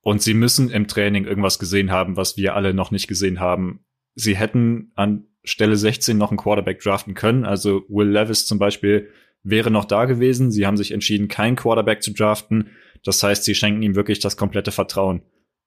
Und 0.01 0.21
sie 0.21 0.33
müssen 0.33 0.69
im 0.69 0.87
Training 0.87 1.25
irgendwas 1.25 1.59
gesehen 1.59 1.91
haben, 1.91 2.17
was 2.17 2.37
wir 2.37 2.55
alle 2.55 2.73
noch 2.73 2.91
nicht 2.91 3.07
gesehen 3.07 3.39
haben. 3.39 3.85
Sie 4.15 4.35
hätten 4.35 4.91
an 4.95 5.27
Stelle 5.43 5.75
16 5.75 6.17
noch 6.17 6.31
einen 6.31 6.37
Quarterback 6.37 6.79
draften 6.79 7.13
können. 7.13 7.45
Also 7.45 7.83
Will 7.89 8.09
Levis 8.09 8.45
zum 8.45 8.59
Beispiel 8.59 9.09
wäre 9.43 9.71
noch 9.71 9.85
da 9.85 10.05
gewesen. 10.05 10.51
Sie 10.51 10.65
haben 10.65 10.77
sich 10.77 10.91
entschieden, 10.91 11.27
keinen 11.27 11.55
Quarterback 11.55 12.01
zu 12.01 12.13
draften. 12.13 12.71
Das 13.03 13.21
heißt, 13.23 13.43
sie 13.43 13.55
schenken 13.55 13.81
ihm 13.81 13.95
wirklich 13.95 14.19
das 14.19 14.37
komplette 14.37 14.71
Vertrauen. 14.71 15.21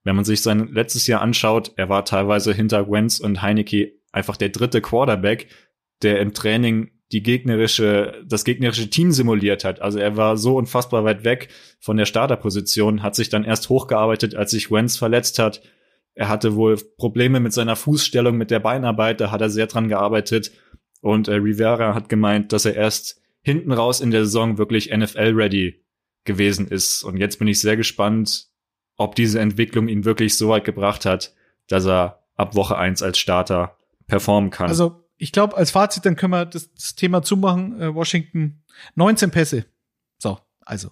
Wenn 0.04 0.16
man 0.16 0.24
sich 0.24 0.42
sein 0.42 0.68
letztes 0.72 1.06
Jahr 1.06 1.20
anschaut, 1.20 1.72
er 1.76 1.88
war 1.88 2.04
teilweise 2.04 2.52
hinter 2.52 2.90
Wentz 2.90 3.20
und 3.20 3.40
Heineke 3.40 3.92
einfach 4.10 4.36
der 4.36 4.50
dritte 4.50 4.80
Quarterback 4.80 5.48
der 6.02 6.20
im 6.20 6.34
Training 6.34 6.90
die 7.12 7.22
gegnerische, 7.22 8.22
das 8.26 8.44
gegnerische 8.44 8.88
Team 8.88 9.12
simuliert 9.12 9.64
hat. 9.64 9.82
Also 9.82 9.98
er 9.98 10.16
war 10.16 10.38
so 10.38 10.56
unfassbar 10.56 11.04
weit 11.04 11.24
weg 11.24 11.48
von 11.78 11.98
der 11.98 12.06
Starterposition, 12.06 13.02
hat 13.02 13.14
sich 13.14 13.28
dann 13.28 13.44
erst 13.44 13.68
hochgearbeitet, 13.68 14.34
als 14.34 14.50
sich 14.50 14.70
Wentz 14.70 14.96
verletzt 14.96 15.38
hat. 15.38 15.62
Er 16.14 16.28
hatte 16.28 16.56
wohl 16.56 16.76
Probleme 16.96 17.38
mit 17.38 17.52
seiner 17.52 17.76
Fußstellung, 17.76 18.36
mit 18.36 18.50
der 18.50 18.60
Beinarbeit, 18.60 19.20
da 19.20 19.30
hat 19.30 19.42
er 19.42 19.50
sehr 19.50 19.66
dran 19.66 19.88
gearbeitet. 19.88 20.52
Und 21.02 21.28
äh, 21.28 21.34
Rivera 21.34 21.94
hat 21.94 22.08
gemeint, 22.08 22.52
dass 22.52 22.64
er 22.64 22.76
erst 22.76 23.20
hinten 23.42 23.72
raus 23.72 24.00
in 24.00 24.10
der 24.10 24.24
Saison 24.24 24.56
wirklich 24.56 24.90
NFL-ready 24.90 25.84
gewesen 26.24 26.68
ist. 26.68 27.02
Und 27.02 27.18
jetzt 27.18 27.38
bin 27.38 27.48
ich 27.48 27.60
sehr 27.60 27.76
gespannt, 27.76 28.46
ob 28.96 29.16
diese 29.16 29.40
Entwicklung 29.40 29.88
ihn 29.88 30.04
wirklich 30.04 30.36
so 30.36 30.48
weit 30.48 30.64
gebracht 30.64 31.04
hat, 31.04 31.34
dass 31.68 31.86
er 31.86 32.22
ab 32.36 32.54
Woche 32.54 32.78
eins 32.78 33.02
als 33.02 33.18
Starter 33.18 33.76
performen 34.06 34.50
kann. 34.50 34.68
Also 34.68 35.01
ich 35.22 35.30
glaube, 35.30 35.56
als 35.56 35.70
Fazit, 35.70 36.04
dann 36.04 36.16
können 36.16 36.32
wir 36.32 36.46
das, 36.46 36.74
das 36.74 36.96
Thema 36.96 37.22
zumachen. 37.22 37.80
Äh, 37.80 37.94
Washington 37.94 38.64
19 38.96 39.30
Pässe. 39.30 39.66
So, 40.18 40.40
also 40.62 40.90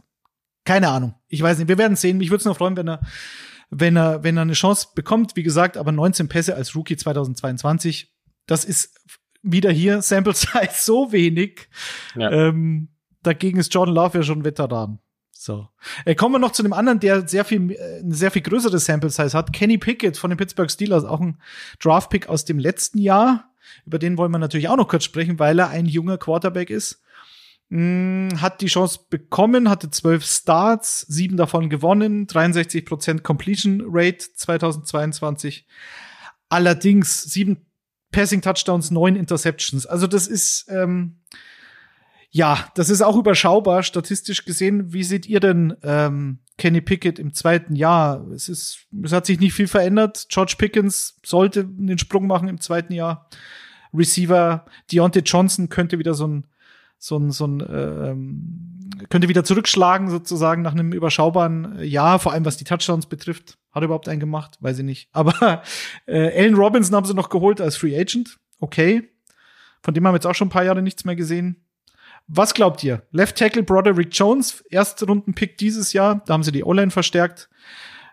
keine 0.64 0.88
Ahnung. 0.88 1.14
Ich 1.26 1.42
weiß 1.42 1.58
nicht. 1.58 1.66
Wir 1.66 1.78
werden 1.78 1.96
sehen. 1.96 2.18
Mich 2.18 2.30
würde 2.30 2.38
es 2.38 2.44
noch 2.44 2.56
freuen, 2.56 2.76
wenn 2.76 2.88
er, 2.88 3.00
wenn 3.70 3.96
er, 3.96 4.22
wenn 4.22 4.36
er 4.36 4.42
eine 4.42 4.52
Chance 4.52 4.90
bekommt. 4.94 5.34
Wie 5.34 5.42
gesagt, 5.42 5.76
aber 5.76 5.90
19 5.90 6.28
Pässe 6.28 6.54
als 6.54 6.76
Rookie 6.76 6.96
2022. 6.96 8.14
Das 8.46 8.64
ist 8.64 8.94
wieder 9.42 9.72
hier 9.72 10.00
Sample 10.00 10.34
Size 10.36 10.74
so 10.74 11.10
wenig. 11.10 11.68
Ja. 12.14 12.30
Ähm, 12.30 12.90
dagegen 13.24 13.58
ist 13.58 13.74
Jordan 13.74 13.96
Love 13.96 14.18
ja 14.18 14.22
schon 14.22 14.44
Veteran. 14.44 15.00
So. 15.32 15.66
Äh, 16.04 16.14
kommen 16.14 16.36
wir 16.36 16.38
noch 16.38 16.52
zu 16.52 16.62
einem 16.62 16.74
anderen, 16.74 17.00
der 17.00 17.26
sehr 17.26 17.44
viel, 17.44 17.72
äh, 17.72 17.98
eine 17.98 18.14
sehr 18.14 18.30
viel 18.30 18.42
größere 18.42 18.78
Sample 18.78 19.10
Size 19.10 19.36
hat. 19.36 19.52
Kenny 19.52 19.76
Pickett 19.76 20.18
von 20.18 20.30
den 20.30 20.36
Pittsburgh 20.36 20.70
Steelers, 20.70 21.04
auch 21.04 21.20
ein 21.20 21.40
Draft 21.82 22.10
Pick 22.10 22.28
aus 22.28 22.44
dem 22.44 22.60
letzten 22.60 22.98
Jahr. 22.98 23.49
Über 23.86 23.98
den 23.98 24.18
wollen 24.18 24.32
wir 24.32 24.38
natürlich 24.38 24.68
auch 24.68 24.76
noch 24.76 24.88
kurz 24.88 25.04
sprechen, 25.04 25.38
weil 25.38 25.58
er 25.58 25.68
ein 25.68 25.86
junger 25.86 26.18
Quarterback 26.18 26.70
ist. 26.70 27.02
Hm, 27.70 28.30
hat 28.40 28.60
die 28.60 28.66
Chance 28.66 29.00
bekommen, 29.10 29.70
hatte 29.70 29.90
zwölf 29.90 30.24
Starts, 30.24 31.02
sieben 31.02 31.36
davon 31.36 31.70
gewonnen, 31.70 32.26
63% 32.26 33.22
Completion 33.22 33.82
Rate 33.86 34.26
2022. 34.34 35.66
Allerdings 36.48 37.22
sieben 37.24 37.66
Passing 38.10 38.42
Touchdowns, 38.42 38.90
neun 38.90 39.14
Interceptions. 39.14 39.86
Also 39.86 40.08
das 40.08 40.26
ist 40.26 40.66
ähm, 40.68 41.20
ja, 42.30 42.68
das 42.74 42.90
ist 42.90 43.02
auch 43.02 43.16
überschaubar 43.16 43.82
statistisch 43.82 44.44
gesehen. 44.44 44.92
Wie 44.92 45.02
seht 45.02 45.26
ihr 45.26 45.40
denn 45.40 45.76
ähm, 45.82 46.38
Kenny 46.60 46.82
Pickett 46.82 47.18
im 47.18 47.32
zweiten 47.32 47.74
Jahr. 47.74 48.22
Es 48.32 48.50
ist, 48.50 48.86
es 49.02 49.12
hat 49.12 49.24
sich 49.24 49.40
nicht 49.40 49.54
viel 49.54 49.66
verändert. 49.66 50.26
George 50.28 50.56
Pickens 50.58 51.16
sollte 51.24 51.64
den 51.64 51.96
Sprung 51.96 52.26
machen 52.26 52.48
im 52.48 52.60
zweiten 52.60 52.92
Jahr. 52.92 53.30
Receiver 53.94 54.66
Deontay 54.92 55.20
Johnson 55.20 55.70
könnte 55.70 55.98
wieder 55.98 56.12
so 56.12 56.26
ein, 56.26 56.44
so 56.98 57.16
ein, 57.16 57.30
so 57.30 57.46
ein, 57.46 57.60
ähm, 57.66 58.90
könnte 59.08 59.28
wieder 59.28 59.42
zurückschlagen 59.42 60.10
sozusagen 60.10 60.60
nach 60.60 60.72
einem 60.72 60.92
überschaubaren 60.92 61.82
Jahr, 61.82 62.18
vor 62.18 62.34
allem 62.34 62.44
was 62.44 62.58
die 62.58 62.64
Touchdowns 62.64 63.06
betrifft. 63.06 63.56
Hat 63.72 63.82
er 63.82 63.86
überhaupt 63.86 64.08
einen 64.10 64.20
gemacht? 64.20 64.58
Weiß 64.60 64.78
ich 64.78 64.84
nicht. 64.84 65.08
Aber 65.12 65.62
äh, 66.06 66.42
Allen 66.42 66.56
Robinson 66.56 66.94
haben 66.94 67.06
sie 67.06 67.14
noch 67.14 67.30
geholt 67.30 67.62
als 67.62 67.78
Free 67.78 67.98
Agent. 67.98 68.38
Okay. 68.58 69.08
Von 69.82 69.94
dem 69.94 70.06
haben 70.06 70.12
wir 70.12 70.18
jetzt 70.18 70.26
auch 70.26 70.34
schon 70.34 70.48
ein 70.48 70.52
paar 70.52 70.64
Jahre 70.64 70.82
nichts 70.82 71.06
mehr 71.06 71.16
gesehen. 71.16 71.64
Was 72.32 72.54
glaubt 72.54 72.84
ihr? 72.84 73.02
Left 73.10 73.36
Tackle 73.36 73.64
Broderick 73.64 74.10
Jones, 74.12 74.62
erste 74.70 75.04
Rundenpick 75.04 75.58
dieses 75.58 75.92
Jahr. 75.92 76.22
Da 76.26 76.34
haben 76.34 76.44
sie 76.44 76.52
die 76.52 76.62
O-Line 76.62 76.92
verstärkt. 76.92 77.50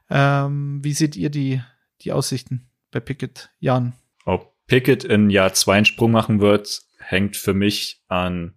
Ähm, 0.10 0.80
wie 0.84 0.94
seht 0.94 1.16
ihr 1.16 1.30
die, 1.30 1.62
die 2.02 2.12
Aussichten 2.12 2.68
bei 2.90 3.00
Pickett, 3.00 3.52
Jan? 3.60 3.94
Ob 4.26 4.56
Pickett 4.66 5.04
in 5.04 5.30
Jahr 5.30 5.54
zwei 5.54 5.76
einen 5.76 5.86
Sprung 5.86 6.12
machen 6.12 6.40
wird, 6.40 6.82
hängt 6.98 7.38
für 7.38 7.54
mich 7.54 8.02
an 8.08 8.56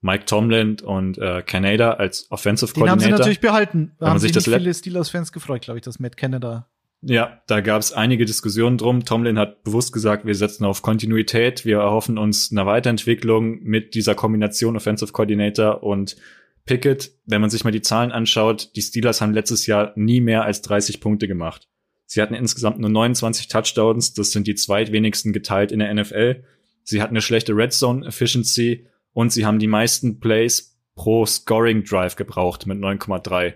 Mike 0.00 0.24
Tomlin 0.24 0.80
und 0.80 1.18
äh, 1.18 1.42
Canada 1.42 1.92
als 1.92 2.30
Offensive 2.30 2.72
Den 2.72 2.82
haben 2.84 2.98
Coordinator. 2.98 3.16
sie 3.16 3.20
natürlich 3.20 3.40
behalten. 3.40 3.92
Da 3.98 4.06
man 4.06 4.10
haben 4.12 4.18
sich 4.20 4.32
sich 4.32 4.42
das 4.44 4.54
viele 4.54 4.72
Steelers-Fans 4.72 5.32
gefreut, 5.32 5.62
glaube 5.62 5.78
ich, 5.78 5.84
dass 5.84 5.98
Matt 5.98 6.16
Canada. 6.16 6.70
Ja, 7.06 7.42
da 7.46 7.60
gab 7.60 7.80
es 7.82 7.92
einige 7.92 8.24
Diskussionen 8.24 8.78
drum. 8.78 9.04
Tomlin 9.04 9.38
hat 9.38 9.62
bewusst 9.62 9.92
gesagt, 9.92 10.24
wir 10.24 10.34
setzen 10.34 10.64
auf 10.64 10.80
Kontinuität. 10.80 11.66
Wir 11.66 11.78
erhoffen 11.78 12.16
uns 12.16 12.50
eine 12.50 12.64
Weiterentwicklung 12.64 13.62
mit 13.62 13.94
dieser 13.94 14.14
Kombination 14.14 14.76
Offensive 14.76 15.12
Coordinator 15.12 15.82
und 15.82 16.16
Pickett. 16.64 17.12
Wenn 17.26 17.42
man 17.42 17.50
sich 17.50 17.62
mal 17.62 17.72
die 17.72 17.82
Zahlen 17.82 18.10
anschaut, 18.10 18.74
die 18.74 18.80
Steelers 18.80 19.20
haben 19.20 19.34
letztes 19.34 19.66
Jahr 19.66 19.92
nie 19.96 20.22
mehr 20.22 20.44
als 20.44 20.62
30 20.62 21.00
Punkte 21.00 21.28
gemacht. 21.28 21.68
Sie 22.06 22.22
hatten 22.22 22.34
insgesamt 22.34 22.78
nur 22.78 22.90
29 22.90 23.48
Touchdowns. 23.48 24.14
Das 24.14 24.30
sind 24.30 24.46
die 24.46 24.54
zweitwenigsten 24.54 25.34
geteilt 25.34 25.72
in 25.72 25.80
der 25.80 25.92
NFL. 25.92 26.42
Sie 26.84 27.02
hatten 27.02 27.12
eine 27.12 27.22
schlechte 27.22 27.54
Red 27.54 27.74
Zone 27.74 28.06
Efficiency 28.06 28.86
und 29.12 29.30
sie 29.30 29.44
haben 29.44 29.58
die 29.58 29.66
meisten 29.66 30.20
Plays 30.20 30.78
pro 30.94 31.26
Scoring 31.26 31.84
Drive 31.84 32.16
gebraucht 32.16 32.66
mit 32.66 32.78
9,3. 32.78 33.54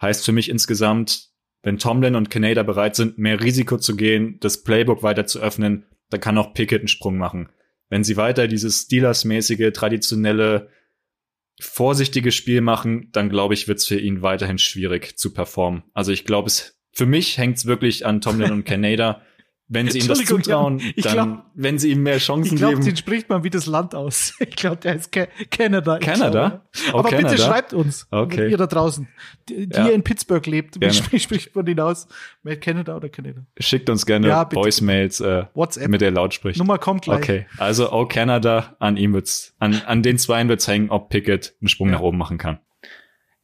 Heißt 0.00 0.24
für 0.24 0.32
mich 0.32 0.48
insgesamt, 0.48 1.31
wenn 1.62 1.78
Tomlin 1.78 2.16
und 2.16 2.30
Canada 2.30 2.62
bereit 2.62 2.96
sind, 2.96 3.18
mehr 3.18 3.40
Risiko 3.40 3.78
zu 3.78 3.96
gehen, 3.96 4.38
das 4.40 4.62
Playbook 4.62 5.02
weiter 5.02 5.26
zu 5.26 5.40
öffnen, 5.40 5.86
dann 6.10 6.20
kann 6.20 6.38
auch 6.38 6.54
Pickett 6.54 6.80
einen 6.80 6.88
Sprung 6.88 7.18
machen. 7.18 7.48
Wenn 7.88 8.04
sie 8.04 8.16
weiter 8.16 8.48
dieses 8.48 8.82
Steelers-mäßige, 8.82 9.72
traditionelle, 9.72 10.68
vorsichtige 11.60 12.32
Spiel 12.32 12.60
machen, 12.60 13.10
dann 13.12 13.28
glaube 13.28 13.54
ich, 13.54 13.68
wird 13.68 13.78
es 13.78 13.86
für 13.86 13.98
ihn 13.98 14.22
weiterhin 14.22 14.58
schwierig 14.58 15.16
zu 15.16 15.32
performen. 15.32 15.84
Also 15.92 16.10
ich 16.10 16.24
glaube, 16.24 16.48
es 16.48 16.78
für 16.94 17.06
mich 17.06 17.38
hängt 17.38 17.56
es 17.56 17.66
wirklich 17.66 18.04
an 18.06 18.20
Tomlin 18.20 18.52
und 18.52 18.64
Canada. 18.66 19.22
Wenn 19.74 19.88
sie 19.88 20.00
ihm 20.00 20.08
das 20.08 20.22
zutrauen, 20.24 20.80
ich 20.96 21.02
dann, 21.04 21.12
glaub- 21.14 21.44
wenn 21.54 21.78
sie 21.78 21.90
ihm 21.92 22.02
mehr 22.02 22.18
Chancen 22.18 22.52
Ich 22.54 22.58
glaube, 22.58 22.74
geben. 22.74 22.84
den 22.84 22.96
spricht 22.96 23.28
man 23.30 23.42
wie 23.42 23.48
das 23.50 23.66
Land 23.66 23.94
aus. 23.94 24.34
Ich 24.40 24.56
glaube, 24.56 24.76
der 24.76 24.96
ist 24.96 25.10
Ca 25.12 25.26
Canada. 25.50 25.96
Ich 25.98 26.04
Canada? 26.06 26.48
glaube. 26.48 26.60
Oh, 26.92 26.98
Aber 26.98 27.08
bitte 27.10 27.22
Canada? 27.22 27.42
schreibt 27.42 27.72
uns, 27.72 28.06
Okay. 28.10 28.50
ihr 28.50 28.56
da 28.58 28.66
draußen, 28.66 29.08
die, 29.48 29.66
die 29.68 29.76
Ja. 29.76 29.86
ihr 29.86 29.94
in 29.94 30.02
Pittsburgh 30.02 30.46
lebt. 30.46 30.74
Wie 30.76 30.80
Gerne. 30.80 30.94
spricht, 31.02 31.24
spricht 31.24 31.56
man 31.56 31.64
den 31.64 31.80
aus? 31.80 32.06
Matt 32.42 32.60
Canada 32.60 32.94
oder 32.96 33.08
Canada? 33.08 33.40
Schickt 33.58 33.88
uns 33.88 34.04
gerne 34.04 34.28
Ja, 34.28 34.44
bitte. 34.44 34.60
Voicemails, 34.60 35.20
äh, 35.20 35.44
WhatsApp. 35.54 35.88
mit 35.88 36.00
der 36.02 36.10
laut 36.10 36.34
spricht. 36.34 36.58
Nummer 36.58 36.76
kommt 36.78 37.02
gleich. 37.02 37.18
Okay, 37.18 37.46
also 37.56 37.90
oh 37.92 38.04
Canada, 38.06 38.76
an 38.78 38.96
ihm 38.98 39.14
wird's, 39.14 39.54
an, 39.58 39.80
an 39.86 40.02
den 40.02 40.18
Zweien 40.18 40.48
wird's 40.48 40.68
hängen, 40.68 40.90
ob 40.90 41.08
Pickett 41.08 41.54
einen 41.60 41.68
Sprung 41.68 41.90
nach 41.90 42.00
oben 42.00 42.18
machen 42.18 42.36
kann. 42.38 42.58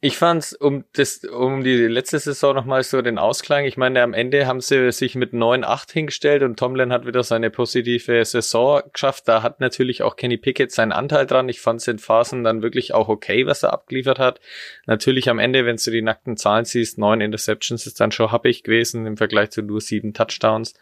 Ich 0.01 0.15
fand's 0.17 0.53
um 0.53 0.85
das, 0.93 1.25
um 1.25 1.61
die 1.61 1.75
letzte 1.75 2.19
Saison 2.19 2.55
nochmal 2.55 2.83
so 2.83 3.01
den 3.01 3.17
Ausklang. 3.17 3.65
Ich 3.65 3.75
meine, 3.75 4.01
am 4.01 4.13
Ende 4.13 4.47
haben 4.47 4.61
sie 4.61 4.93
sich 4.93 5.15
mit 5.15 5.33
9-8 5.33 5.91
hingestellt 5.91 6.41
und 6.41 6.57
Tomlin 6.57 6.93
hat 6.93 7.05
wieder 7.05 7.21
seine 7.21 7.49
positive 7.49 8.23
Saison 8.23 8.81
geschafft. 8.93 9.27
Da 9.27 9.43
hat 9.43 9.59
natürlich 9.59 10.01
auch 10.01 10.15
Kenny 10.15 10.37
Pickett 10.37 10.71
seinen 10.71 10.93
Anteil 10.93 11.25
dran. 11.25 11.49
Ich 11.49 11.59
fand's 11.59 11.85
in 11.89 11.99
Phasen 11.99 12.45
dann 12.45 12.61
wirklich 12.61 12.93
auch 12.93 13.09
okay, 13.09 13.45
was 13.45 13.63
er 13.63 13.73
abgeliefert 13.73 14.19
hat. 14.19 14.39
Natürlich 14.85 15.29
am 15.29 15.37
Ende, 15.37 15.65
wenn 15.65 15.75
du 15.75 15.91
die 15.91 16.01
nackten 16.01 16.37
Zahlen 16.37 16.63
siehst, 16.63 16.97
neun 16.97 17.19
Interceptions 17.19 17.85
ist 17.85 17.99
dann 17.99 18.13
schon 18.13 18.31
happig 18.31 18.63
gewesen 18.63 19.05
im 19.05 19.17
Vergleich 19.17 19.49
zu 19.49 19.61
nur 19.63 19.81
sieben 19.81 20.13
Touchdowns. 20.13 20.75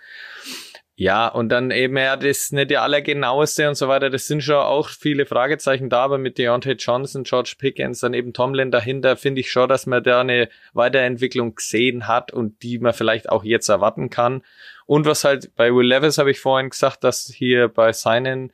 Ja, 0.99 1.27
und 1.27 1.49
dann 1.49 1.69
eben, 1.69 1.95
ja, 1.95 2.15
das 2.15 2.25
ist 2.25 2.53
nicht 2.53 2.71
der 2.71 2.81
allergenaueste 2.81 3.69
und 3.69 3.75
so 3.75 3.87
weiter. 3.87 4.09
Das 4.09 4.25
sind 4.25 4.41
schon 4.41 4.55
auch 4.55 4.89
viele 4.89 5.27
Fragezeichen 5.27 5.91
da, 5.91 6.03
aber 6.03 6.17
mit 6.17 6.39
Deontay 6.39 6.71
Johnson, 6.73 7.23
George 7.23 7.53
Pickens, 7.59 7.99
dann 7.99 8.15
eben 8.15 8.33
Tomlin 8.33 8.71
dahinter, 8.71 9.15
finde 9.15 9.41
ich 9.41 9.51
schon, 9.51 9.69
dass 9.69 9.85
man 9.85 10.03
da 10.03 10.21
eine 10.21 10.49
Weiterentwicklung 10.73 11.53
gesehen 11.53 12.07
hat 12.07 12.33
und 12.33 12.63
die 12.63 12.79
man 12.79 12.93
vielleicht 12.93 13.29
auch 13.29 13.43
jetzt 13.43 13.69
erwarten 13.69 14.09
kann. 14.09 14.41
Und 14.87 15.05
was 15.05 15.23
halt 15.23 15.53
bei 15.55 15.71
Will 15.71 15.85
Levis 15.85 16.17
habe 16.17 16.31
ich 16.31 16.39
vorhin 16.39 16.71
gesagt, 16.71 17.03
dass 17.03 17.31
hier 17.31 17.67
bei 17.67 17.93
seinen 17.93 18.51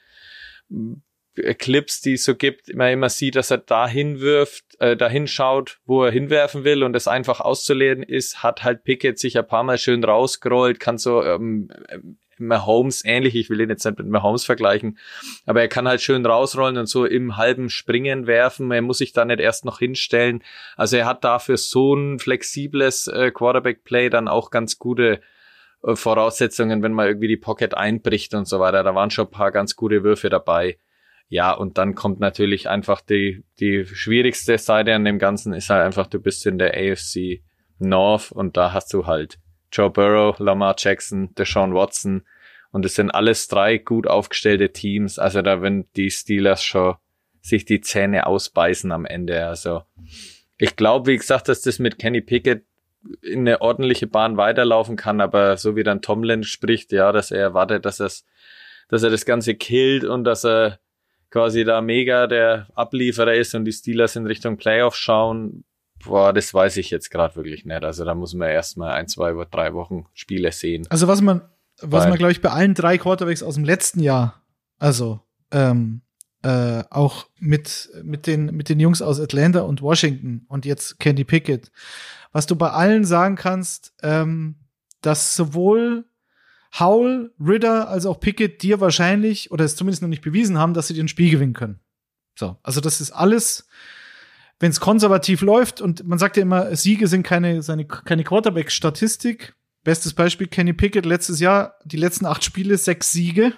Clips, 1.59 2.01
die 2.01 2.15
es 2.15 2.25
so 2.25 2.35
gibt, 2.35 2.75
man 2.75 2.91
immer 2.91 3.07
sieht, 3.09 3.37
dass 3.37 3.51
er 3.51 3.59
dahin 3.59 4.19
wirft, 4.19 4.65
äh, 4.79 4.97
dahin 4.97 5.27
schaut, 5.27 5.79
wo 5.85 6.03
er 6.03 6.11
hinwerfen 6.11 6.65
will 6.65 6.83
und 6.83 6.93
es 6.93 7.07
einfach 7.07 7.39
auszulehnen 7.39 8.03
ist, 8.03 8.43
hat 8.43 8.65
halt 8.65 8.83
Pickett 8.83 9.17
sich 9.17 9.37
ein 9.37 9.47
paar 9.47 9.63
Mal 9.63 9.77
schön 9.77 10.03
rausgerollt, 10.03 10.81
kann 10.81 10.97
so 10.97 11.23
ähm, 11.23 11.69
Mahomes 12.39 13.03
ähnlich, 13.05 13.35
ich 13.35 13.49
will 13.49 13.61
ihn 13.61 13.69
jetzt 13.69 13.85
nicht 13.85 13.97
mit 13.97 14.07
Mahomes 14.07 14.45
vergleichen, 14.45 14.97
aber 15.45 15.61
er 15.61 15.67
kann 15.67 15.87
halt 15.87 16.01
schön 16.01 16.25
rausrollen 16.25 16.77
und 16.77 16.87
so 16.87 17.05
im 17.05 17.37
halben 17.37 17.69
Springen 17.69 18.27
werfen, 18.27 18.71
er 18.71 18.81
muss 18.81 18.99
sich 18.99 19.13
da 19.13 19.25
nicht 19.25 19.39
erst 19.39 19.65
noch 19.65 19.79
hinstellen. 19.79 20.43
Also 20.75 20.97
er 20.97 21.05
hat 21.05 21.23
dafür 21.23 21.57
so 21.57 21.93
ein 21.93 22.19
flexibles 22.19 23.07
äh, 23.07 23.31
Quarterback-Play 23.31 24.09
dann 24.09 24.27
auch 24.27 24.51
ganz 24.51 24.77
gute 24.79 25.21
äh, 25.83 25.95
Voraussetzungen, 25.95 26.81
wenn 26.81 26.93
mal 26.93 27.07
irgendwie 27.07 27.27
die 27.27 27.37
Pocket 27.37 27.73
einbricht 27.73 28.33
und 28.33 28.47
so 28.47 28.59
weiter. 28.59 28.83
Da 28.83 28.95
waren 28.95 29.11
schon 29.11 29.27
ein 29.27 29.31
paar 29.31 29.51
ganz 29.51 29.75
gute 29.75 30.03
Würfe 30.03 30.29
dabei. 30.29 30.77
Ja, 31.29 31.51
und 31.51 31.77
dann 31.77 31.95
kommt 31.95 32.19
natürlich 32.19 32.69
einfach 32.69 33.01
die, 33.01 33.43
die 33.59 33.85
schwierigste 33.85 34.57
Seite 34.57 34.93
an 34.93 35.05
dem 35.05 35.19
Ganzen 35.19 35.53
ist 35.53 35.69
halt 35.69 35.83
einfach, 35.83 36.07
du 36.07 36.19
bist 36.19 36.45
in 36.45 36.57
der 36.57 36.75
AFC 36.75 37.41
North 37.79 38.31
und 38.31 38.55
da 38.55 38.71
hast 38.71 38.93
du 38.93 39.07
halt 39.07 39.39
Joe 39.73 39.89
Burrow, 39.89 40.37
Lamar 40.39 40.75
Jackson, 40.77 41.33
Deshaun 41.35 41.73
Watson 41.73 42.23
und 42.71 42.85
es 42.85 42.95
sind 42.95 43.11
alles 43.11 43.47
drei 43.47 43.77
gut 43.77 44.07
aufgestellte 44.07 44.71
Teams. 44.71 45.19
Also 45.19 45.41
da 45.41 45.61
wenn 45.61 45.87
die 45.95 46.11
Steelers 46.11 46.63
schon 46.63 46.95
sich 47.41 47.65
die 47.65 47.81
Zähne 47.81 48.25
ausbeißen 48.25 48.91
am 48.91 49.05
Ende. 49.05 49.45
Also 49.45 49.83
ich 50.57 50.75
glaube, 50.75 51.11
wie 51.11 51.17
gesagt, 51.17 51.49
dass 51.49 51.61
das 51.61 51.79
mit 51.79 51.99
Kenny 51.99 52.21
Pickett 52.21 52.63
in 53.21 53.41
eine 53.41 53.61
ordentliche 53.61 54.07
Bahn 54.07 54.37
weiterlaufen 54.37 54.95
kann, 54.95 55.19
aber 55.19 55.57
so 55.57 55.75
wie 55.75 55.83
dann 55.83 56.01
Tomlin 56.01 56.43
spricht, 56.43 56.93
ja, 56.93 57.11
dass 57.11 57.31
er 57.31 57.41
erwartet, 57.41 57.85
dass 57.85 57.99
es, 57.99 58.25
dass 58.87 59.03
er 59.03 59.09
das 59.09 59.25
Ganze 59.25 59.55
killt 59.55 60.05
und 60.05 60.23
dass 60.23 60.45
er 60.45 60.79
quasi 61.29 61.65
da 61.65 61.81
mega 61.81 62.27
der 62.27 62.67
Ablieferer 62.75 63.33
ist 63.33 63.55
und 63.55 63.65
die 63.65 63.71
Steelers 63.71 64.15
in 64.15 64.25
Richtung 64.25 64.55
Playoff 64.55 64.95
schauen, 64.95 65.65
boah, 66.05 66.33
das 66.33 66.53
weiß 66.53 66.77
ich 66.77 66.89
jetzt 66.89 67.09
gerade 67.09 67.35
wirklich 67.35 67.65
nicht. 67.65 67.83
Also 67.83 68.05
da 68.05 68.15
muss 68.15 68.33
man 68.33 68.49
erstmal 68.49 68.93
ein, 68.93 69.07
zwei, 69.07 69.33
drei 69.49 69.73
Wochen 69.73 70.05
Spiele 70.13 70.51
sehen. 70.51 70.85
Also 70.89 71.07
was 71.07 71.21
man, 71.21 71.41
was 71.81 72.03
Weil- 72.03 72.09
man, 72.09 72.17
glaube 72.17 72.31
ich, 72.31 72.41
bei 72.41 72.49
allen 72.49 72.73
drei 72.73 72.97
Quarterbacks 72.97 73.43
aus 73.43 73.55
dem 73.55 73.63
letzten 73.63 73.99
Jahr, 73.99 74.41
also 74.79 75.19
ähm, 75.51 76.01
äh, 76.43 76.83
auch 76.89 77.27
mit, 77.39 77.89
mit, 78.03 78.27
den, 78.27 78.47
mit 78.47 78.69
den 78.69 78.79
Jungs 78.79 79.01
aus 79.01 79.19
Atlanta 79.19 79.61
und 79.61 79.81
Washington 79.81 80.45
und 80.49 80.65
jetzt 80.65 80.99
Kenny 80.99 81.23
Pickett, 81.23 81.71
was 82.31 82.45
du 82.45 82.55
bei 82.55 82.69
allen 82.71 83.05
sagen 83.05 83.35
kannst, 83.35 83.93
ähm, 84.01 84.55
dass 85.01 85.35
sowohl 85.35 86.05
Howell, 86.79 87.31
Ritter 87.39 87.87
als 87.87 88.05
auch 88.05 88.19
Pickett 88.19 88.63
dir 88.63 88.81
wahrscheinlich, 88.81 89.51
oder 89.51 89.63
es 89.63 89.75
zumindest 89.75 90.01
noch 90.01 90.09
nicht 90.09 90.23
bewiesen 90.23 90.57
haben, 90.57 90.73
dass 90.73 90.87
sie 90.87 90.95
dir 90.95 91.03
ein 91.03 91.07
Spiel 91.07 91.29
gewinnen 91.29 91.53
können. 91.53 91.79
So, 92.35 92.57
also 92.63 92.81
das 92.81 92.99
ist 92.99 93.11
alles, 93.11 93.67
wenn 94.63 94.71
es 94.71 94.79
konservativ 94.79 95.41
läuft 95.41 95.81
und 95.81 96.07
man 96.07 96.17
sagt 96.17 96.37
ja 96.37 96.43
immer, 96.43 96.73
Siege 96.73 97.09
sind 97.09 97.23
keine, 97.23 97.61
seine, 97.61 97.85
keine 97.85 98.23
Quarterback-Statistik. 98.23 99.55
Bestes 99.83 100.13
Beispiel 100.13 100.47
Kenny 100.47 100.71
Pickett 100.71 101.05
letztes 101.05 101.41
Jahr, 101.41 101.75
die 101.83 101.97
letzten 101.97 102.25
acht 102.25 102.45
Spiele, 102.45 102.77
sechs 102.77 103.11
Siege. 103.11 103.51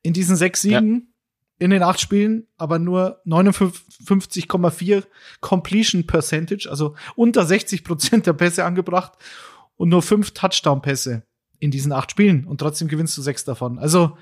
In 0.00 0.12
diesen 0.12 0.36
sechs 0.36 0.62
Siegen, 0.62 1.12
in 1.58 1.70
den 1.70 1.82
acht 1.82 2.00
Spielen, 2.00 2.46
aber 2.56 2.78
nur 2.78 3.20
59,4 3.26 5.02
Completion 5.40 6.06
Percentage, 6.06 6.70
also 6.70 6.94
unter 7.16 7.44
60 7.44 7.82
Prozent 7.82 8.24
der 8.24 8.34
Pässe 8.34 8.64
angebracht 8.64 9.14
und 9.74 9.88
nur 9.88 10.02
fünf 10.02 10.30
Touchdown-Pässe 10.30 11.24
in 11.58 11.72
diesen 11.72 11.90
acht 11.90 12.12
Spielen 12.12 12.44
und 12.44 12.58
trotzdem 12.58 12.86
gewinnst 12.86 13.18
du 13.18 13.22
sechs 13.22 13.44
davon. 13.44 13.80
Also 13.80 14.16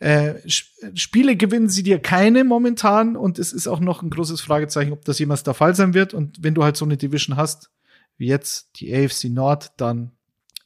äh, 0.00 0.34
Sp- 0.46 0.94
Spiele 0.94 1.36
gewinnen 1.36 1.68
sie 1.68 1.82
dir 1.82 1.98
keine 1.98 2.44
momentan 2.44 3.16
und 3.16 3.38
es 3.38 3.52
ist 3.52 3.66
auch 3.66 3.80
noch 3.80 4.02
ein 4.02 4.10
großes 4.10 4.40
Fragezeichen, 4.40 4.92
ob 4.92 5.04
das 5.04 5.18
jemals 5.18 5.42
der 5.42 5.54
Fall 5.54 5.74
sein 5.74 5.94
wird. 5.94 6.14
Und 6.14 6.42
wenn 6.42 6.54
du 6.54 6.62
halt 6.64 6.76
so 6.76 6.84
eine 6.84 6.96
Division 6.96 7.36
hast, 7.36 7.70
wie 8.16 8.26
jetzt 8.28 8.80
die 8.80 8.94
AFC 8.94 9.24
Nord, 9.24 9.72
dann 9.76 10.12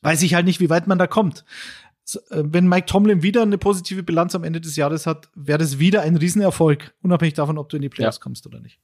weiß 0.02 0.22
ich 0.22 0.34
halt 0.34 0.46
nicht, 0.46 0.60
wie 0.60 0.70
weit 0.70 0.86
man 0.86 0.98
da 0.98 1.06
kommt. 1.06 1.44
Äh, 2.30 2.42
Wenn 2.44 2.68
Mike 2.68 2.86
Tomlin 2.86 3.22
wieder 3.22 3.42
eine 3.42 3.58
positive 3.58 4.02
Bilanz 4.02 4.34
am 4.34 4.44
Ende 4.44 4.60
des 4.60 4.76
Jahres 4.76 5.06
hat, 5.06 5.28
wäre 5.34 5.58
das 5.58 5.78
wieder 5.78 6.02
ein 6.02 6.16
Riesenerfolg, 6.16 6.92
unabhängig 7.02 7.34
davon, 7.34 7.58
ob 7.58 7.68
du 7.68 7.76
in 7.76 7.82
die 7.82 7.88
Playoffs 7.88 8.18
Ja. 8.18 8.22
kommst 8.22 8.46
oder 8.46 8.60
nicht. 8.60 8.78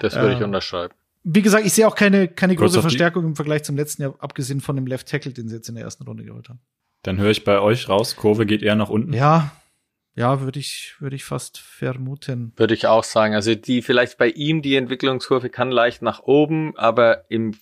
Das 0.00 0.14
würde 0.16 0.34
ich 0.34 0.40
Äh, 0.40 0.44
unterschreiben. 0.44 0.94
wie 1.22 1.42
gesagt, 1.42 1.66
ich 1.66 1.72
sehe 1.74 1.86
auch 1.86 1.94
keine, 1.94 2.26
keine 2.28 2.56
große 2.56 2.80
Verstärkung 2.80 3.24
im 3.26 3.36
Vergleich 3.36 3.62
zum 3.64 3.76
letzten 3.76 4.02
Jahr, 4.02 4.14
abgesehen 4.18 4.60
von 4.62 4.74
dem 4.76 4.86
Left 4.86 5.08
Tackle, 5.08 5.32
den 5.32 5.48
sie 5.48 5.56
jetzt 5.56 5.68
in 5.68 5.74
der 5.74 5.84
ersten 5.84 6.04
Runde 6.04 6.24
geholt 6.24 6.48
haben. 6.48 6.60
Dann 7.02 7.18
höre 7.18 7.30
ich 7.30 7.44
bei 7.44 7.60
euch 7.60 7.88
raus, 7.88 8.16
Kurve 8.16 8.46
geht 8.46 8.62
eher 8.62 8.74
nach 8.76 8.88
unten. 8.90 9.12
Ja, 9.12 9.52
ja, 10.20 10.42
würde 10.42 10.60
ich, 10.60 10.96
würde 10.98 11.16
ich 11.16 11.24
fast 11.24 11.58
vermuten. 11.58 12.52
Würde 12.56 12.74
ich 12.74 12.86
auch 12.86 13.04
sagen. 13.04 13.34
Also 13.34 13.54
die, 13.54 13.80
vielleicht 13.80 14.18
bei 14.18 14.28
ihm, 14.28 14.60
die 14.60 14.76
Entwicklungskurve 14.76 15.48
kann 15.48 15.70
leicht 15.70 16.02
nach 16.02 16.20
oben, 16.20 16.76
aber 16.76 17.24
im 17.30 17.56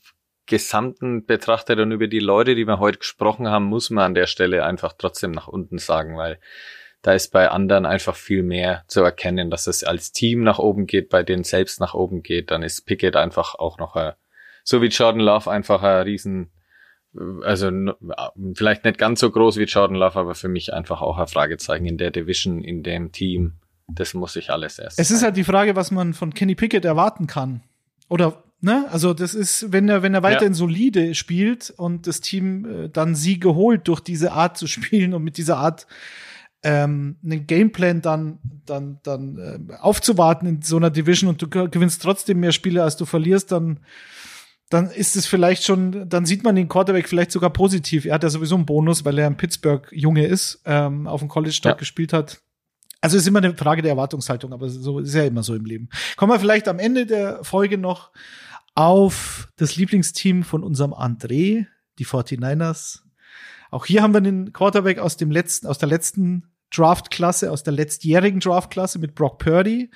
Gesamten 0.47 1.25
betrachtet 1.25 1.79
und 1.79 1.93
über 1.93 2.09
die 2.09 2.19
Leute, 2.19 2.57
die 2.57 2.67
wir 2.67 2.81
heute 2.81 2.99
gesprochen 2.99 3.47
haben, 3.47 3.67
muss 3.67 3.91
man 3.91 4.07
an 4.07 4.15
der 4.15 4.27
Stelle 4.27 4.65
einfach 4.65 4.95
trotzdem 4.99 5.31
nach 5.31 5.47
unten 5.47 5.79
sagen, 5.79 6.17
weil 6.17 6.41
da 7.03 7.13
ist 7.13 7.31
bei 7.31 7.49
anderen 7.49 7.87
einfach 7.87 8.17
viel 8.17 8.43
mehr 8.43 8.83
zu 8.89 9.03
erkennen, 9.03 9.51
dass 9.51 9.69
es 9.69 9.85
als 9.85 10.11
Team 10.11 10.43
nach 10.43 10.59
oben 10.59 10.87
geht, 10.87 11.11
bei 11.11 11.23
denen 11.23 11.45
selbst 11.45 11.79
nach 11.79 11.95
oben 11.95 12.25
geht, 12.25 12.51
dann 12.51 12.65
ist 12.65 12.87
Pickett 12.87 13.15
einfach 13.15 13.55
auch 13.55 13.79
noch 13.79 13.95
so 14.65 14.83
wie 14.83 14.89
Jordan 14.89 15.21
Love 15.21 15.49
einfach 15.49 15.85
ein 15.85 16.03
riesen, 16.03 16.51
also 17.43 17.71
vielleicht 18.55 18.85
nicht 18.85 18.99
ganz 18.99 19.21
so 19.21 19.31
groß 19.31 19.57
wie 19.57 19.65
Jordan 19.65 19.97
Love, 19.97 20.19
aber 20.19 20.35
für 20.35 20.49
mich 20.49 20.73
einfach 20.73 21.01
auch 21.01 21.19
ein 21.19 21.27
Fragezeichen 21.27 21.87
in 21.87 21.99
der 21.99 22.11
Division, 22.11 22.63
in 22.63 22.83
dem 22.83 23.13
Team. 23.13 23.55
Das 23.89 24.13
muss 24.13 24.37
ich 24.37 24.51
alles 24.51 24.79
erst. 24.79 24.99
Es 24.99 25.11
ist 25.11 25.23
halt 25.23 25.37
die 25.37 25.45
Frage, 25.45 25.75
was 25.75 25.91
man 25.91 26.13
von 26.13 26.35
Kenny 26.35 26.55
Pickett 26.55 26.85
erwarten 26.85 27.27
kann. 27.27 27.63
Oder 28.09 28.45
Ne? 28.61 28.87
Also 28.91 29.15
das 29.15 29.35
ist, 29.35 29.71
wenn 29.73 29.89
er, 29.89 30.03
wenn 30.03 30.15
er 30.15 30.25
weiterhin 30.25 30.53
ja. 30.53 30.59
solide 30.59 31.15
spielt 31.15 31.71
und 31.71 32.09
das 32.09 32.21
Team 32.21 32.65
äh, 32.65 32.89
dann 32.89 33.15
Siege 33.15 33.55
holt 33.55 33.87
durch 33.87 34.01
diese 34.01 34.33
Art 34.33 34.59
zu 34.59 34.67
spielen 34.67 35.15
und 35.15 35.23
mit 35.23 35.37
dieser 35.37 35.59
Art 35.59 35.87
ähm, 36.65 37.17
einen 37.23 37.47
Gameplan 37.47 38.03
dann, 38.03 38.39
dann, 38.67 38.99
dann 39.05 39.39
äh, 39.39 39.75
aufzuwarten 39.75 40.49
in 40.49 40.63
so 40.63 40.77
einer 40.77 40.91
Division 40.91 41.31
und 41.31 41.41
du 41.41 41.49
gewinnst 41.49 42.03
trotzdem 42.03 42.41
mehr 42.41 42.51
Spiele, 42.51 42.83
als 42.83 42.97
du 42.97 43.05
verlierst, 43.05 43.53
dann, 43.53 43.79
dann 44.69 44.91
ist 44.91 45.17
es 45.17 45.27
vielleicht 45.27 45.65
schon, 45.65 46.09
dann 46.09 46.27
sieht 46.27 46.45
man 46.45 46.55
den 46.55 46.69
Quarterback 46.69 47.09
vielleicht 47.09 47.33
sogar 47.33 47.51
positiv. 47.51 48.05
Er 48.05 48.15
hat 48.15 48.23
ja 48.23 48.29
sowieso 48.29 48.55
einen 48.55 48.67
Bonus, 48.67 49.05
weil 49.05 49.19
er 49.19 49.27
ein 49.27 49.37
Pittsburgh-Junge 49.37 50.27
ist, 50.27 50.61
ähm, 50.67 51.07
auf 51.07 51.21
dem 51.21 51.29
College 51.29 51.59
dort 51.63 51.77
ja. 51.77 51.79
gespielt 51.79 52.13
hat. 52.13 52.41
Also 53.01 53.17
ist 53.17 53.27
immer 53.27 53.39
eine 53.39 53.55
Frage 53.55 53.81
der 53.81 53.93
Erwartungshaltung, 53.93 54.53
aber 54.53 54.69
so 54.69 54.99
ist 54.99 55.15
ja 55.15 55.25
immer 55.25 55.43
so 55.43 55.55
im 55.55 55.65
Leben. 55.65 55.89
Kommen 56.17 56.33
wir 56.33 56.41
vielleicht 56.41 56.69
am 56.69 56.79
Ende 56.79 57.07
der 57.07 57.45
Folge 57.45 57.79
noch 57.79 58.11
auf 58.75 59.49
das 59.57 59.77
Lieblingsteam 59.77 60.43
von 60.43 60.63
unserem 60.63 60.93
André, 60.93 61.67
die 61.99 62.07
49ers. 62.07 63.01
Auch 63.71 63.87
hier 63.87 64.03
haben 64.03 64.15
wir 64.15 64.21
den 64.21 64.53
Quarterback 64.53 64.99
aus 64.99 65.17
dem 65.17 65.31
letzten, 65.31 65.67
aus 65.67 65.79
der 65.79 65.89
letzten 65.89 66.45
Draftklasse, 66.71 67.51
aus 67.51 67.63
der 67.63 67.73
letztjährigen 67.73 68.41
Draftklasse 68.41 68.99
mit 68.99 69.15
Brock 69.15 69.39
Purdy, 69.39 69.91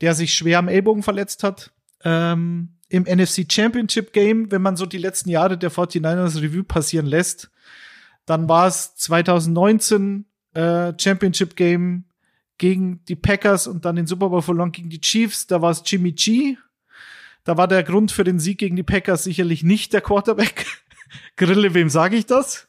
der 0.00 0.14
sich 0.14 0.34
schwer 0.34 0.58
am 0.58 0.68
Ellbogen 0.68 1.02
verletzt 1.02 1.42
hat. 1.42 1.72
Ähm, 2.04 2.75
Im 2.88 3.02
NFC 3.02 3.50
Championship 3.50 4.12
Game, 4.12 4.50
wenn 4.50 4.62
man 4.62 4.76
so 4.76 4.86
die 4.86 4.98
letzten 4.98 5.30
Jahre 5.30 5.58
der 5.58 5.72
49ers 5.72 6.40
Review 6.40 6.62
passieren 6.62 7.06
lässt, 7.06 7.50
dann 8.26 8.48
war 8.48 8.66
es 8.66 8.94
2019 8.96 10.24
äh, 10.54 10.92
Championship 10.98 11.56
Game 11.56 12.04
gegen 12.58 13.04
die 13.06 13.16
Packers 13.16 13.66
und 13.66 13.84
dann 13.84 13.96
den 13.96 14.06
Super 14.06 14.28
Bowl 14.28 14.42
verloren 14.42 14.72
gegen 14.72 14.88
die 14.88 15.00
Chiefs. 15.00 15.46
Da 15.46 15.62
war 15.62 15.70
es 15.70 15.82
Jimmy 15.84 16.12
G. 16.12 16.56
Da 17.44 17.56
war 17.56 17.68
der 17.68 17.82
Grund 17.82 18.10
für 18.10 18.24
den 18.24 18.38
Sieg 18.40 18.58
gegen 18.58 18.76
die 18.76 18.82
Packers 18.82 19.24
sicherlich 19.24 19.62
nicht 19.62 19.92
der 19.92 20.00
Quarterback. 20.00 20.66
Grille, 21.36 21.74
wem 21.74 21.88
sage 21.88 22.16
ich 22.16 22.26
das? 22.26 22.66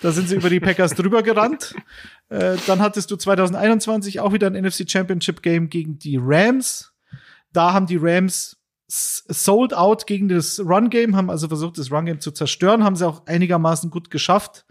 Da 0.00 0.12
sind 0.12 0.28
sie 0.28 0.36
über 0.36 0.50
die 0.50 0.60
Packers 0.60 0.94
drüber 0.94 1.22
gerannt. 1.22 1.74
Äh, 2.28 2.56
dann 2.66 2.80
hattest 2.80 3.10
du 3.10 3.16
2021 3.16 4.20
auch 4.20 4.32
wieder 4.32 4.48
ein 4.48 4.60
NFC 4.60 4.88
Championship 4.88 5.42
Game 5.42 5.70
gegen 5.70 5.98
die 5.98 6.18
Rams. 6.20 6.92
Da 7.52 7.72
haben 7.72 7.86
die 7.86 7.98
Rams 8.00 8.57
sold 8.88 9.74
out 9.74 10.06
gegen 10.06 10.28
das 10.28 10.58
Run 10.60 10.90
Game, 10.90 11.14
haben 11.14 11.30
also 11.30 11.48
versucht, 11.48 11.78
das 11.78 11.92
Run 11.92 12.06
Game 12.06 12.20
zu 12.20 12.30
zerstören, 12.30 12.84
haben 12.84 12.96
sie 12.96 13.06
auch 13.06 13.26
einigermaßen 13.26 13.90
gut 13.90 14.10
geschafft 14.10 14.64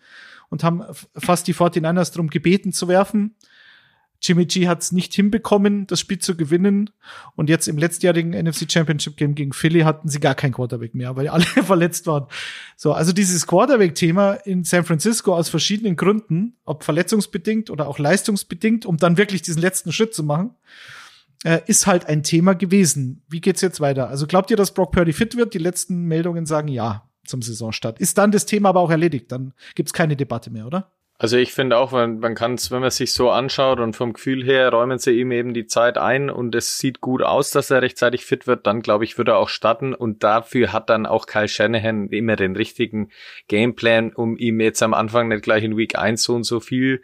und 0.50 0.64
haben 0.64 0.84
fast 1.16 1.48
die 1.48 1.54
49ers 1.54 2.12
darum 2.14 2.30
gebeten 2.30 2.74
zu 2.74 2.88
werfen. 2.88 3.36
Jimmy 4.20 4.46
G 4.46 4.68
hat 4.68 4.82
es 4.82 4.92
nicht 4.92 5.14
hinbekommen, 5.14 5.86
das 5.86 6.00
Spiel 6.00 6.18
zu 6.18 6.36
gewinnen. 6.36 6.90
Und 7.36 7.50
jetzt 7.50 7.68
im 7.68 7.78
letztjährigen 7.78 8.32
NFC 8.32 8.72
Championship 8.72 9.16
Game 9.16 9.36
gegen 9.36 9.54
Philly 9.54 9.82
hatten 9.82 10.10
sie 10.10 10.20
gar 10.20 10.34
kein 10.34 10.54
Quarterback 10.54 10.96
mehr, 10.96 11.16
weil 11.16 11.28
alle 11.28 11.46
verletzt 11.46 12.08
waren. 12.08 12.26
So, 12.76 12.94
also 12.94 13.14
dieses 13.14 13.46
Quarterback-Thema 13.46 14.34
in 14.34 14.64
San 14.64 14.86
Francisco 14.86 15.36
aus 15.36 15.50
verschiedenen 15.50 15.96
Gründen, 15.96 16.56
ob 16.66 16.84
verletzungsbedingt 16.84 17.70
oder 17.70 17.88
auch 17.88 18.00
leistungsbedingt, 18.00 18.86
um 18.88 18.98
dann 18.98 19.18
wirklich 19.18 19.44
diesen 19.44 19.62
letzten 19.62 19.92
Schritt 19.92 20.16
zu 20.16 20.24
machen, 20.24 20.56
äh, 21.44 21.60
ist 21.68 21.88
halt 21.88 22.06
ein 22.06 22.24
Thema 22.24 22.54
gewesen. 22.54 23.24
Wie 23.30 23.42
geht's 23.42 23.62
jetzt 23.62 23.80
weiter? 23.80 24.10
Also 24.10 24.28
glaubt 24.28 24.52
ihr, 24.52 24.58
dass 24.58 24.74
Brock 24.74 24.92
Purdy 24.92 25.14
fit 25.14 25.36
wird? 25.38 25.54
Die 25.54 25.60
letzten 25.60 26.04
Meldungen 26.04 26.46
sagen 26.46 26.68
ja 26.68 27.08
zum 27.26 27.42
Saisonstart. 27.42 28.00
Ist 28.00 28.18
dann 28.18 28.32
das 28.32 28.46
Thema 28.46 28.70
aber 28.70 28.80
auch 28.80 28.92
erledigt? 28.92 29.32
Dann 29.32 29.54
gibt's 29.76 29.94
keine 29.94 30.16
Debatte 30.16 30.50
mehr, 30.50 30.66
oder? 30.66 30.92
Also 31.20 31.36
ich 31.38 31.52
finde 31.52 31.78
auch, 31.78 31.92
man, 31.92 32.20
man 32.20 32.36
kann 32.36 32.54
es, 32.54 32.70
wenn 32.70 32.82
man 32.82 32.92
sich 32.92 33.12
so 33.12 33.32
anschaut 33.32 33.80
und 33.80 33.96
vom 33.96 34.14
Gefühl 34.14 34.44
her 34.44 34.70
räumen 34.70 35.00
sie 35.00 35.20
ihm 35.20 35.32
eben 35.32 35.56
die 35.56 35.66
Zeit 35.66 35.98
ein 35.98 36.30
und 36.30 36.54
es 36.54 36.78
sieht 36.78 37.02
gut 37.02 37.24
aus, 37.24 37.50
dass 37.50 37.72
er 37.72 37.82
rechtzeitig 37.82 38.24
fit 38.24 38.46
wird, 38.46 38.68
dann 38.68 38.84
glaube 38.84 39.04
ich, 39.04 39.18
würde 39.18 39.32
er 39.32 39.40
auch 39.40 39.50
starten 39.50 39.96
und 39.96 40.24
dafür 40.24 40.74
hat 40.74 40.92
dann 40.92 41.08
auch 41.08 41.26
Kyle 41.26 41.48
Shanahan 41.48 42.10
immer 42.10 42.36
den 42.36 42.56
richtigen 42.56 43.10
Gameplan, 43.48 44.14
um 44.14 44.38
ihm 44.38 44.60
jetzt 44.60 44.84
am 44.84 44.94
Anfang 44.94 45.30
nicht 45.30 45.42
gleich 45.42 45.64
in 45.64 45.76
Week 45.76 45.98
1 45.98 46.22
so 46.22 46.36
und 46.36 46.44
so 46.44 46.60
viel 46.60 47.02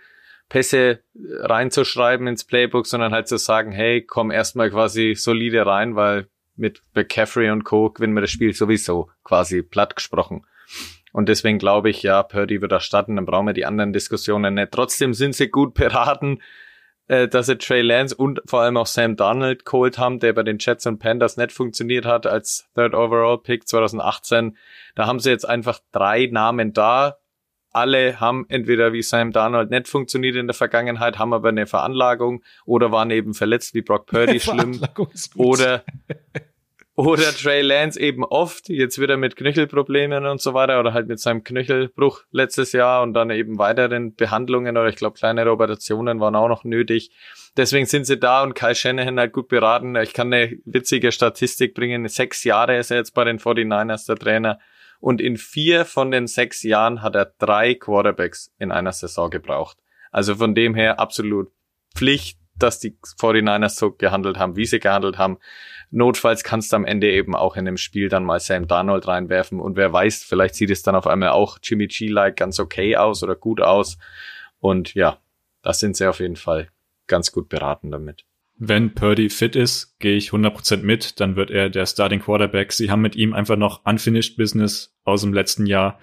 Pässe 0.49 0.99
reinzuschreiben 1.15 2.27
ins 2.27 2.43
Playbook, 2.43 2.85
sondern 2.85 3.13
halt 3.13 3.27
zu 3.27 3.37
sagen, 3.37 3.71
hey, 3.71 4.03
komm 4.03 4.31
erstmal 4.31 4.69
quasi 4.69 5.15
solide 5.15 5.65
rein, 5.65 5.95
weil 5.95 6.27
mit 6.55 6.83
McCaffrey 6.93 7.49
und 7.49 7.63
Co. 7.63 7.89
gewinnen 7.89 8.13
wir 8.13 8.21
das 8.21 8.31
Spiel 8.31 8.53
sowieso 8.53 9.09
quasi 9.23 9.63
platt 9.63 9.95
gesprochen. 9.95 10.45
Und 11.11 11.29
deswegen 11.29 11.59
glaube 11.59 11.89
ich, 11.89 12.03
ja, 12.03 12.23
Purdy 12.23 12.61
wird 12.61 12.71
erstatten, 12.71 13.15
dann 13.15 13.25
brauchen 13.25 13.45
wir 13.45 13.53
die 13.53 13.65
anderen 13.65 13.93
Diskussionen 13.93 14.55
nicht. 14.55 14.71
Trotzdem 14.71 15.13
sind 15.13 15.35
sie 15.35 15.47
gut 15.47 15.73
beraten, 15.75 16.41
äh, 17.07 17.27
dass 17.27 17.45
sie 17.45 17.57
Trey 17.57 17.81
Lance 17.81 18.15
und 18.15 18.41
vor 18.45 18.61
allem 18.61 18.77
auch 18.77 18.87
Sam 18.87 19.15
Donald 19.15 19.65
geholt 19.65 19.97
haben, 19.97 20.19
der 20.19 20.33
bei 20.33 20.43
den 20.43 20.57
Jets 20.59 20.85
und 20.85 20.99
Panthers 20.99 21.37
nicht 21.37 21.51
funktioniert 21.51 22.05
hat 22.05 22.25
als 22.25 22.67
Third 22.75 22.95
Overall 22.95 23.37
Pick 23.37 23.67
2018. 23.67 24.57
Da 24.95 25.05
haben 25.05 25.19
sie 25.19 25.29
jetzt 25.29 25.47
einfach 25.47 25.79
drei 25.91 26.27
Namen 26.27 26.73
da. 26.73 27.17
Alle 27.73 28.19
haben 28.19 28.45
entweder 28.49 28.93
wie 28.93 29.01
Sam 29.01 29.31
Donald 29.31 29.71
nicht 29.71 29.87
funktioniert 29.87 30.35
in 30.35 30.47
der 30.47 30.53
Vergangenheit, 30.53 31.17
haben 31.19 31.33
aber 31.33 31.49
eine 31.49 31.65
Veranlagung 31.65 32.43
oder 32.65 32.91
waren 32.91 33.11
eben 33.11 33.33
verletzt 33.33 33.73
wie 33.73 33.81
Brock 33.81 34.05
Purdy 34.07 34.39
schlimm. 34.39 34.79
Oder 35.35 35.83
oder 36.95 37.23
Trey 37.23 37.61
Lance 37.61 37.99
eben 37.99 38.23
oft, 38.23 38.69
jetzt 38.69 39.01
wieder 39.01 39.17
mit 39.17 39.35
Knöchelproblemen 39.35 40.27
und 40.27 40.39
so 40.41 40.53
weiter 40.53 40.79
oder 40.79 40.93
halt 40.93 41.07
mit 41.07 41.19
seinem 41.19 41.43
Knöchelbruch 41.43 42.21
letztes 42.31 42.71
Jahr 42.71 43.01
und 43.01 43.13
dann 43.13 43.31
eben 43.31 43.57
weiteren 43.57 44.13
Behandlungen 44.13 44.77
oder 44.77 44.89
ich 44.89 44.95
glaube 44.95 45.17
kleinere 45.17 45.51
Operationen 45.51 46.19
waren 46.19 46.35
auch 46.35 46.47
noch 46.47 46.63
nötig. 46.63 47.11
Deswegen 47.57 47.87
sind 47.87 48.05
sie 48.05 48.19
da 48.19 48.43
und 48.43 48.53
Kyle 48.53 48.75
Shanahan 48.75 49.19
halt 49.19 49.33
gut 49.33 49.47
beraten. 49.47 49.95
Ich 49.95 50.13
kann 50.13 50.31
eine 50.31 50.57
witzige 50.65 51.11
Statistik 51.11 51.73
bringen. 51.73 52.07
Sechs 52.07 52.43
Jahre 52.43 52.77
ist 52.77 52.91
er 52.91 52.97
jetzt 52.97 53.13
bei 53.15 53.23
den 53.23 53.39
49ers 53.39 54.05
der 54.05 54.15
Trainer 54.15 54.59
und 55.03 55.19
in 55.19 55.35
vier 55.35 55.83
von 55.83 56.11
den 56.11 56.27
sechs 56.27 56.63
Jahren 56.63 57.01
hat 57.01 57.13
er 57.15 57.33
drei 57.37 57.75
Quarterbacks 57.75 58.53
in 58.57 58.71
einer 58.71 58.93
Saison 58.93 59.29
gebraucht. 59.29 59.77
Also 60.11 60.35
von 60.35 60.55
dem 60.55 60.75
her 60.75 60.97
absolut 60.97 61.51
Pflicht, 61.93 62.39
dass 62.55 62.79
die 62.79 62.97
49ers 63.19 63.77
so 63.77 63.91
gehandelt 63.91 64.37
haben, 64.37 64.55
wie 64.55 64.65
sie 64.65 64.79
gehandelt 64.79 65.17
haben. 65.17 65.39
Notfalls 65.91 66.45
kannst 66.45 66.71
du 66.71 66.77
am 66.77 66.85
Ende 66.85 67.11
eben 67.11 67.35
auch 67.35 67.57
in 67.57 67.65
dem 67.65 67.75
Spiel 67.75 68.07
dann 68.07 68.23
mal 68.23 68.39
Sam 68.39 68.65
Darnold 68.65 69.05
reinwerfen 69.05 69.59
und 69.59 69.75
wer 69.75 69.91
weiß, 69.91 70.23
vielleicht 70.23 70.55
sieht 70.55 70.71
es 70.71 70.83
dann 70.83 70.95
auf 70.95 71.05
einmal 71.05 71.31
auch 71.31 71.57
Jimmy 71.61 71.87
G-like 71.87 72.37
ganz 72.37 72.61
okay 72.61 72.95
aus 72.95 73.23
oder 73.23 73.35
gut 73.35 73.59
aus. 73.59 73.97
Und 74.59 74.93
ja, 74.93 75.17
da 75.63 75.73
sind 75.73 75.97
sie 75.97 76.07
auf 76.07 76.21
jeden 76.21 76.37
Fall 76.37 76.69
ganz 77.07 77.33
gut 77.33 77.49
beraten 77.49 77.91
damit. 77.91 78.23
Wenn 78.65 78.93
Purdy 78.93 79.29
fit 79.29 79.57
ist, 79.57 79.99
gehe 79.99 80.15
ich 80.15 80.29
100% 80.29 80.83
mit, 80.83 81.19
dann 81.19 81.35
wird 81.35 81.51
er 81.51 81.69
der 81.69 81.85
Starting 81.85 82.21
Quarterback. 82.21 82.71
Sie 82.71 82.89
haben 82.89 83.01
mit 83.01 83.17
ihm 83.17 83.33
einfach 83.33 83.57
noch 83.57 83.85
Unfinished 83.85 84.37
Business 84.37 84.95
aus 85.03 85.19
dem 85.19 85.33
letzten 85.33 85.65
Jahr. 85.65 85.99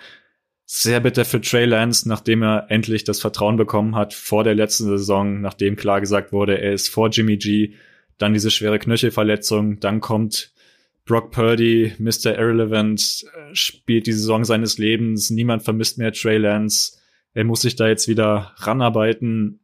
Sehr 0.67 1.01
bitter 1.01 1.25
für 1.25 1.41
Trey 1.41 1.65
Lance, 1.65 2.07
nachdem 2.07 2.43
er 2.43 2.67
endlich 2.69 3.05
das 3.05 3.19
Vertrauen 3.19 3.57
bekommen 3.57 3.97
hat 3.97 4.13
vor 4.13 4.45
der 4.45 4.55
letzten 4.55 4.85
Saison, 4.85 5.41
nachdem 5.41 5.75
klar 5.75 6.03
gesagt 6.03 6.33
wurde, 6.33 6.61
er 6.61 6.75
ist 6.75 6.91
vor 6.91 7.09
Jimmy 7.09 7.39
G 7.39 7.77
dann 8.19 8.35
diese 8.35 8.51
schwere 8.51 8.79
Knöchelverletzung, 8.79 9.81
dann 9.81 10.03
kommt 10.03 10.53
Brock 11.07 11.31
Purdy, 11.31 11.95
Mr. 11.99 12.39
Irrelevant, 12.39 13.25
spielt 13.55 14.07
die 14.07 14.13
Saison 14.13 14.45
seines 14.45 14.77
Lebens, 14.77 15.31
niemand 15.31 15.63
vermisst 15.63 15.97
mehr 15.97 16.13
Trey 16.13 16.37
Lance, 16.37 16.99
er 17.33 17.45
muss 17.45 17.63
sich 17.63 17.75
da 17.75 17.89
jetzt 17.89 18.07
wieder 18.07 18.53
ranarbeiten. 18.57 19.61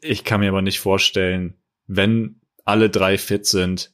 Ich 0.00 0.22
kann 0.22 0.38
mir 0.38 0.50
aber 0.50 0.62
nicht 0.62 0.78
vorstellen, 0.78 1.56
wenn 1.86 2.40
alle 2.64 2.90
drei 2.90 3.18
fit 3.18 3.46
sind, 3.46 3.92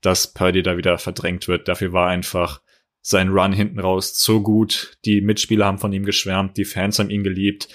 dass 0.00 0.32
Purdy 0.32 0.62
da 0.62 0.76
wieder 0.76 0.98
verdrängt 0.98 1.48
wird. 1.48 1.68
Dafür 1.68 1.92
war 1.92 2.08
einfach 2.08 2.60
sein 3.00 3.30
Run 3.30 3.52
hinten 3.52 3.80
raus 3.80 4.18
so 4.18 4.42
gut. 4.42 4.98
Die 5.04 5.20
Mitspieler 5.20 5.66
haben 5.66 5.78
von 5.78 5.92
ihm 5.92 6.04
geschwärmt, 6.04 6.56
die 6.56 6.64
Fans 6.64 6.98
haben 6.98 7.10
ihn 7.10 7.24
geliebt. 7.24 7.68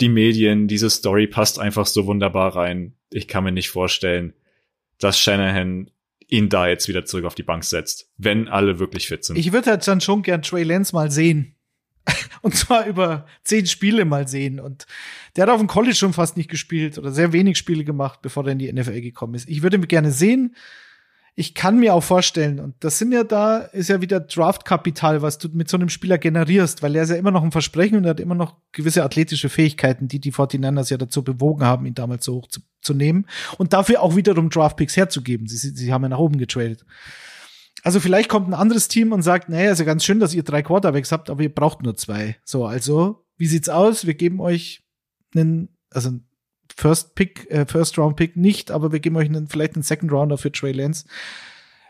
Die 0.00 0.08
Medien, 0.08 0.68
diese 0.68 0.90
Story 0.90 1.26
passt 1.26 1.58
einfach 1.58 1.86
so 1.86 2.06
wunderbar 2.06 2.56
rein. 2.56 2.94
Ich 3.10 3.28
kann 3.28 3.44
mir 3.44 3.52
nicht 3.52 3.68
vorstellen, 3.68 4.34
dass 4.98 5.18
Shanahan 5.18 5.90
ihn 6.28 6.48
da 6.48 6.68
jetzt 6.68 6.88
wieder 6.88 7.04
zurück 7.04 7.24
auf 7.24 7.34
die 7.34 7.42
Bank 7.42 7.64
setzt, 7.64 8.10
wenn 8.16 8.48
alle 8.48 8.78
wirklich 8.78 9.08
fit 9.08 9.24
sind. 9.24 9.36
Ich 9.36 9.52
würde 9.52 9.70
halt 9.70 9.86
dann 9.86 10.00
schon 10.00 10.22
gern 10.22 10.42
Trey 10.42 10.62
Lance 10.62 10.94
mal 10.94 11.10
sehen. 11.10 11.56
Und 12.42 12.54
zwar 12.54 12.86
über 12.86 13.26
zehn 13.44 13.66
Spiele 13.66 14.04
mal 14.04 14.28
sehen. 14.28 14.60
Und 14.60 14.86
der 15.36 15.42
hat 15.42 15.50
auf 15.50 15.60
dem 15.60 15.66
College 15.66 15.94
schon 15.94 16.12
fast 16.12 16.36
nicht 16.36 16.50
gespielt 16.50 16.98
oder 16.98 17.12
sehr 17.12 17.32
wenig 17.32 17.58
Spiele 17.58 17.84
gemacht, 17.84 18.20
bevor 18.22 18.44
er 18.46 18.52
in 18.52 18.58
die 18.58 18.72
NFL 18.72 19.00
gekommen 19.00 19.34
ist. 19.34 19.48
Ich 19.48 19.62
würde 19.62 19.76
ihn 19.76 19.88
gerne 19.88 20.10
sehen. 20.10 20.54
Ich 21.36 21.54
kann 21.54 21.78
mir 21.78 21.94
auch 21.94 22.02
vorstellen, 22.02 22.58
und 22.58 22.74
das 22.80 22.98
sind 22.98 23.12
ja 23.12 23.24
da, 23.24 23.58
ist 23.58 23.88
ja 23.88 24.00
wieder 24.00 24.20
Draftkapital, 24.20 25.22
was 25.22 25.38
du 25.38 25.48
mit 25.52 25.70
so 25.70 25.76
einem 25.76 25.88
Spieler 25.88 26.18
generierst, 26.18 26.82
weil 26.82 26.96
er 26.96 27.04
ist 27.04 27.10
ja 27.10 27.16
immer 27.16 27.30
noch 27.30 27.44
ein 27.44 27.52
Versprechen 27.52 27.96
und 27.96 28.04
er 28.04 28.10
hat 28.10 28.20
immer 28.20 28.34
noch 28.34 28.56
gewisse 28.72 29.04
athletische 29.04 29.48
Fähigkeiten, 29.48 30.08
die 30.08 30.18
die 30.18 30.32
49ers 30.32 30.90
ja 30.90 30.98
dazu 30.98 31.22
bewogen 31.22 31.64
haben, 31.64 31.86
ihn 31.86 31.94
damals 31.94 32.24
so 32.24 32.34
hoch 32.34 32.48
zu, 32.48 32.60
zu 32.82 32.94
nehmen 32.94 33.26
und 33.58 33.72
dafür 33.72 34.02
auch 34.02 34.16
wiederum 34.16 34.50
Draftpicks 34.50 34.96
herzugeben. 34.96 35.46
Sie, 35.46 35.56
sie 35.56 35.92
haben 35.92 36.02
ja 36.02 36.08
nach 36.10 36.18
oben 36.18 36.36
getradet. 36.36 36.84
Also 37.82 38.00
vielleicht 38.00 38.28
kommt 38.28 38.48
ein 38.48 38.54
anderes 38.54 38.88
Team 38.88 39.12
und 39.12 39.22
sagt, 39.22 39.48
naja, 39.48 39.72
ist 39.72 39.78
ja 39.78 39.84
ganz 39.84 40.04
schön, 40.04 40.20
dass 40.20 40.34
ihr 40.34 40.42
drei 40.42 40.62
Quarterbacks 40.62 41.12
habt, 41.12 41.30
aber 41.30 41.42
ihr 41.42 41.54
braucht 41.54 41.82
nur 41.82 41.96
zwei. 41.96 42.36
So, 42.44 42.66
also, 42.66 43.24
wie 43.36 43.46
sieht's 43.46 43.68
aus? 43.68 44.06
Wir 44.06 44.14
geben 44.14 44.40
euch 44.40 44.82
einen, 45.34 45.68
also 45.90 46.10
First 46.76 47.14
Pick, 47.14 47.50
äh, 47.50 47.66
First 47.66 47.98
Round 47.98 48.16
Pick 48.16 48.36
nicht, 48.36 48.70
aber 48.70 48.92
wir 48.92 49.00
geben 49.00 49.16
euch 49.16 49.28
einen, 49.28 49.48
vielleicht 49.48 49.74
einen 49.74 49.82
Second 49.82 50.12
Rounder 50.12 50.38
für 50.38 50.52
Trey 50.52 50.72
Lance. 50.72 51.06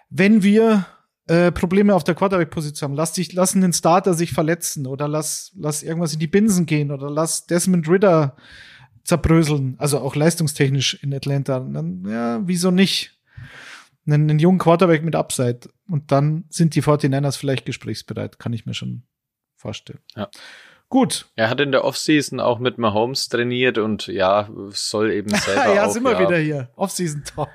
Wenn 0.08 0.42
wir 0.42 0.86
äh, 1.26 1.52
Probleme 1.52 1.94
auf 1.94 2.04
der 2.04 2.14
Quarterback-Position 2.14 2.90
haben, 2.90 2.96
lass 2.96 3.12
dich, 3.12 3.32
lassen 3.32 3.60
den 3.60 3.72
Starter 3.72 4.14
sich 4.14 4.32
verletzen 4.32 4.86
oder 4.86 5.06
lass, 5.06 5.52
lass 5.56 5.82
irgendwas 5.82 6.12
in 6.12 6.18
die 6.18 6.26
Binsen 6.26 6.66
gehen 6.66 6.90
oder 6.90 7.10
lass 7.10 7.46
Desmond 7.46 7.88
Ritter 7.88 8.36
zerbröseln, 9.04 9.76
also 9.78 9.98
auch 10.00 10.14
leistungstechnisch 10.14 10.94
in 11.02 11.14
Atlanta, 11.14 11.60
dann, 11.60 12.04
ja, 12.08 12.40
wieso 12.46 12.70
nicht? 12.70 13.19
Einen, 14.06 14.30
einen 14.30 14.38
jungen 14.38 14.58
Quarterback 14.58 15.02
mit 15.02 15.14
Upside. 15.14 15.60
Und 15.88 16.12
dann 16.12 16.44
sind 16.48 16.74
die 16.74 16.82
49ers 16.82 17.36
vielleicht 17.36 17.66
gesprächsbereit, 17.66 18.38
kann 18.38 18.52
ich 18.52 18.66
mir 18.66 18.74
schon 18.74 19.04
vorstellen. 19.56 20.00
Ja. 20.16 20.30
Gut. 20.88 21.30
Er 21.36 21.48
hat 21.48 21.60
in 21.60 21.70
der 21.70 21.84
Offseason 21.84 22.40
auch 22.40 22.58
mit 22.58 22.76
Mahomes 22.76 23.28
trainiert 23.28 23.78
und 23.78 24.08
ja, 24.08 24.48
soll 24.70 25.12
eben 25.12 25.28
selber 25.34 25.74
ja, 25.74 25.86
auch, 25.86 25.90
sind 25.90 26.02
wir 26.02 26.12
ja, 26.12 26.20
wieder 26.20 26.38
hier. 26.38 26.70
Offseason 26.74 27.24
Talk. 27.24 27.48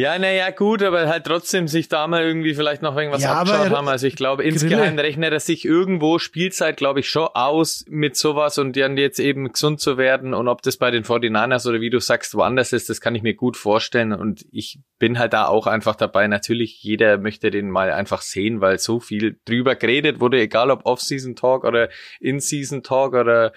Ja, 0.00 0.18
naja, 0.18 0.48
gut, 0.48 0.82
aber 0.82 1.08
halt 1.08 1.26
trotzdem 1.26 1.68
sich 1.68 1.88
da 1.88 2.06
mal 2.06 2.22
irgendwie 2.22 2.54
vielleicht 2.54 2.80
noch 2.80 2.96
irgendwas 2.96 3.22
Ja, 3.22 3.34
abgeschaut 3.34 3.68
haben. 3.68 3.86
Also 3.86 4.06
ich 4.06 4.16
glaube, 4.16 4.44
insgeheim 4.44 4.98
rechnet 4.98 5.30
er 5.30 5.40
sich 5.40 5.66
irgendwo 5.66 6.18
Spielzeit, 6.18 6.78
glaube 6.78 7.00
ich, 7.00 7.10
schon 7.10 7.28
aus 7.34 7.84
mit 7.86 8.16
sowas 8.16 8.56
und 8.56 8.78
dann 8.78 8.96
jetzt 8.96 9.20
eben 9.20 9.52
gesund 9.52 9.78
zu 9.78 9.98
werden. 9.98 10.32
Und 10.32 10.48
ob 10.48 10.62
das 10.62 10.78
bei 10.78 10.90
den 10.90 11.04
49ers 11.04 11.68
oder 11.68 11.82
wie 11.82 11.90
du 11.90 12.00
sagst, 12.00 12.34
woanders 12.34 12.72
ist, 12.72 12.88
das 12.88 13.02
kann 13.02 13.14
ich 13.14 13.22
mir 13.22 13.34
gut 13.34 13.58
vorstellen. 13.58 14.14
Und 14.14 14.46
ich 14.50 14.78
bin 14.98 15.18
halt 15.18 15.34
da 15.34 15.48
auch 15.48 15.66
einfach 15.66 15.96
dabei. 15.96 16.26
Natürlich, 16.28 16.82
jeder 16.82 17.18
möchte 17.18 17.50
den 17.50 17.68
mal 17.68 17.92
einfach 17.92 18.22
sehen, 18.22 18.62
weil 18.62 18.78
so 18.78 19.00
viel 19.00 19.38
drüber 19.44 19.74
geredet 19.74 20.18
wurde, 20.18 20.40
egal 20.40 20.70
ob 20.70 20.86
Off-Season 20.86 21.36
Talk 21.36 21.64
oder 21.64 21.90
In-Season 22.20 22.82
Talk 22.82 23.12
oder 23.12 23.52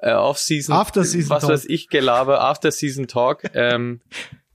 äh, 0.00 0.12
Off-Season, 0.12 0.74
After-Season 0.74 1.30
was 1.30 1.40
Talk. 1.40 1.50
weiß 1.52 1.64
ich, 1.64 1.88
Gelaber, 1.88 2.42
After-Season 2.42 3.06
Talk. 3.08 3.44
ähm, 3.54 4.02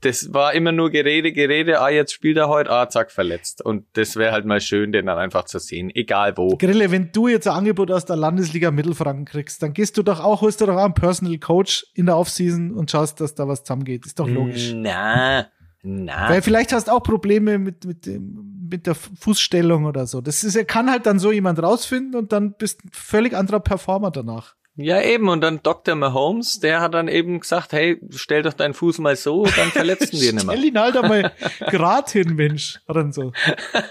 das 0.05 0.33
war 0.33 0.53
immer 0.53 0.71
nur 0.71 0.89
Gerede, 0.89 1.31
Gerede, 1.31 1.81
ah, 1.81 1.89
jetzt 1.89 2.13
spielt 2.13 2.37
er 2.37 2.49
heute, 2.49 2.69
ah, 2.69 2.89
zack, 2.89 3.11
verletzt. 3.11 3.63
Und 3.63 3.85
das 3.93 4.15
wäre 4.15 4.31
halt 4.31 4.45
mal 4.45 4.61
schön, 4.61 4.91
den 4.91 5.05
dann 5.05 5.17
einfach 5.17 5.45
zu 5.45 5.59
sehen, 5.59 5.89
egal 5.93 6.37
wo. 6.37 6.57
Grille, 6.57 6.91
wenn 6.91 7.11
du 7.11 7.27
jetzt 7.27 7.47
ein 7.47 7.55
Angebot 7.55 7.91
aus 7.91 8.05
der 8.05 8.15
Landesliga 8.15 8.71
Mittelfranken 8.71 9.25
kriegst, 9.25 9.63
dann 9.63 9.73
gehst 9.73 9.97
du 9.97 10.03
doch 10.03 10.19
auch, 10.19 10.41
holst 10.41 10.61
du 10.61 10.65
doch 10.65 10.75
auch 10.75 10.85
einen 10.85 10.93
Personal 10.93 11.37
Coach 11.37 11.85
in 11.93 12.05
der 12.05 12.17
Offseason 12.17 12.71
und 12.71 12.91
schaust, 12.91 13.21
dass 13.21 13.35
da 13.35 13.47
was 13.47 13.63
zusammengeht. 13.63 14.05
Ist 14.05 14.19
doch 14.19 14.27
logisch. 14.27 14.73
Na, 14.75 15.47
na. 15.83 16.29
Weil 16.29 16.41
vielleicht 16.41 16.71
hast 16.71 16.87
du 16.87 16.91
auch 16.91 17.03
Probleme 17.03 17.59
mit, 17.59 17.85
mit, 17.85 18.05
dem, 18.05 18.67
mit 18.69 18.87
der 18.87 18.95
Fußstellung 18.95 19.85
oder 19.85 20.07
so. 20.07 20.21
Das 20.21 20.43
ist, 20.43 20.55
er 20.55 20.65
kann 20.65 20.89
halt 20.89 21.05
dann 21.05 21.19
so 21.19 21.31
jemand 21.31 21.61
rausfinden 21.61 22.15
und 22.15 22.31
dann 22.31 22.53
bist 22.53 22.85
ein 22.85 22.89
völlig 22.93 23.35
anderer 23.35 23.59
Performer 23.59 24.09
danach. 24.09 24.55
Ja, 24.75 25.01
eben. 25.01 25.29
Und 25.29 25.41
dann 25.41 25.61
Dr. 25.61 25.93
Mahomes, 25.95 26.59
der 26.59 26.81
hat 26.81 26.95
dann 26.95 27.07
eben 27.07 27.39
gesagt, 27.39 27.73
hey, 27.73 27.99
stell 28.09 28.41
doch 28.41 28.53
deinen 28.53 28.73
Fuß 28.73 28.97
mal 28.99 29.15
so, 29.15 29.45
dann 29.45 29.69
verletzen 29.69 30.19
wir 30.19 30.33
nicht 30.33 30.45
mehr. 30.47 30.55
Stell 30.55 30.65
ihn 30.65 30.79
halt 30.79 30.97
einmal 30.97 31.31
grad 31.69 32.09
hin, 32.09 32.33
Mensch. 32.35 32.79
Hat 32.87 32.95
dann 32.95 33.13
so 33.13 33.31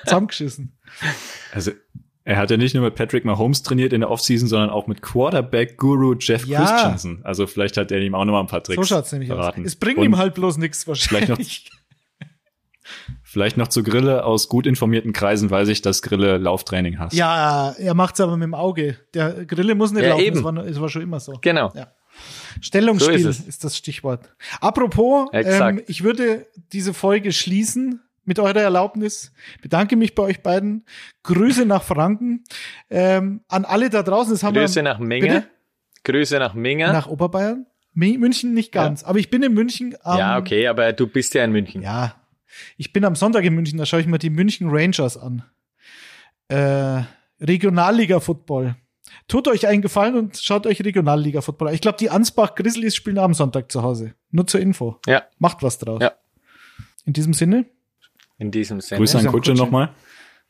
zusammengeschissen. 0.05 0.77
Also 1.53 1.71
er 2.25 2.37
hat 2.37 2.51
ja 2.51 2.57
nicht 2.57 2.75
nur 2.75 2.83
mit 2.85 2.95
Patrick 2.97 3.25
Mahomes 3.25 3.63
trainiert 3.63 3.93
in 3.93 4.01
der 4.01 4.11
Offseason, 4.11 4.49
sondern 4.49 4.71
auch 4.71 4.87
mit 4.89 5.03
Quarterback-Guru 5.03 6.15
Jeff 6.19 6.47
Ja. 6.47 6.65
Christensen. 6.65 7.21
Also 7.25 7.47
vielleicht 7.47 7.77
hat 7.77 7.93
er 7.93 8.01
ihm 8.01 8.15
auch 8.17 8.25
noch 8.25 8.33
mal 8.33 8.41
ein 8.41 8.47
paar 8.49 8.63
Tricks 8.63 8.77
So 8.77 8.85
schaut's 8.95 9.13
nämlich 9.13 9.29
verraten. 9.29 9.61
aus. 9.63 9.67
Es 9.69 9.77
bringt 9.77 9.99
Und 9.99 10.05
ihm 10.05 10.17
halt 10.19 10.35
bloß 10.35 10.57
nichts 10.59 10.83
Vielleicht 10.85 11.29
noch- 11.29 11.39
wahrscheinlich. 11.39 11.71
Vielleicht 13.33 13.57
noch 13.57 13.69
zu 13.69 13.83
Grille. 13.83 14.27
Aus 14.27 14.51
gut 14.51 14.67
informierten 14.67 15.15
Kreisen 15.15 15.51
weiß 15.51 15.69
ich, 15.69 15.81
dass 15.81 16.03
Grille 16.03 16.37
Lauftraining 16.37 16.99
hasst. 16.99 17.17
Ja, 17.17 17.71
er 17.79 17.95
macht's 17.95 18.21
aber 18.21 18.37
mit 18.37 18.45
dem 18.45 18.53
Auge. 18.55 18.99
Der 19.15 19.47
Grille 19.47 19.75
muss 19.75 19.91
nicht 19.91 20.03
Ja, 20.03 20.11
laufen. 20.11 20.23
eben. 20.23 20.35
Das 20.37 20.45
war, 20.45 20.53
das 20.53 20.81
war 20.83 20.89
schon 20.91 21.01
immer 21.01 21.19
so. 21.19 21.39
Genau. 21.41 21.73
Ja. 21.75 21.87
Stellungsspiel 22.61 23.21
So 23.21 23.31
ist, 23.31 23.49
ist 23.49 23.65
das 23.65 23.75
Stichwort. 23.79 24.29
Apropos, 24.61 25.31
ähm, 25.33 25.81
ich 25.87 26.03
würde 26.05 26.47
diese 26.75 26.93
Folge 26.93 27.33
schließen 27.33 28.03
mit 28.27 28.39
eurer 28.39 28.61
Erlaubnis. 28.61 29.33
Bedanke 29.63 29.97
mich 29.97 30.15
bei 30.15 30.25
euch 30.25 30.43
beiden. 30.43 30.85
Grüße 31.23 31.65
nach 31.65 31.83
Franken. 31.83 32.45
Ähm, 32.91 33.41
an 33.49 33.65
alle 33.65 33.89
da 33.89 34.03
draußen. 34.03 34.35
Das 34.35 34.43
haben 34.43 34.53
Grüße 34.55 34.75
wir 34.75 34.83
nach 34.83 34.99
Minge. 34.99 35.27
Bitte? 35.27 35.45
Grüße 36.05 36.39
nach 36.39 36.53
Minge. 36.53 36.93
nach 36.93 37.07
Oberbayern. 37.07 37.65
München 37.95 38.53
nicht 38.53 38.73
ganz, 38.73 39.05
aber 39.05 39.19
ich 39.19 39.31
bin 39.31 39.43
in 39.43 39.55
München. 39.55 39.95
Am, 40.03 40.19
ja, 40.19 40.39
okay, 40.39 40.67
aber 40.67 40.93
du 40.93 41.07
bist 41.07 41.33
ja 41.35 41.45
in 41.45 41.53
München. 41.53 41.83
Ja, 41.83 42.15
ich 42.77 42.93
bin 42.93 43.05
am 43.05 43.15
Sonntag 43.15 43.45
in 43.45 43.55
München, 43.55 43.79
da 43.79 43.87
schaue 43.87 44.01
ich 44.01 44.07
mir 44.07 44.19
die 44.19 44.31
München 44.31 44.69
Rangers 44.71 45.17
an. 45.17 45.45
Äh, 46.49 47.03
Regionalliga-Football. 47.41 48.77
Tut 49.29 49.49
euch 49.49 49.67
einen 49.67 49.83
Gefallen 49.83 50.17
und 50.17 50.37
schaut 50.39 50.67
euch 50.67 50.83
Regionalliga-Football 50.83 51.69
an. 51.69 51.75
Ich 51.75 51.81
glaube, 51.81 51.99
die 51.99 52.11
Ansbach 52.11 52.55
Grizzlies 52.55 52.95
spielen 52.95 53.19
am 53.19 53.35
Sonntag 53.35 53.71
zu 53.71 53.83
Hause. 53.83 54.15
Nur 54.31 54.47
zur 54.47 54.61
Info. 54.61 54.99
Ja. 55.07 55.25
Macht 55.39 55.63
was 55.63 55.79
draus. 55.79 56.01
Ja. 56.03 56.13
In 57.05 57.13
diesem 57.13 57.35
Sinne, 57.35 57.67
In 58.39 58.51
diesem 58.51 58.81
Sinne. 58.81 58.99
Grüße 58.99 59.19
an 59.19 59.27
Kutsche 59.27 59.51
Kutsche. 59.53 59.63
nochmal. 59.65 59.91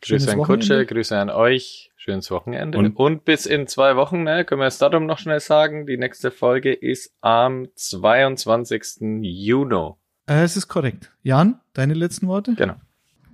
Grüße 0.02 0.32
an. 0.32 0.38
Kutsche, 0.42 0.84
Grüße 0.86 1.16
an 1.16 1.30
euch. 1.30 1.90
Schönes 1.96 2.30
Wochenende. 2.30 2.76
Und- 2.78 2.96
Und, 2.96 3.24
bis 3.24 3.46
in 3.46 3.66
zwei 3.68 3.94
Wochen, 3.96 4.24
ne, 4.24 4.44
können 4.44 4.60
wir 4.60 4.64
das 4.64 4.78
Datum 4.78 5.06
noch 5.06 5.18
schnell 5.18 5.38
sagen. 5.40 5.86
Die 5.86 5.96
nächste 5.96 6.30
Folge 6.32 6.72
ist 6.72 7.14
am 7.20 7.68
22. 7.76 9.22
Juni. 9.22 9.92
Äh, 10.26 10.42
es 10.42 10.56
ist 10.56 10.68
korrekt. 10.68 11.12
Jan, 11.22 11.60
deine 11.72 11.94
letzten 11.94 12.28
Worte? 12.28 12.54
Genau. 12.54 12.74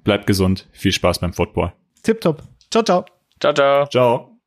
Bleibt 0.05 0.27
gesund. 0.27 0.69
Viel 0.73 0.93
Spaß 0.93 1.19
beim 1.19 1.33
Football. 1.33 1.73
Tipptopp. 2.03 2.43
Ciao, 2.71 2.83
ciao. 2.83 3.05
Ciao, 3.41 3.53
ciao. 3.53 3.87
Ciao. 3.87 4.38